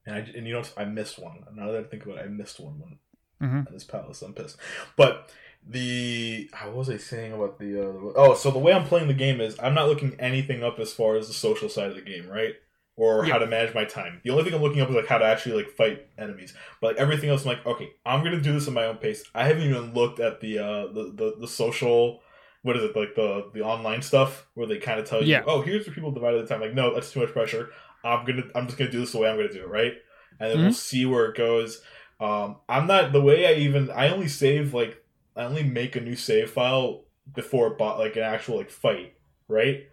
and 0.05 0.15
I 0.15 0.19
and 0.37 0.47
you 0.47 0.53
know 0.53 0.63
I 0.77 0.85
missed 0.85 1.17
one. 1.19 1.43
Now 1.55 1.71
that 1.71 1.79
I 1.79 1.83
think 1.87 2.05
about 2.05 2.17
it, 2.19 2.25
I 2.25 2.27
missed 2.27 2.59
one 2.59 2.79
when 2.79 2.99
Mhm. 3.41 3.65
at 3.67 3.73
this 3.73 3.83
palace. 3.83 4.21
I'm 4.21 4.33
pissed. 4.33 4.57
But 4.95 5.29
the 5.68 6.49
how 6.53 6.72
was 6.72 6.89
I 6.89 6.97
saying 6.97 7.34
about 7.34 7.57
the 7.59 7.80
uh, 7.82 8.11
oh 8.16 8.34
so 8.36 8.51
the 8.51 8.59
way 8.59 8.74
I'm 8.74 8.86
playing 8.86 9.07
the 9.07 9.14
game 9.14 9.39
is 9.41 9.57
I'm 9.61 9.74
not 9.74 9.88
looking 9.88 10.16
anything 10.20 10.64
up 10.64 10.80
as 10.80 10.91
far 10.93 11.16
as 11.16 11.28
the 11.28 11.34
social 11.34 11.70
side 11.70 11.89
of 11.89 11.95
the 11.95 12.01
game, 12.01 12.28
right? 12.30 12.53
or 12.95 13.26
Yeah. 13.26 13.34
how 13.34 13.39
to 13.39 13.47
manage 13.47 13.74
my 13.74 13.86
time. 13.86 14.22
The 14.24 14.30
only 14.30 14.43
thing 14.43 14.53
I'm 14.53 14.61
looking 14.61 14.80
up 14.80 14.88
is 14.88 14.95
like 14.95 15.07
how 15.07 15.18
to 15.18 15.26
actually 15.26 15.64
like 15.64 15.72
fight 15.72 16.05
enemies. 16.20 16.53
But 16.80 16.89
like 16.89 16.97
everything 16.97 17.32
else, 17.32 17.41
I'm 17.41 17.47
like, 17.47 17.66
okay, 17.66 17.89
I'm 18.05 18.24
gonna 18.24 18.39
do 18.39 18.53
this 18.53 18.68
at 18.68 18.74
my 18.74 18.86
own 18.86 18.97
pace. 18.97 19.24
I 19.34 19.47
haven't 19.47 19.64
even 19.64 19.95
looked 19.95 20.20
at 20.20 20.41
the 20.41 20.59
uh 20.59 20.88
the 20.93 21.11
the, 21.16 21.36
the 21.41 21.47
social. 21.47 22.22
What 22.61 22.78
is 22.78 22.84
it 22.84 22.95
like 22.95 23.16
the 23.16 23.49
the 23.53 23.61
online 23.61 24.03
stuff 24.03 24.45
where 24.53 24.68
they 24.68 24.78
kind 24.78 24.99
of 24.99 25.07
tell 25.09 25.24
you, 25.24 25.30
Yeah. 25.32 25.43
oh, 25.47 25.61
here's 25.64 25.88
where 25.88 25.95
people 25.95 26.11
divide 26.11 26.34
the 26.34 26.45
time. 26.45 26.61
Like, 26.61 26.76
no, 26.76 26.93
that's 26.93 27.11
too 27.11 27.22
much 27.22 27.32
pressure. 27.34 27.70
I'm 28.03 28.26
gonna 28.26 28.43
I'm 28.53 28.68
just 28.68 28.78
gonna 28.78 28.91
do 28.91 28.99
this 28.99 29.11
the 29.14 29.18
way 29.18 29.28
I'm 29.30 29.38
gonna 29.38 29.51
do 29.51 29.64
it, 29.64 29.68
right? 29.70 29.93
And 30.39 30.51
then 30.51 30.61
we'll 30.61 30.70
Mhm. 30.70 30.76
see 30.76 31.05
where 31.07 31.26
it 31.32 31.36
goes. 31.36 31.82
Um, 32.20 32.57
I'm 32.70 32.86
not 32.86 33.11
the 33.11 33.22
way 33.22 33.47
I 33.47 33.53
even 33.59 33.89
I 33.89 34.09
only 34.09 34.28
save 34.28 34.76
like 34.76 35.02
I 35.36 35.43
only 35.43 35.63
make 35.63 35.95
a 35.95 36.01
new 36.01 36.15
save 36.15 36.51
file 36.51 37.03
before 37.34 37.71
bought 37.71 37.99
like 37.99 38.15
an 38.15 38.23
actual 38.23 38.57
like 38.57 38.69
fight, 38.69 39.15
right? 39.47 39.88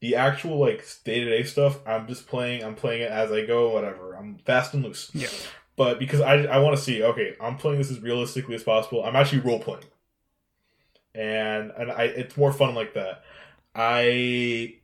The 0.00 0.16
actual 0.16 0.58
like 0.58 0.84
day 1.04 1.20
to 1.20 1.30
day 1.30 1.42
stuff, 1.42 1.78
I'm 1.86 2.06
just 2.06 2.26
playing. 2.28 2.64
I'm 2.64 2.74
playing 2.74 3.02
it 3.02 3.10
as 3.10 3.32
I 3.32 3.44
go, 3.44 3.70
whatever. 3.70 4.14
I'm 4.14 4.38
fast 4.44 4.74
and 4.74 4.84
loose. 4.84 5.10
Yeah. 5.14 5.28
But 5.76 5.98
because 5.98 6.20
I 6.20 6.44
I 6.44 6.58
want 6.58 6.76
to 6.76 6.82
see, 6.82 7.02
okay, 7.02 7.34
I'm 7.40 7.56
playing 7.56 7.78
this 7.78 7.90
as 7.90 8.00
realistically 8.00 8.54
as 8.54 8.62
possible. 8.62 9.04
I'm 9.04 9.16
actually 9.16 9.40
role 9.40 9.58
playing, 9.58 9.84
and 11.14 11.70
and 11.76 11.90
I 11.90 12.04
it's 12.04 12.36
more 12.36 12.52
fun 12.52 12.74
like 12.74 12.94
that. 12.94 13.22
I 13.74 14.76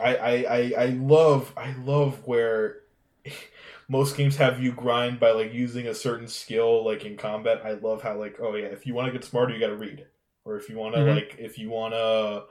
I 0.00 0.16
I 0.16 0.32
I, 0.32 0.72
I 0.78 0.86
love 0.86 1.52
I 1.56 1.72
love 1.84 2.26
where 2.26 2.80
most 3.88 4.16
games 4.16 4.36
have 4.36 4.60
you 4.62 4.72
grind 4.72 5.18
by 5.18 5.30
like 5.30 5.52
using 5.52 5.86
a 5.86 5.94
certain 5.94 6.28
skill 6.28 6.84
like 6.84 7.04
in 7.04 7.16
combat 7.16 7.62
i 7.64 7.72
love 7.72 8.02
how 8.02 8.16
like 8.18 8.36
oh 8.40 8.54
yeah 8.54 8.66
if 8.66 8.86
you 8.86 8.94
want 8.94 9.06
to 9.06 9.12
get 9.12 9.24
smarter 9.24 9.52
you 9.54 9.60
got 9.60 9.68
to 9.68 9.76
read 9.76 10.06
or 10.44 10.56
if 10.56 10.68
you 10.68 10.76
want 10.76 10.94
to 10.94 11.00
Mhm. 11.00 11.14
like 11.14 11.36
if 11.38 11.58
you 11.58 11.70
want 11.70 11.94
to 11.94 12.44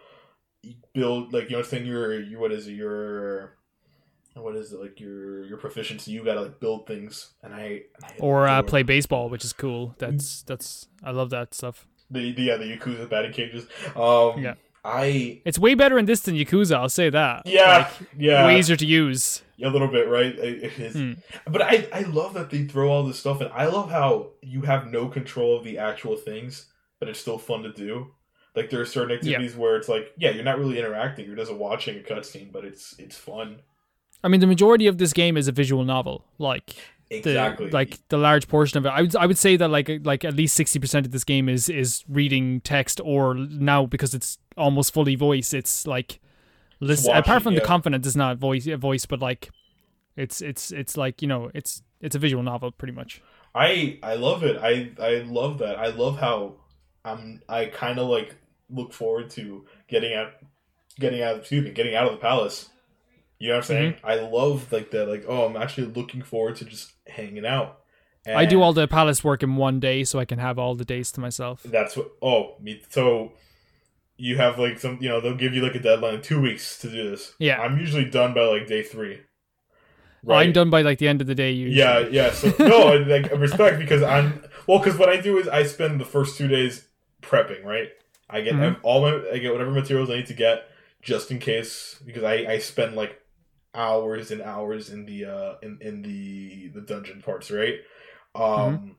build 0.94 1.34
like 1.34 1.46
you 1.46 1.52
know 1.52 1.58
understand 1.58 1.86
your 1.86 2.20
your 2.22 2.40
what 2.40 2.52
is 2.52 2.68
it 2.68 2.74
your 2.74 3.58
what 4.34 4.56
is 4.56 4.72
it 4.74 4.80
like 4.80 5.00
your 5.00 5.46
your 5.46 5.58
proficiency 5.58 6.12
you 6.12 6.24
got 6.24 6.36
to 6.36 6.42
like 6.42 6.60
build 6.60 6.86
things 6.88 7.34
and 7.44 7.54
i, 7.54 7.62
and 7.96 8.04
I 8.06 8.16
Or 8.20 8.48
uh, 8.48 8.62
play 8.64 8.84
baseball, 8.84 9.30
which 9.30 9.44
is 9.46 9.54
cool. 9.54 9.96
That's 9.98 10.44
that's 10.44 10.88
I 11.04 11.12
love 11.12 11.30
that 11.32 11.54
stuff. 11.54 11.88
the, 12.12 12.32
the 12.34 12.44
yeah 12.44 12.58
the 12.58 12.66
yakuza 12.78 13.10
batting 13.10 13.34
cages 13.34 13.66
um 13.96 14.44
Yeah. 14.44 14.56
I 14.86 15.42
It's 15.46 15.60
way 15.60 15.74
better 15.76 15.98
in 15.98 16.06
this 16.06 16.22
than 16.22 16.36
Yakuza. 16.36 16.76
I'll 16.76 16.90
say 16.90 17.10
that. 17.10 17.44
yeah 17.46 17.90
yeah 18.18 18.46
way 18.46 18.60
easier 18.60 18.76
to 18.76 18.86
use. 18.86 19.42
a 19.64 19.70
little 19.70 19.88
bit 19.88 20.08
right 20.08 20.34
It- 20.38 20.80
is. 20.80 20.94
Hmm. 20.94 21.14
but 21.52 21.62
i 21.62 21.88
i 21.94 22.02
love 22.02 22.34
that 22.36 22.50
they 22.50 22.64
throw 22.66 22.90
all 22.90 23.04
this 23.04 23.20
stuff 23.20 23.42
and 23.42 23.52
i 23.54 23.66
love 23.66 23.90
how 23.92 24.30
you 24.42 24.62
have 24.62 24.88
no 24.88 25.08
control 25.08 25.58
of 25.58 25.64
the 25.64 25.78
actual 25.78 26.16
things 26.16 26.68
but 27.00 27.10
it's 27.10 27.20
still 27.20 27.38
fun 27.38 27.64
to 27.64 27.72
do 27.74 28.12
like 28.56 28.70
there 28.70 28.82
are 28.82 28.86
certain 28.86 29.16
activities 29.18 29.56
where 29.56 29.76
it's 29.76 29.90
like 29.90 30.12
yeah 30.18 30.30
you're 30.32 30.44
not 30.44 30.58
really 30.60 30.78
interacting 30.80 31.26
you're 31.26 31.36
just 31.36 31.54
watching 31.54 31.98
a 31.98 32.02
cutscene 32.02 32.52
but 32.52 32.64
it's 32.66 32.96
it's 33.00 33.18
fun 33.18 33.60
I 34.24 34.30
mean, 34.30 34.40
the 34.42 34.48
majority 34.48 34.88
of 34.88 34.98
this 34.98 35.14
game 35.14 35.38
is 35.38 35.48
a 35.48 35.52
visual 35.52 35.84
novel. 35.86 36.26
Like 36.40 36.76
the 37.10 37.16
exactly 37.18 37.70
like 37.70 38.00
the 38.10 38.18
large 38.18 38.48
portion 38.48 38.78
of 38.78 38.86
it. 38.86 38.90
I 38.90 39.02
would 39.02 39.16
I 39.16 39.26
would 39.26 39.38
say 39.38 39.56
that 39.58 39.70
like 39.70 39.90
like 40.04 40.26
at 40.26 40.36
least 40.36 40.56
sixty 40.56 40.80
percent 40.80 41.06
of 41.06 41.12
this 41.12 41.24
game 41.24 41.48
is 41.50 41.70
is 41.70 42.04
reading 42.10 42.62
text, 42.62 43.00
or 43.04 43.34
now 43.34 43.86
because 43.86 44.14
it's 44.14 44.38
almost 44.58 44.94
fully 44.94 45.16
voice, 45.16 45.54
it's 45.54 45.88
like 45.88 46.20
listen. 46.80 47.10
watching, 47.10 47.20
apart 47.20 47.44
from 47.44 47.56
the 47.56 47.62
confidants, 47.62 48.08
it's 48.08 48.16
not 48.16 48.38
voice 48.38 48.66
voice, 48.66 49.06
but 49.06 49.22
like 49.22 49.50
it's 50.16 50.42
it's 50.42 50.72
it's 50.72 50.98
like 50.98 51.22
you 51.22 51.28
know 51.28 51.50
it's 51.54 51.82
it's 52.02 52.16
a 52.16 52.20
visual 52.20 52.44
novel 52.44 52.72
pretty 52.72 52.94
much. 52.94 53.22
I 53.56 54.00
I 54.04 54.16
love 54.16 54.44
it. 54.44 54.58
I 54.62 54.92
I 55.02 55.24
love 55.26 55.60
that. 55.60 55.78
I 55.78 55.88
love 55.88 56.20
how 56.20 56.56
I'm 57.06 57.42
I 57.48 57.66
kind 57.66 58.00
of 58.00 58.08
like 58.08 58.36
look 58.70 58.94
forward 58.94 59.30
to 59.32 59.66
getting 59.88 60.14
out 60.14 60.34
getting 61.00 61.22
out 61.22 61.38
excuse 61.38 61.64
me, 61.64 61.72
getting 61.72 61.96
out 61.96 62.08
of 62.08 62.12
the 62.12 62.18
palace. 62.18 62.70
You 63.40 63.50
know 63.50 63.56
what 63.56 63.64
I'm 63.64 63.68
saying? 63.68 63.94
Mm-hmm. 63.94 64.06
I 64.06 64.16
love 64.16 64.72
like 64.72 64.92
that 64.92 65.08
like 65.08 65.26
oh, 65.28 65.46
I'm 65.46 65.58
actually 65.58 65.88
looking 65.88 66.22
forward 66.22 66.56
to 66.58 66.66
just 66.66 66.94
hanging 67.08 67.46
out. 67.46 67.80
I 68.28 68.46
do 68.46 68.62
all 68.62 68.74
the 68.74 68.88
palace 68.90 69.24
work 69.24 69.42
in 69.42 69.56
one 69.56 69.80
day, 69.80 70.04
so 70.04 70.20
I 70.20 70.26
can 70.26 70.38
have 70.40 70.60
all 70.60 70.76
the 70.76 70.84
days 70.84 71.14
to 71.14 71.22
myself. 71.22 71.64
That's 71.64 71.96
what 71.96 72.12
oh, 72.22 72.56
me 72.60 72.82
so 72.90 73.34
you 74.18 74.38
have 74.38 74.60
like 74.60 74.80
some 74.80 74.98
you 75.00 75.08
know, 75.10 75.22
they'll 75.22 75.36
give 75.36 75.54
you 75.54 75.62
like 75.62 75.76
a 75.76 75.80
deadline 75.80 76.22
2 76.22 76.42
weeks 76.42 76.80
to 76.80 76.90
do 76.90 77.10
this. 77.10 77.34
Yeah. 77.40 77.62
I'm 77.62 77.78
usually 77.78 78.06
done 78.06 78.34
by 78.34 78.42
like 78.42 78.68
day 78.68 78.84
3. 78.84 79.22
Right. 80.24 80.48
I'm 80.48 80.52
done 80.52 80.70
by 80.70 80.82
like 80.82 80.98
the 80.98 81.08
end 81.08 81.22
of 81.22 81.28
the 81.28 81.36
day. 81.36 81.52
Usually. 81.52 81.80
Yeah, 81.80 82.00
yeah. 82.10 82.32
So 82.32 82.54
no, 82.60 82.98
like 83.08 83.32
respect 83.32 83.80
because 83.80 84.02
I'm 84.04 84.44
well 84.66 84.80
because 84.80 84.98
what 84.98 85.10
I 85.10 85.22
do 85.22 85.38
is 85.38 85.48
I 85.48 85.64
spend 85.64 86.02
the 86.02 86.06
first 86.06 86.38
two 86.38 86.48
days 86.48 86.88
prepping. 87.22 87.64
Right, 87.64 87.90
I 88.30 88.42
get 88.42 88.56
Mhm. 88.56 88.78
all 88.84 89.02
my 89.02 89.30
I 89.32 89.38
get 89.38 89.54
whatever 89.54 89.72
materials 89.72 90.10
I 90.10 90.16
need 90.16 90.28
to 90.28 90.34
get 90.34 90.68
just 91.02 91.32
in 91.32 91.40
case 91.40 92.02
because 92.06 92.24
I 92.24 92.34
I 92.34 92.58
spend 92.60 92.96
like 92.96 93.22
hours 93.78 94.32
and 94.32 94.42
hours 94.42 94.90
in 94.90 95.06
the 95.06 95.26
uh 95.26 95.54
in 95.62 95.78
in 95.82 96.02
the 96.02 96.70
the 96.74 96.82
dungeon 96.82 97.22
parts. 97.22 97.52
Right. 97.52 97.76
Um. 98.36 98.98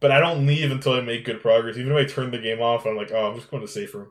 But 0.00 0.10
I 0.10 0.20
don't 0.20 0.46
leave 0.46 0.70
until 0.70 0.92
I 0.92 1.00
make 1.00 1.24
good 1.24 1.40
progress. 1.40 1.78
Even 1.78 1.92
if 1.92 1.98
I 1.98 2.12
turn 2.12 2.30
the 2.30 2.38
game 2.38 2.60
off, 2.60 2.84
I'm 2.84 2.96
like, 2.96 3.10
oh, 3.10 3.30
I'm 3.30 3.36
just 3.36 3.50
going 3.50 3.62
to 3.62 3.68
safe 3.68 3.94
room, 3.94 4.10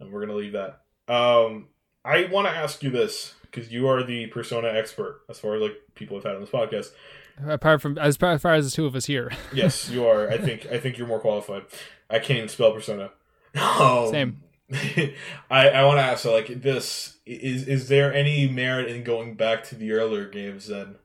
and 0.00 0.10
we're 0.10 0.26
gonna 0.26 0.36
leave 0.36 0.54
that. 0.54 0.80
Um, 1.06 1.68
I 2.04 2.24
want 2.24 2.48
to 2.48 2.52
ask 2.52 2.82
you 2.82 2.90
this 2.90 3.34
because 3.42 3.70
you 3.70 3.88
are 3.88 4.02
the 4.02 4.26
persona 4.28 4.68
expert 4.68 5.22
as 5.28 5.38
far 5.38 5.54
as 5.54 5.62
like 5.62 5.76
people 5.94 6.16
have 6.16 6.24
had 6.24 6.34
on 6.34 6.40
this 6.40 6.50
podcast. 6.50 6.88
Apart 7.46 7.80
from 7.80 7.98
as 7.98 8.16
far, 8.16 8.32
as 8.32 8.64
the 8.64 8.70
two 8.70 8.86
of 8.86 8.94
us 8.94 9.06
here. 9.06 9.30
Yes, 9.52 9.88
you 9.88 10.06
are. 10.06 10.28
I 10.30 10.38
think 10.46 10.66
I 10.66 10.78
think 10.78 10.98
you're 10.98 11.06
more 11.06 11.20
qualified. 11.20 11.64
I 12.08 12.18
can't 12.18 12.38
even 12.38 12.48
spell 12.48 12.72
persona. 12.72 13.10
Um, 13.56 14.10
Same. 14.10 14.42
I 15.50 15.68
I 15.70 15.84
want 15.84 15.98
to 15.98 16.02
ask 16.02 16.22
so 16.22 16.32
like 16.32 16.62
this 16.62 17.18
is 17.26 17.66
is 17.66 17.88
there 17.88 18.12
any 18.12 18.48
merit 18.48 18.88
in 18.88 19.02
going 19.04 19.34
back 19.34 19.64
to 19.64 19.74
the 19.74 19.92
earlier 19.92 20.28
games 20.28 20.68
then? 20.68 20.96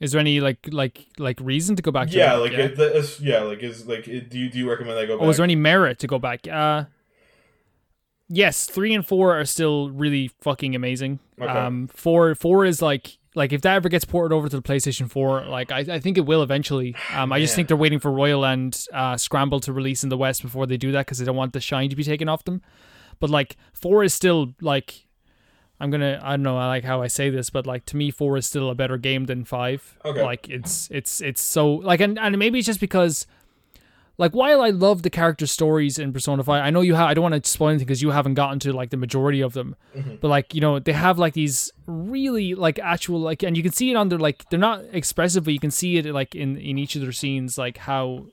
Is 0.00 0.12
there 0.12 0.20
any 0.20 0.40
like 0.40 0.58
like 0.70 1.06
like 1.18 1.38
reason 1.40 1.76
to 1.76 1.82
go 1.82 1.90
back 1.90 2.08
to 2.10 2.16
Yeah, 2.16 2.34
like 2.34 2.52
yeah. 2.52 2.58
It, 2.60 2.76
the- 2.76 2.88
it's- 2.90 3.20
yeah, 3.20 3.40
like 3.40 3.62
is 3.62 3.86
like 3.86 4.08
it, 4.08 4.30
do 4.30 4.38
you 4.38 4.48
do 4.50 4.58
you 4.58 4.68
recommend 4.68 4.98
I 4.98 5.06
go 5.06 5.16
back? 5.18 5.26
Oh, 5.26 5.30
is 5.30 5.36
there 5.36 5.44
any 5.44 5.56
merit 5.56 5.98
to 6.00 6.06
go 6.06 6.18
back? 6.18 6.46
Uh 6.48 6.84
yes, 8.28 8.66
three 8.66 8.94
and 8.94 9.06
four 9.06 9.38
are 9.38 9.44
still 9.44 9.90
really 9.90 10.28
fucking 10.40 10.74
amazing. 10.74 11.18
Okay. 11.40 11.50
Um, 11.50 11.88
four 11.88 12.34
four 12.34 12.64
is 12.64 12.80
like 12.82 13.18
like 13.34 13.52
if 13.52 13.62
that 13.62 13.74
ever 13.74 13.88
gets 13.88 14.04
ported 14.04 14.34
over 14.34 14.48
to 14.48 14.56
the 14.56 14.62
PlayStation 14.62 15.10
Four, 15.10 15.44
like 15.46 15.72
I, 15.72 15.78
I 15.80 16.00
think 16.00 16.18
it 16.18 16.26
will 16.26 16.42
eventually. 16.42 16.94
Um, 17.14 17.32
I 17.32 17.40
just 17.40 17.54
think 17.54 17.68
they're 17.68 17.76
waiting 17.76 17.98
for 17.98 18.10
Royal 18.10 18.44
and 18.44 18.78
uh, 18.92 19.16
Scramble 19.16 19.60
to 19.60 19.72
release 19.72 20.02
in 20.02 20.10
the 20.10 20.16
West 20.16 20.42
before 20.42 20.66
they 20.66 20.76
do 20.76 20.92
that 20.92 21.06
because 21.06 21.18
they 21.18 21.24
don't 21.24 21.36
want 21.36 21.52
the 21.52 21.60
shine 21.60 21.88
to 21.90 21.96
be 21.96 22.04
taken 22.04 22.28
off 22.28 22.44
them. 22.44 22.62
But 23.20 23.30
like 23.30 23.56
four 23.72 24.04
is 24.04 24.14
still 24.14 24.54
like. 24.60 25.06
I'm 25.80 25.90
gonna. 25.90 26.20
I 26.22 26.32
don't 26.32 26.42
know. 26.42 26.56
I 26.56 26.68
like 26.68 26.84
how 26.84 27.02
I 27.02 27.08
say 27.08 27.28
this, 27.28 27.50
but 27.50 27.66
like 27.66 27.86
to 27.86 27.96
me, 27.96 28.12
four 28.12 28.36
is 28.36 28.46
still 28.46 28.70
a 28.70 28.74
better 28.74 28.96
game 28.98 29.24
than 29.24 29.44
five. 29.44 29.98
Okay. 30.04 30.22
Like 30.22 30.48
it's 30.48 30.88
it's 30.92 31.20
it's 31.20 31.42
so 31.42 31.72
like 31.74 32.00
and 32.00 32.20
and 32.20 32.38
maybe 32.38 32.58
it's 32.58 32.66
just 32.66 32.78
because 32.78 33.26
like 34.22 34.32
while 34.40 34.60
I 34.62 34.70
love 34.70 35.02
the 35.02 35.10
character 35.10 35.46
stories 35.46 35.98
in 35.98 36.12
Persona 36.12 36.42
5, 36.44 36.64
I 36.64 36.70
know 36.70 36.80
you 36.80 36.94
have 36.94 37.08
I 37.10 37.14
don't 37.14 37.24
want 37.28 37.36
to 37.42 37.50
spoil 37.50 37.70
anything 37.70 37.86
because 37.86 38.02
you 38.02 38.10
haven't 38.10 38.34
gotten 38.34 38.58
to 38.60 38.72
like 38.72 38.90
the 38.90 38.96
majority 38.96 39.40
of 39.48 39.52
them. 39.52 39.74
Mhm. 39.96 40.20
But 40.20 40.28
like, 40.28 40.54
you 40.54 40.60
know, 40.60 40.78
they 40.78 40.92
have 40.92 41.18
like 41.18 41.34
these 41.34 41.72
really 41.86 42.54
like 42.54 42.78
actual 42.78 43.18
like 43.20 43.42
and 43.42 43.56
you 43.56 43.62
can 43.66 43.72
see 43.72 43.90
it 43.90 43.96
on 43.96 44.08
their 44.10 44.18
like 44.18 44.48
they're 44.48 44.66
not 44.70 44.78
expressive, 44.92 45.42
but 45.44 45.52
you 45.52 45.58
can 45.66 45.72
see 45.72 45.96
it 45.98 46.06
like 46.06 46.34
in 46.36 46.56
in 46.56 46.78
each 46.78 46.94
of 46.96 47.02
their 47.02 47.12
scenes 47.12 47.58
like 47.58 47.78
how 47.78 48.26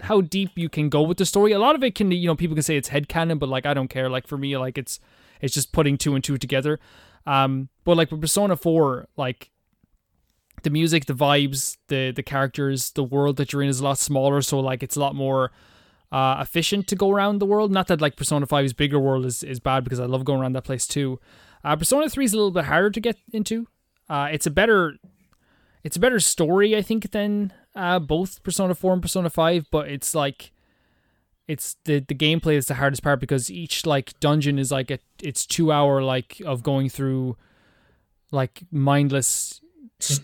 how 0.00 0.20
deep 0.20 0.50
you 0.56 0.68
can 0.68 0.88
go 0.88 1.02
with 1.02 1.18
the 1.18 1.24
story. 1.24 1.52
A 1.52 1.58
lot 1.60 1.76
of 1.76 1.84
it 1.84 1.94
can 1.94 2.10
you 2.10 2.26
know, 2.26 2.34
people 2.34 2.56
can 2.56 2.64
say 2.64 2.76
it's 2.76 2.88
headcanon, 2.88 3.38
but 3.38 3.48
like 3.48 3.64
I 3.64 3.74
don't 3.74 3.88
care. 3.96 4.08
Like 4.10 4.26
for 4.26 4.36
me, 4.44 4.56
like 4.58 4.76
it's 4.76 4.98
it's 5.40 5.54
just 5.54 5.72
putting 5.72 5.96
two 5.96 6.14
and 6.16 6.24
two 6.24 6.36
together. 6.36 6.80
Um 7.26 7.68
but 7.84 7.96
like 7.96 8.10
with 8.10 8.20
Persona 8.20 8.56
4, 8.56 9.06
like 9.16 9.50
the 10.62 10.70
music, 10.70 11.06
the 11.06 11.14
vibes, 11.14 11.76
the 11.88 12.12
the 12.12 12.22
characters, 12.22 12.90
the 12.92 13.04
world 13.04 13.36
that 13.36 13.52
you're 13.52 13.62
in 13.62 13.68
is 13.68 13.80
a 13.80 13.84
lot 13.84 13.98
smaller, 13.98 14.40
so 14.42 14.60
like 14.60 14.82
it's 14.82 14.96
a 14.96 15.00
lot 15.00 15.14
more 15.14 15.50
uh, 16.10 16.38
efficient 16.40 16.86
to 16.88 16.96
go 16.96 17.10
around 17.10 17.38
the 17.38 17.46
world. 17.46 17.70
Not 17.70 17.88
that 17.88 18.00
like 18.00 18.16
Persona 18.16 18.46
5's 18.46 18.72
bigger 18.72 18.98
world 18.98 19.26
is, 19.26 19.42
is 19.42 19.60
bad 19.60 19.84
because 19.84 20.00
I 20.00 20.06
love 20.06 20.24
going 20.24 20.40
around 20.40 20.54
that 20.54 20.64
place 20.64 20.86
too. 20.86 21.20
Uh, 21.64 21.76
Persona 21.76 22.08
3 22.08 22.24
is 22.24 22.32
a 22.32 22.36
little 22.36 22.50
bit 22.50 22.64
harder 22.64 22.90
to 22.90 23.00
get 23.00 23.16
into. 23.32 23.66
Uh, 24.08 24.28
it's 24.32 24.46
a 24.46 24.50
better 24.50 24.96
it's 25.84 25.96
a 25.96 26.00
better 26.00 26.20
story, 26.20 26.76
I 26.76 26.82
think, 26.82 27.10
than 27.12 27.52
uh, 27.74 27.98
both 27.98 28.42
Persona 28.42 28.74
4 28.74 28.94
and 28.94 29.02
Persona 29.02 29.30
5, 29.30 29.66
but 29.70 29.88
it's 29.88 30.14
like 30.14 30.52
it's 31.46 31.76
the 31.84 32.00
the 32.00 32.14
gameplay 32.14 32.54
is 32.54 32.66
the 32.66 32.74
hardest 32.74 33.02
part 33.02 33.20
because 33.20 33.50
each 33.50 33.86
like 33.86 34.18
dungeon 34.20 34.58
is 34.58 34.70
like 34.70 34.90
a 34.90 34.98
it's 35.22 35.46
two 35.46 35.72
hour 35.72 36.02
like 36.02 36.42
of 36.44 36.62
going 36.62 36.90
through 36.90 37.36
like 38.30 38.62
mindless 38.70 39.60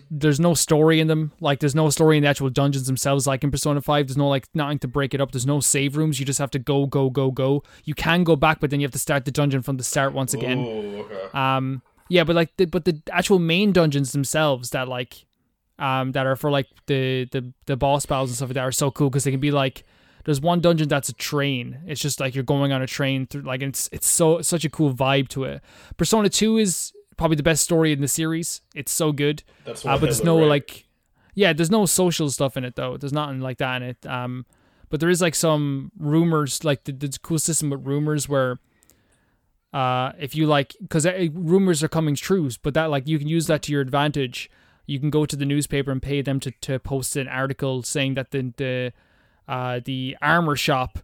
there's 0.09 0.39
no 0.39 0.53
story 0.53 0.99
in 0.99 1.07
them. 1.07 1.33
Like 1.41 1.59
there's 1.59 1.75
no 1.75 1.89
story 1.89 2.17
in 2.17 2.23
the 2.23 2.29
actual 2.29 2.49
dungeons 2.49 2.87
themselves 2.87 3.27
like 3.27 3.43
in 3.43 3.51
persona 3.51 3.81
5 3.81 4.07
there's 4.07 4.17
no 4.17 4.29
like 4.29 4.47
nothing 4.53 4.79
to 4.79 4.87
break 4.87 5.13
it 5.13 5.19
up. 5.19 5.31
There's 5.31 5.45
no 5.45 5.59
save 5.59 5.97
rooms. 5.97 6.19
You 6.19 6.25
just 6.25 6.39
have 6.39 6.51
to 6.51 6.59
go 6.59 6.85
go 6.85 7.09
go 7.09 7.29
go. 7.31 7.63
You 7.83 7.93
can 7.93 8.23
go 8.23 8.35
back 8.35 8.59
but 8.59 8.69
then 8.69 8.79
you 8.79 8.85
have 8.85 8.93
to 8.93 8.99
start 8.99 9.25
the 9.25 9.31
dungeon 9.31 9.61
from 9.61 9.77
the 9.77 9.83
start 9.83 10.13
once 10.13 10.33
again. 10.33 10.59
Ooh, 10.59 10.99
okay. 10.99 11.27
um 11.33 11.81
yeah 12.07 12.23
but 12.23 12.35
like 12.35 12.55
the, 12.57 12.65
but 12.65 12.85
the 12.85 13.01
actual 13.11 13.39
main 13.39 13.73
dungeons 13.73 14.11
themselves 14.11 14.69
that 14.69 14.87
like 14.87 15.25
um 15.77 16.13
that 16.13 16.25
are 16.25 16.37
for 16.37 16.49
like 16.49 16.67
the 16.85 17.27
the 17.31 17.51
the 17.65 17.75
boss 17.75 18.05
battles 18.05 18.29
and 18.29 18.37
stuff 18.37 18.49
like 18.49 18.55
that 18.55 18.61
are 18.61 18.71
so 18.71 18.91
cool 18.91 19.09
because 19.09 19.25
they 19.25 19.31
can 19.31 19.41
be 19.41 19.51
like 19.51 19.83
there's 20.23 20.41
one 20.41 20.59
dungeon 20.59 20.87
that's 20.87 21.09
a 21.09 21.13
train. 21.13 21.79
It's 21.85 22.01
just 22.01 22.19
like 22.19 22.33
you're 22.33 22.43
going 22.43 22.71
on 22.71 22.81
a 22.81 22.87
train 22.87 23.27
through 23.27 23.43
like 23.43 23.61
it's 23.61 23.89
it's 23.91 24.07
so 24.07 24.41
such 24.41 24.65
a 24.65 24.69
cool 24.69 24.93
vibe 24.93 25.27
to 25.29 25.43
it. 25.43 25.61
Persona 25.97 26.29
2 26.29 26.57
is 26.57 26.93
probably 27.17 27.35
the 27.35 27.43
best 27.43 27.63
story 27.63 27.91
in 27.91 28.01
the 28.01 28.07
series. 28.07 28.61
It's 28.73 28.91
so 28.91 29.11
good. 29.11 29.43
That's 29.65 29.83
the 29.83 29.89
Uh, 29.89 29.97
but 29.97 30.01
there's 30.05 30.23
no 30.23 30.39
right? 30.39 30.47
like, 30.47 30.85
yeah, 31.33 31.53
there's 31.53 31.71
no 31.71 31.85
social 31.85 32.29
stuff 32.29 32.57
in 32.57 32.63
it 32.63 32.75
though. 32.75 32.97
There's 32.97 33.13
nothing 33.13 33.39
like 33.41 33.57
that 33.57 33.81
in 33.81 33.89
it. 33.89 34.05
Um, 34.05 34.45
but 34.89 34.99
there 34.99 35.09
is 35.09 35.21
like 35.21 35.35
some 35.35 35.91
rumors, 35.97 36.63
like 36.63 36.83
the, 36.83 36.91
the 36.91 37.17
cool 37.21 37.39
system 37.39 37.69
with 37.69 37.85
rumors 37.85 38.29
where, 38.29 38.59
uh, 39.73 40.13
if 40.19 40.35
you 40.35 40.45
like, 40.45 40.75
because 40.81 41.05
rumors 41.33 41.83
are 41.83 41.89
coming 41.89 42.15
true, 42.15 42.49
but 42.61 42.73
that 42.75 42.89
like 42.89 43.07
you 43.07 43.19
can 43.19 43.27
use 43.27 43.47
that 43.47 43.61
to 43.63 43.71
your 43.71 43.81
advantage. 43.81 44.49
You 44.85 44.99
can 44.99 45.09
go 45.09 45.25
to 45.25 45.35
the 45.35 45.45
newspaper 45.45 45.91
and 45.91 46.01
pay 46.01 46.21
them 46.21 46.39
to, 46.41 46.51
to 46.61 46.79
post 46.79 47.15
an 47.15 47.27
article 47.27 47.81
saying 47.83 48.13
that 48.13 48.31
the 48.31 48.53
the 48.55 48.93
uh, 49.47 49.79
the 49.83 50.15
armor 50.21 50.55
shop 50.55 50.99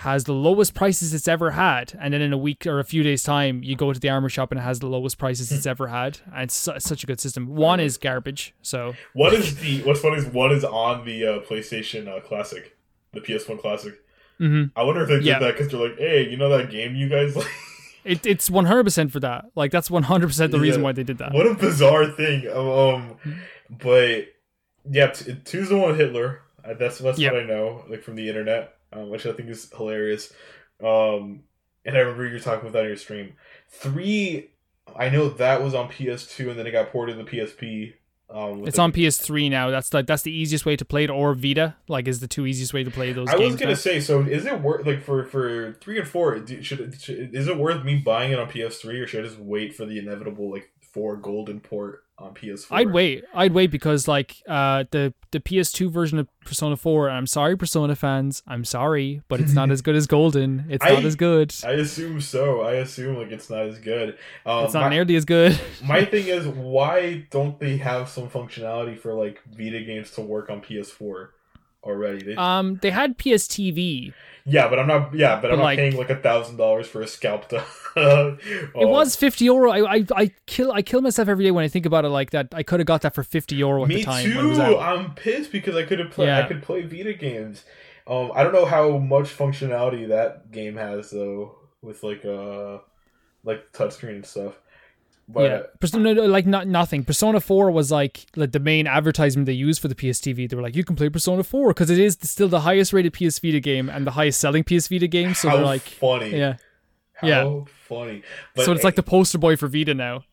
has 0.00 0.24
the 0.24 0.32
lowest 0.32 0.74
prices 0.74 1.14
it's 1.14 1.26
ever 1.26 1.52
had, 1.52 1.94
and 2.00 2.12
then 2.12 2.20
in 2.20 2.32
a 2.32 2.36
week 2.38 2.66
or 2.66 2.78
a 2.78 2.84
few 2.84 3.02
days 3.02 3.22
time, 3.22 3.62
you 3.62 3.74
go 3.76 3.92
to 3.92 3.98
the 4.00 4.10
armor 4.10 4.28
shop 4.28 4.50
and 4.52 4.60
it 4.60 4.62
has 4.64 4.78
the 4.80 4.86
lowest 4.86 5.16
prices 5.16 5.50
it's 5.50 5.64
ever 5.66 5.86
had, 5.88 6.18
and 6.34 6.44
it's, 6.44 6.54
su- 6.54 6.78
such 6.78 7.02
a 7.02 7.06
good 7.06 7.18
system. 7.20 7.46
One 7.56 7.80
is 7.80 7.96
garbage, 7.96 8.54
so 8.62 8.94
What 9.14 9.32
is 9.32 9.56
the 9.56 9.82
what's 9.84 10.00
funny 10.00 10.16
is 10.16 10.26
one 10.26 10.52
is 10.52 10.64
on 10.64 11.04
the 11.06 11.26
uh, 11.26 11.38
PlayStation 11.40 12.08
uh, 12.08 12.20
Classic, 12.20 12.76
the 13.14 13.20
PS1 13.20 13.58
Classic. 13.60 13.94
Mhm. 14.38 14.70
I 14.76 14.82
wonder 14.82 15.00
if 15.02 15.08
they 15.08 15.14
did 15.16 15.24
Yeah. 15.24 15.38
that 15.38 15.56
because 15.56 15.72
they're 15.72 15.80
like, 15.88 15.98
hey, 15.98 16.28
you 16.28 16.36
know 16.36 16.50
that 16.50 16.70
game 16.70 16.94
you 16.94 17.08
guys 17.08 17.34
like. 17.34 17.48
it, 18.04 18.26
it's 18.26 18.50
one 18.50 18.66
hundred 18.66 18.84
percent 18.84 19.10
for 19.12 19.20
that. 19.20 19.46
Like 19.54 19.70
that's 19.70 19.90
one 19.90 20.02
hundred 20.02 20.26
percent 20.26 20.52
the 20.52 20.60
reason 20.60 20.82
Yeah. 20.82 20.84
why 20.84 20.92
they 20.92 21.04
did 21.04 21.16
that. 21.18 21.32
what 21.32 21.46
a 21.46 21.54
bizarre 21.54 22.04
thing. 22.06 22.46
Um, 22.54 23.16
but 23.70 24.26
yeah, 24.90 25.06
t- 25.06 25.36
two's 25.44 25.70
the 25.70 25.78
one 25.78 25.96
Hitler. 25.96 26.42
Uh, 26.62 26.74
That's 26.74 26.98
that's 26.98 27.18
Yep. 27.18 27.32
what 27.32 27.42
I 27.42 27.46
know, 27.46 27.84
like 27.88 28.02
from 28.02 28.16
the 28.16 28.28
internet, 28.28 28.75
um, 28.92 29.10
which 29.10 29.26
I 29.26 29.32
think 29.32 29.48
is 29.48 29.70
hilarious. 29.76 30.32
Um, 30.82 31.42
and 31.84 31.96
I 31.96 32.00
remember 32.00 32.26
you 32.26 32.38
talking 32.40 32.60
about 32.60 32.72
that 32.72 32.82
on 32.82 32.88
your 32.88 32.96
stream. 32.96 33.34
Three, 33.70 34.50
I 34.94 35.08
know 35.08 35.28
that 35.28 35.62
was 35.62 35.74
on 35.74 35.88
PS2, 35.88 36.50
and 36.50 36.58
then 36.58 36.66
it 36.66 36.72
got 36.72 36.90
ported 36.90 37.16
to 37.16 37.24
the 37.24 37.30
PSP. 37.30 37.94
Um, 38.28 38.66
It's 38.66 38.76
the- 38.76 38.82
on 38.82 38.90
PS3 38.92 39.48
now. 39.48 39.70
That's 39.70 39.94
like 39.94 40.06
that's 40.08 40.22
the 40.22 40.32
easiest 40.32 40.66
way 40.66 40.74
to 40.74 40.84
play 40.84 41.04
it, 41.04 41.10
or 41.10 41.32
Vita. 41.34 41.76
Like 41.86 42.08
is 42.08 42.18
the 42.18 42.26
two 42.26 42.44
easiest 42.44 42.74
way 42.74 42.82
to 42.82 42.90
play 42.90 43.12
those 43.12 43.28
I 43.28 43.38
games. 43.38 43.52
was 43.52 43.60
gonna 43.60 43.70
now. 43.72 43.76
say, 43.76 44.00
so 44.00 44.22
is 44.22 44.46
it 44.46 44.60
worth 44.60 44.84
like 44.84 45.00
for 45.04 45.24
for 45.26 45.74
three 45.80 45.98
and 46.00 46.08
four? 46.08 46.36
Do, 46.40 46.60
should, 46.60 47.00
should 47.00 47.32
is 47.36 47.46
it 47.46 47.56
worth 47.56 47.84
me 47.84 47.96
buying 47.96 48.32
it 48.32 48.40
on 48.40 48.48
PS3 48.50 49.00
or 49.00 49.06
should 49.06 49.24
I 49.24 49.28
just 49.28 49.38
wait 49.38 49.76
for 49.76 49.86
the 49.86 49.98
inevitable 50.00 50.50
like 50.50 50.70
four 50.92 51.16
golden 51.16 51.60
port 51.60 52.02
on 52.18 52.34
PS4? 52.34 52.66
I'd 52.70 52.90
wait. 52.92 53.24
I'd 53.34 53.52
wait 53.52 53.70
because 53.70 54.08
like 54.08 54.36
uh 54.48 54.84
the 54.90 55.12
the 55.32 55.40
PS2 55.40 55.90
version 55.90 56.18
of 56.18 56.28
Persona 56.44 56.76
4. 56.76 57.08
And 57.08 57.16
I'm 57.16 57.26
sorry, 57.26 57.56
Persona 57.56 57.94
fans. 57.94 58.42
I'm 58.46 58.64
sorry, 58.64 59.22
but 59.28 59.40
it's 59.40 59.52
not 59.52 59.70
as 59.70 59.82
good 59.82 59.94
as 59.96 60.06
Golden. 60.06 60.64
It's 60.70 60.84
not 60.88 61.04
as 61.04 61.14
good. 61.16 61.52
I 61.64 61.72
assume 61.72 62.20
so. 62.20 62.62
I 62.62 62.74
assume 62.74 63.16
like 63.16 63.30
it's 63.32 63.50
not 63.50 63.66
as 63.66 63.78
good. 63.78 64.16
Um, 64.46 64.64
It's 64.64 64.74
not 64.74 64.84
my, 64.84 64.88
nearly 64.90 65.16
as 65.16 65.24
good. 65.24 65.58
my 65.84 66.04
thing 66.04 66.28
is, 66.28 66.46
why 66.46 67.26
don't 67.30 67.58
they 67.60 67.76
have 67.78 68.08
some 68.08 68.28
functionality 68.30 68.98
for 68.98 69.12
like 69.12 69.42
Vita 69.50 69.80
games 69.82 70.10
to 70.12 70.22
work 70.22 70.48
on 70.48 70.62
PS4 70.62 71.28
already? 71.82 72.24
They, 72.24 72.36
Um, 72.36 72.78
they 72.80 72.90
had 72.90 73.18
PS 73.18 73.46
TV. 73.46 74.14
Yeah, 74.46 74.68
but 74.68 74.78
I'm 74.78 74.86
not. 74.86 75.12
Yeah, 75.14 75.40
but, 75.40 75.50
I'm 75.52 75.58
not 75.58 75.64
like- 75.64 75.78
paying 75.78 75.96
like 75.96 76.10
a 76.10 76.16
thousand 76.16 76.56
dollars 76.56 76.86
for 76.88 77.02
a 77.02 77.06
scalp 77.06 77.48
to. 77.48 77.64
It 77.98 78.86
was 78.88 79.16
50 79.16 79.44
euro. 79.46 79.70
I, 79.70 79.96
I 79.96 80.06
I 80.14 80.30
kill 80.46 80.70
I 80.70 80.82
kill 80.82 81.00
myself 81.00 81.28
every 81.28 81.44
day 81.44 81.50
when 81.50 81.64
I 81.64 81.68
think 81.68 81.86
about 81.86 82.04
it 82.04 82.10
like 82.10 82.30
that. 82.30 82.48
I 82.52 82.62
could 82.62 82.78
have 82.80 82.86
got 82.86 83.00
that 83.02 83.14
for 83.14 83.22
50 83.22 83.56
euro 83.56 83.82
at 83.84 83.88
Me 83.88 83.96
the 83.96 84.02
time 84.04 84.24
too. 84.30 84.48
was 84.48 84.58
out. 84.58 84.78
I'm 84.78 85.14
pissed 85.14 85.50
because 85.50 85.74
I 85.76 85.82
could 85.84 85.98
have 85.98 86.10
play. 86.10 86.30
I 86.32 86.42
could 86.46 86.62
play 86.62 86.82
Vita 86.82 87.14
games. 87.14 87.64
Um, 88.06 88.30
I 88.34 88.42
don't 88.44 88.52
know 88.52 88.66
how 88.66 88.98
much 88.98 89.36
functionality 89.36 90.08
that 90.08 90.52
game 90.52 90.76
has 90.76 91.10
though, 91.10 91.56
with 91.82 92.02
like 92.02 92.24
uh, 92.24 92.78
like 93.44 93.72
touchscreen 93.72 94.16
and 94.16 94.26
stuff. 94.26 94.60
But 95.28 95.50
yeah, 95.50 95.62
Persona 95.80 96.14
no, 96.14 96.26
like 96.26 96.46
not 96.46 96.68
nothing. 96.68 97.04
Persona 97.04 97.40
Four 97.40 97.70
was 97.72 97.90
like 97.90 98.26
like 98.36 98.52
the 98.52 98.60
main 98.60 98.86
advertisement 98.86 99.46
they 99.46 99.52
used 99.52 99.82
for 99.82 99.88
the 99.88 99.94
PS 99.94 100.20
TV. 100.20 100.48
They 100.48 100.54
were 100.54 100.62
like, 100.62 100.76
you 100.76 100.84
can 100.84 100.94
play 100.94 101.08
Persona 101.08 101.42
Four 101.42 101.70
because 101.70 101.90
it 101.90 101.98
is 101.98 102.16
still 102.22 102.48
the 102.48 102.60
highest 102.60 102.92
rated 102.92 103.12
PS 103.12 103.40
Vita 103.40 103.58
game 103.58 103.88
and 103.88 104.06
the 104.06 104.12
highest 104.12 104.38
selling 104.38 104.62
PS 104.62 104.86
Vita 104.88 105.08
game. 105.08 105.34
So 105.34 105.48
how 105.48 105.56
they're 105.56 105.64
like, 105.64 105.82
funny. 105.82 106.30
yeah. 106.30 106.56
How 107.14 107.26
yeah. 107.26 107.60
funny. 107.88 108.22
so 108.56 108.72
it's 108.72 108.84
like 108.84 108.94
the 108.94 109.02
poster 109.02 109.38
boy 109.38 109.56
for 109.56 109.68
Vita 109.68 109.94
now. 109.94 110.24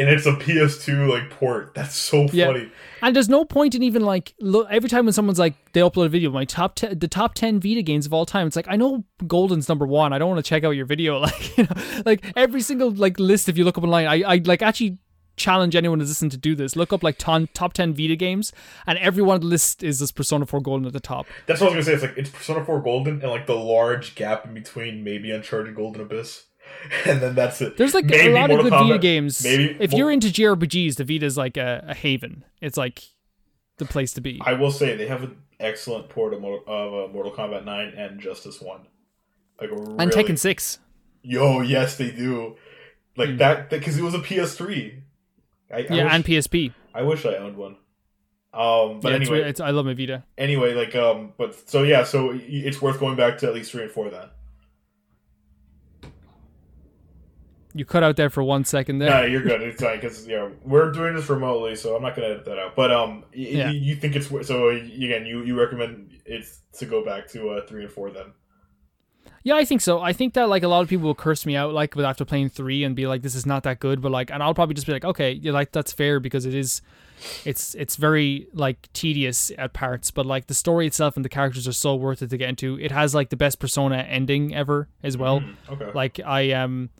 And 0.00 0.08
it's 0.08 0.26
a 0.26 0.32
PS2 0.32 1.08
like 1.08 1.30
port. 1.30 1.74
That's 1.74 1.94
so 1.94 2.26
Yeah. 2.32 2.46
funny. 2.46 2.70
And 3.02 3.14
there's 3.14 3.28
no 3.28 3.44
point 3.44 3.74
in 3.74 3.82
even 3.82 4.02
like 4.02 4.34
look 4.40 4.66
every 4.70 4.88
time 4.88 5.04
when 5.06 5.12
someone's 5.12 5.38
like 5.38 5.54
they 5.72 5.80
upload 5.80 6.06
a 6.06 6.08
video, 6.08 6.30
my 6.30 6.44
top 6.44 6.74
ten, 6.74 6.98
the 6.98 7.08
top 7.08 7.34
ten 7.34 7.60
Vita 7.60 7.82
games 7.82 8.06
of 8.06 8.12
all 8.12 8.26
time. 8.26 8.46
It's 8.46 8.56
like 8.56 8.66
I 8.68 8.76
know 8.76 9.04
Golden's 9.26 9.68
number 9.68 9.86
one. 9.86 10.12
I 10.12 10.18
don't 10.18 10.28
want 10.30 10.44
to 10.44 10.48
check 10.48 10.64
out 10.64 10.70
your 10.70 10.86
video. 10.86 11.20
Like 11.30 11.56
you 11.58 11.64
know, 11.64 12.02
like 12.06 12.24
every 12.36 12.60
single 12.62 12.90
like 12.90 13.18
list 13.20 13.48
if 13.48 13.56
you 13.58 13.64
look 13.64 13.78
up 13.78 13.84
online, 13.84 14.06
I 14.06 14.22
I 14.34 14.40
like 14.44 14.62
actually 14.62 14.98
challenge 15.36 15.74
anyone 15.74 15.98
to 16.00 16.04
listen 16.04 16.28
to 16.28 16.36
do 16.36 16.54
this. 16.54 16.76
Look 16.76 16.92
up 16.92 17.02
like 17.02 17.16
ton, 17.16 17.48
top 17.54 17.72
ten 17.72 17.94
Vita 17.94 18.16
games, 18.16 18.52
and 18.86 18.98
every 18.98 19.22
one 19.22 19.36
of 19.36 19.40
the 19.42 19.46
list 19.48 19.82
is 19.82 19.98
this 19.98 20.12
Persona 20.12 20.44
4 20.44 20.60
Golden 20.60 20.86
at 20.86 20.92
the 20.92 21.00
top. 21.00 21.26
That's 21.46 21.62
what 21.62 21.72
I 21.72 21.76
was 21.76 21.86
gonna 21.86 21.98
say. 21.98 22.04
It's 22.06 22.14
like 22.14 22.18
it's 22.18 22.30
Persona 22.30 22.62
4 22.64 22.80
Golden 22.82 23.22
and 23.22 23.30
like 23.30 23.46
the 23.46 23.54
large 23.56 24.14
gap 24.16 24.44
in 24.44 24.52
between 24.52 25.02
maybe 25.02 25.30
Uncharted 25.30 25.74
Golden 25.74 26.02
Abyss, 26.02 26.44
and 27.06 27.20
then 27.20 27.34
that's 27.34 27.60
it. 27.60 27.76
There's 27.76 27.94
like 27.94 28.04
Maybe 28.06 28.28
a 28.28 28.34
lot 28.34 28.50
of 28.50 28.56
Mortal 28.62 28.70
good 28.70 28.86
Vita 28.88 28.98
games. 28.98 29.42
maybe 29.44 29.76
if 29.80 29.92
Mo- 29.92 29.98
you're 29.98 30.10
into 30.10 30.28
JRPGs, 30.28 30.96
the 30.96 31.04
Vita 31.04 31.26
is 31.26 31.36
like 31.36 31.56
a, 31.56 31.84
a 31.88 31.94
haven. 31.94 32.44
It's 32.60 32.76
like 32.76 33.02
the 33.78 33.84
place 33.84 34.12
to 34.14 34.20
be. 34.20 34.40
I 34.44 34.54
will 34.54 34.70
say 34.70 34.96
they 34.96 35.06
have 35.06 35.22
an 35.22 35.36
excellent 35.58 36.08
port 36.08 36.34
of, 36.34 36.40
Mortal- 36.40 36.64
of 36.72 37.10
uh, 37.10 37.12
Mortal 37.12 37.32
Kombat 37.32 37.64
9 37.64 37.88
and 37.96 38.20
Justice 38.20 38.60
1. 38.60 38.80
Like 39.60 39.70
really, 39.70 39.94
and 39.98 40.10
Tekken 40.10 40.38
6. 40.38 40.78
Yo, 41.22 41.60
yes, 41.60 41.96
they 41.96 42.10
do. 42.10 42.56
Like 43.16 43.30
Hmm. 43.30 43.36
that 43.38 43.70
because 43.70 43.98
it 43.98 44.02
was 44.02 44.14
a 44.14 44.18
PS3. 44.20 45.02
I, 45.72 45.76
I 45.76 45.78
Yeah, 45.90 46.04
wish, 46.04 46.12
and 46.14 46.24
PSP. 46.24 46.72
I 46.94 47.02
wish 47.02 47.24
I 47.26 47.34
owned 47.36 47.56
one. 47.56 47.76
Um, 48.52 48.98
but 49.00 49.10
yeah, 49.10 49.14
anyway, 49.16 49.40
re- 49.42 49.48
it's, 49.48 49.60
I 49.60 49.70
love 49.70 49.86
my 49.86 49.94
Vita. 49.94 50.24
anyway, 50.36 50.74
like 50.74 50.96
um, 50.96 51.34
but 51.38 51.68
so 51.68 51.82
yeah, 51.84 52.02
so 52.02 52.32
it's 52.34 52.82
worth 52.82 52.98
going 52.98 53.14
back 53.16 53.38
to 53.38 53.46
at 53.46 53.54
least 53.54 53.70
three 53.70 53.82
and 53.82 53.90
four 53.92 54.10
then. 54.10 54.26
You 57.72 57.84
cut 57.84 58.02
out 58.02 58.16
there 58.16 58.30
for 58.30 58.42
one 58.42 58.64
second 58.64 58.98
there. 58.98 59.10
No, 59.10 59.22
you're 59.24 59.42
good. 59.42 59.62
It's 59.62 59.80
fine 59.80 59.96
because 60.00 60.26
yeah, 60.26 60.48
we're 60.64 60.90
doing 60.90 61.14
this 61.14 61.28
remotely, 61.28 61.76
so 61.76 61.94
I'm 61.96 62.02
not 62.02 62.16
gonna 62.16 62.28
edit 62.28 62.44
that 62.46 62.58
out. 62.58 62.74
But 62.74 62.90
um, 62.92 63.24
y- 63.32 63.46
Yeah. 63.50 63.66
y- 63.66 63.72
you 63.72 63.94
think 63.94 64.16
it's 64.16 64.28
so 64.46 64.68
again? 64.70 65.24
You 65.26 65.44
you 65.44 65.58
recommend 65.58 66.10
it's 66.26 66.60
to 66.78 66.86
go 66.86 67.04
back 67.04 67.28
to 67.30 67.50
uh, 67.50 67.66
three 67.66 67.84
and 67.84 67.92
four 67.92 68.10
then? 68.10 68.26
Yeah, 69.42 69.54
I 69.56 69.64
think 69.64 69.80
so. 69.80 70.00
I 70.00 70.12
think 70.12 70.34
that 70.34 70.48
like 70.48 70.62
a 70.64 70.68
lot 70.68 70.82
of 70.82 70.88
people 70.88 71.06
will 71.06 71.14
curse 71.14 71.46
me 71.46 71.56
out 71.56 71.72
like 71.72 71.96
after 71.96 72.24
playing 72.24 72.50
three 72.50 72.84
and 72.84 72.94
be 72.96 73.06
like, 73.06 73.22
"This 73.22 73.34
is 73.34 73.46
not 73.46 73.62
that 73.62 73.80
good," 73.80 74.02
but 74.02 74.10
like, 74.12 74.30
and 74.30 74.42
I'll 74.42 74.52
probably 74.54 74.74
just 74.74 74.86
be 74.86 74.92
like, 74.92 75.04
"Okay, 75.04 75.32
yeah, 75.32 75.52
like 75.52 75.72
that's 75.72 75.92
fair 75.92 76.20
because 76.20 76.44
it 76.44 76.54
is, 76.54 76.82
it's 77.46 77.74
it's 77.76 77.96
very 77.96 78.48
like 78.52 78.92
tedious 78.92 79.50
at 79.56 79.72
parts, 79.72 80.10
but 80.10 80.26
like 80.26 80.48
the 80.48 80.54
story 80.54 80.86
itself 80.86 81.16
and 81.16 81.24
the 81.24 81.28
characters 81.30 81.66
are 81.66 81.72
so 81.72 81.94
worth 81.94 82.20
it 82.20 82.28
to 82.30 82.36
get 82.36 82.48
into. 82.50 82.78
It 82.80 82.90
has 82.90 83.14
like 83.14 83.30
the 83.30 83.36
best 83.36 83.60
Persona 83.60 83.98
ending 83.98 84.54
ever 84.54 84.88
as 85.02 85.16
well. 85.16 85.42
Okay. 85.70 85.90
Like 85.94 86.20
I 86.24 86.50
um 86.52 86.90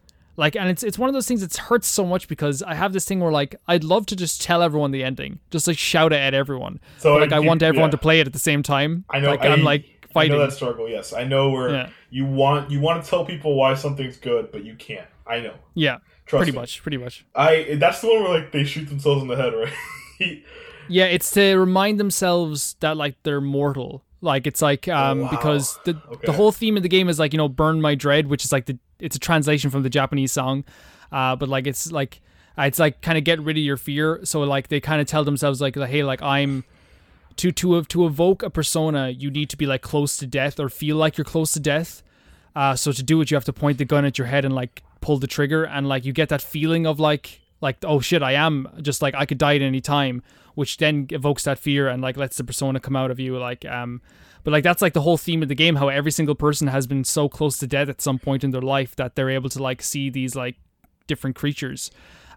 like 0.41 0.57
and 0.57 0.69
it's 0.69 0.83
it's 0.83 0.99
one 0.99 1.09
of 1.11 1.15
those 1.15 1.29
things 1.29 1.41
that 1.43 1.55
hurts 1.57 1.87
so 1.87 2.05
much 2.05 2.27
because 2.27 2.63
I 2.63 2.75
have 2.75 2.93
this 2.93 3.05
thing 3.05 3.21
where 3.21 3.31
like 3.41 3.55
I'd 3.69 3.85
love 3.85 4.07
to 4.07 4.17
just 4.17 4.43
tell 4.43 4.63
everyone 4.63 4.91
the 4.91 5.05
ending, 5.05 5.39
just 5.51 5.67
like 5.69 5.79
shout 5.79 6.13
it 6.13 6.21
at 6.29 6.35
everyone. 6.35 6.81
So 6.99 7.15
But, 7.15 7.21
like 7.23 7.33
I 7.33 7.39
you- 7.41 7.47
want 7.49 7.63
everyone 7.63 7.89
yeah. 7.89 7.99
to 7.99 7.99
play 7.99 8.21
it 8.21 8.27
at 8.27 8.33
the 8.33 8.39
same 8.51 8.63
time. 8.63 9.05
I 9.11 9.21
know. 9.21 9.31
Like 9.31 9.43
I, 9.43 9.49
I'm 9.49 9.63
like 9.63 9.85
fighting. 10.13 10.33
I 10.33 10.37
know 10.39 10.47
that 10.47 10.53
struggle. 10.53 10.89
Yes, 10.89 11.13
I 11.13 11.25
know 11.25 11.51
where 11.51 11.71
Yeah. 11.71 11.89
you 12.11 12.25
want 12.27 12.71
you 12.71 12.81
want 12.81 13.05
to 13.05 13.09
tell 13.11 13.25
people 13.25 13.55
why 13.55 13.75
something's 13.75 14.17
good, 14.17 14.51
but 14.51 14.65
you 14.65 14.75
can't. 14.75 15.07
I 15.27 15.39
know. 15.41 15.55
yeah, 15.75 15.99
Trust 16.27 16.41
pretty 16.41 16.53
me. 16.53 16.59
much, 16.59 16.83
pretty 16.83 16.97
much. 16.97 17.25
I 17.37 17.77
that's 17.79 18.01
the 18.01 18.09
one 18.09 18.23
where 18.25 18.33
like 18.41 18.51
they 18.53 18.65
shoot 18.65 18.87
themselves 18.89 19.23
in 19.23 19.29
the 19.29 19.37
head, 19.37 19.53
right? 19.63 20.43
Yeah, 20.89 21.05
it's 21.05 21.31
to 21.33 21.55
remind 21.57 22.01
themselves 22.01 22.77
that 22.81 22.97
like 22.97 23.15
they're 23.23 23.41
mortal. 23.41 24.03
Like 24.21 24.47
it's 24.47 24.61
like 24.63 24.87
um 24.89 25.21
Oh, 25.21 25.23
wow. 25.25 25.31
because 25.31 25.79
the 25.85 25.97
Okay. 26.13 26.27
the 26.27 26.33
whole 26.33 26.53
theme 26.53 26.77
of 26.77 26.83
the 26.83 26.89
game 26.89 27.09
is 27.09 27.19
like 27.19 27.33
you 27.33 27.39
know 27.39 27.49
burn 27.49 27.81
my 27.81 27.95
dread, 27.95 28.27
which 28.27 28.45
is 28.45 28.53
like 28.53 28.67
the 28.67 28.79
it's 28.99 29.17
a 29.17 29.19
translation 29.21 29.71
from 29.71 29.83
the 29.83 29.91
Japanese 29.91 30.33
song, 30.33 30.65
uh, 31.11 31.37
but 31.37 31.49
like 31.49 31.67
it's 31.67 31.91
like 31.91 32.21
uh, 32.59 32.63
it's 32.63 32.79
like 32.79 33.01
kind 33.01 33.17
of 33.17 33.25
get 33.25 33.41
rid 33.41 33.57
of 33.57 33.63
your 33.63 33.77
fear. 33.79 34.21
So 34.25 34.41
like 34.43 34.69
they 34.69 34.81
kind 34.81 35.01
of 35.01 35.07
tell 35.07 35.25
themselves 35.25 35.61
like 35.61 35.75
hey 35.77 36.03
like 36.05 36.21
I'm 36.23 36.65
to 37.37 37.51
to 37.53 37.83
to 37.85 38.07
evoke 38.07 38.43
a 38.43 38.51
persona, 38.51 39.09
you 39.09 39.31
need 39.31 39.49
to 39.51 39.57
be 39.57 39.65
like 39.67 39.81
close 39.83 40.17
to 40.19 40.27
death 40.27 40.61
or 40.61 40.69
feel 40.69 40.97
like 40.97 41.17
you're 41.17 41.25
close 41.25 41.53
to 41.53 41.61
death. 41.61 42.03
Uh, 42.55 42.75
so 42.75 42.91
to 42.93 43.03
do 43.03 43.21
it, 43.21 43.31
you 43.31 43.37
have 43.37 43.45
to 43.45 43.53
point 43.53 43.79
the 43.79 43.85
gun 43.85 44.05
at 44.05 44.19
your 44.19 44.27
head 44.27 44.45
and 44.45 44.55
like 44.55 44.83
pull 45.01 45.17
the 45.19 45.27
trigger, 45.29 45.65
and 45.65 45.89
like 45.89 46.05
you 46.05 46.13
get 46.13 46.29
that 46.29 46.43
feeling 46.43 46.85
of 46.87 47.01
like 47.01 47.41
like 47.61 47.79
oh 47.85 48.01
shit, 48.01 48.23
I 48.23 48.33
am 48.33 48.69
just 48.81 49.03
like 49.03 49.15
I 49.15 49.27
could 49.27 49.39
die 49.39 49.57
at 49.57 49.63
any 49.63 49.81
time, 49.81 50.23
which 50.55 50.77
then 50.79 51.07
evokes 51.11 51.45
that 51.45 51.59
fear 51.59 51.89
and 51.89 52.03
like 52.03 52.17
lets 52.17 52.37
the 52.37 52.45
persona 52.45 52.81
come 52.81 52.97
out 52.97 53.11
of 53.11 53.21
you. 53.21 53.39
Like 53.39 53.65
um, 53.65 54.01
but 54.45 54.53
like 54.53 54.65
that's 54.65 54.83
like 54.83 54.95
the 54.95 55.03
whole 55.03 55.19
theme 55.19 55.43
of 55.43 55.49
the 55.49 55.55
game, 55.55 55.77
how 55.77 55.89
every 55.89 56.11
single 56.11 56.35
person 56.35 56.69
has 56.69 56.87
been 56.87 57.05
so 57.05 57.29
close 57.29 57.59
to 57.59 57.67
death 57.67 57.89
at 57.89 58.01
some 58.01 58.19
point 58.19 58.45
in 58.45 58.51
their 58.51 58.63
life 58.63 58.97
that 58.97 59.15
they're 59.15 59.31
able 59.31 59.51
to 59.51 59.63
like 59.63 59.83
see 59.83 60.11
these 60.11 60.35
like 60.35 60.57
different 61.07 61.37
creatures. 61.37 61.91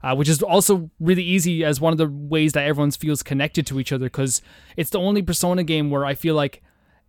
Uh, 0.03 0.13
which 0.13 0.27
is 0.27 0.43
also 0.43 0.89
really 0.99 1.23
easy 1.23 1.63
as 1.63 1.79
one 1.79 1.93
of 1.93 1.97
the 1.97 2.09
ways 2.09 2.51
that 2.51 2.67
everyone 2.67 2.91
feels 2.91 3.23
connected 3.23 3.65
to 3.65 3.79
each 3.79 3.93
other 3.93 4.07
because 4.07 4.41
it's 4.75 4.89
the 4.89 4.99
only 4.99 5.21
persona 5.21 5.63
game 5.63 5.89
where 5.89 6.03
I 6.03 6.13
feel 6.13 6.35
like 6.35 6.61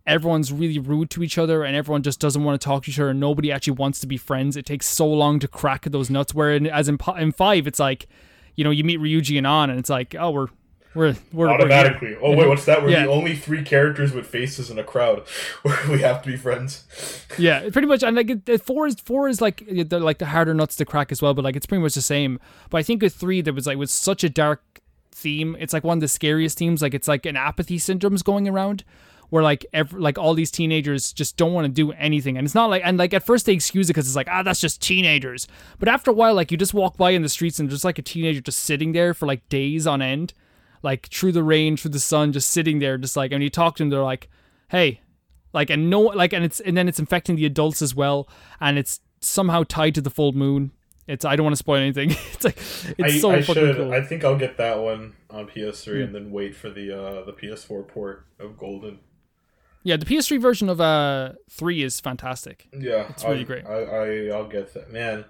everyone's 0.07 0.51
really 0.51 0.77
rude 0.79 1.09
to 1.11 1.23
each 1.23 1.37
other 1.37 1.63
and 1.63 1.75
everyone 1.75 2.03
just 2.03 2.19
doesn't 2.19 2.43
want 2.43 2.59
to 2.59 2.63
talk 2.65 2.83
to 2.83 2.91
each 2.91 2.99
other 2.99 3.09
and 3.09 3.19
nobody 3.19 3.51
actually 3.51 3.73
wants 3.73 3.99
to 4.01 4.07
be 4.07 4.17
friends. 4.17 4.55
It 4.55 4.65
takes 4.65 4.85
so 4.85 5.07
long 5.07 5.39
to 5.39 5.47
crack 5.47 5.85
those 5.85 6.09
nuts. 6.09 6.33
Where 6.33 6.53
in, 6.53 6.67
as 6.67 6.87
in, 6.87 6.97
in 7.17 7.31
five, 7.31 7.65
it's 7.67 7.79
like, 7.79 8.07
you 8.55 8.63
know, 8.63 8.69
you 8.69 8.83
meet 8.83 8.99
Ryuji 8.99 9.37
and 9.37 9.47
An, 9.47 9.69
and 9.71 9.79
it's 9.79 9.89
like, 9.89 10.15
oh, 10.17 10.31
we're 10.31 10.47
we're 10.93 11.13
we're 11.33 11.49
automatically. 11.49 12.15
We're 12.15 12.23
oh 12.25 12.37
wait, 12.37 12.47
what's 12.47 12.63
that? 12.65 12.81
We're 12.81 12.91
Yeah. 12.91 13.03
the 13.05 13.11
only 13.11 13.35
three 13.35 13.63
characters 13.63 14.13
with 14.13 14.25
faces 14.27 14.69
in 14.71 14.79
a 14.79 14.83
crowd 14.83 15.23
where 15.63 15.77
we 15.89 15.99
have 15.99 16.21
to 16.21 16.29
be 16.29 16.37
friends. 16.37 16.85
Yeah, 17.37 17.69
pretty 17.73 17.87
much. 17.87 18.01
And 18.01 18.15
like 18.15 18.61
four 18.63 18.87
is 18.87 18.95
four 18.95 19.27
is 19.27 19.41
like 19.41 19.65
the 19.67 19.99
like 19.99 20.19
the 20.19 20.27
harder 20.27 20.53
nuts 20.53 20.77
to 20.77 20.85
crack 20.85 21.11
as 21.11 21.21
well. 21.21 21.33
But 21.33 21.43
like 21.43 21.57
it's 21.57 21.65
pretty 21.65 21.81
much 21.81 21.95
the 21.95 22.01
same. 22.01 22.39
But 22.69 22.77
I 22.77 22.83
think 22.83 23.01
with 23.01 23.13
three 23.13 23.41
there 23.41 23.53
was 23.53 23.67
like 23.67 23.77
was 23.77 23.91
such 23.91 24.23
a 24.23 24.29
dark 24.29 24.61
theme. 25.11 25.57
It's 25.59 25.73
like 25.73 25.83
one 25.83 25.97
of 25.97 26.01
the 26.01 26.07
scariest 26.07 26.57
themes. 26.59 26.81
Like 26.81 26.93
it's 26.93 27.09
like 27.09 27.25
an 27.25 27.35
apathy 27.35 27.77
syndrome's 27.77 28.23
going 28.23 28.47
around. 28.47 28.85
Where 29.35 29.43
like 29.43 29.65
every, 29.73 29.99
like 29.99 30.17
all 30.17 30.33
these 30.33 30.49
teenagers 30.49 31.11
just 31.11 31.35
don't 31.35 31.51
want 31.51 31.65
to 31.65 31.69
do 31.69 31.91
anything, 31.91 32.37
and 32.37 32.45
it's 32.45 32.55
not 32.55 32.69
like 32.69 32.83
and 32.85 32.97
like 32.97 33.13
at 33.13 33.21
first 33.25 33.45
they 33.45 33.51
excuse 33.51 33.89
it 33.89 33.93
because 33.93 34.07
it's 34.07 34.15
like 34.15 34.29
ah 34.31 34.43
that's 34.43 34.61
just 34.61 34.81
teenagers, 34.81 35.45
but 35.77 35.89
after 35.89 36.09
a 36.09 36.13
while 36.13 36.33
like 36.33 36.51
you 36.51 36.57
just 36.57 36.73
walk 36.73 36.95
by 36.95 37.09
in 37.11 37.21
the 37.21 37.27
streets 37.27 37.59
and 37.59 37.69
there's 37.69 37.83
like 37.83 37.99
a 37.99 38.01
teenager 38.01 38.39
just 38.39 38.59
sitting 38.59 38.93
there 38.93 39.13
for 39.13 39.25
like 39.25 39.47
days 39.49 39.85
on 39.85 40.01
end, 40.01 40.33
like 40.83 41.07
through 41.07 41.33
the 41.33 41.43
rain, 41.43 41.75
through 41.75 41.91
the 41.91 41.99
sun, 41.99 42.31
just 42.31 42.49
sitting 42.49 42.79
there, 42.79 42.97
just 42.97 43.17
like 43.17 43.33
and 43.33 43.43
you 43.43 43.49
talk 43.49 43.75
to 43.75 43.83
them, 43.83 43.89
they're 43.89 44.01
like, 44.01 44.29
hey, 44.69 45.01
like 45.51 45.69
and 45.69 45.89
no 45.89 45.99
like 45.99 46.31
and 46.31 46.45
it's 46.45 46.61
and 46.61 46.77
then 46.77 46.87
it's 46.87 46.99
infecting 46.99 47.35
the 47.35 47.45
adults 47.45 47.81
as 47.81 47.93
well 47.93 48.29
and 48.61 48.77
it's 48.77 49.01
somehow 49.19 49.63
tied 49.67 49.95
to 49.95 50.01
the 50.01 50.09
full 50.09 50.31
moon 50.31 50.71
it's 51.07 51.23
i 51.25 51.35
don't 51.35 51.43
want 51.43 51.53
to 51.53 51.57
spoil 51.57 51.77
anything 51.81 52.11
it's 52.33 52.43
like 52.45 52.57
it's 52.97 53.15
I, 53.15 53.17
so 53.19 53.31
I 53.31 53.41
fucking 53.41 53.53
should. 53.63 53.75
cool 53.75 53.93
I 53.93 54.01
think 54.01 54.23
I'll 54.23 54.37
get 54.37 54.57
that 54.57 54.79
one 54.79 55.13
on 55.29 55.47
PS3 55.47 55.87
Yeah. 55.99 56.03
and 56.05 56.15
then 56.15 56.31
wait 56.31 56.55
for 56.55 56.69
the 56.69 56.91
uh, 56.91 57.23
the 57.25 57.33
PS4 57.33 57.87
port 57.87 58.25
of 58.39 58.57
Golden. 58.57 58.99
Yeah 59.85 59.95
the 59.95 60.05
ps3 60.05 60.41
version 60.41 60.67
of 60.67 60.81
uh 60.81 61.31
3 61.49 61.81
is 61.83 62.01
fantastic 62.01 62.67
Yeah, 62.77 63.05
It's 63.09 63.23
really 63.23 63.39
I, 63.39 63.43
great. 63.43 63.65
I, 63.65 63.83
I 63.83 64.27
I'll 64.35 64.47
get 64.49 64.73
that, 64.73 64.91
man. 64.91 65.23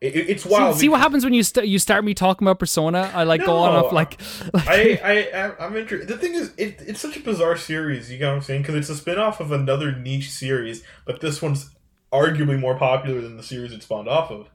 It, 0.00 0.14
it- 0.16 0.28
it's 0.30 0.42
see, 0.44 0.48
wild. 0.48 0.76
see 0.76 0.88
what 0.88 1.00
happens 1.00 1.24
when 1.24 1.34
you 1.34 1.42
st- 1.42 1.66
you 1.66 1.78
start 1.78 2.04
me 2.04 2.14
talking 2.14 2.46
about 2.46 2.58
persona 2.60 3.10
i 3.14 3.24
like 3.24 3.44
go 3.44 3.56
on 3.58 3.74
off 3.74 3.92
like, 3.92 4.20
like 4.54 4.66
I, 5.04 5.28
I, 5.34 5.64
I'm 5.66 5.76
interested. 5.76 6.08
The 6.08 6.16
thing 6.18 6.34
is, 6.34 6.52
it, 6.56 6.80
it's 6.86 7.00
such 7.00 7.16
a 7.16 7.20
bizarre 7.20 7.56
series. 7.56 8.10
You 8.10 8.18
know 8.20 8.28
what 8.30 8.36
I'm 8.36 8.42
saying? 8.42 8.62
Because 8.62 8.76
it's 8.76 8.88
a 8.90 8.94
spin 8.96 9.18
off 9.18 9.40
of 9.40 9.50
another 9.52 9.90
niche 9.92 10.30
series, 10.30 10.84
but 11.04 11.20
this 11.20 11.42
one's 11.42 11.70
arguably 12.12 12.58
more 12.58 12.76
popular 12.78 13.20
than 13.20 13.36
the 13.36 13.42
series 13.42 13.72
it 13.72 13.82
spawned 13.82 14.08
off 14.08 14.30
of. 14.30 14.48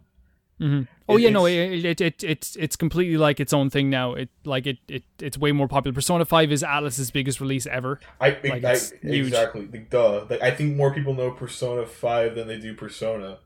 Mhm. 0.62 0.88
oh 1.10 1.18
yeah 1.18 1.30
no 1.32 1.48
it's- 1.48 1.84
it, 1.84 2.00
it, 2.00 2.02
it 2.02 2.24
it's 2.24 2.56
it's 2.56 2.76
completely 2.76 3.18
like 3.18 3.40
its 3.40 3.54
own 3.54 3.70
thing 3.72 3.90
now 3.90 4.14
it 4.14 4.30
like 4.46 4.68
it, 4.68 4.78
it 4.88 5.04
it's 5.20 5.36
way 5.38 5.52
more 5.52 5.68
popular 5.68 5.94
persona 5.94 6.26
5 6.26 6.52
is 6.52 6.62
Atlus's 6.64 7.10
biggest 7.12 7.42
release 7.42 7.66
ever 7.66 8.00
I, 8.22 8.38
Like, 8.44 8.64
I 8.64 8.74
exactly. 9.02 9.68
Like, 9.68 9.90
duh. 9.90 10.26
Like, 10.30 10.42
I 10.42 10.52
think 10.52 10.76
more 10.78 10.94
people 10.94 11.16
know 11.16 11.32
Persona 11.32 11.86
Five 11.88 12.36
than 12.36 12.48
they 12.48 12.60
do 12.60 12.76
Persona. 12.76 13.40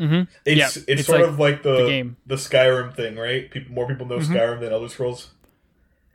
mm-hmm. 0.00 0.22
It's 0.46 0.58
Yeah, 0.58 0.66
it's, 0.66 0.76
it's 0.88 1.06
sort 1.06 1.20
like 1.20 1.28
of 1.28 1.38
like 1.38 1.62
the 1.62 1.76
the 1.82 1.86
game. 1.88 2.16
the 2.26 2.36
Skyrim 2.36 2.94
thing, 2.96 3.16
right? 3.16 3.50
People 3.50 3.74
more 3.74 3.86
people 3.86 4.06
know 4.06 4.18
Mhm. 4.18 4.24
Skyrim 4.34 4.60
than 4.60 4.72
Elder 4.72 4.88
Scrolls. 4.88 5.30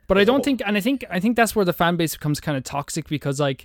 But 0.08 0.18
I 0.18 0.24
don't 0.24 0.44
think, 0.44 0.60
and 0.66 0.76
I 0.76 0.80
think, 0.80 1.02
I 1.10 1.18
think 1.20 1.34
that's 1.36 1.56
where 1.56 1.64
the 1.64 1.72
fan 1.72 1.96
base 1.96 2.14
becomes 2.14 2.38
kind 2.38 2.58
of 2.58 2.64
toxic 2.64 3.08
because, 3.08 3.40
like, 3.40 3.64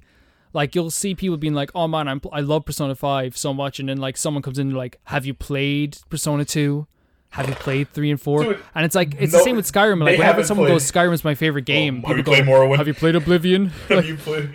like 0.53 0.75
you'll 0.75 0.91
see 0.91 1.15
people 1.15 1.37
being 1.37 1.53
like, 1.53 1.71
"Oh 1.75 1.87
man, 1.87 2.07
I'm, 2.07 2.21
I 2.31 2.41
love 2.41 2.65
Persona 2.65 2.95
Five 2.95 3.37
so 3.37 3.53
much," 3.53 3.79
and 3.79 3.89
then 3.89 3.97
like 3.97 4.17
someone 4.17 4.41
comes 4.41 4.59
in 4.59 4.69
and 4.69 4.77
like, 4.77 4.99
"Have 5.05 5.25
you 5.25 5.33
played 5.33 5.97
Persona 6.09 6.45
Two? 6.45 6.87
Have 7.31 7.47
you 7.47 7.53
played 7.55 7.89
three 7.93 8.09
and 8.09 8.19
four? 8.19 8.43
Dude, 8.43 8.59
and 8.73 8.85
it's 8.85 8.95
like 8.95 9.13
it's 9.19 9.33
no, 9.33 9.39
the 9.39 9.43
same 9.43 9.55
with 9.55 9.71
Skyrim. 9.71 10.03
Like 10.03 10.17
whenever 10.17 10.43
someone 10.43 10.65
played- 10.65 10.73
goes, 10.75 10.91
"Skyrim's 10.91 11.23
my 11.23 11.35
favorite 11.35 11.65
game," 11.65 11.97
Um, 11.97 12.01
have 12.03 12.17
you 12.17 12.23
people 12.23 12.33
go, 12.33 12.43
played 12.43 12.49
Morrowind? 12.53 12.77
"Have 12.77 12.87
you 12.87 12.93
played 12.95 13.15
Oblivion?" 13.15 13.67
Have 13.89 14.05
you 14.05 14.17
played? 14.17 14.49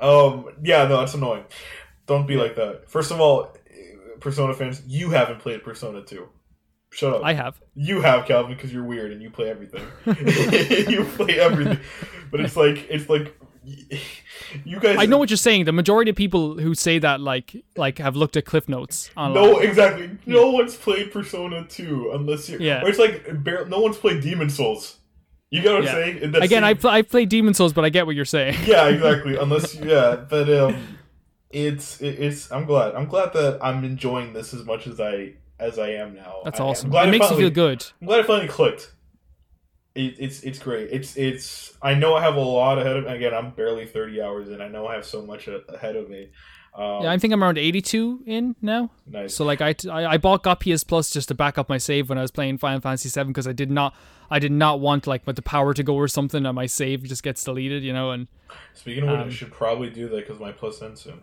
Um, 0.00 0.46
yeah, 0.62 0.86
no, 0.88 0.98
that's 1.00 1.14
annoying. 1.14 1.44
Don't 2.06 2.26
be 2.26 2.36
like 2.36 2.56
that. 2.56 2.88
First 2.88 3.10
of 3.10 3.20
all, 3.20 3.54
Persona 4.20 4.54
fans, 4.54 4.82
you 4.86 5.10
haven't 5.10 5.40
played 5.40 5.62
Persona 5.62 6.02
Two. 6.02 6.28
Shut 6.90 7.12
up. 7.14 7.22
I 7.24 7.34
have. 7.34 7.60
You 7.74 8.00
have 8.00 8.24
Calvin 8.24 8.54
because 8.54 8.72
you're 8.72 8.84
weird 8.84 9.12
and 9.12 9.20
you 9.20 9.28
play 9.28 9.50
everything. 9.50 9.82
you 10.90 11.04
play 11.16 11.38
everything, 11.38 11.80
but 12.30 12.40
it's 12.40 12.56
like 12.56 12.86
it's 12.88 13.10
like 13.10 13.38
you 14.64 14.80
guys. 14.80 14.96
I 14.98 15.06
know 15.06 15.18
what 15.18 15.30
you're 15.30 15.36
saying. 15.36 15.64
The 15.64 15.72
majority 15.72 16.10
of 16.10 16.16
people 16.16 16.58
who 16.58 16.74
say 16.74 16.98
that 17.00 17.20
like 17.20 17.64
like 17.76 17.98
have 17.98 18.14
looked 18.16 18.36
at 18.36 18.44
cliff 18.44 18.68
notes 18.68 19.10
online. 19.16 19.34
No, 19.34 19.58
exactly. 19.58 20.10
No 20.26 20.50
one's 20.50 20.76
played 20.76 21.10
Persona 21.12 21.66
2 21.68 22.12
unless 22.14 22.48
you're. 22.48 22.60
Yeah. 22.60 22.82
Or 22.84 22.88
it's 22.88 22.98
like 22.98 23.28
no 23.68 23.80
one's 23.80 23.96
played 23.96 24.22
Demon 24.22 24.50
Souls. 24.50 24.98
You 25.50 25.62
get 25.62 25.74
what 25.74 25.84
Yeah. 25.84 25.90
I'm 25.96 26.20
saying? 26.20 26.34
Again, 26.36 26.64
I 26.64 26.74
pl- 26.74 26.90
I 26.90 27.02
played 27.02 27.28
Demon 27.28 27.54
Souls, 27.54 27.72
but 27.72 27.84
I 27.84 27.88
get 27.88 28.06
what 28.06 28.14
you're 28.14 28.24
saying. 28.24 28.56
yeah, 28.66 28.88
exactly. 28.88 29.36
Unless 29.40 29.76
yeah, 29.76 30.16
but 30.28 30.48
um, 30.50 30.98
it's 31.50 32.00
it, 32.00 32.18
it's. 32.20 32.50
I'm 32.52 32.64
glad. 32.64 32.94
I'm 32.94 33.06
glad 33.06 33.32
that 33.32 33.58
I'm 33.62 33.84
enjoying 33.84 34.32
this 34.32 34.54
as 34.54 34.64
much 34.64 34.86
as 34.86 35.00
I 35.00 35.34
as 35.58 35.78
I 35.78 35.90
am 35.90 36.14
now. 36.14 36.40
That's 36.44 36.60
I, 36.60 36.64
awesome. 36.64 36.92
It 36.92 37.06
makes 37.08 37.26
finally, 37.26 37.44
you 37.44 37.50
feel 37.50 37.54
good. 37.54 37.86
I'm 38.00 38.06
glad 38.08 38.20
it 38.20 38.26
finally 38.26 38.48
clicked. 38.48 38.92
It, 39.96 40.16
it's 40.18 40.42
it's 40.42 40.58
great. 40.58 40.90
It's 40.92 41.16
it's. 41.16 41.76
I 41.82 41.94
know 41.94 42.14
I 42.14 42.22
have 42.22 42.36
a 42.36 42.40
lot 42.40 42.78
ahead 42.78 42.96
of. 42.96 43.04
Me 43.06 43.12
again, 43.12 43.32
I'm 43.34 43.50
barely 43.52 43.86
30 43.86 44.20
hours 44.22 44.48
in. 44.48 44.60
I 44.60 44.68
know 44.68 44.86
I 44.86 44.94
have 44.94 45.04
so 45.06 45.22
much 45.22 45.48
a- 45.48 45.64
ahead 45.72 45.96
of 45.96 46.08
me. 46.10 46.28
Um, 46.74 47.02
Yeah, 47.04 47.10
I 47.12 47.18
think 47.18 47.32
I'm 47.32 47.42
around 47.42 47.56
82 47.56 48.22
in 48.26 48.54
now. 48.60 48.90
nice. 49.06 49.34
So 49.34 49.44
like 49.46 49.62
I, 49.62 49.74
I, 49.90 50.06
I 50.06 50.16
bought 50.18 50.42
got 50.42 50.60
PS 50.60 50.84
Plus 50.84 51.10
just 51.10 51.28
to 51.28 51.34
back 51.34 51.56
up 51.56 51.68
my 51.70 51.78
save 51.78 52.10
when 52.10 52.18
I 52.18 52.20
was 52.20 52.30
playing 52.30 52.58
Final 52.58 52.80
Fantasy 52.80 53.08
VII 53.08 53.28
because 53.28 53.48
I 53.48 53.52
did 53.52 53.70
not 53.70 53.94
I 54.30 54.38
did 54.38 54.52
not 54.52 54.78
want 54.80 55.06
like 55.06 55.26
with 55.26 55.36
the 55.36 55.42
power 55.42 55.72
to 55.72 55.82
go 55.82 55.94
or 55.94 56.06
something 56.08 56.44
and 56.44 56.54
my 56.54 56.66
save 56.66 57.02
just 57.04 57.22
gets 57.22 57.42
deleted, 57.42 57.82
you 57.82 57.94
know. 57.94 58.10
And 58.10 58.28
Speaking 58.74 59.04
of 59.04 59.10
which, 59.10 59.20
Um, 59.20 59.28
I 59.28 59.32
should 59.32 59.52
probably 59.52 59.88
do 59.88 60.08
that 60.10 60.16
because 60.16 60.38
my 60.38 60.52
plus 60.52 60.82
ends 60.82 61.00
soon. 61.00 61.22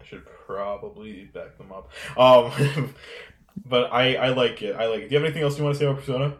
I 0.00 0.04
should 0.04 0.24
probably 0.46 1.24
back 1.34 1.58
them 1.58 1.72
up. 1.72 1.90
Um, 2.16 2.94
but 3.66 3.92
I 3.92 4.14
I 4.14 4.28
like 4.28 4.62
it. 4.62 4.76
I 4.76 4.86
like 4.86 5.00
it. 5.00 5.08
Do 5.08 5.14
you 5.16 5.20
have 5.20 5.24
anything 5.24 5.42
else 5.42 5.58
you 5.58 5.64
want 5.64 5.74
to 5.74 5.78
say 5.80 5.86
about 5.86 5.98
Persona? 6.00 6.34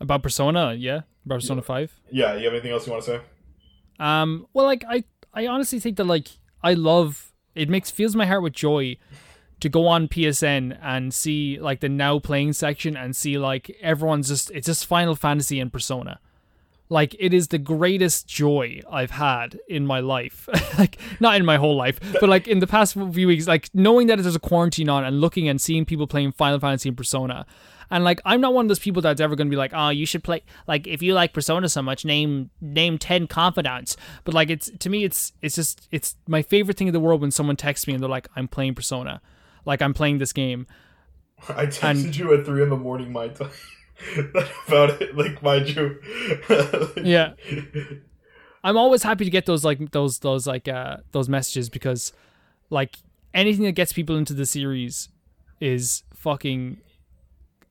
About 0.00 0.22
Persona, 0.22 0.74
yeah, 0.74 1.02
about 1.24 1.36
Persona 1.36 1.62
Five. 1.62 1.98
Yeah, 2.10 2.34
you 2.34 2.44
have 2.44 2.52
anything 2.52 2.72
else 2.72 2.86
you 2.86 2.92
want 2.92 3.04
to 3.04 3.10
say? 3.10 3.20
Um, 3.98 4.46
well, 4.52 4.66
like 4.66 4.84
I, 4.88 5.04
I 5.34 5.46
honestly 5.46 5.80
think 5.80 5.96
that 5.96 6.04
like 6.04 6.28
I 6.62 6.74
love 6.74 7.32
it 7.54 7.68
makes 7.68 7.90
fills 7.90 8.14
my 8.14 8.26
heart 8.26 8.42
with 8.42 8.52
joy 8.52 8.96
to 9.60 9.68
go 9.68 9.86
on 9.86 10.08
PSN 10.08 10.78
and 10.80 11.12
see 11.12 11.58
like 11.58 11.80
the 11.80 11.88
now 11.88 12.18
playing 12.18 12.52
section 12.52 12.96
and 12.96 13.14
see 13.16 13.38
like 13.38 13.76
everyone's 13.80 14.28
just 14.28 14.50
it's 14.52 14.66
just 14.66 14.86
Final 14.86 15.16
Fantasy 15.16 15.58
and 15.60 15.72
Persona. 15.72 16.20
Like 16.90 17.14
it 17.18 17.34
is 17.34 17.48
the 17.48 17.58
greatest 17.58 18.26
joy 18.26 18.80
I've 18.90 19.10
had 19.10 19.58
in 19.68 19.84
my 19.84 20.00
life. 20.00 20.48
like 20.78 20.98
not 21.20 21.36
in 21.36 21.44
my 21.44 21.56
whole 21.56 21.76
life, 21.76 21.98
but 22.20 22.28
like 22.28 22.48
in 22.48 22.60
the 22.60 22.66
past 22.66 22.94
few 22.94 23.26
weeks, 23.26 23.46
like 23.46 23.68
knowing 23.74 24.06
that 24.06 24.18
there's 24.18 24.36
a 24.36 24.40
quarantine 24.40 24.88
on 24.88 25.04
and 25.04 25.20
looking 25.20 25.48
and 25.48 25.60
seeing 25.60 25.84
people 25.84 26.06
playing 26.06 26.32
Final 26.32 26.60
Fantasy 26.60 26.88
and 26.88 26.96
Persona. 26.96 27.44
And 27.90 28.04
like 28.04 28.20
I'm 28.24 28.40
not 28.40 28.52
one 28.54 28.66
of 28.66 28.68
those 28.68 28.78
people 28.78 29.00
that's 29.02 29.20
ever 29.20 29.34
gonna 29.36 29.50
be 29.50 29.56
like, 29.56 29.72
oh, 29.74 29.88
you 29.88 30.04
should 30.06 30.22
play 30.22 30.42
like 30.66 30.86
if 30.86 31.02
you 31.02 31.14
like 31.14 31.32
Persona 31.32 31.68
so 31.68 31.80
much, 31.82 32.04
name 32.04 32.50
name 32.60 32.98
ten 32.98 33.26
confidants. 33.26 33.96
But 34.24 34.34
like 34.34 34.50
it's 34.50 34.70
to 34.78 34.90
me 34.90 35.04
it's 35.04 35.32
it's 35.42 35.54
just 35.54 35.88
it's 35.90 36.16
my 36.26 36.42
favorite 36.42 36.76
thing 36.76 36.86
in 36.88 36.92
the 36.92 37.00
world 37.00 37.20
when 37.20 37.30
someone 37.30 37.56
texts 37.56 37.86
me 37.86 37.94
and 37.94 38.02
they're 38.02 38.10
like, 38.10 38.28
I'm 38.36 38.48
playing 38.48 38.74
Persona. 38.74 39.20
Like 39.64 39.80
I'm 39.82 39.94
playing 39.94 40.18
this 40.18 40.32
game. 40.32 40.66
I 41.48 41.66
texted 41.66 42.04
And- 42.06 42.16
you 42.16 42.34
at 42.34 42.44
three 42.44 42.62
in 42.62 42.68
the 42.70 42.76
morning 42.76 43.12
my 43.12 43.28
time 43.28 43.50
about 44.68 45.00
it. 45.00 45.16
Like, 45.16 45.42
mind 45.42 45.68
you. 45.74 46.00
Yeah. 47.02 47.32
I'm 48.64 48.76
always 48.76 49.02
happy 49.02 49.24
to 49.24 49.30
get 49.30 49.46
those 49.46 49.64
like 49.64 49.92
those 49.92 50.18
those 50.18 50.46
like 50.46 50.68
uh 50.68 50.98
those 51.12 51.28
messages 51.28 51.68
because 51.70 52.12
like 52.70 52.98
anything 53.32 53.64
that 53.64 53.72
gets 53.72 53.92
people 53.92 54.16
into 54.16 54.34
the 54.34 54.46
series 54.46 55.08
is 55.60 56.02
fucking 56.14 56.78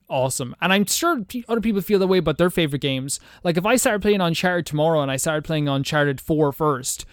awesome. 0.08 0.54
And 0.60 0.72
I'm 0.72 0.86
sure 0.86 1.24
other 1.48 1.60
people 1.60 1.80
feel 1.82 1.98
that 1.98 2.06
way 2.06 2.18
about 2.18 2.38
their 2.38 2.50
favorite 2.50 2.80
games. 2.80 3.20
Like 3.44 3.56
if 3.56 3.66
I 3.66 3.76
started 3.76 4.02
playing 4.02 4.20
Uncharted 4.20 4.66
tomorrow 4.66 5.00
and 5.02 5.10
I 5.10 5.16
started 5.16 5.44
playing 5.44 5.68
Uncharted 5.68 6.20
4 6.20 6.52
first, 6.52 7.04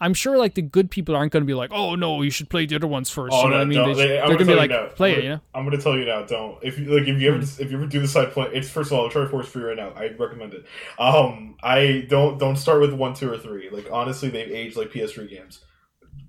I'm 0.00 0.12
sure 0.12 0.36
like 0.36 0.54
the 0.54 0.62
good 0.62 0.90
people 0.90 1.14
aren't 1.14 1.32
going 1.32 1.42
to 1.42 1.46
be 1.46 1.54
like, 1.54 1.70
"Oh 1.72 1.94
no, 1.94 2.20
you 2.22 2.30
should 2.30 2.50
play 2.50 2.66
the 2.66 2.74
other 2.74 2.86
ones 2.86 3.10
first. 3.10 3.32
Oh 3.32 3.44
you 3.44 3.50
know 3.50 3.50
no! 3.50 3.56
what 3.56 3.62
I 3.62 3.64
mean? 3.86 3.96
They, 3.96 4.06
They- 4.08 4.18
are 4.18 4.26
going 4.26 4.38
to 4.38 4.44
be 4.44 4.54
like, 4.54 4.70
now. 4.70 4.86
"Play 4.88 5.12
I'm 5.12 5.18
it," 5.18 5.22
you 5.22 5.28
know. 5.30 5.40
I'm 5.54 5.64
gonna 5.64 5.80
tell 5.80 5.96
you 5.96 6.04
now. 6.04 6.22
Don't 6.24 6.58
if 6.64 6.78
you 6.78 6.86
like 6.86 7.06
if 7.08 7.20
you 7.20 7.28
ever 7.32 7.38
if 7.40 7.70
you 7.70 7.76
ever 7.76 7.86
do 7.86 8.00
the 8.00 8.08
side 8.08 8.32
point. 8.32 8.52
It's 8.54 8.68
first 8.68 8.90
of 8.90 8.98
all, 8.98 9.04
Uncharted 9.04 9.30
Four 9.30 9.42
is 9.42 9.48
free 9.48 9.62
right 9.62 9.76
now. 9.76 9.90
I 9.90 10.10
recommend 10.18 10.52
it. 10.52 10.66
Um, 10.98 11.54
I 11.62 12.06
don't 12.08 12.38
don't 12.38 12.56
start 12.56 12.80
with 12.80 12.92
one, 12.92 13.14
two, 13.14 13.32
or 13.32 13.38
three. 13.38 13.70
Like 13.70 13.86
honestly, 13.90 14.30
they've 14.30 14.50
aged 14.50 14.76
like 14.76 14.90
PS3 14.90 15.30
games. 15.30 15.60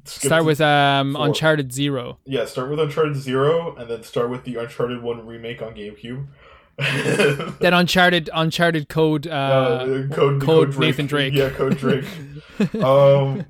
Skip 0.06 0.27
Start 0.30 0.45
with 0.45 0.61
um 0.61 1.14
four. 1.15 1.26
Uncharted 1.27 1.73
0. 1.73 2.19
yeah. 2.26 2.45
Start 2.45 2.69
with 2.69 2.80
Uncharted 2.80 3.15
Zero, 3.18 3.76
and 3.76 3.90
then 3.90 4.03
start 4.03 4.30
with 4.30 4.44
the 4.44 4.56
Uncharted 4.56 5.02
One 5.02 5.26
remake 5.26 5.61
on 5.61 5.73
GameCube. 5.73 6.27
Then 7.60 7.73
Uncharted 7.73 8.30
Uncharted 8.34 8.90
Code 8.90 9.27
uh, 9.27 9.32
Uh, 9.32 10.07
code, 10.14 10.41
Code 10.41 10.77
Nathan 10.77 11.07
Drake. 11.07 11.34
Yeah, 11.34 11.49
Code 11.49 11.77
Drake. 11.77 12.06
um, 12.84 13.45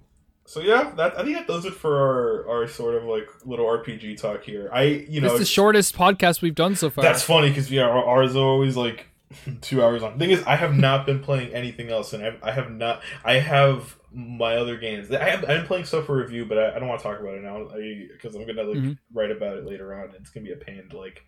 so 0.46 0.62
yeah, 0.62 0.92
that 0.96 1.18
I 1.20 1.24
think 1.24 1.36
that 1.38 1.48
does 1.48 1.66
it 1.66 1.74
for 1.74 1.98
our 1.98 2.48
our 2.50 2.68
sort 2.68 2.96
of 2.96 3.04
like 3.06 3.28
little 3.46 3.66
RPG 3.66 4.18
talk 4.22 4.44
here. 4.44 4.70
I 4.72 4.84
you 5.10 5.22
know 5.22 5.30
It's 5.30 5.40
the 5.40 5.46
shortest 5.46 5.96
podcast 5.96 6.42
we've 6.44 6.54
done 6.56 6.76
so 6.76 6.90
far. 6.90 7.04
That's 7.04 7.24
funny 7.24 7.50
because 7.50 7.72
yeah, 7.72 7.84
our- 7.84 8.06
ours 8.06 8.36
are 8.36 8.40
always 8.46 8.78
like 8.78 9.08
two 9.62 9.84
hours 9.84 10.04
on. 10.04 10.20
Thing 10.20 10.30
is, 10.30 10.44
I 10.44 10.56
have 10.56 10.76
not 10.76 11.08
been 11.08 11.20
playing 11.20 11.52
anything 11.54 11.90
else, 11.90 12.14
and 12.14 12.24
I, 12.24 12.36
I 12.44 12.52
have 12.52 12.70
not. 12.72 13.02
I 13.24 13.40
have 13.40 13.98
my 14.16 14.56
other 14.56 14.78
games. 14.78 15.12
I 15.12 15.30
have, 15.30 15.46
been 15.46 15.66
playing 15.66 15.86
stuff 15.86 16.06
for 16.06 16.16
review, 16.16 16.46
but 16.46 16.58
I, 16.58 16.76
I 16.76 16.80
don't 16.80 16.88
want 16.88 17.02
to 17.02 17.04
talk 17.08 17.20
about 17.20 17.36
it 17.36 17.44
now 17.44 17.66
because 18.14 18.34
I'm 18.36 18.48
gonna 18.48 18.64
like 18.64 18.78
Mhm. 18.78 18.98
write 19.14 19.30
about 19.32 19.58
it 19.58 19.66
later 19.66 19.94
on. 19.94 20.12
It's 20.20 20.30
gonna 20.30 20.46
be 20.46 20.54
a 20.54 20.56
pain. 20.56 20.88
To, 20.90 20.98
like 20.98 21.24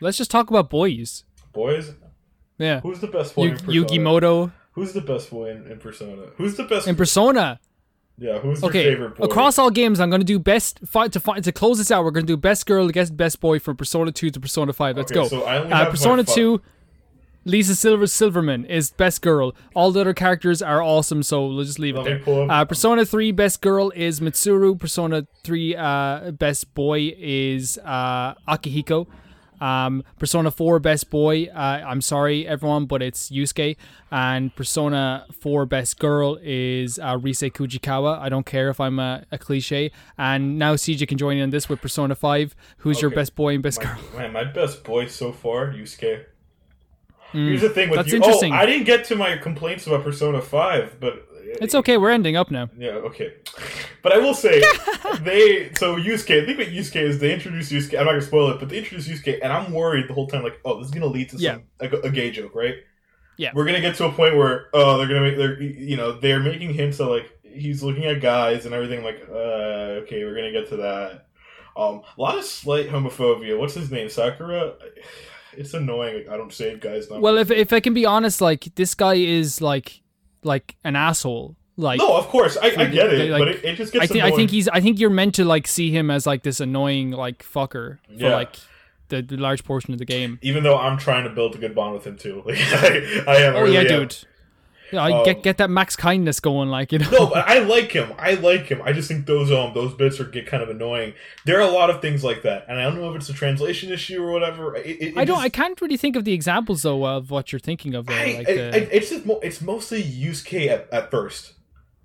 Let's 0.00 0.18
just 0.18 0.30
talk 0.30 0.50
about 0.50 0.68
boys. 0.70 1.24
boys, 1.52 1.92
Yeah. 2.58 2.80
who's 2.80 3.00
the 3.00 3.06
best 3.06 3.34
boy? 3.34 3.44
Yu- 3.44 3.48
in 3.52 3.56
Persona? 3.58 3.72
Yugi 3.86 4.02
Moto 4.02 4.52
Who's 4.72 4.92
the 4.92 5.00
best 5.00 5.30
boy 5.30 5.50
in, 5.50 5.66
in 5.70 5.78
Persona? 5.78 6.26
Who's 6.36 6.56
the 6.56 6.64
best? 6.64 6.86
in 6.86 6.96
Persona. 6.96 7.58
yeah, 8.18 8.38
who's 8.40 8.60
your 8.60 8.68
Okay, 8.70 8.84
favorite 8.90 9.16
boy? 9.16 9.24
across 9.24 9.58
all 9.58 9.70
games, 9.70 10.00
I'm 10.00 10.10
gonna 10.10 10.22
do 10.24 10.38
best 10.38 10.80
fight 10.86 11.12
to 11.12 11.20
fight 11.20 11.44
to 11.44 11.52
close 11.52 11.78
this 11.78 11.90
out. 11.90 12.04
We're 12.04 12.10
gonna 12.10 12.26
do 12.26 12.36
best 12.36 12.66
girl 12.66 12.86
against 12.86 13.16
best 13.16 13.40
boy 13.40 13.58
from 13.58 13.76
Persona 13.78 14.12
2 14.12 14.28
to 14.30 14.38
Persona 14.40 14.74
5. 14.74 14.96
Let's 14.98 15.10
Okay, 15.10 15.22
go. 15.22 15.28
so 15.28 15.44
I 15.44 15.58
only 15.58 15.72
uh, 15.72 15.88
Persona 15.90 16.24
fi- 16.24 16.34
2, 16.34 16.60
Lisa 17.46 17.76
Silver 17.76 18.08
Silverman 18.08 18.64
is 18.64 18.90
best 18.90 19.22
girl. 19.22 19.54
All 19.72 19.92
the 19.92 20.00
other 20.00 20.14
characters 20.14 20.60
are 20.60 20.82
awesome, 20.82 21.22
so 21.22 21.46
we'll 21.46 21.62
just 21.62 21.78
leave 21.78 21.94
Let 21.94 22.08
it 22.08 22.24
there. 22.24 22.50
Uh, 22.50 22.64
Persona 22.64 23.06
3 23.06 23.30
best 23.30 23.62
girl 23.62 23.92
is 23.94 24.18
Mitsuru. 24.18 24.76
Persona 24.76 25.28
3 25.44 25.76
uh, 25.76 26.30
best 26.32 26.74
boy 26.74 27.14
is 27.16 27.78
uh, 27.84 28.34
Akihiko. 28.48 29.06
Um, 29.60 30.02
Persona 30.18 30.50
4 30.50 30.80
best 30.80 31.08
boy, 31.08 31.44
uh, 31.44 31.84
I'm 31.86 32.00
sorry 32.00 32.48
everyone, 32.48 32.86
but 32.86 33.00
it's 33.00 33.30
Yosuke. 33.30 33.76
And 34.10 34.52
Persona 34.56 35.24
4 35.30 35.66
best 35.66 36.00
girl 36.00 36.38
is 36.42 36.98
uh, 36.98 37.16
Rise 37.16 37.42
Kujikawa. 37.42 38.18
I 38.18 38.28
don't 38.28 38.44
care 38.44 38.70
if 38.70 38.80
I'm 38.80 38.98
a, 38.98 39.24
a 39.30 39.38
cliche. 39.38 39.92
And 40.18 40.58
now 40.58 40.74
CJ 40.74 41.06
can 41.06 41.16
join 41.16 41.36
in 41.36 41.44
on 41.44 41.50
this 41.50 41.68
with 41.68 41.80
Persona 41.80 42.16
5. 42.16 42.56
Who's 42.78 43.00
your 43.00 43.12
best 43.12 43.36
boy 43.36 43.54
and 43.54 43.62
best 43.62 43.78
my, 43.78 43.84
girl? 43.84 43.98
man, 44.16 44.32
my 44.32 44.44
best 44.44 44.82
boy 44.82 45.06
so 45.06 45.30
far, 45.30 45.68
Yusuke. 45.68 46.24
Here's 47.32 47.60
the 47.60 47.68
thing 47.68 47.90
with 47.90 47.98
Mm. 47.98 48.02
that's 48.02 48.10
you. 48.12 48.16
interesting. 48.16 48.52
Oh, 48.52 48.56
I 48.56 48.66
didn't 48.66 48.84
get 48.84 49.04
to 49.06 49.16
my 49.16 49.36
complaints 49.36 49.86
about 49.86 50.04
Persona 50.04 50.40
Five, 50.40 50.96
but 51.00 51.26
It's 51.60 51.74
okay, 51.74 51.96
we're 51.96 52.10
ending 52.10 52.36
up 52.36 52.50
now. 52.50 52.68
Yeah, 52.76 52.90
okay. 53.10 53.32
But 54.02 54.12
I 54.12 54.18
will 54.18 54.34
say, 54.34 54.60
they 55.20 55.70
so 55.74 55.96
Yusuke. 55.96 56.42
I 56.42 56.46
think 56.46 56.58
what 56.58 56.68
Yusuke 56.68 56.96
is 57.02 57.18
they 57.18 57.32
introduce 57.32 57.70
Yusuke. 57.72 57.98
I'm 57.98 58.04
not 58.06 58.12
gonna 58.12 58.22
spoil 58.22 58.50
it, 58.50 58.58
but 58.60 58.68
they 58.68 58.78
introduce 58.78 59.08
Yusuke, 59.08 59.38
and 59.42 59.52
I'm 59.52 59.72
worried 59.72 60.08
the 60.08 60.14
whole 60.14 60.26
time, 60.26 60.42
like, 60.42 60.60
oh, 60.64 60.78
this 60.78 60.88
is 60.88 60.92
gonna 60.94 61.06
lead 61.06 61.28
to 61.30 61.36
Yeah. 61.38 61.52
some 61.54 61.62
like, 61.80 61.92
a, 61.92 62.00
a 62.00 62.10
gay 62.10 62.30
joke, 62.30 62.54
right? 62.54 62.74
Yeah. 63.38 63.50
We're 63.54 63.64
gonna 63.66 63.80
get 63.80 63.94
to 63.96 64.06
a 64.06 64.12
point 64.12 64.36
where 64.36 64.66
oh, 64.72 64.98
they're 64.98 65.06
gonna 65.08 65.20
make 65.22 65.36
they're 65.36 65.60
you 65.62 65.96
know 65.96 66.12
they're 66.18 66.40
making 66.40 66.72
hints 66.74 66.98
that 66.98 67.06
like 67.06 67.30
he's 67.42 67.82
looking 67.82 68.04
at 68.06 68.20
guys 68.20 68.64
and 68.66 68.74
everything. 68.74 69.02
Like, 69.04 69.22
uh, 69.30 70.02
okay, 70.04 70.24
we're 70.24 70.34
gonna 70.34 70.52
get 70.52 70.68
to 70.70 70.76
that. 70.78 71.26
Um, 71.76 72.00
a 72.16 72.20
lot 72.20 72.38
of 72.38 72.44
slight 72.44 72.88
homophobia. 72.88 73.58
What's 73.58 73.74
his 73.74 73.90
name? 73.90 74.08
Sakura. 74.08 74.74
It's 75.56 75.74
annoying. 75.74 76.28
I 76.30 76.36
don't 76.36 76.52
save 76.52 76.80
guys. 76.80 77.10
Not 77.10 77.20
Well, 77.20 77.38
if, 77.38 77.50
if 77.50 77.72
I 77.72 77.80
can 77.80 77.94
be 77.94 78.04
honest, 78.06 78.40
like, 78.40 78.74
this 78.74 78.94
guy 78.94 79.14
is, 79.14 79.60
like, 79.60 80.02
like 80.42 80.76
an 80.84 80.96
asshole. 80.96 81.56
Like, 81.78 81.98
no, 81.98 82.16
of 82.16 82.28
course 82.28 82.56
I, 82.56 82.68
I 82.68 82.86
get 82.86 83.12
it, 83.12 83.30
like, 83.30 83.38
but 83.40 83.48
it, 83.48 83.64
it 83.64 83.76
just 83.76 83.92
gets. 83.92 84.04
I 84.04 84.06
think 84.06 84.24
I 84.24 84.30
think 84.30 84.50
he's 84.50 84.66
I 84.66 84.80
think 84.80 84.98
you're 84.98 85.10
meant 85.10 85.34
to 85.34 85.44
like 85.44 85.66
see 85.66 85.90
him 85.90 86.10
as 86.10 86.26
like 86.26 86.42
this 86.42 86.58
annoying 86.58 87.10
like 87.10 87.42
fucker 87.42 87.98
for 87.98 88.12
Yeah. 88.14 88.34
like 88.34 88.56
the, 89.08 89.20
the 89.20 89.36
large 89.36 89.62
portion 89.62 89.92
of 89.92 89.98
the 89.98 90.06
game. 90.06 90.38
even 90.40 90.62
though 90.62 90.78
I'm 90.78 90.96
trying 90.96 91.24
to 91.24 91.30
build 91.30 91.54
a 91.54 91.58
good 91.58 91.74
bond 91.74 91.92
with 91.92 92.06
him 92.06 92.16
too. 92.16 92.42
Like 92.46 92.56
I, 92.56 93.22
I 93.28 93.42
Oh 93.48 93.60
really 93.60 93.76
uh, 93.76 93.82
yeah, 93.82 94.00
am. 94.00 94.08
Yeah, 94.92 95.02
I 95.02 95.12
Um, 95.18 95.24
get 95.24 95.42
get 95.42 95.56
that 95.58 95.68
max 95.70 95.96
kindness 95.96 96.38
going, 96.40 96.68
like 96.68 96.92
you 96.92 96.98
know. 97.00 97.10
No, 97.10 97.26
but 97.26 97.48
I 97.48 97.58
like 97.60 97.90
him. 97.92 98.12
I 98.18 98.34
like 98.34 98.66
him. 98.66 98.80
I 98.84 98.92
just 98.92 99.08
think 99.08 99.26
those 99.26 99.50
um 99.50 99.72
those 99.74 99.94
bits 99.94 100.20
are 100.20 100.24
get 100.24 100.46
kind 100.46 100.62
of 100.62 100.68
annoying. 100.68 101.14
There 101.44 101.58
are 101.58 101.68
a 101.68 101.70
lot 101.70 101.90
of 101.90 102.00
things 102.00 102.22
like 102.22 102.42
that, 102.42 102.66
and 102.68 102.78
I 102.78 102.84
don't 102.84 102.96
know 103.00 103.10
if 103.10 103.16
it's 103.16 103.28
a 103.28 103.32
translation 103.34 103.90
issue 103.92 104.22
or 104.22 104.30
whatever. 104.32 104.76
It, 104.76 104.86
it, 104.86 105.02
it 105.02 105.16
I 105.16 105.24
don't. 105.24 105.36
Just, 105.36 105.44
I 105.46 105.48
can't 105.48 105.80
really 105.80 105.96
think 105.96 106.14
of 106.16 106.24
the 106.24 106.32
examples 106.32 106.82
though 106.82 107.04
of 107.06 107.30
what 107.30 107.52
you're 107.52 107.58
thinking 107.58 107.94
of 107.94 108.06
there. 108.06 108.18
I- 108.18 108.36
like 108.38 108.48
I- 108.48 108.54
the, 108.54 108.74
I- 108.76 108.88
it's 108.92 109.10
just 109.10 109.26
mo- 109.26 109.40
it's 109.42 109.60
mostly 109.60 110.02
Yusuke 110.02 110.68
at, 110.68 110.88
at 110.92 111.10
first. 111.10 111.52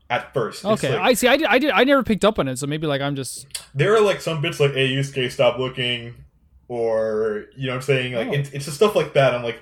At 0.09 0.33
first, 0.33 0.65
okay, 0.65 0.89
like- 0.91 0.99
I 0.99 1.13
see. 1.13 1.27
I 1.29 1.37
did. 1.37 1.47
I 1.47 1.57
did. 1.59 1.69
I 1.71 1.83
never 1.85 2.03
picked 2.03 2.25
up 2.25 2.37
on 2.37 2.49
it, 2.49 2.57
so 2.59 2.67
maybe 2.67 2.85
like 2.85 2.99
I'm 2.99 3.15
just. 3.15 3.47
there 3.73 3.95
are 3.95 4.01
like 4.01 4.19
some 4.19 4.41
bits 4.41 4.59
like, 4.59 4.73
"Hey, 4.73 4.89
Yusuke, 4.89 5.31
stop 5.31 5.57
looking," 5.57 6.15
or 6.67 7.45
you 7.55 7.67
know 7.67 7.73
what 7.73 7.75
I'm 7.77 7.81
saying. 7.81 8.13
Like 8.15 8.27
Oh. 8.27 8.33
it's 8.33 8.49
it's 8.51 8.65
the 8.65 8.71
stuff 8.71 8.95
like 8.95 9.13
that. 9.13 9.33
I'm 9.33 9.43
like, 9.43 9.59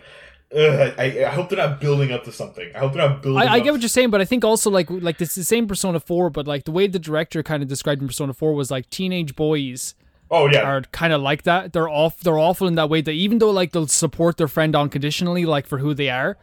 Ugh, 0.56 0.94
I, 0.98 1.26
I 1.26 1.30
hope 1.30 1.50
they're 1.50 1.58
not 1.60 1.80
building 1.80 2.12
up 2.12 2.24
to 2.24 2.32
something. 2.32 2.72
I 2.76 2.80
hope 2.80 2.94
they're 2.94 3.08
not 3.08 3.22
building. 3.22 3.48
I, 3.48 3.54
I 3.54 3.60
get 3.60 3.72
what 3.72 3.82
you're 3.82 3.90
saying, 3.90 4.10
but 4.10 4.20
I 4.20 4.26
think 4.26 4.44
also 4.44 4.70
like 4.72 4.90
like 4.90 5.22
it's 5.22 5.36
the 5.36 5.44
same 5.44 5.68
Persona 5.68 6.00
4, 6.00 6.30
but 6.32 6.48
like 6.48 6.64
the 6.66 6.72
way 6.72 6.88
the 6.88 6.98
director 7.00 7.44
kind 7.44 7.62
of 7.62 7.70
described 7.70 8.02
in 8.02 8.08
Persona 8.08 8.34
4 8.34 8.54
was 8.54 8.72
like 8.72 8.90
teenage 8.90 9.36
boys 9.36 9.94
Oh 10.32 10.48
yeah, 10.50 10.62
are 10.62 10.82
kind 10.92 11.14
of 11.14 11.22
like 11.22 11.44
that. 11.44 11.74
They're 11.74 11.90
off. 11.90 12.20
They're 12.22 12.38
awful 12.38 12.68
in 12.68 12.76
that 12.76 12.90
way 12.90 13.02
that 13.02 13.12
even 13.12 13.38
though 13.40 13.52
like 13.52 13.72
they'll 13.74 13.88
support 13.88 14.38
their 14.38 14.48
friend 14.48 14.76
unconditionally, 14.76 15.46
like 15.46 15.68
for 15.68 15.78
who 15.80 15.94
they 15.94 16.10
are, 16.10 16.38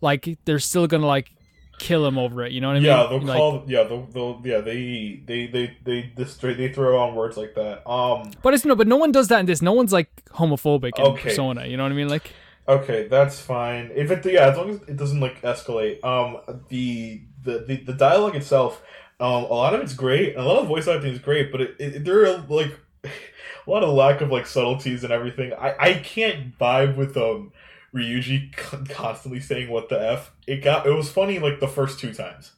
like 0.00 0.38
they're 0.44 0.58
still 0.58 0.86
gonna 0.86 1.06
like 1.06 1.30
kill 1.78 2.06
him 2.06 2.16
over 2.18 2.44
it. 2.44 2.52
You 2.52 2.60
know 2.60 2.68
what 2.68 2.76
I 2.76 2.80
mean? 2.80 2.86
Yeah, 2.86 3.06
they'll 3.08 3.20
Like- 3.22 3.36
call. 3.36 3.64
Yeah, 3.66 3.84
they'll, 3.84 4.06
they'll. 4.06 4.40
Yeah, 4.44 4.60
they 4.60 5.22
they 5.26 5.46
they 5.46 5.76
they 5.84 6.12
this 6.16 6.36
they 6.36 6.72
throw 6.72 6.98
on 7.00 7.14
words 7.14 7.36
like 7.36 7.54
that. 7.54 7.88
Um. 7.90 8.30
But 8.42 8.54
it's 8.54 8.64
no, 8.64 8.74
but 8.76 8.86
no 8.86 8.96
one 8.96 9.12
does 9.12 9.28
that 9.28 9.40
in 9.40 9.46
this. 9.46 9.60
No 9.62 9.72
one's 9.72 9.92
like 9.92 10.08
homophobic 10.30 10.98
in 10.98 11.04
Okay. 11.04 11.22
Persona. 11.22 11.66
You 11.66 11.76
know 11.76 11.82
what 11.84 11.92
I 11.92 11.94
mean? 11.94 12.08
Like, 12.08 12.30
Okay, 12.68 13.08
that's 13.08 13.40
fine. 13.40 13.90
If 13.94 14.10
it 14.10 14.24
yeah, 14.24 14.48
as 14.48 14.56
long 14.56 14.70
as 14.70 14.82
it 14.82 14.96
doesn't 14.96 15.20
like 15.20 15.42
escalate. 15.42 16.02
Um. 16.04 16.38
The 16.68 17.22
the 17.42 17.58
the, 17.60 17.76
the 17.76 17.92
dialogue 17.92 18.36
itself. 18.36 18.82
Um. 19.20 19.44
A 19.44 19.54
lot 19.54 19.74
of 19.74 19.80
it's 19.80 19.94
great. 19.94 20.36
A 20.36 20.42
lot 20.42 20.60
of 20.60 20.68
voice 20.68 20.86
acting 20.88 21.12
is 21.12 21.18
great, 21.18 21.50
but 21.50 21.60
it, 21.60 21.76
it 21.78 22.04
there 22.04 22.24
are 22.24 22.38
like 22.48 22.78
a 23.04 23.70
lot 23.70 23.82
of 23.82 23.94
lack 23.94 24.20
of 24.20 24.30
like 24.30 24.46
subtleties 24.46 25.04
and 25.04 25.12
everything. 25.12 25.52
I 25.54 25.74
I 25.78 25.94
can't 25.94 26.56
vibe 26.58 26.96
with 26.96 27.16
um. 27.16 27.52
Ryuji 27.94 28.56
constantly 28.88 29.40
saying 29.40 29.68
what 29.68 29.88
the 29.90 30.00
f. 30.00 30.32
It 30.46 30.62
got 30.62 30.86
it 30.86 30.92
was 30.92 31.10
funny 31.10 31.38
like 31.38 31.60
the 31.60 31.68
first 31.68 31.98
two 32.00 32.14
times. 32.14 32.52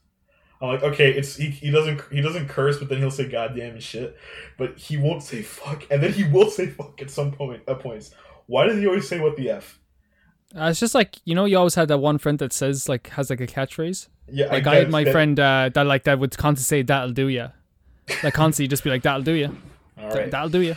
I'm 0.60 0.68
like, 0.68 0.82
okay, 0.82 1.10
it's 1.12 1.36
he, 1.36 1.46
he 1.46 1.70
doesn't 1.70 2.00
he 2.10 2.20
doesn't 2.20 2.48
curse, 2.48 2.78
but 2.78 2.88
then 2.88 2.98
he'll 2.98 3.10
say 3.10 3.28
goddamn 3.28 3.72
and 3.72 3.82
shit, 3.82 4.16
but 4.56 4.78
he 4.78 4.96
won't 4.96 5.22
say 5.22 5.42
fuck, 5.42 5.84
and 5.90 6.02
then 6.02 6.12
he 6.12 6.24
will 6.24 6.48
say 6.50 6.66
fuck 6.68 7.02
at 7.02 7.10
some 7.10 7.32
point 7.32 7.62
at 7.66 7.80
points. 7.80 8.14
Why 8.46 8.66
does 8.66 8.78
he 8.78 8.86
always 8.86 9.08
say 9.08 9.18
what 9.18 9.36
the 9.36 9.50
f? 9.50 9.80
Uh, 10.58 10.66
it's 10.70 10.80
just 10.80 10.94
like 10.94 11.16
you 11.24 11.34
know, 11.34 11.44
you 11.44 11.58
always 11.58 11.74
had 11.74 11.88
that 11.88 11.98
one 11.98 12.18
friend 12.18 12.38
that 12.38 12.52
says 12.52 12.88
like 12.88 13.08
has 13.10 13.30
like 13.30 13.40
a 13.40 13.46
catchphrase. 13.46 14.08
Yeah, 14.32 14.46
Like 14.46 14.66
I, 14.66 14.72
I, 14.72 14.74
had 14.76 14.90
my 14.90 15.04
that- 15.04 15.12
friend 15.12 15.38
uh, 15.38 15.70
that 15.74 15.86
like 15.86 16.04
that 16.04 16.18
would 16.18 16.36
constantly 16.36 16.80
say 16.80 16.82
that'll 16.82 17.12
do 17.12 17.28
ya. 17.28 17.48
Like 18.22 18.34
constantly 18.34 18.68
just 18.68 18.82
be 18.84 18.90
like 18.90 19.02
that'll 19.02 19.22
do 19.22 19.32
ya. 19.32 19.48
All 19.98 20.08
right. 20.10 20.30
That'll 20.30 20.48
do 20.48 20.60
ya. 20.60 20.74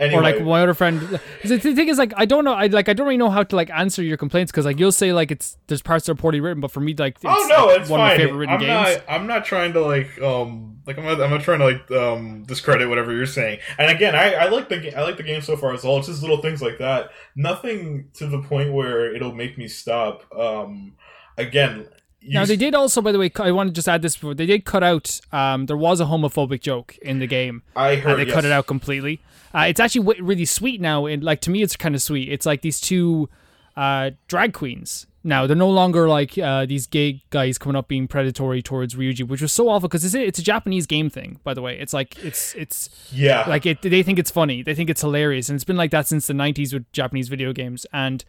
Anyway, 0.00 0.18
Or 0.18 0.22
like 0.22 0.42
my 0.42 0.62
other 0.62 0.72
friend. 0.72 1.20
The 1.44 1.58
thing 1.58 1.88
is, 1.88 1.98
like, 1.98 2.14
I 2.16 2.24
don't 2.24 2.42
know. 2.42 2.54
I 2.54 2.68
like, 2.68 2.88
I 2.88 2.94
don't 2.94 3.06
really 3.06 3.18
know 3.18 3.28
how 3.28 3.42
to 3.42 3.54
like 3.54 3.68
answer 3.68 4.02
your 4.02 4.16
complaints 4.16 4.50
because 4.50 4.64
like 4.64 4.78
you'll 4.78 4.92
say 4.92 5.12
like 5.12 5.30
it's 5.30 5.58
there's 5.66 5.82
parts 5.82 6.06
that 6.06 6.12
are 6.12 6.14
poorly 6.14 6.40
written, 6.40 6.62
but 6.62 6.70
for 6.70 6.80
me, 6.80 6.94
like, 6.94 7.16
it's, 7.16 7.24
oh 7.26 7.46
no, 7.50 7.66
like, 7.66 7.80
it's 7.80 7.90
one 7.90 8.00
fine. 8.00 8.12
of 8.12 8.16
my 8.18 8.24
favorite 8.24 8.38
written 8.38 8.54
I'm 8.54 8.60
games. 8.60 8.96
not. 8.96 9.04
I'm 9.08 9.26
not 9.26 9.44
trying 9.44 9.74
to 9.74 9.82
like 9.82 10.18
um 10.22 10.80
like 10.86 10.96
I'm 10.96 11.04
not. 11.04 11.20
I'm 11.20 11.30
not 11.30 11.42
trying 11.42 11.58
to 11.58 11.66
like 11.66 11.90
um 11.90 12.44
discredit 12.44 12.88
whatever 12.88 13.12
you're 13.12 13.26
saying. 13.26 13.58
And 13.76 13.90
again, 13.90 14.14
I 14.14 14.32
I 14.32 14.48
like 14.48 14.70
the 14.70 14.96
I 14.96 15.02
like 15.02 15.18
the 15.18 15.22
game 15.22 15.42
so 15.42 15.54
far 15.54 15.74
as 15.74 15.84
well. 15.84 15.98
It's 15.98 16.06
just 16.06 16.22
little 16.22 16.40
things 16.40 16.62
like 16.62 16.78
that. 16.78 17.10
Nothing 17.36 18.08
to 18.14 18.26
the 18.26 18.40
point 18.40 18.72
where 18.72 19.14
it'll 19.14 19.34
make 19.34 19.58
me 19.58 19.68
stop. 19.68 20.24
Um, 20.34 20.94
again. 21.36 21.88
You 22.22 22.34
Now 22.34 22.44
they 22.44 22.56
did 22.56 22.74
also, 22.74 23.00
by 23.00 23.12
the 23.12 23.18
way, 23.18 23.30
I 23.36 23.50
want 23.50 23.70
to 23.70 23.72
just 23.72 23.88
add 23.88 24.02
this 24.02 24.14
before 24.14 24.34
they 24.34 24.44
did 24.44 24.66
cut 24.66 24.82
out. 24.82 25.20
Um, 25.32 25.64
there 25.64 25.76
was 25.76 26.00
a 26.00 26.04
homophobic 26.04 26.60
joke 26.60 26.98
in 27.00 27.18
the 27.18 27.26
game, 27.26 27.62
I 27.74 27.96
heard 27.96 28.12
and 28.12 28.20
they 28.20 28.26
yes. 28.26 28.34
cut 28.34 28.44
it 28.44 28.52
out 28.52 28.66
completely. 28.66 29.22
Uh, 29.54 29.66
it's 29.68 29.80
actually 29.80 30.04
w- 30.04 30.24
really 30.24 30.44
sweet 30.44 30.80
now, 30.80 31.06
and 31.06 31.22
like 31.24 31.40
to 31.42 31.50
me, 31.50 31.62
it's 31.62 31.76
kind 31.76 31.94
of 31.94 32.02
sweet. 32.02 32.28
It's 32.30 32.46
like 32.46 32.62
these 32.62 32.80
two 32.80 33.28
uh, 33.76 34.10
drag 34.28 34.52
queens. 34.52 35.06
Now 35.22 35.46
they're 35.46 35.54
no 35.56 35.68
longer 35.68 36.08
like 36.08 36.38
uh, 36.38 36.64
these 36.64 36.86
gay 36.86 37.22
guys 37.28 37.58
coming 37.58 37.76
up 37.76 37.88
being 37.88 38.08
predatory 38.08 38.62
towards 38.62 38.94
Ryuji, 38.94 39.28
which 39.28 39.42
was 39.42 39.52
so 39.52 39.68
awful 39.68 39.88
because 39.88 40.02
it's, 40.04 40.14
a- 40.14 40.24
it's 40.26 40.38
a 40.38 40.42
Japanese 40.42 40.86
game 40.86 41.10
thing. 41.10 41.40
By 41.44 41.52
the 41.52 41.60
way, 41.60 41.78
it's 41.78 41.92
like 41.92 42.18
it's 42.24 42.54
it's 42.54 42.88
Yeah. 43.12 43.44
like 43.48 43.66
it 43.66 43.82
they 43.82 44.02
think 44.02 44.18
it's 44.18 44.30
funny 44.30 44.62
they 44.62 44.74
think 44.74 44.88
it's 44.88 45.02
hilarious 45.02 45.48
and 45.50 45.56
it's 45.56 45.64
been 45.64 45.76
like 45.76 45.90
that 45.90 46.06
since 46.06 46.26
the 46.26 46.32
90s 46.32 46.72
with 46.72 46.90
japanese 46.92 47.28
video 47.28 47.52
games 47.52 47.84
and 47.92 48.24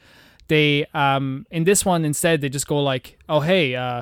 they 0.49 0.85
um 0.93 1.45
in 1.49 1.64
this 1.64 1.85
one 1.85 2.03
instead 2.03 2.41
they 2.41 2.49
just 2.49 2.68
go 2.68 2.77
like 2.84 3.18
oh 3.30 3.39
hey 3.39 3.73
uh 3.76 4.02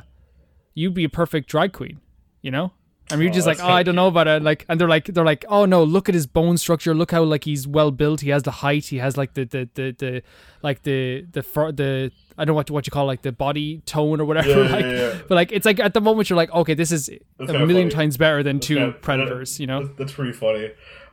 you'd 0.73 0.93
be 0.95 1.03
a 1.03 1.09
perfect 1.09 1.47
drag 1.47 1.73
queen 1.73 1.99
you 2.41 2.49
know 2.49 2.71
and 3.11 3.21
you're 3.21 3.29
Oh, 3.31 3.33
just 3.33 3.47
like 3.47 3.59
oh 3.61 3.67
i 3.67 3.81
don't 3.83 3.95
know 3.95 4.07
about 4.07 4.27
it 4.27 4.43
like 4.43 4.65
and 4.69 4.79
they're 4.79 4.87
like 4.87 5.05
they're 5.05 5.25
like 5.25 5.43
oh 5.49 5.65
no 5.65 5.83
look 5.83 6.09
at 6.09 6.15
his 6.15 6.27
bone 6.27 6.57
structure 6.57 6.93
look 6.93 7.11
how 7.11 7.23
like 7.23 7.43
he's 7.43 7.67
well 7.67 7.89
built 7.91 8.21
he 8.21 8.29
has 8.29 8.43
the 8.43 8.51
height 8.51 8.85
he 8.85 8.97
has 8.97 9.17
like 9.17 9.33
the 9.33 9.45
the 9.45 9.69
the, 9.73 9.91
the 9.97 10.23
like 10.61 10.83
the 10.83 11.25
the 11.31 11.41
fr- 11.43 11.71
the 11.71 12.11
I 12.37 12.45
don't 12.45 12.53
know 12.53 12.53
what 12.53 12.69
what 12.71 12.87
you 12.87 12.91
call 12.91 13.05
like 13.05 13.21
the 13.23 13.31
body 13.33 13.79
tone 13.85 14.21
or 14.21 14.25
whatever. 14.25 14.49
Yeah, 14.49 14.55
yeah, 14.63 14.71
like, 14.75 14.85
yeah. 14.85 15.21
but 15.27 15.35
like 15.35 15.51
it's 15.51 15.65
like 15.65 15.77
at 15.81 15.93
the 15.93 15.99
moment 15.99 16.29
you're 16.29 16.37
like, 16.37 16.51
okay, 16.53 16.73
this 16.73 16.89
is 16.89 17.09
That's 17.37 17.51
a 17.51 17.53
million 17.65 17.89
funny. 17.89 17.95
times 18.03 18.15
better 18.15 18.43
than 18.43 18.57
That's 18.57 18.67
two 18.67 18.75
kinda- 18.77 18.97
predators. 19.01 19.59
You 19.59 19.67
know, 19.67 19.83
That's, 19.83 19.97
that's 19.97 20.13
pretty 20.13 20.31
funny. 20.31 20.71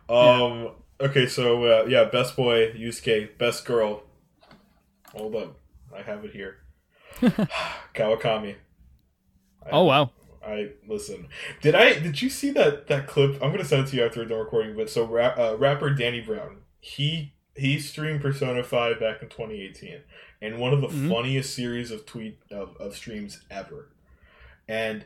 Um. 0.09 0.71
Okay, 1.01 1.27
so 1.27 1.65
uh, 1.65 1.85
yeah, 1.89 2.05
best 2.05 2.37
boy 2.37 2.71
Yusuke, 2.73 3.37
best 3.39 3.65
girl. 3.65 4.05
Hold 5.17 5.35
up, 5.35 5.57
I 5.97 6.03
have 6.03 6.25
it 6.25 6.31
here. 6.33 6.59
Kawakami. 7.95 8.55
I- 9.65 9.71
oh 9.73 9.83
wow, 9.85 10.11
I 10.47 10.71
listen. 10.89 11.29
Did 11.61 11.75
I? 11.75 11.99
Did 11.99 12.23
you 12.23 12.31
see 12.31 12.51
that 12.53 12.87
that 12.87 13.07
clip? 13.07 13.35
I'm 13.43 13.51
gonna 13.51 13.65
send 13.65 13.87
it 13.87 13.91
to 13.91 13.97
you 13.97 14.05
after 14.05 14.21
we're 14.21 14.27
done 14.27 14.39
recording. 14.39 14.77
But 14.77 14.89
so, 14.91 15.05
rap, 15.05 15.39
uh, 15.39 15.57
rapper 15.59 15.91
Danny 15.91 16.21
Brown, 16.21 16.59
he 16.81 17.33
he 17.57 17.79
streamed 17.81 18.21
Persona 18.21 18.63
Five 18.63 19.01
back 19.01 19.23
in 19.23 19.29
2018, 19.29 20.01
and 20.43 20.59
one 20.59 20.73
of 20.73 20.81
the 20.81 20.89
Mhm. 20.89 21.09
funniest 21.11 21.55
series 21.55 21.91
of 21.91 22.07
tweet 22.07 22.39
of, 22.51 22.77
of 22.79 22.95
streams 22.95 23.43
ever. 23.51 23.89
And 24.69 25.05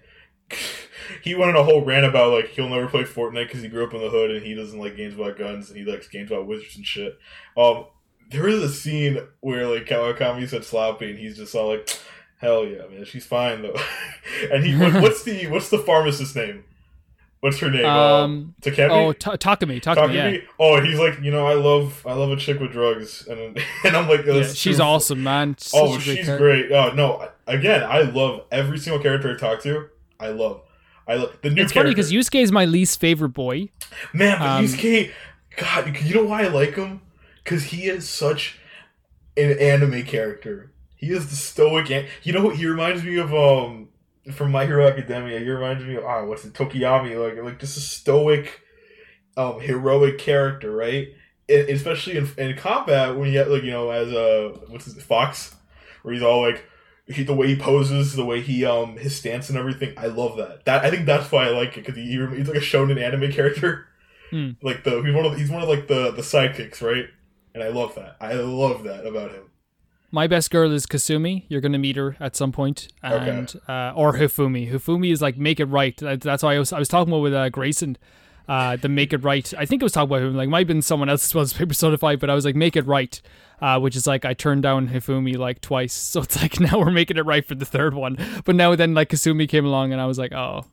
he 1.23 1.35
went 1.35 1.51
on 1.51 1.57
a 1.57 1.65
whole 1.65 1.85
rant 1.85 2.07
about 2.07 2.33
like 2.33 2.49
he'll 2.49 2.69
never 2.69 2.87
play 2.89 3.03
Fortnite 3.05 3.47
because 3.47 3.63
he 3.63 3.69
grew 3.69 3.85
up 3.87 3.95
in 3.95 4.01
the 4.01 4.11
hood 4.11 4.31
and 4.31 4.45
he 4.45 4.55
doesn't 4.55 4.79
like 4.79 4.97
games 4.97 5.15
about 5.15 5.39
guns 5.39 5.71
and 5.71 5.79
he 5.79 5.85
likes 5.85 6.09
games 6.09 6.31
about 6.31 6.47
wizards 6.47 6.77
and 6.77 6.85
shit. 6.85 7.19
Um, 7.57 7.87
there 8.31 8.49
is 8.49 8.63
a 8.63 8.69
scene 8.69 9.19
where 9.41 9.67
like 9.67 9.87
Kawakami 9.87 10.49
said 10.49 10.65
sloppy 10.65 11.11
and 11.11 11.19
he's 11.19 11.37
just 11.37 11.55
all 11.55 11.69
like, 11.69 11.89
"Hell 12.41 12.65
yeah, 12.67 12.83
man, 12.91 13.05
she's 13.05 13.25
fine 13.27 13.63
though." 13.63 13.77
and 14.53 14.65
he, 14.65 14.77
what, 14.77 14.95
what's 15.03 15.23
the 15.23 15.47
what's 15.49 15.69
the 15.71 15.79
pharmacist's 15.79 16.35
name? 16.37 16.65
What's 17.41 17.59
her 17.61 17.71
name? 17.71 17.87
Um, 17.87 18.55
Takemi. 18.61 18.91
oh, 18.91 19.13
Ta- 19.15 19.37
Takumi, 19.37 19.77
Takumi, 19.77 19.81
Talking 19.83 20.15
yeah. 20.15 20.25
to 20.25 20.31
me? 20.33 20.43
Oh, 20.59 20.79
he's 20.83 20.99
like, 20.99 21.19
you 21.23 21.31
know, 21.31 21.47
I 21.47 21.55
love, 21.55 22.05
I 22.07 22.13
love 22.13 22.31
a 22.31 22.37
chick 22.37 22.61
with 22.61 22.71
drugs, 22.71 23.27
and 23.29 23.59
and 23.85 23.97
I'm 23.97 24.09
like, 24.11 24.27
yeah. 24.27 24.43
She's 24.43 24.77
true. 24.77 24.85
awesome, 24.85 25.23
man. 25.23 25.57
Such 25.57 25.81
Oh, 25.81 25.99
she's 25.99 26.27
character. 26.27 26.37
great. 26.37 26.71
Oh 26.73 26.91
no, 26.93 27.29
again, 27.47 27.83
I 27.83 28.03
love 28.03 28.43
every 28.53 28.79
single 28.79 29.03
character 29.03 29.35
I 29.35 29.39
talk 29.39 29.63
to. 29.63 29.89
I 30.19 30.29
love, 30.29 30.61
I 31.09 31.15
love 31.15 31.35
the 31.41 31.49
new. 31.49 31.63
It's 31.63 31.73
funny 31.73 31.95
character. 31.95 32.11
because 32.11 32.13
Yusuke 32.13 32.43
is 32.43 32.53
my 32.53 32.67
least 32.67 33.01
favorite 33.01 33.31
boy. 33.31 33.71
man, 34.13 34.39
but 34.39 34.47
um, 34.47 34.65
Yusuke, 34.67 35.11
God, 35.57 35.97
you 36.03 36.17
know 36.17 36.25
why 36.25 36.43
I 36.45 36.49
like 36.49 36.75
him? 36.75 37.01
Because 37.43 37.65
he 37.65 37.87
is 37.87 38.07
such 38.07 38.59
an 39.39 39.59
anime 39.59 40.03
character. 40.03 40.73
He 41.01 41.11
is 41.11 41.29
the 41.31 41.37
stoic. 41.37 41.91
An- 41.91 42.07
you 42.23 42.33
know, 42.33 42.51
he 42.51 42.67
reminds 42.67 43.03
me 43.03 43.17
of 43.19 43.35
um 43.35 43.89
from 44.33 44.53
My 44.53 44.67
Hero 44.67 44.87
Academia. 44.87 45.39
He 45.41 45.49
reminds 45.49 45.83
me 45.85 45.97
of 45.97 46.05
ah, 46.05 46.25
what's 46.25 46.45
it, 46.45 46.53
Tokoyami? 46.53 47.13
Like 47.19 47.43
like 47.43 47.59
just 47.59 47.77
a 47.77 47.81
stoic, 47.81 48.61
um, 49.37 49.61
heroic 49.61 50.19
character, 50.19 50.71
right? 50.75 51.09
And 51.49 51.69
especially 51.69 52.17
in, 52.17 52.29
in 52.39 52.57
combat 52.57 53.17
when 53.17 53.27
you 53.29 53.33
get 53.35 53.51
like 53.51 53.63
you 53.65 53.71
know 53.73 53.91
as 53.91 54.13
a 54.13 54.51
what's 54.69 54.85
his 54.85 55.03
Fox, 55.03 55.55
where 56.03 56.15
he's 56.15 56.23
all 56.23 56.43
like. 56.43 56.65
He, 57.07 57.25
the 57.25 57.35
way 57.35 57.49
he 57.49 57.57
poses, 57.57 58.15
the 58.15 58.25
way 58.25 58.41
he 58.41 58.65
um 58.65 58.97
his 58.97 59.17
stance 59.17 59.49
and 59.49 59.59
everything, 59.59 59.95
I 59.97 60.07
love 60.07 60.37
that. 60.37 60.65
That 60.67 60.85
I 60.85 60.91
think 60.93 61.07
that's 61.07 61.33
why 61.33 61.47
I 61.47 61.51
like 61.51 61.71
it 61.77 61.85
because 61.85 61.97
he, 61.97 62.03
he- 62.05 62.37
he's 62.37 62.47
like 62.47 62.59
a 62.59 62.61
shonen 62.61 63.03
anime 63.03 63.33
character, 63.33 63.89
Hmm. 64.31 64.51
like 64.63 64.85
the 64.85 65.03
he's 65.03 65.13
one 65.13 65.27
of 65.27 65.37
he's 65.37 65.51
one 65.51 65.61
of 65.61 65.69
like 65.69 65.89
the 65.89 66.13
the 66.13 66.23
sidekicks, 66.23 66.81
right? 66.81 67.07
And 67.53 67.65
I 67.65 67.69
love 67.71 67.97
that. 67.97 68.17
I 68.21 68.35
love 68.35 68.85
that 68.85 69.07
about 69.09 69.33
him. 69.33 69.50
My 70.13 70.27
best 70.27 70.51
girl 70.51 70.73
is 70.73 70.87
Kasumi. 70.87 71.45
You're 71.49 71.61
gonna 71.61 71.79
meet 71.79 71.97
her 71.97 72.17
at 72.19 72.35
some 72.35 72.51
point, 72.51 72.89
and 73.03 73.53
uh, 73.69 73.93
or 73.95 74.15
Hifumi. 74.15 74.71
Hifumi 74.73 75.13
is 75.13 75.23
like 75.23 75.37
make 75.37 75.61
it 75.61 75.67
right. 75.67 75.97
That's 75.97 76.43
why 76.43 76.57
I 76.57 76.59
was 76.59 76.73
I 76.73 76.79
was 76.79 76.89
talking 76.89 77.13
about 77.13 77.23
with 77.23 77.35
uh, 77.35 77.49
Grayson. 77.49 77.97
Uh, 78.49 78.75
the 78.75 78.89
make 78.89 79.13
it 79.13 79.23
right. 79.23 79.55
I 79.57 79.65
think 79.65 79.81
I 79.81 79.85
was 79.85 79.93
talking 79.93 80.11
about 80.11 80.23
him. 80.23 80.35
Like 80.35 80.49
might 80.49 80.61
have 80.61 80.67
been 80.67 80.83
someone 80.83 81.09
else 81.09 81.25
as 81.25 81.35
well 81.35 81.43
as 81.43 81.53
Paper 81.55 81.97
Five, 81.97 82.19
but 82.19 82.29
I 82.29 82.35
was 82.35 82.45
like 82.45 82.57
make 82.57 82.75
it 82.75 82.85
right, 82.85 83.21
uh, 83.61 83.79
which 83.79 83.95
is 83.95 84.09
like 84.09 84.25
I 84.25 84.35
turned 84.35 84.65
down 84.65 84.89
Hifumi 84.89 85.37
like 85.39 85.61
twice. 85.61 85.95
So 86.11 86.23
it's 86.23 86.41
like 86.43 86.59
now 86.59 86.81
we're 86.81 86.91
making 86.91 87.17
it 87.17 87.25
right 87.25 87.47
for 87.47 87.55
the 87.55 87.65
third 87.65 87.95
one. 87.95 88.19
But 88.45 88.57
now 88.57 88.75
then 88.75 88.95
like 88.95 89.11
Kasumi 89.11 89.49
came 89.49 89.65
along 89.65 89.93
and 89.93 90.01
I 90.01 90.07
was 90.07 90.19
like 90.19 90.33
oh. 90.33 90.65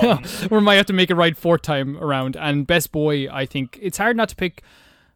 Um, 0.00 0.22
we 0.50 0.60
might 0.60 0.76
have 0.76 0.86
to 0.86 0.92
make 0.92 1.10
it 1.10 1.14
right 1.14 1.36
fourth 1.36 1.62
time 1.62 1.96
around. 1.98 2.36
And 2.36 2.66
best 2.66 2.92
boy, 2.92 3.28
I 3.32 3.46
think 3.46 3.78
it's 3.80 3.98
hard 3.98 4.16
not 4.16 4.28
to 4.30 4.36
pick 4.36 4.62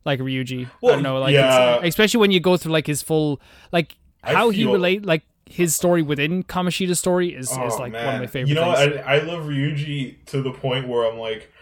like 0.06 0.20
Ryuji. 0.20 0.70
I 0.82 0.86
don't 0.86 1.02
know, 1.02 1.18
like 1.18 1.34
yeah. 1.34 1.80
especially 1.82 2.20
when 2.20 2.30
you 2.30 2.40
go 2.40 2.56
through 2.56 2.72
like 2.72 2.86
his 2.86 3.02
full 3.02 3.40
like 3.72 3.96
how 4.22 4.48
he 4.48 4.64
relate 4.64 5.04
like 5.04 5.24
his 5.44 5.74
story 5.74 6.02
within 6.02 6.42
Kamoshida's 6.42 6.98
story 6.98 7.34
is, 7.34 7.50
is 7.50 7.58
Oh, 7.58 7.76
like 7.78 7.92
man. 7.92 8.06
one 8.06 8.14
of 8.16 8.20
my 8.22 8.26
favorite 8.26 8.48
You 8.48 8.54
know. 8.54 8.70
I, 8.70 9.16
I 9.16 9.18
love 9.22 9.44
Ryuji 9.44 10.24
to 10.26 10.42
the 10.42 10.52
point 10.52 10.88
where 10.88 11.04
I'm 11.10 11.18
like, 11.18 11.52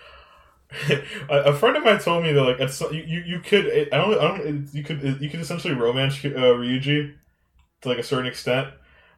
a, 0.89 1.03
a 1.29 1.55
friend 1.55 1.77
of 1.77 1.85
mine 1.85 1.99
told 1.99 2.23
me 2.25 2.33
that 2.33 2.43
like 2.43 2.59
you, 2.93 3.03
you 3.07 3.21
you 3.27 3.41
could 3.41 3.67
I 3.93 3.97
don't 3.97 4.19
I 4.19 4.39
don't 4.39 4.75
you 4.75 4.83
could 4.83 5.21
you 5.21 5.29
could 5.31 5.41
essentially 5.41 5.75
romance 5.75 6.15
uh, 6.25 6.29
Ryuji 6.29 7.15
to 7.83 7.89
like 7.89 7.99
a 7.99 8.03
certain 8.03 8.27
extent. 8.27 8.69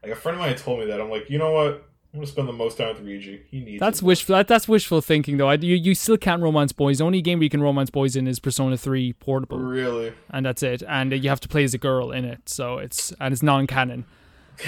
Like 0.02 0.12
a 0.12 0.16
friend 0.16 0.36
of 0.36 0.40
mine 0.40 0.56
told 0.56 0.80
me 0.80 0.86
that 0.86 1.00
I'm 1.00 1.10
like, 1.10 1.30
you 1.30 1.38
know 1.38 1.52
what? 1.52 1.88
I'm 2.16 2.20
gonna 2.22 2.26
spend 2.32 2.48
the 2.48 2.52
most 2.54 2.78
time 2.78 2.88
with 2.94 3.04
Ryuji. 3.04 3.40
He 3.50 3.60
needs 3.60 3.78
that's 3.78 3.98
it. 4.00 4.04
wishful. 4.04 4.34
That, 4.36 4.48
that's 4.48 4.66
wishful 4.66 5.02
thinking, 5.02 5.36
though. 5.36 5.50
I, 5.50 5.54
you 5.54 5.76
you 5.76 5.94
still 5.94 6.16
can't 6.16 6.40
romance 6.42 6.72
boys. 6.72 6.96
The 6.98 7.04
only 7.04 7.20
game 7.20 7.38
where 7.40 7.44
you 7.44 7.50
can 7.50 7.62
romance 7.62 7.90
boys 7.90 8.16
in 8.16 8.26
is 8.26 8.38
Persona 8.40 8.78
Three 8.78 9.12
Portable, 9.12 9.58
really. 9.58 10.14
and 10.30 10.46
that's 10.46 10.62
it. 10.62 10.82
And 10.88 11.12
uh, 11.12 11.16
you 11.16 11.28
have 11.28 11.40
to 11.40 11.48
play 11.48 11.62
as 11.62 11.74
a 11.74 11.78
girl 11.78 12.10
in 12.12 12.24
it, 12.24 12.48
so 12.48 12.78
it's 12.78 13.12
and 13.20 13.32
it's 13.32 13.42
non-canon. 13.42 14.06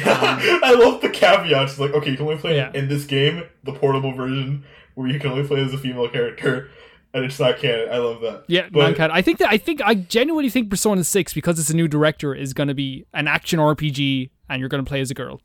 Um, 0.04 0.38
I 0.62 0.74
love 0.78 1.00
the 1.00 1.08
caveats. 1.08 1.78
Like, 1.78 1.92
okay, 1.92 2.10
you 2.10 2.18
can 2.18 2.26
only 2.26 2.36
play 2.38 2.56
Yeah. 2.56 2.70
in 2.74 2.88
this 2.88 3.06
game, 3.06 3.44
the 3.64 3.72
portable 3.72 4.12
version, 4.12 4.64
where 4.94 5.08
you 5.08 5.18
can 5.18 5.30
only 5.30 5.46
play 5.48 5.62
as 5.64 5.72
a 5.72 5.78
female 5.78 6.10
character, 6.10 6.68
and 7.14 7.24
it's 7.24 7.40
not 7.40 7.56
canon. 7.56 7.88
I 7.90 7.96
love 7.96 8.20
that. 8.20 8.44
Yeah, 8.48 8.68
But- 8.70 8.80
non-canon. 8.82 9.16
I 9.16 9.22
think 9.22 9.38
that 9.38 9.48
I 9.48 9.56
think 9.56 9.80
I 9.82 9.94
genuinely 9.94 10.50
think 10.50 10.68
Persona 10.68 11.02
Six 11.04 11.32
because 11.32 11.58
it's 11.58 11.70
a 11.70 11.76
new 11.76 11.88
director 11.88 12.34
is 12.34 12.52
going 12.52 12.68
to 12.68 12.74
be 12.74 13.06
an 13.14 13.26
action 13.26 13.58
RPG, 13.58 14.28
and 14.50 14.60
you're 14.60 14.68
going 14.68 14.84
to 14.84 14.88
play 14.88 15.00
as 15.00 15.10
a 15.10 15.14
girl. 15.14 15.40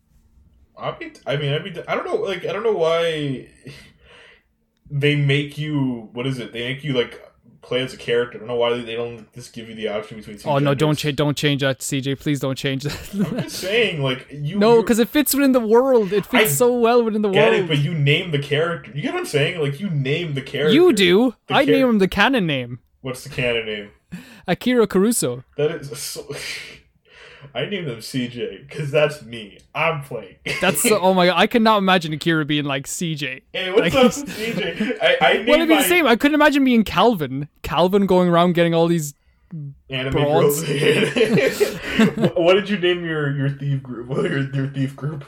I'd 0.84 1.00
be, 1.00 1.12
I 1.26 1.38
mean, 1.38 1.54
I'd 1.54 1.64
be, 1.64 1.72
I 1.88 1.96
don't 1.96 2.06
know, 2.06 2.16
like, 2.16 2.46
I 2.46 2.54
don't 2.54 2.64
know 2.64 2.74
why 2.74 3.48
they 4.90 5.16
make 5.16 5.58
you, 5.58 6.10
what 6.14 6.28
is 6.28 6.40
it? 6.40 6.54
They 6.54 6.74
make 6.74 6.84
you, 6.84 6.94
like, 6.94 7.20
play 7.62 7.82
as 7.82 7.94
a 7.94 7.98
character. 7.98 8.38
I 8.38 8.40
don't 8.40 8.48
know 8.50 8.56
why 8.56 8.78
they 8.78 8.96
don't 8.96 9.32
just 9.34 9.54
give 9.54 9.70
you 9.70 9.76
the 9.76 9.88
option 9.88 10.18
between 10.18 10.38
two 10.38 10.50
Oh 10.50 10.60
no, 10.60 10.76
don't 10.76 10.98
cha- 10.98 11.12
don't 11.12 11.38
change 11.38 11.62
that, 11.62 11.80
CJ. 11.80 12.20
Please 12.20 12.42
don't 12.42 12.58
change 12.58 12.84
that. 12.84 13.14
I'm 13.14 13.40
just 13.44 13.58
saying, 13.62 14.02
like, 14.04 14.28
you. 14.32 14.60
no, 14.60 14.82
because 14.82 15.00
it 15.00 15.08
fits 15.08 15.34
within 15.34 15.54
the 15.54 15.62
world. 15.62 16.12
It 16.12 16.26
fits 16.26 16.52
I 16.52 16.56
so 16.56 16.78
well 16.78 17.04
within 17.04 17.22
the 17.22 17.30
get 17.30 17.52
world. 17.52 17.64
it, 17.64 17.68
but 17.70 17.78
you 17.80 17.94
name 17.94 18.32
the 18.32 18.40
character. 18.40 18.92
You 18.94 19.02
get 19.02 19.14
what 19.14 19.22
I'm 19.22 19.26
saying? 19.26 19.62
Like, 19.62 19.80
you 19.80 19.90
name 19.90 20.34
the 20.34 20.42
character. 20.42 20.74
You 20.74 20.92
do. 20.92 21.36
The 21.48 21.56
I 21.56 21.66
char- 21.66 21.74
name 21.74 21.88
him 21.90 22.00
the 22.00 22.08
canon 22.10 22.46
name, 22.46 22.80
What's 23.02 23.24
the 23.24 23.30
canon 23.30 23.66
name? 23.66 23.92
Akira 24.46 24.86
Kurusu. 24.86 25.44
That 25.58 25.72
is 25.72 25.98
so. 25.98 26.28
I 27.54 27.66
named 27.66 27.88
him 27.88 27.98
CJ 27.98 28.68
because 28.68 28.92
that's 28.92 29.22
me. 29.22 29.60
I'm 29.74 30.02
playing. 30.04 30.36
That's 30.62 30.86
oh 30.92 31.14
my 31.14 31.28
god! 31.28 31.38
I 31.38 31.48
cannot 31.48 31.78
imagine 31.78 32.14
Akira 32.14 32.46
being 32.46 32.66
like 32.66 32.86
CJ. 32.88 33.42
hey, 33.54 33.72
what's 33.72 33.94
like- 33.94 34.06
up, 34.06 34.12
CJ? 34.12 34.98
I, 35.02 35.18
I 35.22 35.34
named 35.48 35.68
be 35.68 35.76
my 35.76 35.82
the 35.82 35.88
same. 35.88 36.08
I 36.08 36.16
couldn't 36.16 36.36
imagine 36.36 36.64
being 36.64 36.84
Calvin. 36.84 37.50
Calvin 37.62 38.06
going 38.06 38.30
around 38.30 38.54
getting 38.54 38.74
all 38.74 38.88
these. 38.88 39.14
anime 39.90 40.14
girls. 40.14 40.62
what 40.62 42.38
what 42.38 42.54
did 42.56 42.70
you 42.70 42.78
name 42.78 43.06
your 43.06 43.36
your 43.36 43.50
thief 43.50 43.84
group? 43.84 44.08
What 44.08 44.24
your 44.24 44.50
your 44.54 44.68
thief 44.68 44.96
group? 44.96 45.26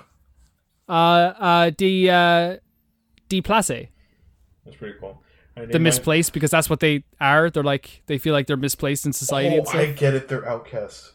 Uh, 0.88 0.92
uh, 0.92 1.72
the 1.78 2.10
uh, 2.10 2.58
de 3.30 3.42
place, 3.42 3.68
That's 4.66 4.78
pretty 4.78 5.00
cool. 5.00 5.22
The 5.56 5.80
misplaced, 5.80 6.34
because 6.34 6.52
that's 6.52 6.70
what 6.70 6.82
they 6.82 7.06
are. 7.22 7.50
They're 7.50 7.64
like 7.64 8.02
they 8.08 8.18
feel 8.18 8.34
like 8.34 8.46
they're 8.46 8.58
misplaced 8.58 9.06
in 9.06 9.14
society. 9.14 9.58
Oh. 9.66 9.78
I 9.78 9.92
get 9.94 10.14
it. 10.14 10.28
They're 10.28 10.46
outcasts. 10.48 11.14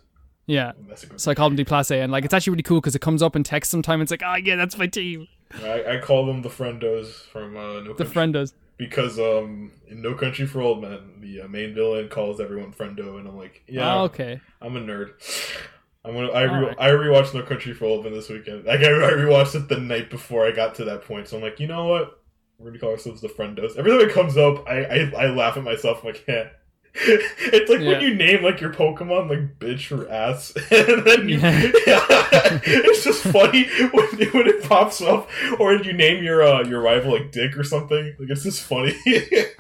Yeah. 0.51 0.72
That's 0.89 1.05
a 1.05 1.06
good- 1.06 1.20
So 1.20 1.31
I 1.31 1.35
call 1.35 1.48
them 1.51 1.56
de 1.56 1.64
place, 1.64 1.90
and 1.93 2.10
like 2.10 2.24
it's 2.24 2.35
actually 2.35 2.52
really 2.52 2.62
cool 2.64 2.81
because 2.81 2.94
it 2.97 3.01
comes 3.01 3.22
up 3.22 3.36
in 3.36 3.43
text 3.44 3.70
sometime. 3.70 4.01
It's 4.01 4.10
like, 4.10 4.22
oh 4.24 4.35
yeah, 4.35 4.56
that's 4.56 4.77
my 4.77 4.86
team. 4.86 5.28
I, 5.62 5.97
I 5.97 6.01
call 6.01 6.27
them 6.27 6.43
the 6.43 6.48
friendos 6.48 7.24
from 7.32 7.56
uh, 7.56 7.60
No 7.81 7.82
The 7.82 7.89
Country 8.05 8.06
friend 8.12 8.32
does. 8.32 8.55
because 8.77 9.18
um 9.18 9.72
in 9.89 10.01
No 10.02 10.14
Country 10.14 10.47
for 10.47 10.60
Old 10.60 10.81
Men 10.81 10.98
the 11.20 11.43
uh, 11.43 11.48
main 11.48 11.74
villain 11.74 12.09
calls 12.09 12.40
everyone 12.40 12.72
friendo 12.72 13.18
and 13.18 13.27
I'm 13.28 13.36
like 13.36 13.62
yeah 13.68 13.94
Oh, 13.97 14.05
okay. 14.05 14.40
I'm 14.62 14.77
a 14.77 14.81
nerd. 14.81 15.10
I'm 16.05 16.14
gonna. 16.14 16.28
I, 16.32 16.43
re- 16.44 16.51
Alright. 16.51 16.77
I 16.81 16.89
rewatched 16.90 17.35
No 17.35 17.43
Country 17.43 17.74
for 17.74 17.85
Old 17.85 18.05
Men 18.05 18.14
this 18.14 18.28
weekend. 18.31 18.64
Like 18.64 18.81
I, 18.81 18.86
I 18.86 19.12
rewatched 19.12 19.55
it 19.55 19.68
the 19.68 19.78
night 19.78 20.09
before 20.10 20.47
I 20.47 20.51
got 20.51 20.74
to 20.77 20.85
that 20.86 21.02
point. 21.05 21.28
So 21.28 21.36
I'm 21.36 21.43
like, 21.43 21.60
you 21.60 21.66
know 21.66 21.86
what? 21.86 22.22
We're 22.59 22.70
gonna 22.70 22.78
call 22.78 22.90
ourselves 22.90 23.20
the 23.20 23.28
Friendos. 23.28 23.77
Every 23.77 23.90
time 23.90 24.01
it 24.09 24.12
comes 24.12 24.36
up, 24.36 24.66
I 24.68 24.85
I, 24.85 25.12
I 25.16 25.27
laugh 25.31 25.56
at 25.59 25.62
myself. 25.64 26.01
I'm 26.02 26.06
like, 26.12 26.24
yeah. 26.28 26.48
it's 26.94 27.70
like 27.70 27.80
Yeah. 27.80 27.88
when 27.88 28.00
you 28.00 28.14
name 28.14 28.42
like 28.42 28.60
your 28.60 28.72
Pokemon 28.72 29.28
like 29.30 29.58
bitch 29.58 29.96
or 29.96 30.10
ass, 30.10 30.52
and 30.70 31.04
then 31.06 31.28
you, 31.28 31.38
Yeah. 31.38 31.70
it's 32.64 33.04
just 33.04 33.22
funny 33.22 33.68
when, 33.92 34.06
when 34.32 34.46
it 34.48 34.62
pops 34.64 35.00
up, 35.00 35.28
or 35.58 35.74
you 35.74 35.92
name 35.92 36.22
your 36.24 36.42
uh, 36.42 36.64
your 36.64 36.80
rival 36.80 37.12
like 37.12 37.32
Dick 37.32 37.56
or 37.56 37.64
something. 37.64 38.14
Like 38.18 38.28
it's 38.30 38.42
just 38.42 38.62
funny. 38.62 38.94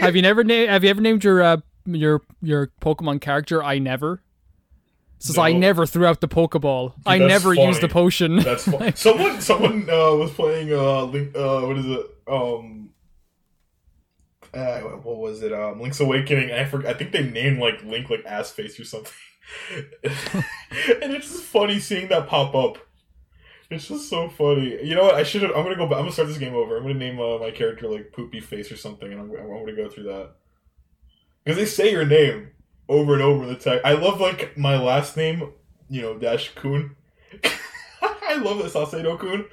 Have 0.00 0.16
you 0.16 0.22
never 0.22 0.42
named? 0.44 0.70
Have 0.70 0.84
you 0.84 0.90
ever 0.90 1.00
named 1.00 1.24
your 1.24 1.42
uh, 1.42 1.56
your 1.86 2.22
your 2.42 2.68
Pokemon 2.80 3.20
character? 3.20 3.62
I 3.62 3.78
never. 3.78 4.22
Says 5.22 5.36
I 5.36 5.52
never 5.52 5.84
threw 5.84 6.06
out 6.06 6.22
the 6.22 6.28
Pokeball. 6.28 6.94
I 7.04 7.18
that's 7.18 7.28
never 7.28 7.54
used 7.54 7.82
the 7.82 7.88
potion. 7.88 8.36
That's 8.36 8.64
fun. 8.64 8.96
someone 8.96 9.40
someone 9.42 9.82
uh, 9.90 10.14
was 10.14 10.30
playing 10.30 10.72
uh 10.72 11.02
Link 11.04 11.36
uh 11.36 11.60
what 11.60 11.76
is 11.76 11.84
it 11.86 12.06
um 12.26 12.89
uh, 14.54 14.80
what 14.80 15.18
was 15.18 15.42
it 15.42 15.52
um 15.52 15.80
Link's 15.80 16.00
Awakening 16.00 16.50
I 16.50 16.62
I 16.62 16.94
think 16.94 17.12
they 17.12 17.22
named 17.22 17.58
like 17.58 17.82
Link 17.84 18.10
like 18.10 18.24
ass 18.26 18.50
face 18.50 18.78
or 18.78 18.84
something. 18.84 19.12
And 21.02 21.12
it's 21.12 21.28
just 21.28 21.42
funny 21.42 21.80
seeing 21.80 22.08
that 22.08 22.28
pop 22.28 22.54
up. 22.54 22.78
It's 23.70 23.88
just 23.88 24.08
so 24.08 24.28
funny. 24.28 24.84
You 24.84 24.94
know 24.94 25.02
what? 25.02 25.14
I 25.16 25.24
should 25.24 25.42
I'm 25.42 25.62
gonna 25.64 25.76
go 25.76 25.86
back 25.86 25.98
I'm 25.98 26.02
gonna 26.02 26.12
start 26.12 26.28
this 26.28 26.38
game 26.38 26.54
over. 26.54 26.76
I'm 26.76 26.82
gonna 26.82 26.94
name 26.94 27.20
uh, 27.20 27.38
my 27.38 27.50
character 27.50 27.88
like 27.88 28.12
poopy 28.12 28.40
face 28.40 28.70
or 28.70 28.76
something 28.76 29.10
and 29.12 29.20
I'm, 29.20 29.30
I'm 29.30 29.48
gonna 29.48 29.74
go 29.74 29.88
through 29.88 30.04
that. 30.04 30.32
Because 31.44 31.58
they 31.58 31.64
say 31.66 31.90
your 31.90 32.04
name 32.04 32.50
over 32.88 33.14
and 33.14 33.22
over 33.22 33.44
in 33.44 33.48
the 33.48 33.56
text. 33.56 33.84
I 33.84 33.92
love 33.94 34.20
like 34.20 34.56
my 34.56 34.76
last 34.78 35.16
name 35.16 35.52
you 35.88 36.02
know 36.02 36.16
Dash 36.18 36.54
Kun 36.54 36.96
I 38.30 38.36
love 38.36 38.58
that 38.58 38.72
Saseno 38.72 39.18
Kun. 39.18 39.46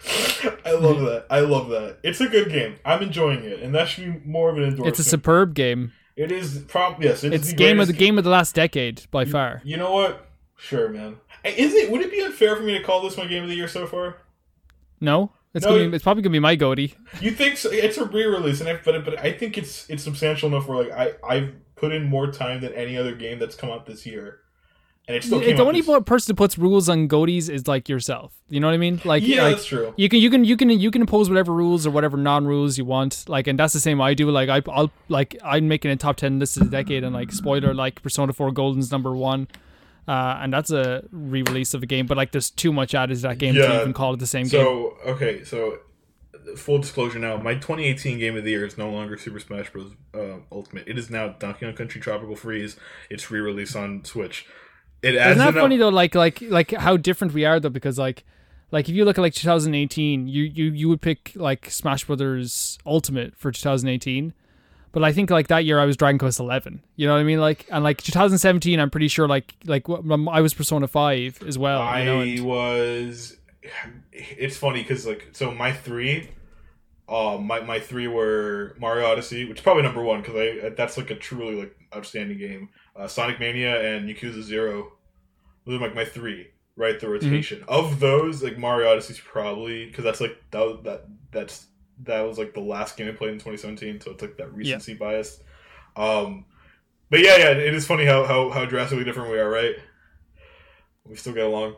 I 0.65 0.71
love 0.73 1.01
that. 1.01 1.25
I 1.29 1.39
love 1.39 1.69
that. 1.69 1.97
It's 2.03 2.21
a 2.21 2.27
good 2.27 2.49
game. 2.49 2.75
I'm 2.85 3.01
enjoying 3.01 3.43
it, 3.43 3.61
and 3.61 3.73
that 3.73 3.87
should 3.87 4.23
be 4.23 4.29
more 4.29 4.49
of 4.49 4.57
an 4.57 4.63
endorsement. 4.63 4.87
It's 4.89 4.99
a 4.99 5.03
superb 5.03 5.55
game. 5.55 5.93
It 6.15 6.31
is 6.31 6.59
prob 6.67 7.01
yes. 7.01 7.23
It's, 7.23 7.35
It's 7.35 7.49
the 7.49 7.55
game 7.55 7.79
of 7.79 7.87
the 7.87 7.93
game 7.93 8.17
of 8.17 8.23
the 8.23 8.29
last 8.29 8.53
decade 8.55 9.09
by 9.11 9.25
far. 9.25 9.61
You 9.63 9.77
know 9.77 9.91
what? 9.93 10.29
Sure, 10.57 10.89
man. 10.89 11.17
Is 11.43 11.73
it? 11.73 11.91
Would 11.91 12.01
it 12.01 12.11
be 12.11 12.21
unfair 12.21 12.55
for 12.55 12.63
me 12.63 12.77
to 12.77 12.83
call 12.83 13.01
this 13.01 13.17
my 13.17 13.25
game 13.25 13.43
of 13.43 13.49
the 13.49 13.55
year 13.55 13.67
so 13.67 13.87
far? 13.87 14.17
No, 14.99 15.31
it's 15.53 15.65
No, 15.65 15.71
gonna 15.71 15.89
be, 15.89 15.95
it's 15.95 16.03
probably 16.03 16.23
gonna 16.23 16.33
be 16.33 16.39
my 16.39 16.55
GOTY. 16.55 16.95
You 17.21 17.31
think 17.31 17.57
so? 17.57 17.69
It's 17.71 17.97
a 17.97 18.05
re-release, 18.05 18.59
and 18.59 18.69
I, 18.69 18.79
but 18.83 19.05
but 19.05 19.19
I 19.19 19.31
think 19.31 19.57
it's 19.57 19.89
it's 19.89 20.03
substantial 20.03 20.49
enough 20.49 20.67
where 20.67 20.83
like 20.85 20.91
I 20.91 21.13
I've 21.27 21.53
put 21.75 21.91
in 21.93 22.03
more 22.05 22.31
time 22.31 22.61
than 22.61 22.73
any 22.73 22.97
other 22.97 23.15
game 23.15 23.39
that's 23.39 23.55
come 23.55 23.69
out 23.69 23.85
this 23.85 24.05
year, 24.05 24.39
and 25.07 25.15
it 25.15 25.23
still 25.23 25.39
the 25.39 25.63
only 25.63 25.81
person 25.81 26.31
that 26.31 26.35
puts 26.35 26.57
rules 26.57 26.89
on 26.89 27.07
GOTYs 27.07 27.49
is 27.49 27.67
like 27.67 27.87
yourself. 27.87 28.33
You 28.49 28.59
know 28.59 28.67
what 28.67 28.73
I 28.73 28.77
mean? 28.77 29.01
Like, 29.05 29.25
Yeah, 29.25 29.43
like, 29.43 29.55
that's 29.55 29.65
true. 29.65 29.93
You 29.95 30.09
can 30.09 30.19
you 30.19 30.29
can 30.29 30.43
you 30.43 30.57
can 30.57 30.69
you 30.69 30.91
can 30.91 31.01
impose 31.01 31.29
whatever 31.29 31.53
rules 31.53 31.87
or 31.87 31.91
whatever 31.91 32.17
non-rules 32.17 32.77
you 32.77 32.83
want. 32.83 33.23
Like, 33.27 33.47
and 33.47 33.57
that's 33.57 33.73
the 33.73 33.79
same 33.79 34.01
I 34.01 34.13
do. 34.13 34.29
Like, 34.29 34.49
I, 34.49 34.61
I'll 34.69 34.91
like 35.07 35.37
I'm 35.43 35.67
making 35.67 35.91
a 35.91 35.95
top 35.95 36.17
ten 36.17 36.39
list 36.39 36.57
of 36.57 36.65
the 36.65 36.69
decade, 36.69 37.03
and 37.03 37.13
like 37.13 37.31
spoiler, 37.31 37.73
like 37.73 38.01
Persona 38.03 38.33
Four 38.33 38.51
Golden's 38.51 38.91
number 38.91 39.15
one. 39.15 39.47
Uh, 40.07 40.39
and 40.41 40.53
that's 40.53 40.71
a 40.71 41.03
re-release 41.11 41.73
of 41.73 41.83
a 41.83 41.85
game, 41.85 42.05
but 42.05 42.15
like 42.15 42.31
there's 42.31 42.49
too 42.49 42.71
much 42.71 42.95
added 42.95 43.15
to 43.15 43.21
that 43.23 43.37
game 43.37 43.53
to 43.55 43.81
even 43.81 43.91
call 43.91 44.13
it 44.13 44.19
the 44.19 44.27
same 44.27 44.43
game. 44.47 44.61
So 44.61 44.97
okay, 45.05 45.43
so 45.43 45.79
full 46.55 46.79
disclosure 46.79 47.19
now, 47.19 47.37
my 47.37 47.55
2018 47.55 48.17
game 48.19 48.37
of 48.37 48.43
the 48.43 48.51
year 48.51 48.65
is 48.65 48.77
no 48.77 48.89
longer 48.89 49.17
Super 49.17 49.39
Smash 49.39 49.69
Bros. 49.71 49.91
Uh, 50.13 50.39
Ultimate. 50.51 50.87
It 50.87 50.97
is 50.97 51.09
now 51.09 51.29
Donkey 51.29 51.65
Kong 51.65 51.75
Country 51.75 51.99
Tropical 51.99 52.35
Freeze. 52.35 52.77
It's 53.09 53.29
re-released 53.29 53.75
on 53.75 54.05
Switch. 54.05 54.45
It 55.01 55.15
adds 55.15 55.37
Isn't 55.37 55.53
that 55.53 55.59
funny 55.59 55.77
though? 55.77 55.89
Like 55.89 56.15
like 56.15 56.41
like 56.41 56.71
how 56.71 56.97
different 56.97 57.33
we 57.33 57.45
are 57.45 57.59
though, 57.59 57.69
because 57.69 57.97
like 57.99 58.23
like 58.71 58.89
if 58.89 58.95
you 58.95 59.05
look 59.05 59.17
at 59.17 59.21
like 59.21 59.33
2018, 59.33 60.27
you 60.27 60.43
you 60.43 60.65
you 60.71 60.89
would 60.89 61.01
pick 61.01 61.31
like 61.35 61.69
Smash 61.69 62.05
Brothers 62.05 62.77
Ultimate 62.85 63.35
for 63.35 63.51
2018, 63.51 64.33
but 64.91 65.03
I 65.03 65.13
think 65.13 65.29
like 65.29 65.47
that 65.47 65.65
year 65.65 65.79
I 65.79 65.85
was 65.85 65.95
Dragon 65.95 66.17
Quest 66.19 66.39
11. 66.39 66.81
You 66.95 67.07
know 67.07 67.13
what 67.13 67.19
I 67.19 67.23
mean? 67.23 67.39
Like 67.39 67.65
and 67.71 67.83
like 67.83 68.01
2017, 68.01 68.79
I'm 68.79 68.89
pretty 68.89 69.07
sure 69.07 69.27
like 69.27 69.53
like 69.65 69.87
I 69.89 70.41
was 70.41 70.53
Persona 70.53 70.87
5 70.87 71.43
as 71.47 71.57
well. 71.57 71.81
I 71.81 71.99
you 71.99 72.05
know, 72.05 72.21
and- 72.21 72.45
was. 72.45 73.37
It's 74.19 74.57
funny 74.57 74.81
because 74.81 75.05
like 75.05 75.29
so 75.33 75.51
my 75.51 75.71
three, 75.71 76.31
uh, 77.09 77.37
my 77.37 77.59
my 77.61 77.79
three 77.79 78.07
were 78.07 78.75
Mario 78.79 79.07
Odyssey, 79.07 79.45
which 79.45 79.59
is 79.59 79.63
probably 79.63 79.83
number 79.83 80.01
one 80.03 80.21
because 80.21 80.35
I 80.35 80.69
that's 80.69 80.97
like 80.97 81.09
a 81.11 81.15
truly 81.15 81.55
like 81.55 81.75
outstanding 81.95 82.37
game. 82.37 82.69
Uh, 82.95 83.07
Sonic 83.07 83.39
Mania 83.39 83.95
and 83.95 84.09
Yakuza 84.09 84.41
Zero, 84.41 84.91
those 85.65 85.79
are 85.79 85.83
like 85.85 85.95
my 85.95 86.05
three. 86.05 86.47
Right, 86.79 86.99
the 86.99 87.09
rotation 87.09 87.63
of 87.67 87.99
those, 87.99 88.43
like 88.43 88.59
Mario 88.59 88.91
Odyssey's 88.91 89.19
probably 89.19 89.87
because 89.87 90.03
that's 90.03 90.21
like 90.21 90.37
that 90.51 90.59
was- 90.59 90.79
that 90.83 91.05
that's 91.31 91.65
that 92.03 92.21
was 92.21 92.37
like 92.37 92.53
the 92.53 92.59
last 92.59 92.95
game 92.97 93.07
I 93.07 93.13
played 93.13 93.31
in 93.31 93.39
2017, 93.39 93.99
so 94.01 94.11
it's 94.11 94.21
like 94.21 94.37
that 94.37 94.53
recency 94.53 94.93
bias. 94.93 95.41
Um, 95.95 96.45
but 97.09 97.19
yeah, 97.21 97.35
yeah, 97.37 97.49
it 97.49 97.73
is 97.73 97.87
funny 97.87 98.05
how 98.05 98.25
how 98.25 98.51
how 98.51 98.65
drastically 98.65 99.05
different 99.05 99.31
we 99.31 99.39
are, 99.39 99.49
right? 99.49 99.73
We 101.03 101.15
still 101.15 101.33
get 101.33 101.45
along. 101.45 101.77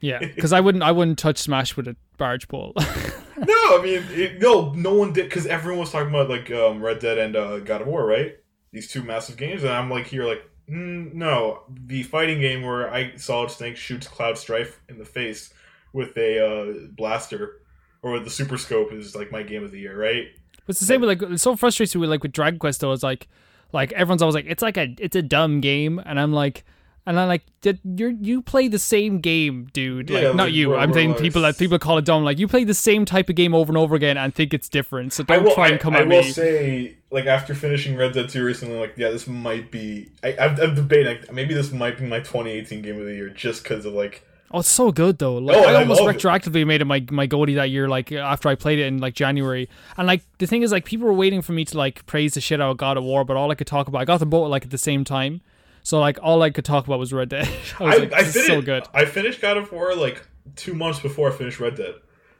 yeah, 0.00 0.18
because 0.34 0.52
I 0.52 0.58
wouldn't 0.58 0.82
I 0.82 0.90
wouldn't 0.90 1.18
touch 1.20 1.38
Smash 1.38 1.76
with 1.76 1.86
a 1.86 1.94
barge 2.18 2.48
pole. 2.48 2.74
No, 3.46 3.78
I 3.78 3.80
mean, 3.82 4.04
it, 4.10 4.40
no, 4.40 4.72
no 4.72 4.94
one 4.94 5.12
did 5.12 5.28
because 5.28 5.46
everyone 5.46 5.80
was 5.80 5.90
talking 5.90 6.08
about 6.08 6.30
like 6.30 6.50
um, 6.50 6.82
Red 6.82 7.00
Dead 7.00 7.18
and 7.18 7.34
uh, 7.34 7.58
God 7.58 7.82
of 7.82 7.88
War, 7.88 8.06
right? 8.06 8.36
These 8.72 8.90
two 8.90 9.02
massive 9.02 9.36
games, 9.36 9.62
and 9.62 9.72
I'm 9.72 9.90
like 9.90 10.06
here, 10.06 10.24
like, 10.24 10.48
mm, 10.68 11.12
no, 11.12 11.62
the 11.68 12.02
fighting 12.04 12.40
game 12.40 12.62
where 12.62 12.92
I 12.92 13.16
Solid 13.16 13.50
Snake 13.50 13.76
shoots 13.76 14.06
Cloud 14.06 14.38
Strife 14.38 14.80
in 14.88 14.98
the 14.98 15.04
face 15.04 15.52
with 15.92 16.16
a 16.16 16.44
uh, 16.44 16.72
blaster 16.96 17.60
or 18.02 18.20
the 18.20 18.30
Super 18.30 18.58
Scope 18.58 18.92
is 18.92 19.16
like 19.16 19.32
my 19.32 19.42
game 19.42 19.64
of 19.64 19.72
the 19.72 19.80
year, 19.80 19.98
right? 19.98 20.26
It's 20.68 20.80
the 20.80 20.86
same 20.86 21.00
with 21.00 21.08
like 21.08 21.22
it's 21.30 21.42
so 21.42 21.56
frustrating 21.56 22.00
with 22.00 22.10
like 22.10 22.22
with 22.22 22.32
Dragon 22.32 22.58
Quest 22.58 22.80
though. 22.80 22.92
It's 22.92 23.02
like 23.02 23.28
like 23.72 23.92
everyone's 23.92 24.22
always 24.22 24.34
like 24.34 24.46
it's 24.46 24.62
like 24.62 24.76
a 24.76 24.94
it's 24.98 25.16
a 25.16 25.22
dumb 25.22 25.60
game, 25.60 26.00
and 26.04 26.20
I'm 26.20 26.32
like. 26.32 26.64
And 27.06 27.20
I'm 27.20 27.28
like, 27.28 27.42
did 27.60 27.80
you 27.84 28.16
you 28.20 28.40
play 28.40 28.66
the 28.68 28.78
same 28.78 29.20
game, 29.20 29.68
dude? 29.74 30.08
Like, 30.08 30.22
Yeah, 30.22 30.28
not 30.32 30.44
like, 30.44 30.54
you. 30.54 30.74
I'm 30.74 30.92
saying 30.94 31.14
people 31.16 31.42
that 31.42 31.58
people 31.58 31.78
call 31.78 31.98
it 31.98 32.06
dumb. 32.06 32.24
Like, 32.24 32.38
you 32.38 32.48
play 32.48 32.64
the 32.64 32.72
same 32.72 33.04
type 33.04 33.28
of 33.28 33.34
game 33.36 33.54
over 33.54 33.70
and 33.70 33.76
over 33.76 33.94
again 33.94 34.16
and 34.16 34.34
think 34.34 34.54
it's 34.54 34.70
different. 34.70 35.12
So 35.12 35.22
I 35.28 35.34
don't 35.36 35.44
will, 35.44 35.54
try 35.54 35.68
and 35.68 35.78
come 35.78 35.94
I 35.94 35.98
at 36.00 36.08
will 36.08 36.22
me. 36.22 36.30
say, 36.32 36.96
like 37.10 37.26
after 37.26 37.54
finishing 37.54 37.94
Red 37.96 38.14
Dead 38.14 38.30
2 38.30 38.42
recently, 38.42 38.78
like 38.78 38.94
yeah, 38.96 39.10
this 39.10 39.26
might 39.26 39.70
be. 39.70 40.08
I, 40.22 40.34
I'm, 40.38 40.58
I'm 40.58 40.74
debating. 40.74 41.06
Like, 41.18 41.30
maybe 41.32 41.52
this 41.52 41.72
might 41.72 41.98
be 41.98 42.06
my 42.06 42.20
2018 42.20 42.80
game 42.80 42.98
of 42.98 43.04
the 43.04 43.14
year, 43.14 43.28
just 43.28 43.64
because 43.64 43.84
of 43.84 43.92
like. 43.92 44.24
oh, 44.50 44.60
it's 44.60 44.68
so 44.70 44.90
good 44.90 45.18
though. 45.18 45.34
Like, 45.36 45.58
Oh, 45.58 45.64
I 45.64 45.72
I 45.72 45.74
almost 45.82 46.00
it. 46.00 46.04
retroactively 46.06 46.66
made 46.66 46.80
it 46.80 46.86
my 46.86 47.04
my 47.10 47.26
GOTY 47.26 47.54
that 47.56 47.68
year. 47.68 47.86
Like 47.86 48.12
after 48.12 48.48
I 48.48 48.54
played 48.54 48.78
it 48.78 48.86
in 48.86 48.96
like 48.96 49.12
January, 49.14 49.68
and 49.98 50.06
like 50.06 50.22
the 50.38 50.46
thing 50.46 50.62
is, 50.62 50.72
like 50.72 50.86
people 50.86 51.06
were 51.06 51.12
waiting 51.12 51.42
for 51.42 51.52
me 51.52 51.66
to 51.66 51.76
like 51.76 52.06
praise 52.06 52.32
the 52.32 52.40
shit 52.40 52.62
out 52.62 52.70
of 52.70 52.76
God 52.78 52.96
of 52.96 53.04
War, 53.04 53.24
but 53.26 53.36
all 53.36 53.50
I 53.50 53.56
could 53.56 53.66
talk 53.66 53.88
about, 53.88 54.00
I 54.00 54.06
got 54.06 54.20
the 54.20 54.26
boat 54.26 54.46
like 54.48 54.64
at 54.64 54.70
the 54.70 54.78
same 54.78 55.04
time. 55.04 55.42
So 55.84 56.00
like 56.00 56.18
all 56.22 56.42
I 56.42 56.50
could 56.50 56.64
talk 56.64 56.86
about 56.86 56.98
was 56.98 57.12
Red 57.12 57.28
Dead. 57.28 57.46
I 57.78 57.84
was 57.84 57.94
I, 57.94 57.98
like, 57.98 58.12
I 58.12 58.24
finished. 58.24 58.46
so 58.48 58.60
good. 58.62 58.82
I 58.92 59.04
finished 59.04 59.40
God 59.40 59.56
of 59.56 59.70
War 59.70 59.94
like 59.94 60.26
two 60.56 60.74
months 60.74 60.98
before 60.98 61.30
I 61.30 61.36
finished 61.36 61.60
Red 61.60 61.76
Dead, 61.76 61.94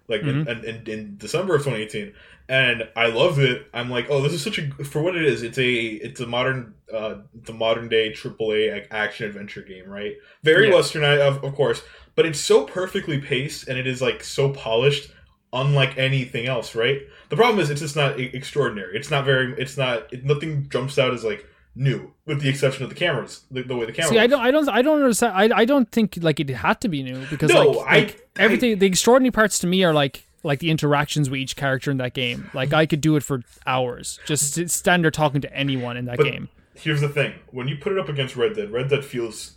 like 0.09 0.23
Mm-hmm. 0.23 0.49
in, 0.49 0.65
in, 0.65 0.87
in 0.91 1.16
December 1.19 1.55
of 1.55 1.62
2018, 1.62 2.12
and 2.49 2.89
I 2.97 3.07
loved 3.07 3.39
it. 3.39 3.66
I'm 3.73 3.89
like, 3.91 4.07
oh, 4.11 4.21
this 4.23 4.33
is 4.33 4.43
such 4.43 4.59
a 4.59 4.69
for 4.85 5.03
what 5.03 5.15
it 5.15 5.25
is. 5.25 5.43
It's 5.43 5.59
a 5.59 5.73
it's 5.75 6.21
a 6.21 6.27
modern 6.27 6.75
uh 6.93 7.16
a 7.49 7.53
modern 7.53 7.89
day 7.89 8.12
AAA 8.12 8.87
action 8.91 9.27
adventure 9.27 9.62
game, 9.62 9.89
right? 9.89 10.15
Very 10.43 10.69
Yeah. 10.69 10.75
westernized, 10.75 11.21
of, 11.21 11.45
of 11.45 11.55
course, 11.55 11.83
but 12.16 12.27
it's 12.27 12.41
so 12.41 12.65
perfectly 12.65 13.21
paced 13.21 13.69
and 13.69 13.79
it 13.79 13.87
is 13.87 14.01
like 14.03 14.25
so 14.25 14.51
polished. 14.53 15.11
Unlike 15.57 15.99
anything 15.99 16.47
else, 16.47 16.75
right? 16.75 16.99
The 17.29 17.37
problem 17.37 17.61
is 17.61 17.71
it's 17.71 17.81
just 17.81 17.95
not 17.95 18.19
extraordinary. 18.19 18.97
It's 18.97 19.09
not 19.09 19.25
very. 19.25 19.55
It's 19.57 19.77
not. 19.79 20.12
It, 20.12 20.25
nothing 20.25 20.69
jumps 20.69 20.99
out 20.99 21.15
as 21.15 21.23
like 21.23 21.47
new, 21.77 22.13
with 22.27 22.41
the 22.41 22.49
exception 22.49 22.85
of 22.85 22.89
the 22.89 22.95
cameras, 22.95 23.45
the, 23.51 23.63
the 23.63 23.77
way 23.77 23.85
the 23.87 23.93
camera. 23.93 24.11
See, 24.11 24.19
I 24.19 24.27
don't, 24.27 24.41
I 24.41 24.51
don't, 24.51 24.69
I 24.69 24.83
don't 24.83 25.01
understand. 25.03 25.53
I, 25.53 25.59
I 25.59 25.65
don't 25.65 25.91
think 25.91 26.19
like 26.21 26.39
it 26.41 26.49
had 26.51 26.81
to 26.83 26.89
be 26.89 27.03
new 27.03 27.25
because 27.27 27.51
No, 27.51 27.71
like, 27.71 27.87
I- 27.87 27.97
like, 27.99 28.29
everything. 28.37 28.79
the 28.79 28.87
extraordinary 28.87 29.31
parts 29.33 29.59
to 29.61 29.67
me 29.67 29.83
are 29.85 29.93
like 29.93 30.27
like 30.43 30.59
the 30.61 30.71
interactions 30.71 31.31
with 31.31 31.41
each 31.41 31.57
character 31.57 31.91
in 31.91 31.97
that 31.97 32.13
game. 32.15 32.51
Like 32.55 32.73
I 32.73 32.87
could 32.87 33.01
do 33.01 33.17
it 33.17 33.23
for 33.23 33.43
hours, 33.67 34.21
just 34.27 34.69
stand 34.71 35.03
there 35.05 35.11
talking 35.11 35.41
to 35.41 35.53
anyone 35.57 35.97
in 35.97 36.05
that 36.05 36.19
game. 36.19 36.49
here's 36.75 37.01
the 37.01 37.09
thing: 37.09 37.35
when 37.51 37.67
you 37.69 37.77
put 37.77 37.93
it 37.93 37.99
up 37.99 38.09
against 38.09 38.37
Red 38.37 38.55
Dead, 38.55 38.71
Red 38.71 38.89
Dead 38.91 39.05
feels 39.05 39.53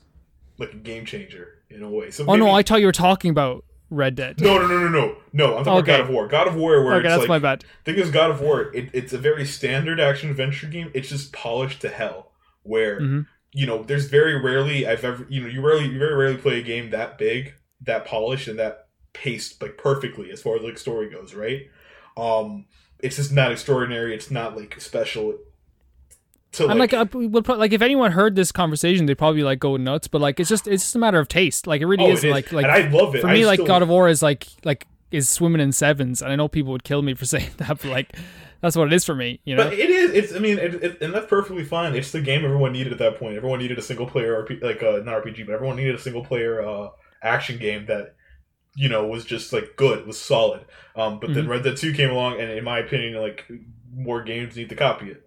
like 0.58 0.74
a 0.74 0.78
game 0.78 1.06
changer 1.06 1.56
in 1.70 1.84
a 1.84 1.90
way. 1.90 2.10
So 2.10 2.26
Oh 2.28 2.36
no, 2.36 2.50
I 2.50 2.64
thought 2.64 2.80
you 2.80 2.86
were 2.88 2.92
talking 2.92 3.30
about 3.32 3.64
Red 3.90 4.16
Dead. 4.16 4.40
no, 4.42 4.58
no, 4.60 4.68
no, 4.68 4.80
no, 4.80 4.90
no, 4.90 5.18
no. 5.34 5.58
I'm 5.58 5.64
talking 5.64 5.80
Okay. 5.80 5.96
about 5.96 6.00
God 6.00 6.02
of 6.02 6.10
War. 6.10 6.28
God 6.28 6.48
of 6.48 6.56
War, 6.56 6.84
where 6.84 6.96
okay, 6.96 7.08
it's 7.08 7.14
that's 7.16 7.20
like 7.22 7.30
my 7.30 7.40
bad. 7.40 7.64
thing 7.86 7.96
is 7.96 8.12
God 8.12 8.32
of 8.32 8.42
War. 8.42 8.74
It, 8.74 8.90
it's 8.94 9.14
a 9.14 9.18
very 9.18 9.46
standard 9.46 10.00
action 10.00 10.30
adventure 10.30 10.68
game. 10.68 10.92
It's 10.94 11.10
just 11.10 11.32
polished 11.34 11.82
to 11.82 11.90
hell. 11.90 12.32
Where 12.64 13.00
Mhm. 13.00 13.28
you 13.54 13.66
know, 13.66 13.82
there's 13.84 14.06
very 14.08 14.36
rarely 14.40 14.86
I've 14.86 15.04
ever 15.06 15.26
you 15.30 15.42
know 15.42 15.48
you 15.48 15.62
rarely 15.66 15.86
you 15.88 15.98
very 15.98 16.14
rarely 16.16 16.38
play 16.38 16.60
a 16.60 16.64
game 16.64 16.90
that 16.90 17.18
big, 17.18 17.54
that 17.82 18.06
polished, 18.06 18.48
and 18.50 18.60
that 18.60 18.88
paced 19.14 19.62
like 19.62 19.78
perfectly 19.78 20.32
as 20.32 20.42
far 20.42 20.58
as 20.58 20.64
like 20.64 20.78
story 20.78 21.10
goes. 21.10 21.34
Right? 21.34 21.68
Um, 22.18 22.66
it's 23.00 23.16
just 23.16 23.32
not 23.32 23.52
extraordinary. 23.52 24.14
It's 24.14 24.30
not 24.32 24.58
like 24.58 24.80
special. 24.82 25.38
To 26.54 26.68
And 26.68 26.80
like, 26.80 26.94
I 26.94 27.04
would 27.04 27.44
pro- 27.46 27.56
like 27.58 27.74
if 27.74 27.82
anyone 27.82 28.12
heard 28.14 28.36
this 28.36 28.52
conversation, 28.52 29.06
they'd 29.06 29.18
probably 29.18 29.44
like 29.44 29.60
go 29.60 29.76
nuts. 29.78 30.08
But 30.08 30.22
like, 30.22 30.40
it's 30.40 30.50
just 30.50 30.68
it's 30.68 30.84
just 30.84 30.96
a 30.96 31.00
matter 31.00 31.20
of 31.20 31.28
taste. 31.28 31.68
Like 31.68 31.82
it 31.82 31.86
really 31.88 32.06
oh, 32.06 32.12
is. 32.12 32.24
it 32.24 32.28
is. 32.28 32.34
Like 32.34 32.52
like 32.52 32.64
and 32.66 32.72
I 32.72 32.88
love 32.90 33.16
it. 33.16 33.22
for 33.22 33.28
I 33.28 33.34
me, 33.34 33.46
like 33.46 33.58
still- 33.58 33.68
God 33.68 33.82
of 33.82 33.90
War 33.90 34.08
is 34.08 34.22
like 34.24 34.48
like 34.64 34.88
is 35.12 35.30
swimming 35.30 35.62
in 35.62 35.72
sevens, 35.72 36.22
and 36.22 36.32
I 36.32 36.36
know 36.36 36.48
people 36.48 36.72
would 36.72 36.84
kill 36.84 37.02
me 37.02 37.14
for 37.14 37.26
saying 37.34 37.52
that, 37.58 37.82
but 37.82 37.86
like 37.86 38.16
that's 38.62 38.76
what 38.76 38.88
it 38.88 38.94
is 38.94 39.06
for 39.06 39.14
me. 39.14 39.40
You 39.44 39.56
know. 39.56 39.66
But 39.66 39.74
it 39.74 39.90
is. 39.90 40.12
It's. 40.12 40.34
I 40.34 40.40
mean, 40.40 40.58
it, 40.58 40.74
it, 40.76 41.02
and 41.02 41.14
that's 41.14 41.28
perfectly 41.28 41.64
fine. 41.64 41.94
It's 41.96 42.12
the 42.12 42.22
game 42.22 42.44
everyone 42.46 42.72
needed 42.72 42.94
at 42.94 43.00
that 43.00 43.20
point. 43.20 43.36
Everyone 43.36 43.60
needed 43.60 43.78
a 43.78 43.82
single 43.84 44.08
player 44.08 44.42
RP, 44.44 44.62
like 44.64 44.82
uh, 44.82 45.02
not 45.04 45.24
RPG, 45.24 45.46
but 45.46 45.54
everyone 45.54 45.76
needed 45.76 45.96
a 45.96 46.00
single 46.00 46.24
player 46.24 46.66
uh, 46.68 46.90
action 47.22 47.60
game 47.60 47.86
that 47.88 48.16
you 48.76 48.90
know 48.90 49.06
was 49.06 49.26
just 49.26 49.52
like 49.54 49.76
good, 49.76 50.08
was 50.08 50.20
solid. 50.20 50.66
Um, 50.96 51.20
but 51.20 51.34
then 51.34 51.46
Mhm. 51.46 51.50
Red 51.50 51.64
Dead 51.64 51.78
Two 51.78 51.94
came 51.94 52.10
along, 52.10 52.40
and 52.40 52.50
in 52.52 52.64
my 52.64 52.80
opinion, 52.80 53.22
like 53.22 53.46
more 53.94 54.24
games 54.24 54.56
need 54.56 54.70
to 54.70 54.76
copy 54.76 55.12
it. 55.12 55.24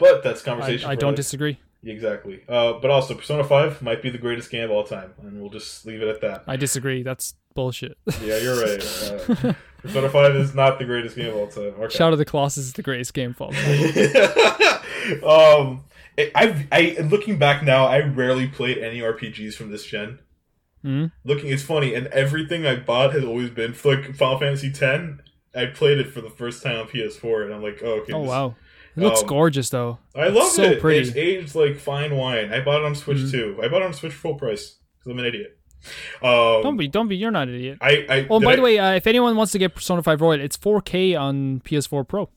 But 0.00 0.24
that's 0.24 0.42
conversation. 0.42 0.88
I 0.90 0.94
for 0.94 1.00
don't 1.00 1.14
disagree. 1.14 1.58
exactly. 1.84 2.42
Uh, 2.48 2.72
but 2.74 2.90
also, 2.90 3.14
Persona 3.14 3.44
Five 3.44 3.80
might 3.82 4.02
be 4.02 4.10
the 4.10 4.18
greatest 4.18 4.50
game 4.50 4.64
of 4.64 4.70
all 4.72 4.84
time, 4.84 5.12
and 5.22 5.40
we'll 5.40 5.50
just 5.50 5.86
leave 5.86 6.02
it 6.02 6.08
at 6.08 6.20
that. 6.22 6.42
I 6.48 6.56
disagree. 6.56 7.02
That's 7.04 7.34
bullshit. 7.54 7.96
Yeah, 8.22 8.38
you're 8.38 8.60
right. 8.60 8.82
Uh, 8.82 9.52
Persona 9.82 10.08
Five 10.10 10.34
is 10.36 10.54
not 10.54 10.78
the 10.78 10.84
greatest 10.84 11.16
game 11.16 11.28
of 11.28 11.36
all 11.36 11.46
time. 11.46 11.74
Okay. 11.78 11.94
Shadow 11.96 12.12
of 12.12 12.18
the 12.18 12.24
Colossus 12.24 12.64
is 12.64 12.72
the 12.72 12.82
greatest 12.82 13.14
game 13.14 13.30
of 13.30 13.40
all 13.40 13.52
time. 13.52 13.64
um, 15.24 15.84
I, 16.18 16.30
I've 16.34 16.66
I 16.72 16.96
looking 17.02 17.38
back 17.38 17.62
now, 17.62 17.86
I 17.86 18.00
rarely 18.00 18.46
played 18.46 18.78
any 18.78 19.00
RPGs 19.00 19.54
from 19.54 19.70
this 19.70 19.84
gen. 19.84 20.18
Mhm. 20.84 21.12
Looking, 21.24 21.50
it's 21.50 21.62
funny, 21.62 21.94
and 21.94 22.06
everything 22.08 22.66
I 22.66 22.76
bought 22.76 23.12
has 23.12 23.24
always 23.24 23.50
been 23.50 23.74
like 23.84 24.14
Final 24.14 24.38
Fantasy 24.38 24.68
X. 24.68 25.20
I 25.54 25.66
played 25.66 25.98
it 25.98 26.08
for 26.12 26.20
the 26.20 26.30
first 26.30 26.62
time 26.62 26.78
on 26.78 26.86
PS4, 26.86 27.44
and 27.44 27.54
I'm 27.54 27.62
like, 27.62 27.80
oh, 27.82 28.00
okay. 28.02 28.12
Oh 28.12 28.20
this- 28.22 28.28
wow, 28.28 28.54
it 28.96 29.00
looks 29.00 29.20
Um, 29.22 29.26
gorgeous 29.28 29.70
though. 29.70 29.98
I 30.14 30.28
love 30.28 30.50
so 30.50 30.62
it. 30.62 30.80
pretty. 30.80 31.08
It's 31.08 31.16
aged 31.16 31.54
like 31.54 31.76
fine 31.76 32.16
wine. 32.16 32.52
I 32.52 32.60
bought 32.60 32.80
it 32.82 32.84
on 32.84 32.94
Switch 32.94 33.18
Mhm. 33.18 33.30
too. 33.30 33.58
I 33.62 33.68
bought 33.68 33.82
it 33.82 33.86
on 33.86 33.92
Switch 33.94 34.12
full 34.12 34.34
price 34.34 34.76
because 34.98 35.12
I'm 35.12 35.18
an 35.18 35.24
idiot. 35.26 35.56
Um, 36.22 36.62
Don't 36.62 36.76
be, 36.76 36.88
don't 36.88 37.08
be. 37.08 37.16
You're 37.16 37.30
not 37.30 37.48
an 37.48 37.54
idiot. 37.54 37.78
I, 37.80 38.04
I. 38.08 38.26
Oh, 38.28 38.38
by 38.40 38.52
I- 38.52 38.56
the 38.56 38.62
way, 38.62 38.78
uh, 38.78 38.92
if 38.94 39.06
anyone 39.06 39.34
wants 39.36 39.52
to 39.52 39.58
get 39.58 39.74
Persona 39.74 40.02
5 40.02 40.20
Royal, 40.20 40.40
it's 40.40 40.56
4K 40.56 41.14
on 41.18 41.60
PS4 41.64 42.06
Pro. 42.06 42.28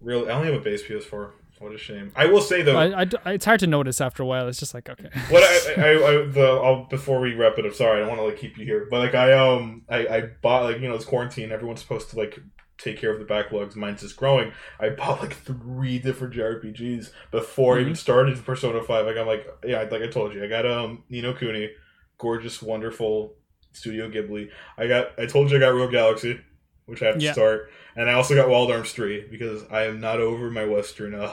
Really, 0.00 0.28
I 0.28 0.34
only 0.34 0.52
have 0.52 0.60
a 0.60 0.64
base 0.64 0.82
PS4. 0.82 1.30
What 1.58 1.72
a 1.72 1.78
shame. 1.78 2.10
I 2.16 2.26
will 2.26 2.40
say 2.40 2.62
though, 2.62 2.76
I, 2.76 3.02
I- 3.24 3.32
it's 3.34 3.44
hard 3.44 3.60
to 3.60 3.68
notice 3.68 4.00
after 4.00 4.22
a 4.24 4.26
while. 4.26 4.48
It's 4.48 4.58
just 4.58 4.74
like 4.74 4.88
okay. 4.90 5.08
what 5.30 5.44
I, 5.44 5.80
I, 5.80 5.90
I 5.92 6.26
the 6.26 6.60
I'll, 6.62 6.84
before 6.86 7.20
we 7.20 7.34
wrap 7.34 7.56
it 7.56 7.64
up. 7.64 7.72
Sorry, 7.72 7.98
I 7.98 8.00
don't 8.00 8.08
want 8.08 8.20
to 8.20 8.24
like 8.26 8.36
keep 8.36 8.58
you 8.58 8.64
here, 8.64 8.88
but 8.90 8.98
like 8.98 9.14
I 9.14 9.32
um 9.32 9.82
I, 9.88 10.06
I 10.08 10.20
bought 10.42 10.64
like 10.64 10.80
you 10.80 10.88
know 10.88 10.96
it's 10.96 11.04
quarantine. 11.04 11.52
Everyone's 11.52 11.80
supposed 11.80 12.10
to 12.10 12.16
like 12.18 12.36
take 12.82 12.98
care 12.98 13.12
of 13.12 13.18
the 13.18 13.24
backlogs. 13.24 13.76
Mine's 13.76 14.00
just 14.00 14.16
growing. 14.16 14.52
I 14.80 14.90
bought 14.90 15.20
like 15.20 15.34
three 15.34 15.98
different 15.98 16.34
JRPGs 16.34 17.10
before 17.30 17.78
I 17.78 17.80
even 17.82 17.92
Mhm. 17.92 17.96
started 17.96 18.44
Persona 18.44 18.82
Five. 18.82 19.06
Like 19.06 19.16
I'm 19.16 19.26
like 19.26 19.46
yeah, 19.64 19.80
like 19.90 20.02
I 20.02 20.08
told 20.08 20.34
you, 20.34 20.42
I 20.44 20.48
got 20.48 20.66
um 20.66 21.04
Ni 21.08 21.20
no 21.20 21.32
Kuni, 21.32 21.70
gorgeous, 22.18 22.60
wonderful 22.62 23.34
Studio 23.72 24.10
Ghibli. 24.10 24.50
I 24.76 24.86
got 24.86 25.12
I 25.18 25.26
told 25.26 25.50
you 25.50 25.56
I 25.56 25.60
got 25.60 25.74
Rogue 25.74 25.92
Galaxy, 25.92 26.40
which 26.86 27.02
I 27.02 27.06
have 27.06 27.18
to 27.18 27.24
Yeah. 27.24 27.32
start, 27.32 27.70
and 27.96 28.10
I 28.10 28.14
also 28.14 28.34
got 28.34 28.48
Wild 28.48 28.70
Arms 28.70 28.92
Three 28.92 29.26
because 29.30 29.64
I 29.70 29.84
am 29.84 30.00
not 30.00 30.20
over 30.20 30.50
my 30.50 30.64
Western 30.64 31.14
uh 31.14 31.32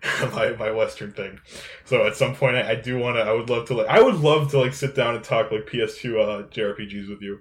my 0.32 0.50
my 0.58 0.70
Western 0.70 1.12
thing. 1.12 1.40
So 1.84 2.06
at 2.06 2.16
some 2.16 2.34
point, 2.34 2.56
I, 2.56 2.70
I 2.70 2.74
do 2.76 2.98
want 2.98 3.16
to. 3.16 3.22
I 3.22 3.32
would 3.32 3.50
love 3.50 3.66
to 3.68 3.74
like. 3.74 3.88
I 3.88 4.00
would 4.00 4.14
love 4.16 4.50
to 4.52 4.58
like 4.60 4.72
sit 4.72 4.94
down 4.94 5.14
and 5.16 5.24
talk 5.24 5.50
like 5.50 5.66
PS2 5.66 6.20
uh, 6.20 6.42
JRPGs 6.48 7.08
with 7.08 7.20
you, 7.20 7.40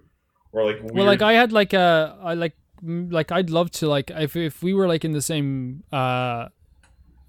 or 0.52 0.66
like 0.66 0.80
weird. 0.82 0.94
Well, 0.96 1.06
like 1.06 1.22
I 1.22 1.34
had 1.34 1.52
like 1.52 1.74
a, 1.74 2.18
I 2.20 2.34
like, 2.34 2.54
like 2.84 3.32
I'd 3.32 3.50
love 3.50 3.72
to 3.72 3.88
like 3.88 4.12
if 4.12 4.36
if 4.36 4.62
we 4.62 4.74
were 4.74 4.88
like 4.88 5.06
in 5.06 5.12
the 5.12 5.22
same 5.22 5.84
uh, 5.92 6.50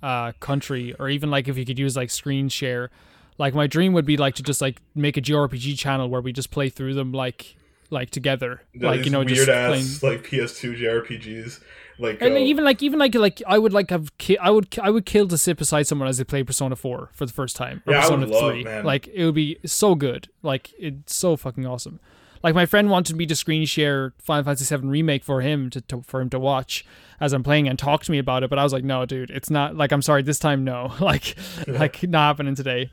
uh 0.03 0.33
country, 0.41 0.95
or 0.99 1.09
even 1.09 1.31
like 1.31 1.49
if 1.49 1.57
you 1.57 1.65
could 1.65 1.79
use 1.79 1.97
like 1.97 2.11
screen 2.11 2.49
share, 2.49 2.91
like 3.39 3.55
my 3.55 3.67
dream 3.67 3.93
would 3.93 4.07
be 4.07 4.17
like 4.17 4.35
to 4.37 4.43
just 4.43 4.61
like 4.61 4.81
make 4.95 5.17
a 5.17 5.23
JRPG 5.23 5.79
channel 5.79 6.09
where 6.09 6.21
we 6.21 6.33
just 6.33 6.51
play 6.51 6.69
through 6.69 6.95
them 6.95 7.13
like 7.13 7.57
like 7.91 8.11
together, 8.11 8.63
like 8.75 9.05
you 9.05 9.11
know 9.11 9.21
weird 9.21 9.29
just 9.29 9.49
ass 9.49 9.99
playing. 9.99 10.15
like 10.21 10.27
PS2 10.27 10.79
JRPGs. 10.79 11.61
Like 12.01 12.23
And 12.23 12.35
uh, 12.35 12.39
even 12.39 12.65
like 12.65 12.83
even 12.83 12.99
like 12.99 13.15
like 13.15 13.43
I 13.47 13.59
would 13.59 13.73
like 13.73 13.91
have 13.91 14.17
ki- 14.19 14.39
I 14.39 14.51
would 14.51 14.79
I 14.81 14.91
would 14.91 15.05
kill 15.05 15.27
to 15.29 15.39
sit 15.39 15.57
beside 15.57 15.87
someone 15.87 16.09
as 16.09 16.19
they 16.19 16.25
play 16.25 16.45
Persona 16.45 16.77
Four 16.77 17.11
for 17.13 17.27
the 17.27 17.33
first 17.33 17.57
time 17.57 17.83
or 17.87 17.93
Yeah, 17.93 18.03
Persona 18.03 18.27
would 18.27 18.35
love, 18.35 18.53
Three. 18.53 18.65
man. 18.65 18.85
Like 18.85 19.09
it 19.09 19.25
would 19.25 19.35
be 19.35 19.59
so 19.65 19.95
good. 19.95 20.29
Like 20.43 20.73
it's 20.79 21.15
so 21.15 21.37
fucking 21.37 21.67
awesome. 21.67 21.99
Like 22.43 22.55
my 22.55 22.67
friend 22.67 22.91
wanted 22.91 23.17
me 23.17 23.27
to 23.27 23.37
screen 23.37 23.67
share 23.67 24.13
Final 24.19 24.45
Fantasy 24.45 24.77
VII 24.77 24.87
remake 24.87 25.25
for 25.25 25.41
him 25.41 25.71
to, 25.71 25.81
to 25.83 26.03
for 26.03 26.21
him 26.21 26.31
to 26.31 26.39
watch 26.39 26.85
as 27.21 27.33
I'm 27.33 27.43
playing 27.43 27.69
and 27.69 27.79
talk 27.79 28.05
to 28.05 28.11
me 28.11 28.19
about 28.19 28.43
it. 28.43 28.51
But 28.51 28.59
I 28.59 28.65
was 28.65 28.73
like, 28.73 28.85
no, 28.85 29.05
dude, 29.07 29.31
it's 29.31 29.51
not. 29.51 29.77
Like 29.77 29.93
I'm 29.93 30.03
sorry, 30.03 30.23
this 30.23 30.39
time 30.39 30.65
no. 30.65 30.93
like 31.01 31.37
like 31.67 32.03
not 32.05 32.29
happening 32.29 32.55
today. 32.55 32.93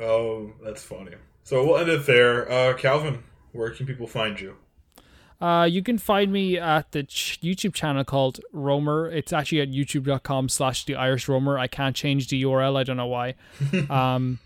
oh, 0.00 0.52
that's 0.64 0.82
funny. 0.82 1.14
So 1.44 1.64
we'll 1.64 1.78
end 1.78 1.88
it 1.88 2.06
there. 2.06 2.50
Uh, 2.50 2.74
Calvin, 2.74 3.24
where 3.52 3.70
can 3.70 3.86
people 3.86 4.06
find 4.06 4.38
you? 4.38 4.56
Uh, 5.40 5.64
you 5.70 5.82
can 5.82 5.98
find 5.98 6.32
me 6.32 6.58
at 6.58 6.90
the 6.92 7.04
ch- 7.04 7.40
YouTube 7.40 7.72
channel 7.72 8.04
called 8.04 8.40
Roamer. 8.52 9.08
It's 9.08 9.32
actually 9.32 9.60
at 9.60 9.70
youtube.com 9.70 10.48
slash 10.48 10.84
the 10.84 10.96
Irish 10.96 11.28
Roamer. 11.28 11.58
I 11.58 11.68
can't 11.68 11.94
change 11.94 12.28
the 12.28 12.42
URL. 12.42 12.76
I 12.76 12.82
don't 12.82 12.96
know 12.96 13.06
why. 13.06 13.34
um, 13.88 14.40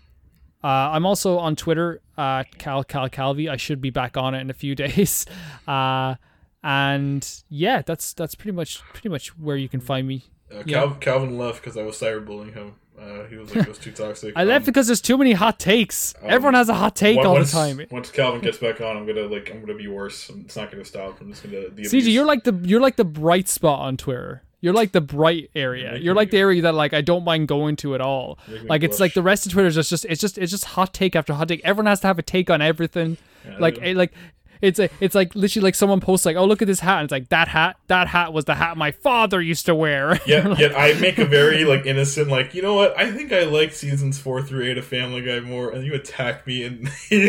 uh, 0.63 0.67
I'm 0.67 1.05
also 1.05 1.37
on 1.39 1.55
Twitter 1.55 2.01
at 2.17 2.57
Cal 2.57 2.83
Cal 2.83 3.09
Calvi. 3.09 3.49
I 3.49 3.57
should 3.57 3.81
be 3.81 3.89
back 3.89 4.17
on 4.17 4.33
it 4.35 4.39
in 4.41 4.49
a 4.49 4.53
few 4.53 4.75
days. 4.83 5.25
Uh, 5.67 6.15
and 6.63 7.43
yeah, 7.49 7.81
that's 7.81 8.13
that's 8.13 8.35
pretty 8.35 8.53
much 8.55 8.81
pretty 8.93 9.09
much 9.09 9.37
where 9.37 9.57
you 9.57 9.67
can 9.69 9.79
find 9.81 10.07
me. 10.07 10.23
Uh, 10.53 10.63
Yeah. 10.65 10.93
Calvin 10.99 11.37
left 11.37 11.61
because 11.61 11.77
I 11.77 11.83
was 11.83 11.95
cyberbullying 11.97 12.53
him. 12.53 12.75
Uh, 12.97 13.25
he 13.25 13.35
was 13.35 13.53
like, 13.53 13.63
it 13.65 13.69
was 13.69 13.79
too 13.79 13.91
toxic. 13.91 14.33
I 14.37 14.43
left 14.43 14.63
Um, 14.63 14.65
because 14.67 14.87
there's 14.87 15.01
too 15.01 15.17
many 15.17 15.33
hot 15.33 15.59
takes. 15.59 16.13
um, 16.21 16.29
Everyone 16.29 16.53
has 16.53 16.69
a 16.69 16.75
hot 16.75 16.95
take 16.95 17.17
on- 17.17 17.25
all 17.25 17.35
the 17.39 17.43
time. 17.45 17.81
Once 17.91 18.11
Calvin 18.11 18.39
gets 18.39 18.59
back 18.59 18.79
on, 18.79 18.95
I'm 18.95 19.05
gonna 19.05 19.23
like 19.27 19.49
I'm 19.51 19.59
gonna 19.59 19.73
be 19.77 19.87
worse. 19.87 20.29
It's 20.29 20.55
not 20.55 20.71
gonna 20.71 20.85
stop. 20.85 21.19
I'm 21.19 21.31
just 21.31 21.43
gonna. 21.43 21.69
The 21.69 21.81
CG, 21.83 21.87
abuse- 21.87 22.07
you're 22.09 22.25
like 22.25 22.43
the 22.43 22.53
you're 22.63 22.79
like 22.81 22.95
the 22.95 23.03
bright 23.05 23.49
spot 23.49 23.79
on 23.81 23.97
Twitter. 23.97 24.43
You're 24.63 24.73
like 24.73 24.93
the 24.93 25.01
bright 25.01 25.51
area. 25.55 25.97
You're 25.97 26.15
like 26.15 26.31
the 26.31 26.37
area 26.37 26.61
that 26.61 26.73
like 26.73 26.93
I 26.93 27.01
don't 27.01 27.25
mind 27.25 27.49
going 27.49 27.75
to 27.77 27.95
at 27.95 27.99
all. 28.01 28.39
Like 28.69 28.81
it's 28.81 28.97
like 29.01 29.13
the 29.13 29.21
rest 29.21 29.45
of 29.45 29.51
Twitter 29.51 29.67
is 29.67 29.75
just, 29.75 30.05
it's 30.05 30.21
just 30.21 30.37
it's 30.37 30.51
just 30.51 30.63
hot 30.63 30.93
take 30.93 31.17
after 31.17 31.33
hot 31.33 31.49
take. 31.49 31.59
Everyone 31.65 31.87
has 31.87 31.99
to 31.99 32.07
have 32.07 32.17
a 32.17 32.21
take 32.21 32.49
on 32.49 32.61
everything. 32.61 33.17
Yeah, 33.45 33.57
Like 33.59 33.75
yeah. 33.77 33.87
eh, 33.87 33.93
like 33.93 34.13
it's 34.61 34.79
a 34.79 34.89
it's 35.01 35.13
like 35.15 35.35
literally 35.35 35.65
like 35.65 35.75
someone 35.75 35.99
posts 35.99 36.25
like 36.25 36.37
oh 36.37 36.45
look 36.45 36.61
at 36.61 36.69
this 36.69 36.79
hat 36.79 36.99
and 36.99 37.03
it's 37.03 37.11
like 37.11 37.27
that 37.27 37.49
hat 37.49 37.75
that 37.87 38.07
hat 38.07 38.31
was 38.31 38.45
the 38.45 38.55
hat 38.55 38.77
my 38.77 38.91
father 38.91 39.41
used 39.41 39.65
to 39.65 39.75
wear. 39.75 40.17
Yet, 40.25 40.57
yet 40.57 40.71
I 40.79 40.93
make 40.93 41.17
a 41.17 41.25
very 41.25 41.65
like 41.65 41.85
innocent, 41.85 42.29
like 42.29 42.53
you 42.53 42.61
know 42.61 42.73
what? 42.75 42.97
I 42.97 43.11
think 43.11 43.33
I 43.33 43.43
like 43.43 43.73
seasons 43.73 44.17
four 44.17 44.41
through 44.41 44.63
eight 44.63 44.77
of 44.77 44.85
Family 44.85 45.21
Guy 45.21 45.41
more, 45.41 45.71
and 45.71 45.85
you 45.85 45.93
attack 45.93 46.47
me, 46.47 46.63
and 46.63 46.89
you 47.09 47.27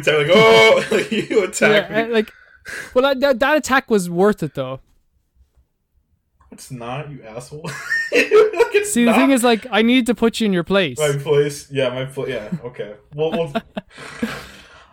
attack 0.00 0.14
like 0.16 0.30
oh, 0.32 1.06
you 1.10 1.44
attack 1.44 1.90
Yeah, 1.90 1.94
eh, 1.94 2.06
me. 2.06 2.12
like 2.14 2.32
well 2.94 3.02
that, 3.02 3.20
that 3.20 3.38
that 3.40 3.56
attack 3.58 3.90
was 3.90 4.08
worth 4.08 4.42
it 4.42 4.54
though. 4.54 4.80
It's 6.54 6.70
not, 6.70 7.10
you 7.10 7.22
asshole. 7.24 7.68
See 8.12 9.04
the 9.04 9.10
not 9.10 9.16
thing 9.16 9.30
is 9.30 9.42
like 9.42 9.66
I 9.70 9.82
need 9.82 10.06
to 10.06 10.14
put 10.14 10.40
you 10.40 10.46
in 10.46 10.52
your 10.52 10.64
place. 10.64 10.98
my 10.98 11.16
place. 11.18 11.70
Yeah, 11.70 11.90
my 11.90 12.04
place. 12.04 12.28
Yeah, 12.28 12.50
okay. 12.64 12.94
Well, 13.14 13.32
well 13.32 13.52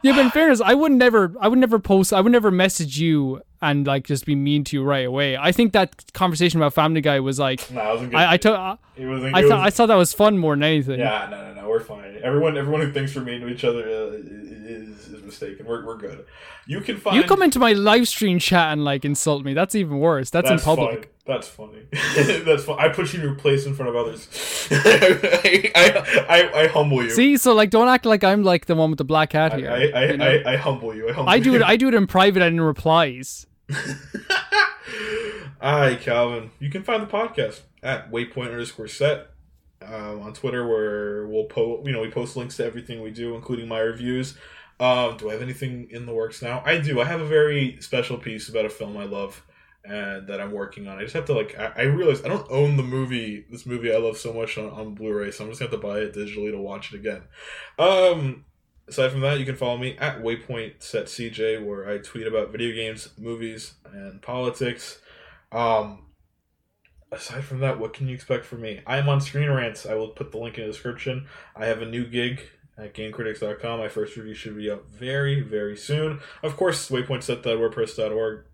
Yeah, 0.04 0.14
but 0.14 0.26
in 0.26 0.32
fairness, 0.32 0.62
I 0.62 0.74
would 0.74 0.92
never, 0.92 1.34
I 1.40 1.48
would 1.48 1.60
never 1.60 1.78
post, 1.78 2.12
I 2.12 2.22
would 2.22 2.32
never 2.32 2.50
message 2.50 3.00
you 3.00 3.42
and 3.62 3.86
like 3.86 4.08
just 4.08 4.26
be 4.26 4.36
mean 4.36 4.64
to 4.66 4.78
you 4.78 4.84
right 4.84 5.06
away. 5.06 5.38
I 5.38 5.52
think 5.52 5.74
that 5.74 6.12
conversation 6.14 6.60
about 6.60 6.74
Family 6.74 7.02
Guy 7.02 7.20
was 7.20 7.38
like, 7.38 7.72
nah. 7.72 7.82
I, 8.14 8.34
I 8.34 8.40
I, 8.44 8.78
it 8.96 9.06
wasn't. 9.06 9.36
I 9.36 9.48
thought, 9.48 9.60
I 9.60 9.70
thought 9.70 9.86
that 9.88 9.96
was 9.96 10.14
fun 10.14 10.38
more 10.40 10.56
than 10.56 10.64
anything. 10.64 11.00
Yeah, 11.00 11.28
no, 11.30 11.54
no, 11.54 11.62
no. 11.62 11.70
We're 11.70 11.80
fine. 11.80 12.18
Everyone, 12.24 12.58
everyone 12.58 12.82
who 12.82 12.92
thinks 12.92 13.16
we're 13.16 13.22
mean 13.22 13.42
to 13.42 13.48
each 13.50 13.64
other 13.64 13.84
uh, 13.88 14.14
is 14.14 15.08
is 15.10 15.24
mistaken. 15.24 15.68
We're 15.68 15.86
we're 15.86 15.98
good. 15.98 16.26
You 16.66 16.82
can 16.82 16.98
find. 16.98 17.16
You 17.16 17.24
come 17.24 17.44
into 17.44 17.60
my 17.60 17.74
live 17.74 18.08
stream 18.08 18.40
chat 18.40 18.74
and 18.74 18.84
like 18.84 19.06
insult 19.06 19.46
me. 19.46 19.54
That's 19.54 19.76
even 19.76 20.00
worse. 20.00 20.32
That's, 20.32 20.50
That's 20.50 20.64
in 20.64 20.66
public. 20.66 21.00
Fine. 21.00 21.08
That's 21.26 21.48
funny. 21.48 21.84
That's 22.16 22.64
fun. 22.64 22.80
I 22.80 22.90
put 22.90 23.14
you 23.14 23.20
in 23.20 23.26
your 23.26 23.36
place 23.36 23.66
in 23.66 23.76
front 23.76 23.90
of 23.90 23.96
others. 23.96 24.28
I, 24.72 25.72
I, 25.76 26.26
I, 26.30 26.62
I 26.64 26.68
humble 26.68 27.04
you. 27.04 27.12
See, 27.12 27.38
so 27.38 27.54
like, 27.54 27.70
don't 27.70 27.88
act 27.88 28.06
like 28.06 28.24
I'm 28.24 28.44
like 28.44 28.66
the 28.66 28.76
one 28.76 28.90
with 28.90 28.98
the 28.98 29.04
black 29.04 29.34
hat 29.34 29.54
here. 29.54 29.70
I, 29.70 29.90
I, 29.90 30.06
you 30.06 30.18
know? 30.18 30.26
I, 30.26 30.54
I 30.54 30.56
humble 30.58 30.96
you. 30.96 31.10
I 31.10 31.12
humble 31.12 31.32
I 31.32 31.40
do 31.40 31.56
it. 31.56 31.62
I 31.62 31.78
do 31.78 31.88
it 31.90 31.94
in 31.94 32.08
private 32.08 32.42
and 32.42 32.56
in 32.56 32.62
replies. 32.62 33.46
Hi, 35.62 35.96
Calvin. 35.96 36.50
You 36.60 36.72
can 36.72 36.84
find 36.84 37.04
the 37.04 37.08
podcast 37.08 37.62
at 37.84 38.12
waypoint 38.12 38.48
underscore 38.48 38.88
set 38.88 39.28
um, 39.86 40.22
on 40.22 40.34
Twitter, 40.34 40.68
where 40.68 41.28
we'll 41.28 41.46
post. 41.46 41.86
You 41.86 41.94
know, 41.94 42.02
we 42.02 42.10
post 42.10 42.36
links 42.36 42.58
to 42.58 42.66
everything 42.66 43.02
we 43.02 43.12
do, 43.12 43.36
including 43.36 43.68
my 43.68 43.80
reviews. 43.80 44.38
Um, 44.80 45.18
do 45.18 45.30
I 45.30 45.34
have 45.34 45.44
anything 45.44 45.88
in 45.92 46.08
the 46.08 46.14
works 46.14 46.42
now? 46.42 46.64
I 46.66 46.80
do. 46.80 47.00
I 47.00 47.06
have 47.06 47.22
a 47.22 47.26
very 47.26 47.78
special 47.80 48.18
piece 48.18 48.50
about 48.50 48.66
a 48.66 48.70
film 48.70 48.98
I 48.98 49.04
love 49.04 49.44
and 49.84 50.28
that 50.28 50.40
I'm 50.40 50.52
working 50.52 50.88
on. 50.88 50.98
I 50.98 51.02
just 51.02 51.16
have 51.16 51.26
to 51.26 51.34
like. 51.34 51.58
I, 51.58 51.74
I 51.78 51.82
realize 51.84 52.24
I 52.24 52.28
don't 52.28 52.50
own 52.50 52.78
the 52.78 52.84
movie. 52.84 53.46
This 53.50 53.66
movie 53.66 53.94
I 53.94 53.98
love 53.98 54.18
so 54.18 54.34
much 54.34 54.58
on, 54.58 54.70
on 54.70 54.94
Blu-ray, 54.94 55.32
so 55.32 55.44
I'm 55.44 55.50
just 55.50 55.60
gonna 55.60 55.72
have 55.72 55.82
to 55.82 55.88
buy 55.88 56.00
it 56.00 56.14
digitally 56.14 56.52
to 56.52 56.58
watch 56.58 56.94
it 56.94 56.98
again. 56.98 57.24
Um, 57.80 58.46
aside 58.88 59.12
from 59.12 59.22
that, 59.22 59.40
you 59.40 59.46
can 59.46 59.56
follow 59.56 59.78
me 59.78 59.98
at 59.98 60.22
Waypoint 60.22 60.84
Set 60.84 61.06
CJ, 61.06 61.66
where 61.66 61.90
I 61.90 61.98
tweet 61.98 62.28
about 62.28 62.52
video 62.52 62.76
games, 62.76 63.10
movies, 63.18 63.74
and 63.92 64.22
politics. 64.22 65.00
Um, 65.52 66.06
aside 67.12 67.44
from 67.44 67.60
that, 67.60 67.80
what 67.80 67.94
can 67.94 68.08
you 68.08 68.16
expect 68.16 68.46
from 68.46 68.62
me? 68.62 68.82
I 68.86 68.98
am 68.98 69.10
on 69.10 69.20
Screen 69.22 69.50
Rants. 69.50 69.86
I 69.86 69.96
will 69.96 70.10
put 70.10 70.32
the 70.32 70.38
link 70.38 70.58
in 70.58 70.66
the 70.66 70.72
description. 70.72 71.28
I 71.56 71.66
have 71.66 71.82
a 71.82 71.86
new 71.86 72.06
gig 72.06 72.42
at 72.78 72.94
GameCritics.com. 72.94 73.80
My 73.80 73.90
first 73.90 74.16
review 74.16 74.34
should 74.34 74.58
be 74.58 74.70
up 74.70 74.90
very, 74.90 75.42
very 75.42 75.78
soon. 75.78 76.20
Of 76.44 76.56
course, 76.56 76.90
waypointset.wordpress.org. 76.90 78.46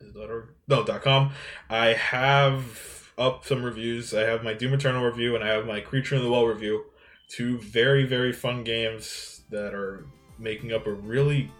Is 0.00 0.14
it 0.14 0.30
.org? 0.30 0.48
No, 0.68 0.84
.com. 0.84 1.32
I 1.68 1.88
have 1.88 3.10
up 3.18 3.44
some 3.44 3.64
reviews. 3.64 4.14
I 4.14 4.20
have 4.22 4.44
my 4.44 4.54
Doom 4.54 4.74
Eternal 4.74 5.04
review 5.04 5.34
and 5.34 5.42
I 5.42 5.48
have 5.48 5.66
my 5.66 5.80
Creature 5.80 6.16
in 6.16 6.22
the 6.22 6.30
Well 6.30 6.46
review. 6.46 6.84
Two 7.28 7.58
very, 7.58 8.04
very 8.04 8.32
fun 8.32 8.64
games 8.64 9.42
that 9.50 9.74
are 9.74 10.06
making 10.38 10.72
up 10.72 10.86
a 10.86 10.92
really 10.92 11.50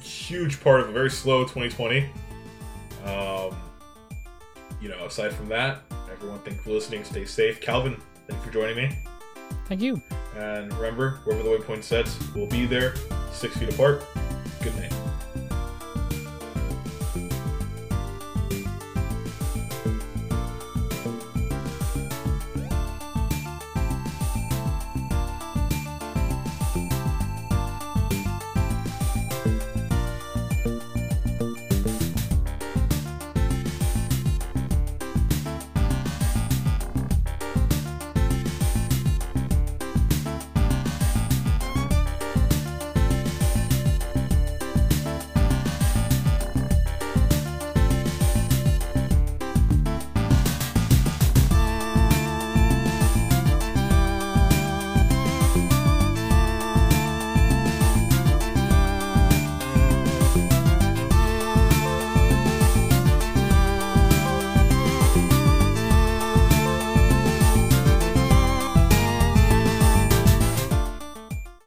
huge 0.00 0.60
part 0.60 0.80
of 0.80 0.88
a 0.88 0.92
very 0.92 1.10
slow 1.10 1.42
2020. 1.42 2.08
Um, 3.04 3.56
you 4.80 4.88
know, 4.88 5.04
aside 5.04 5.32
from 5.32 5.48
that, 5.48 5.82
everyone, 6.10 6.38
thank 6.40 6.58
you 6.58 6.62
for 6.62 6.70
listening. 6.70 7.04
Stay 7.04 7.24
safe. 7.24 7.60
Calvin, 7.60 8.00
thank 8.26 8.40
you 8.40 8.46
for 8.46 8.52
joining 8.52 8.76
me. 8.76 8.98
Thank 9.66 9.82
you. 9.82 10.00
And 10.36 10.72
remember, 10.74 11.20
wherever 11.24 11.42
the 11.42 11.50
waypoint 11.50 11.82
sets, 11.82 12.16
we'll 12.34 12.46
be 12.46 12.66
there, 12.66 12.94
six 13.32 13.56
feet 13.56 13.72
apart. 13.72 14.04
Good 14.62 14.76
night. 14.76 14.92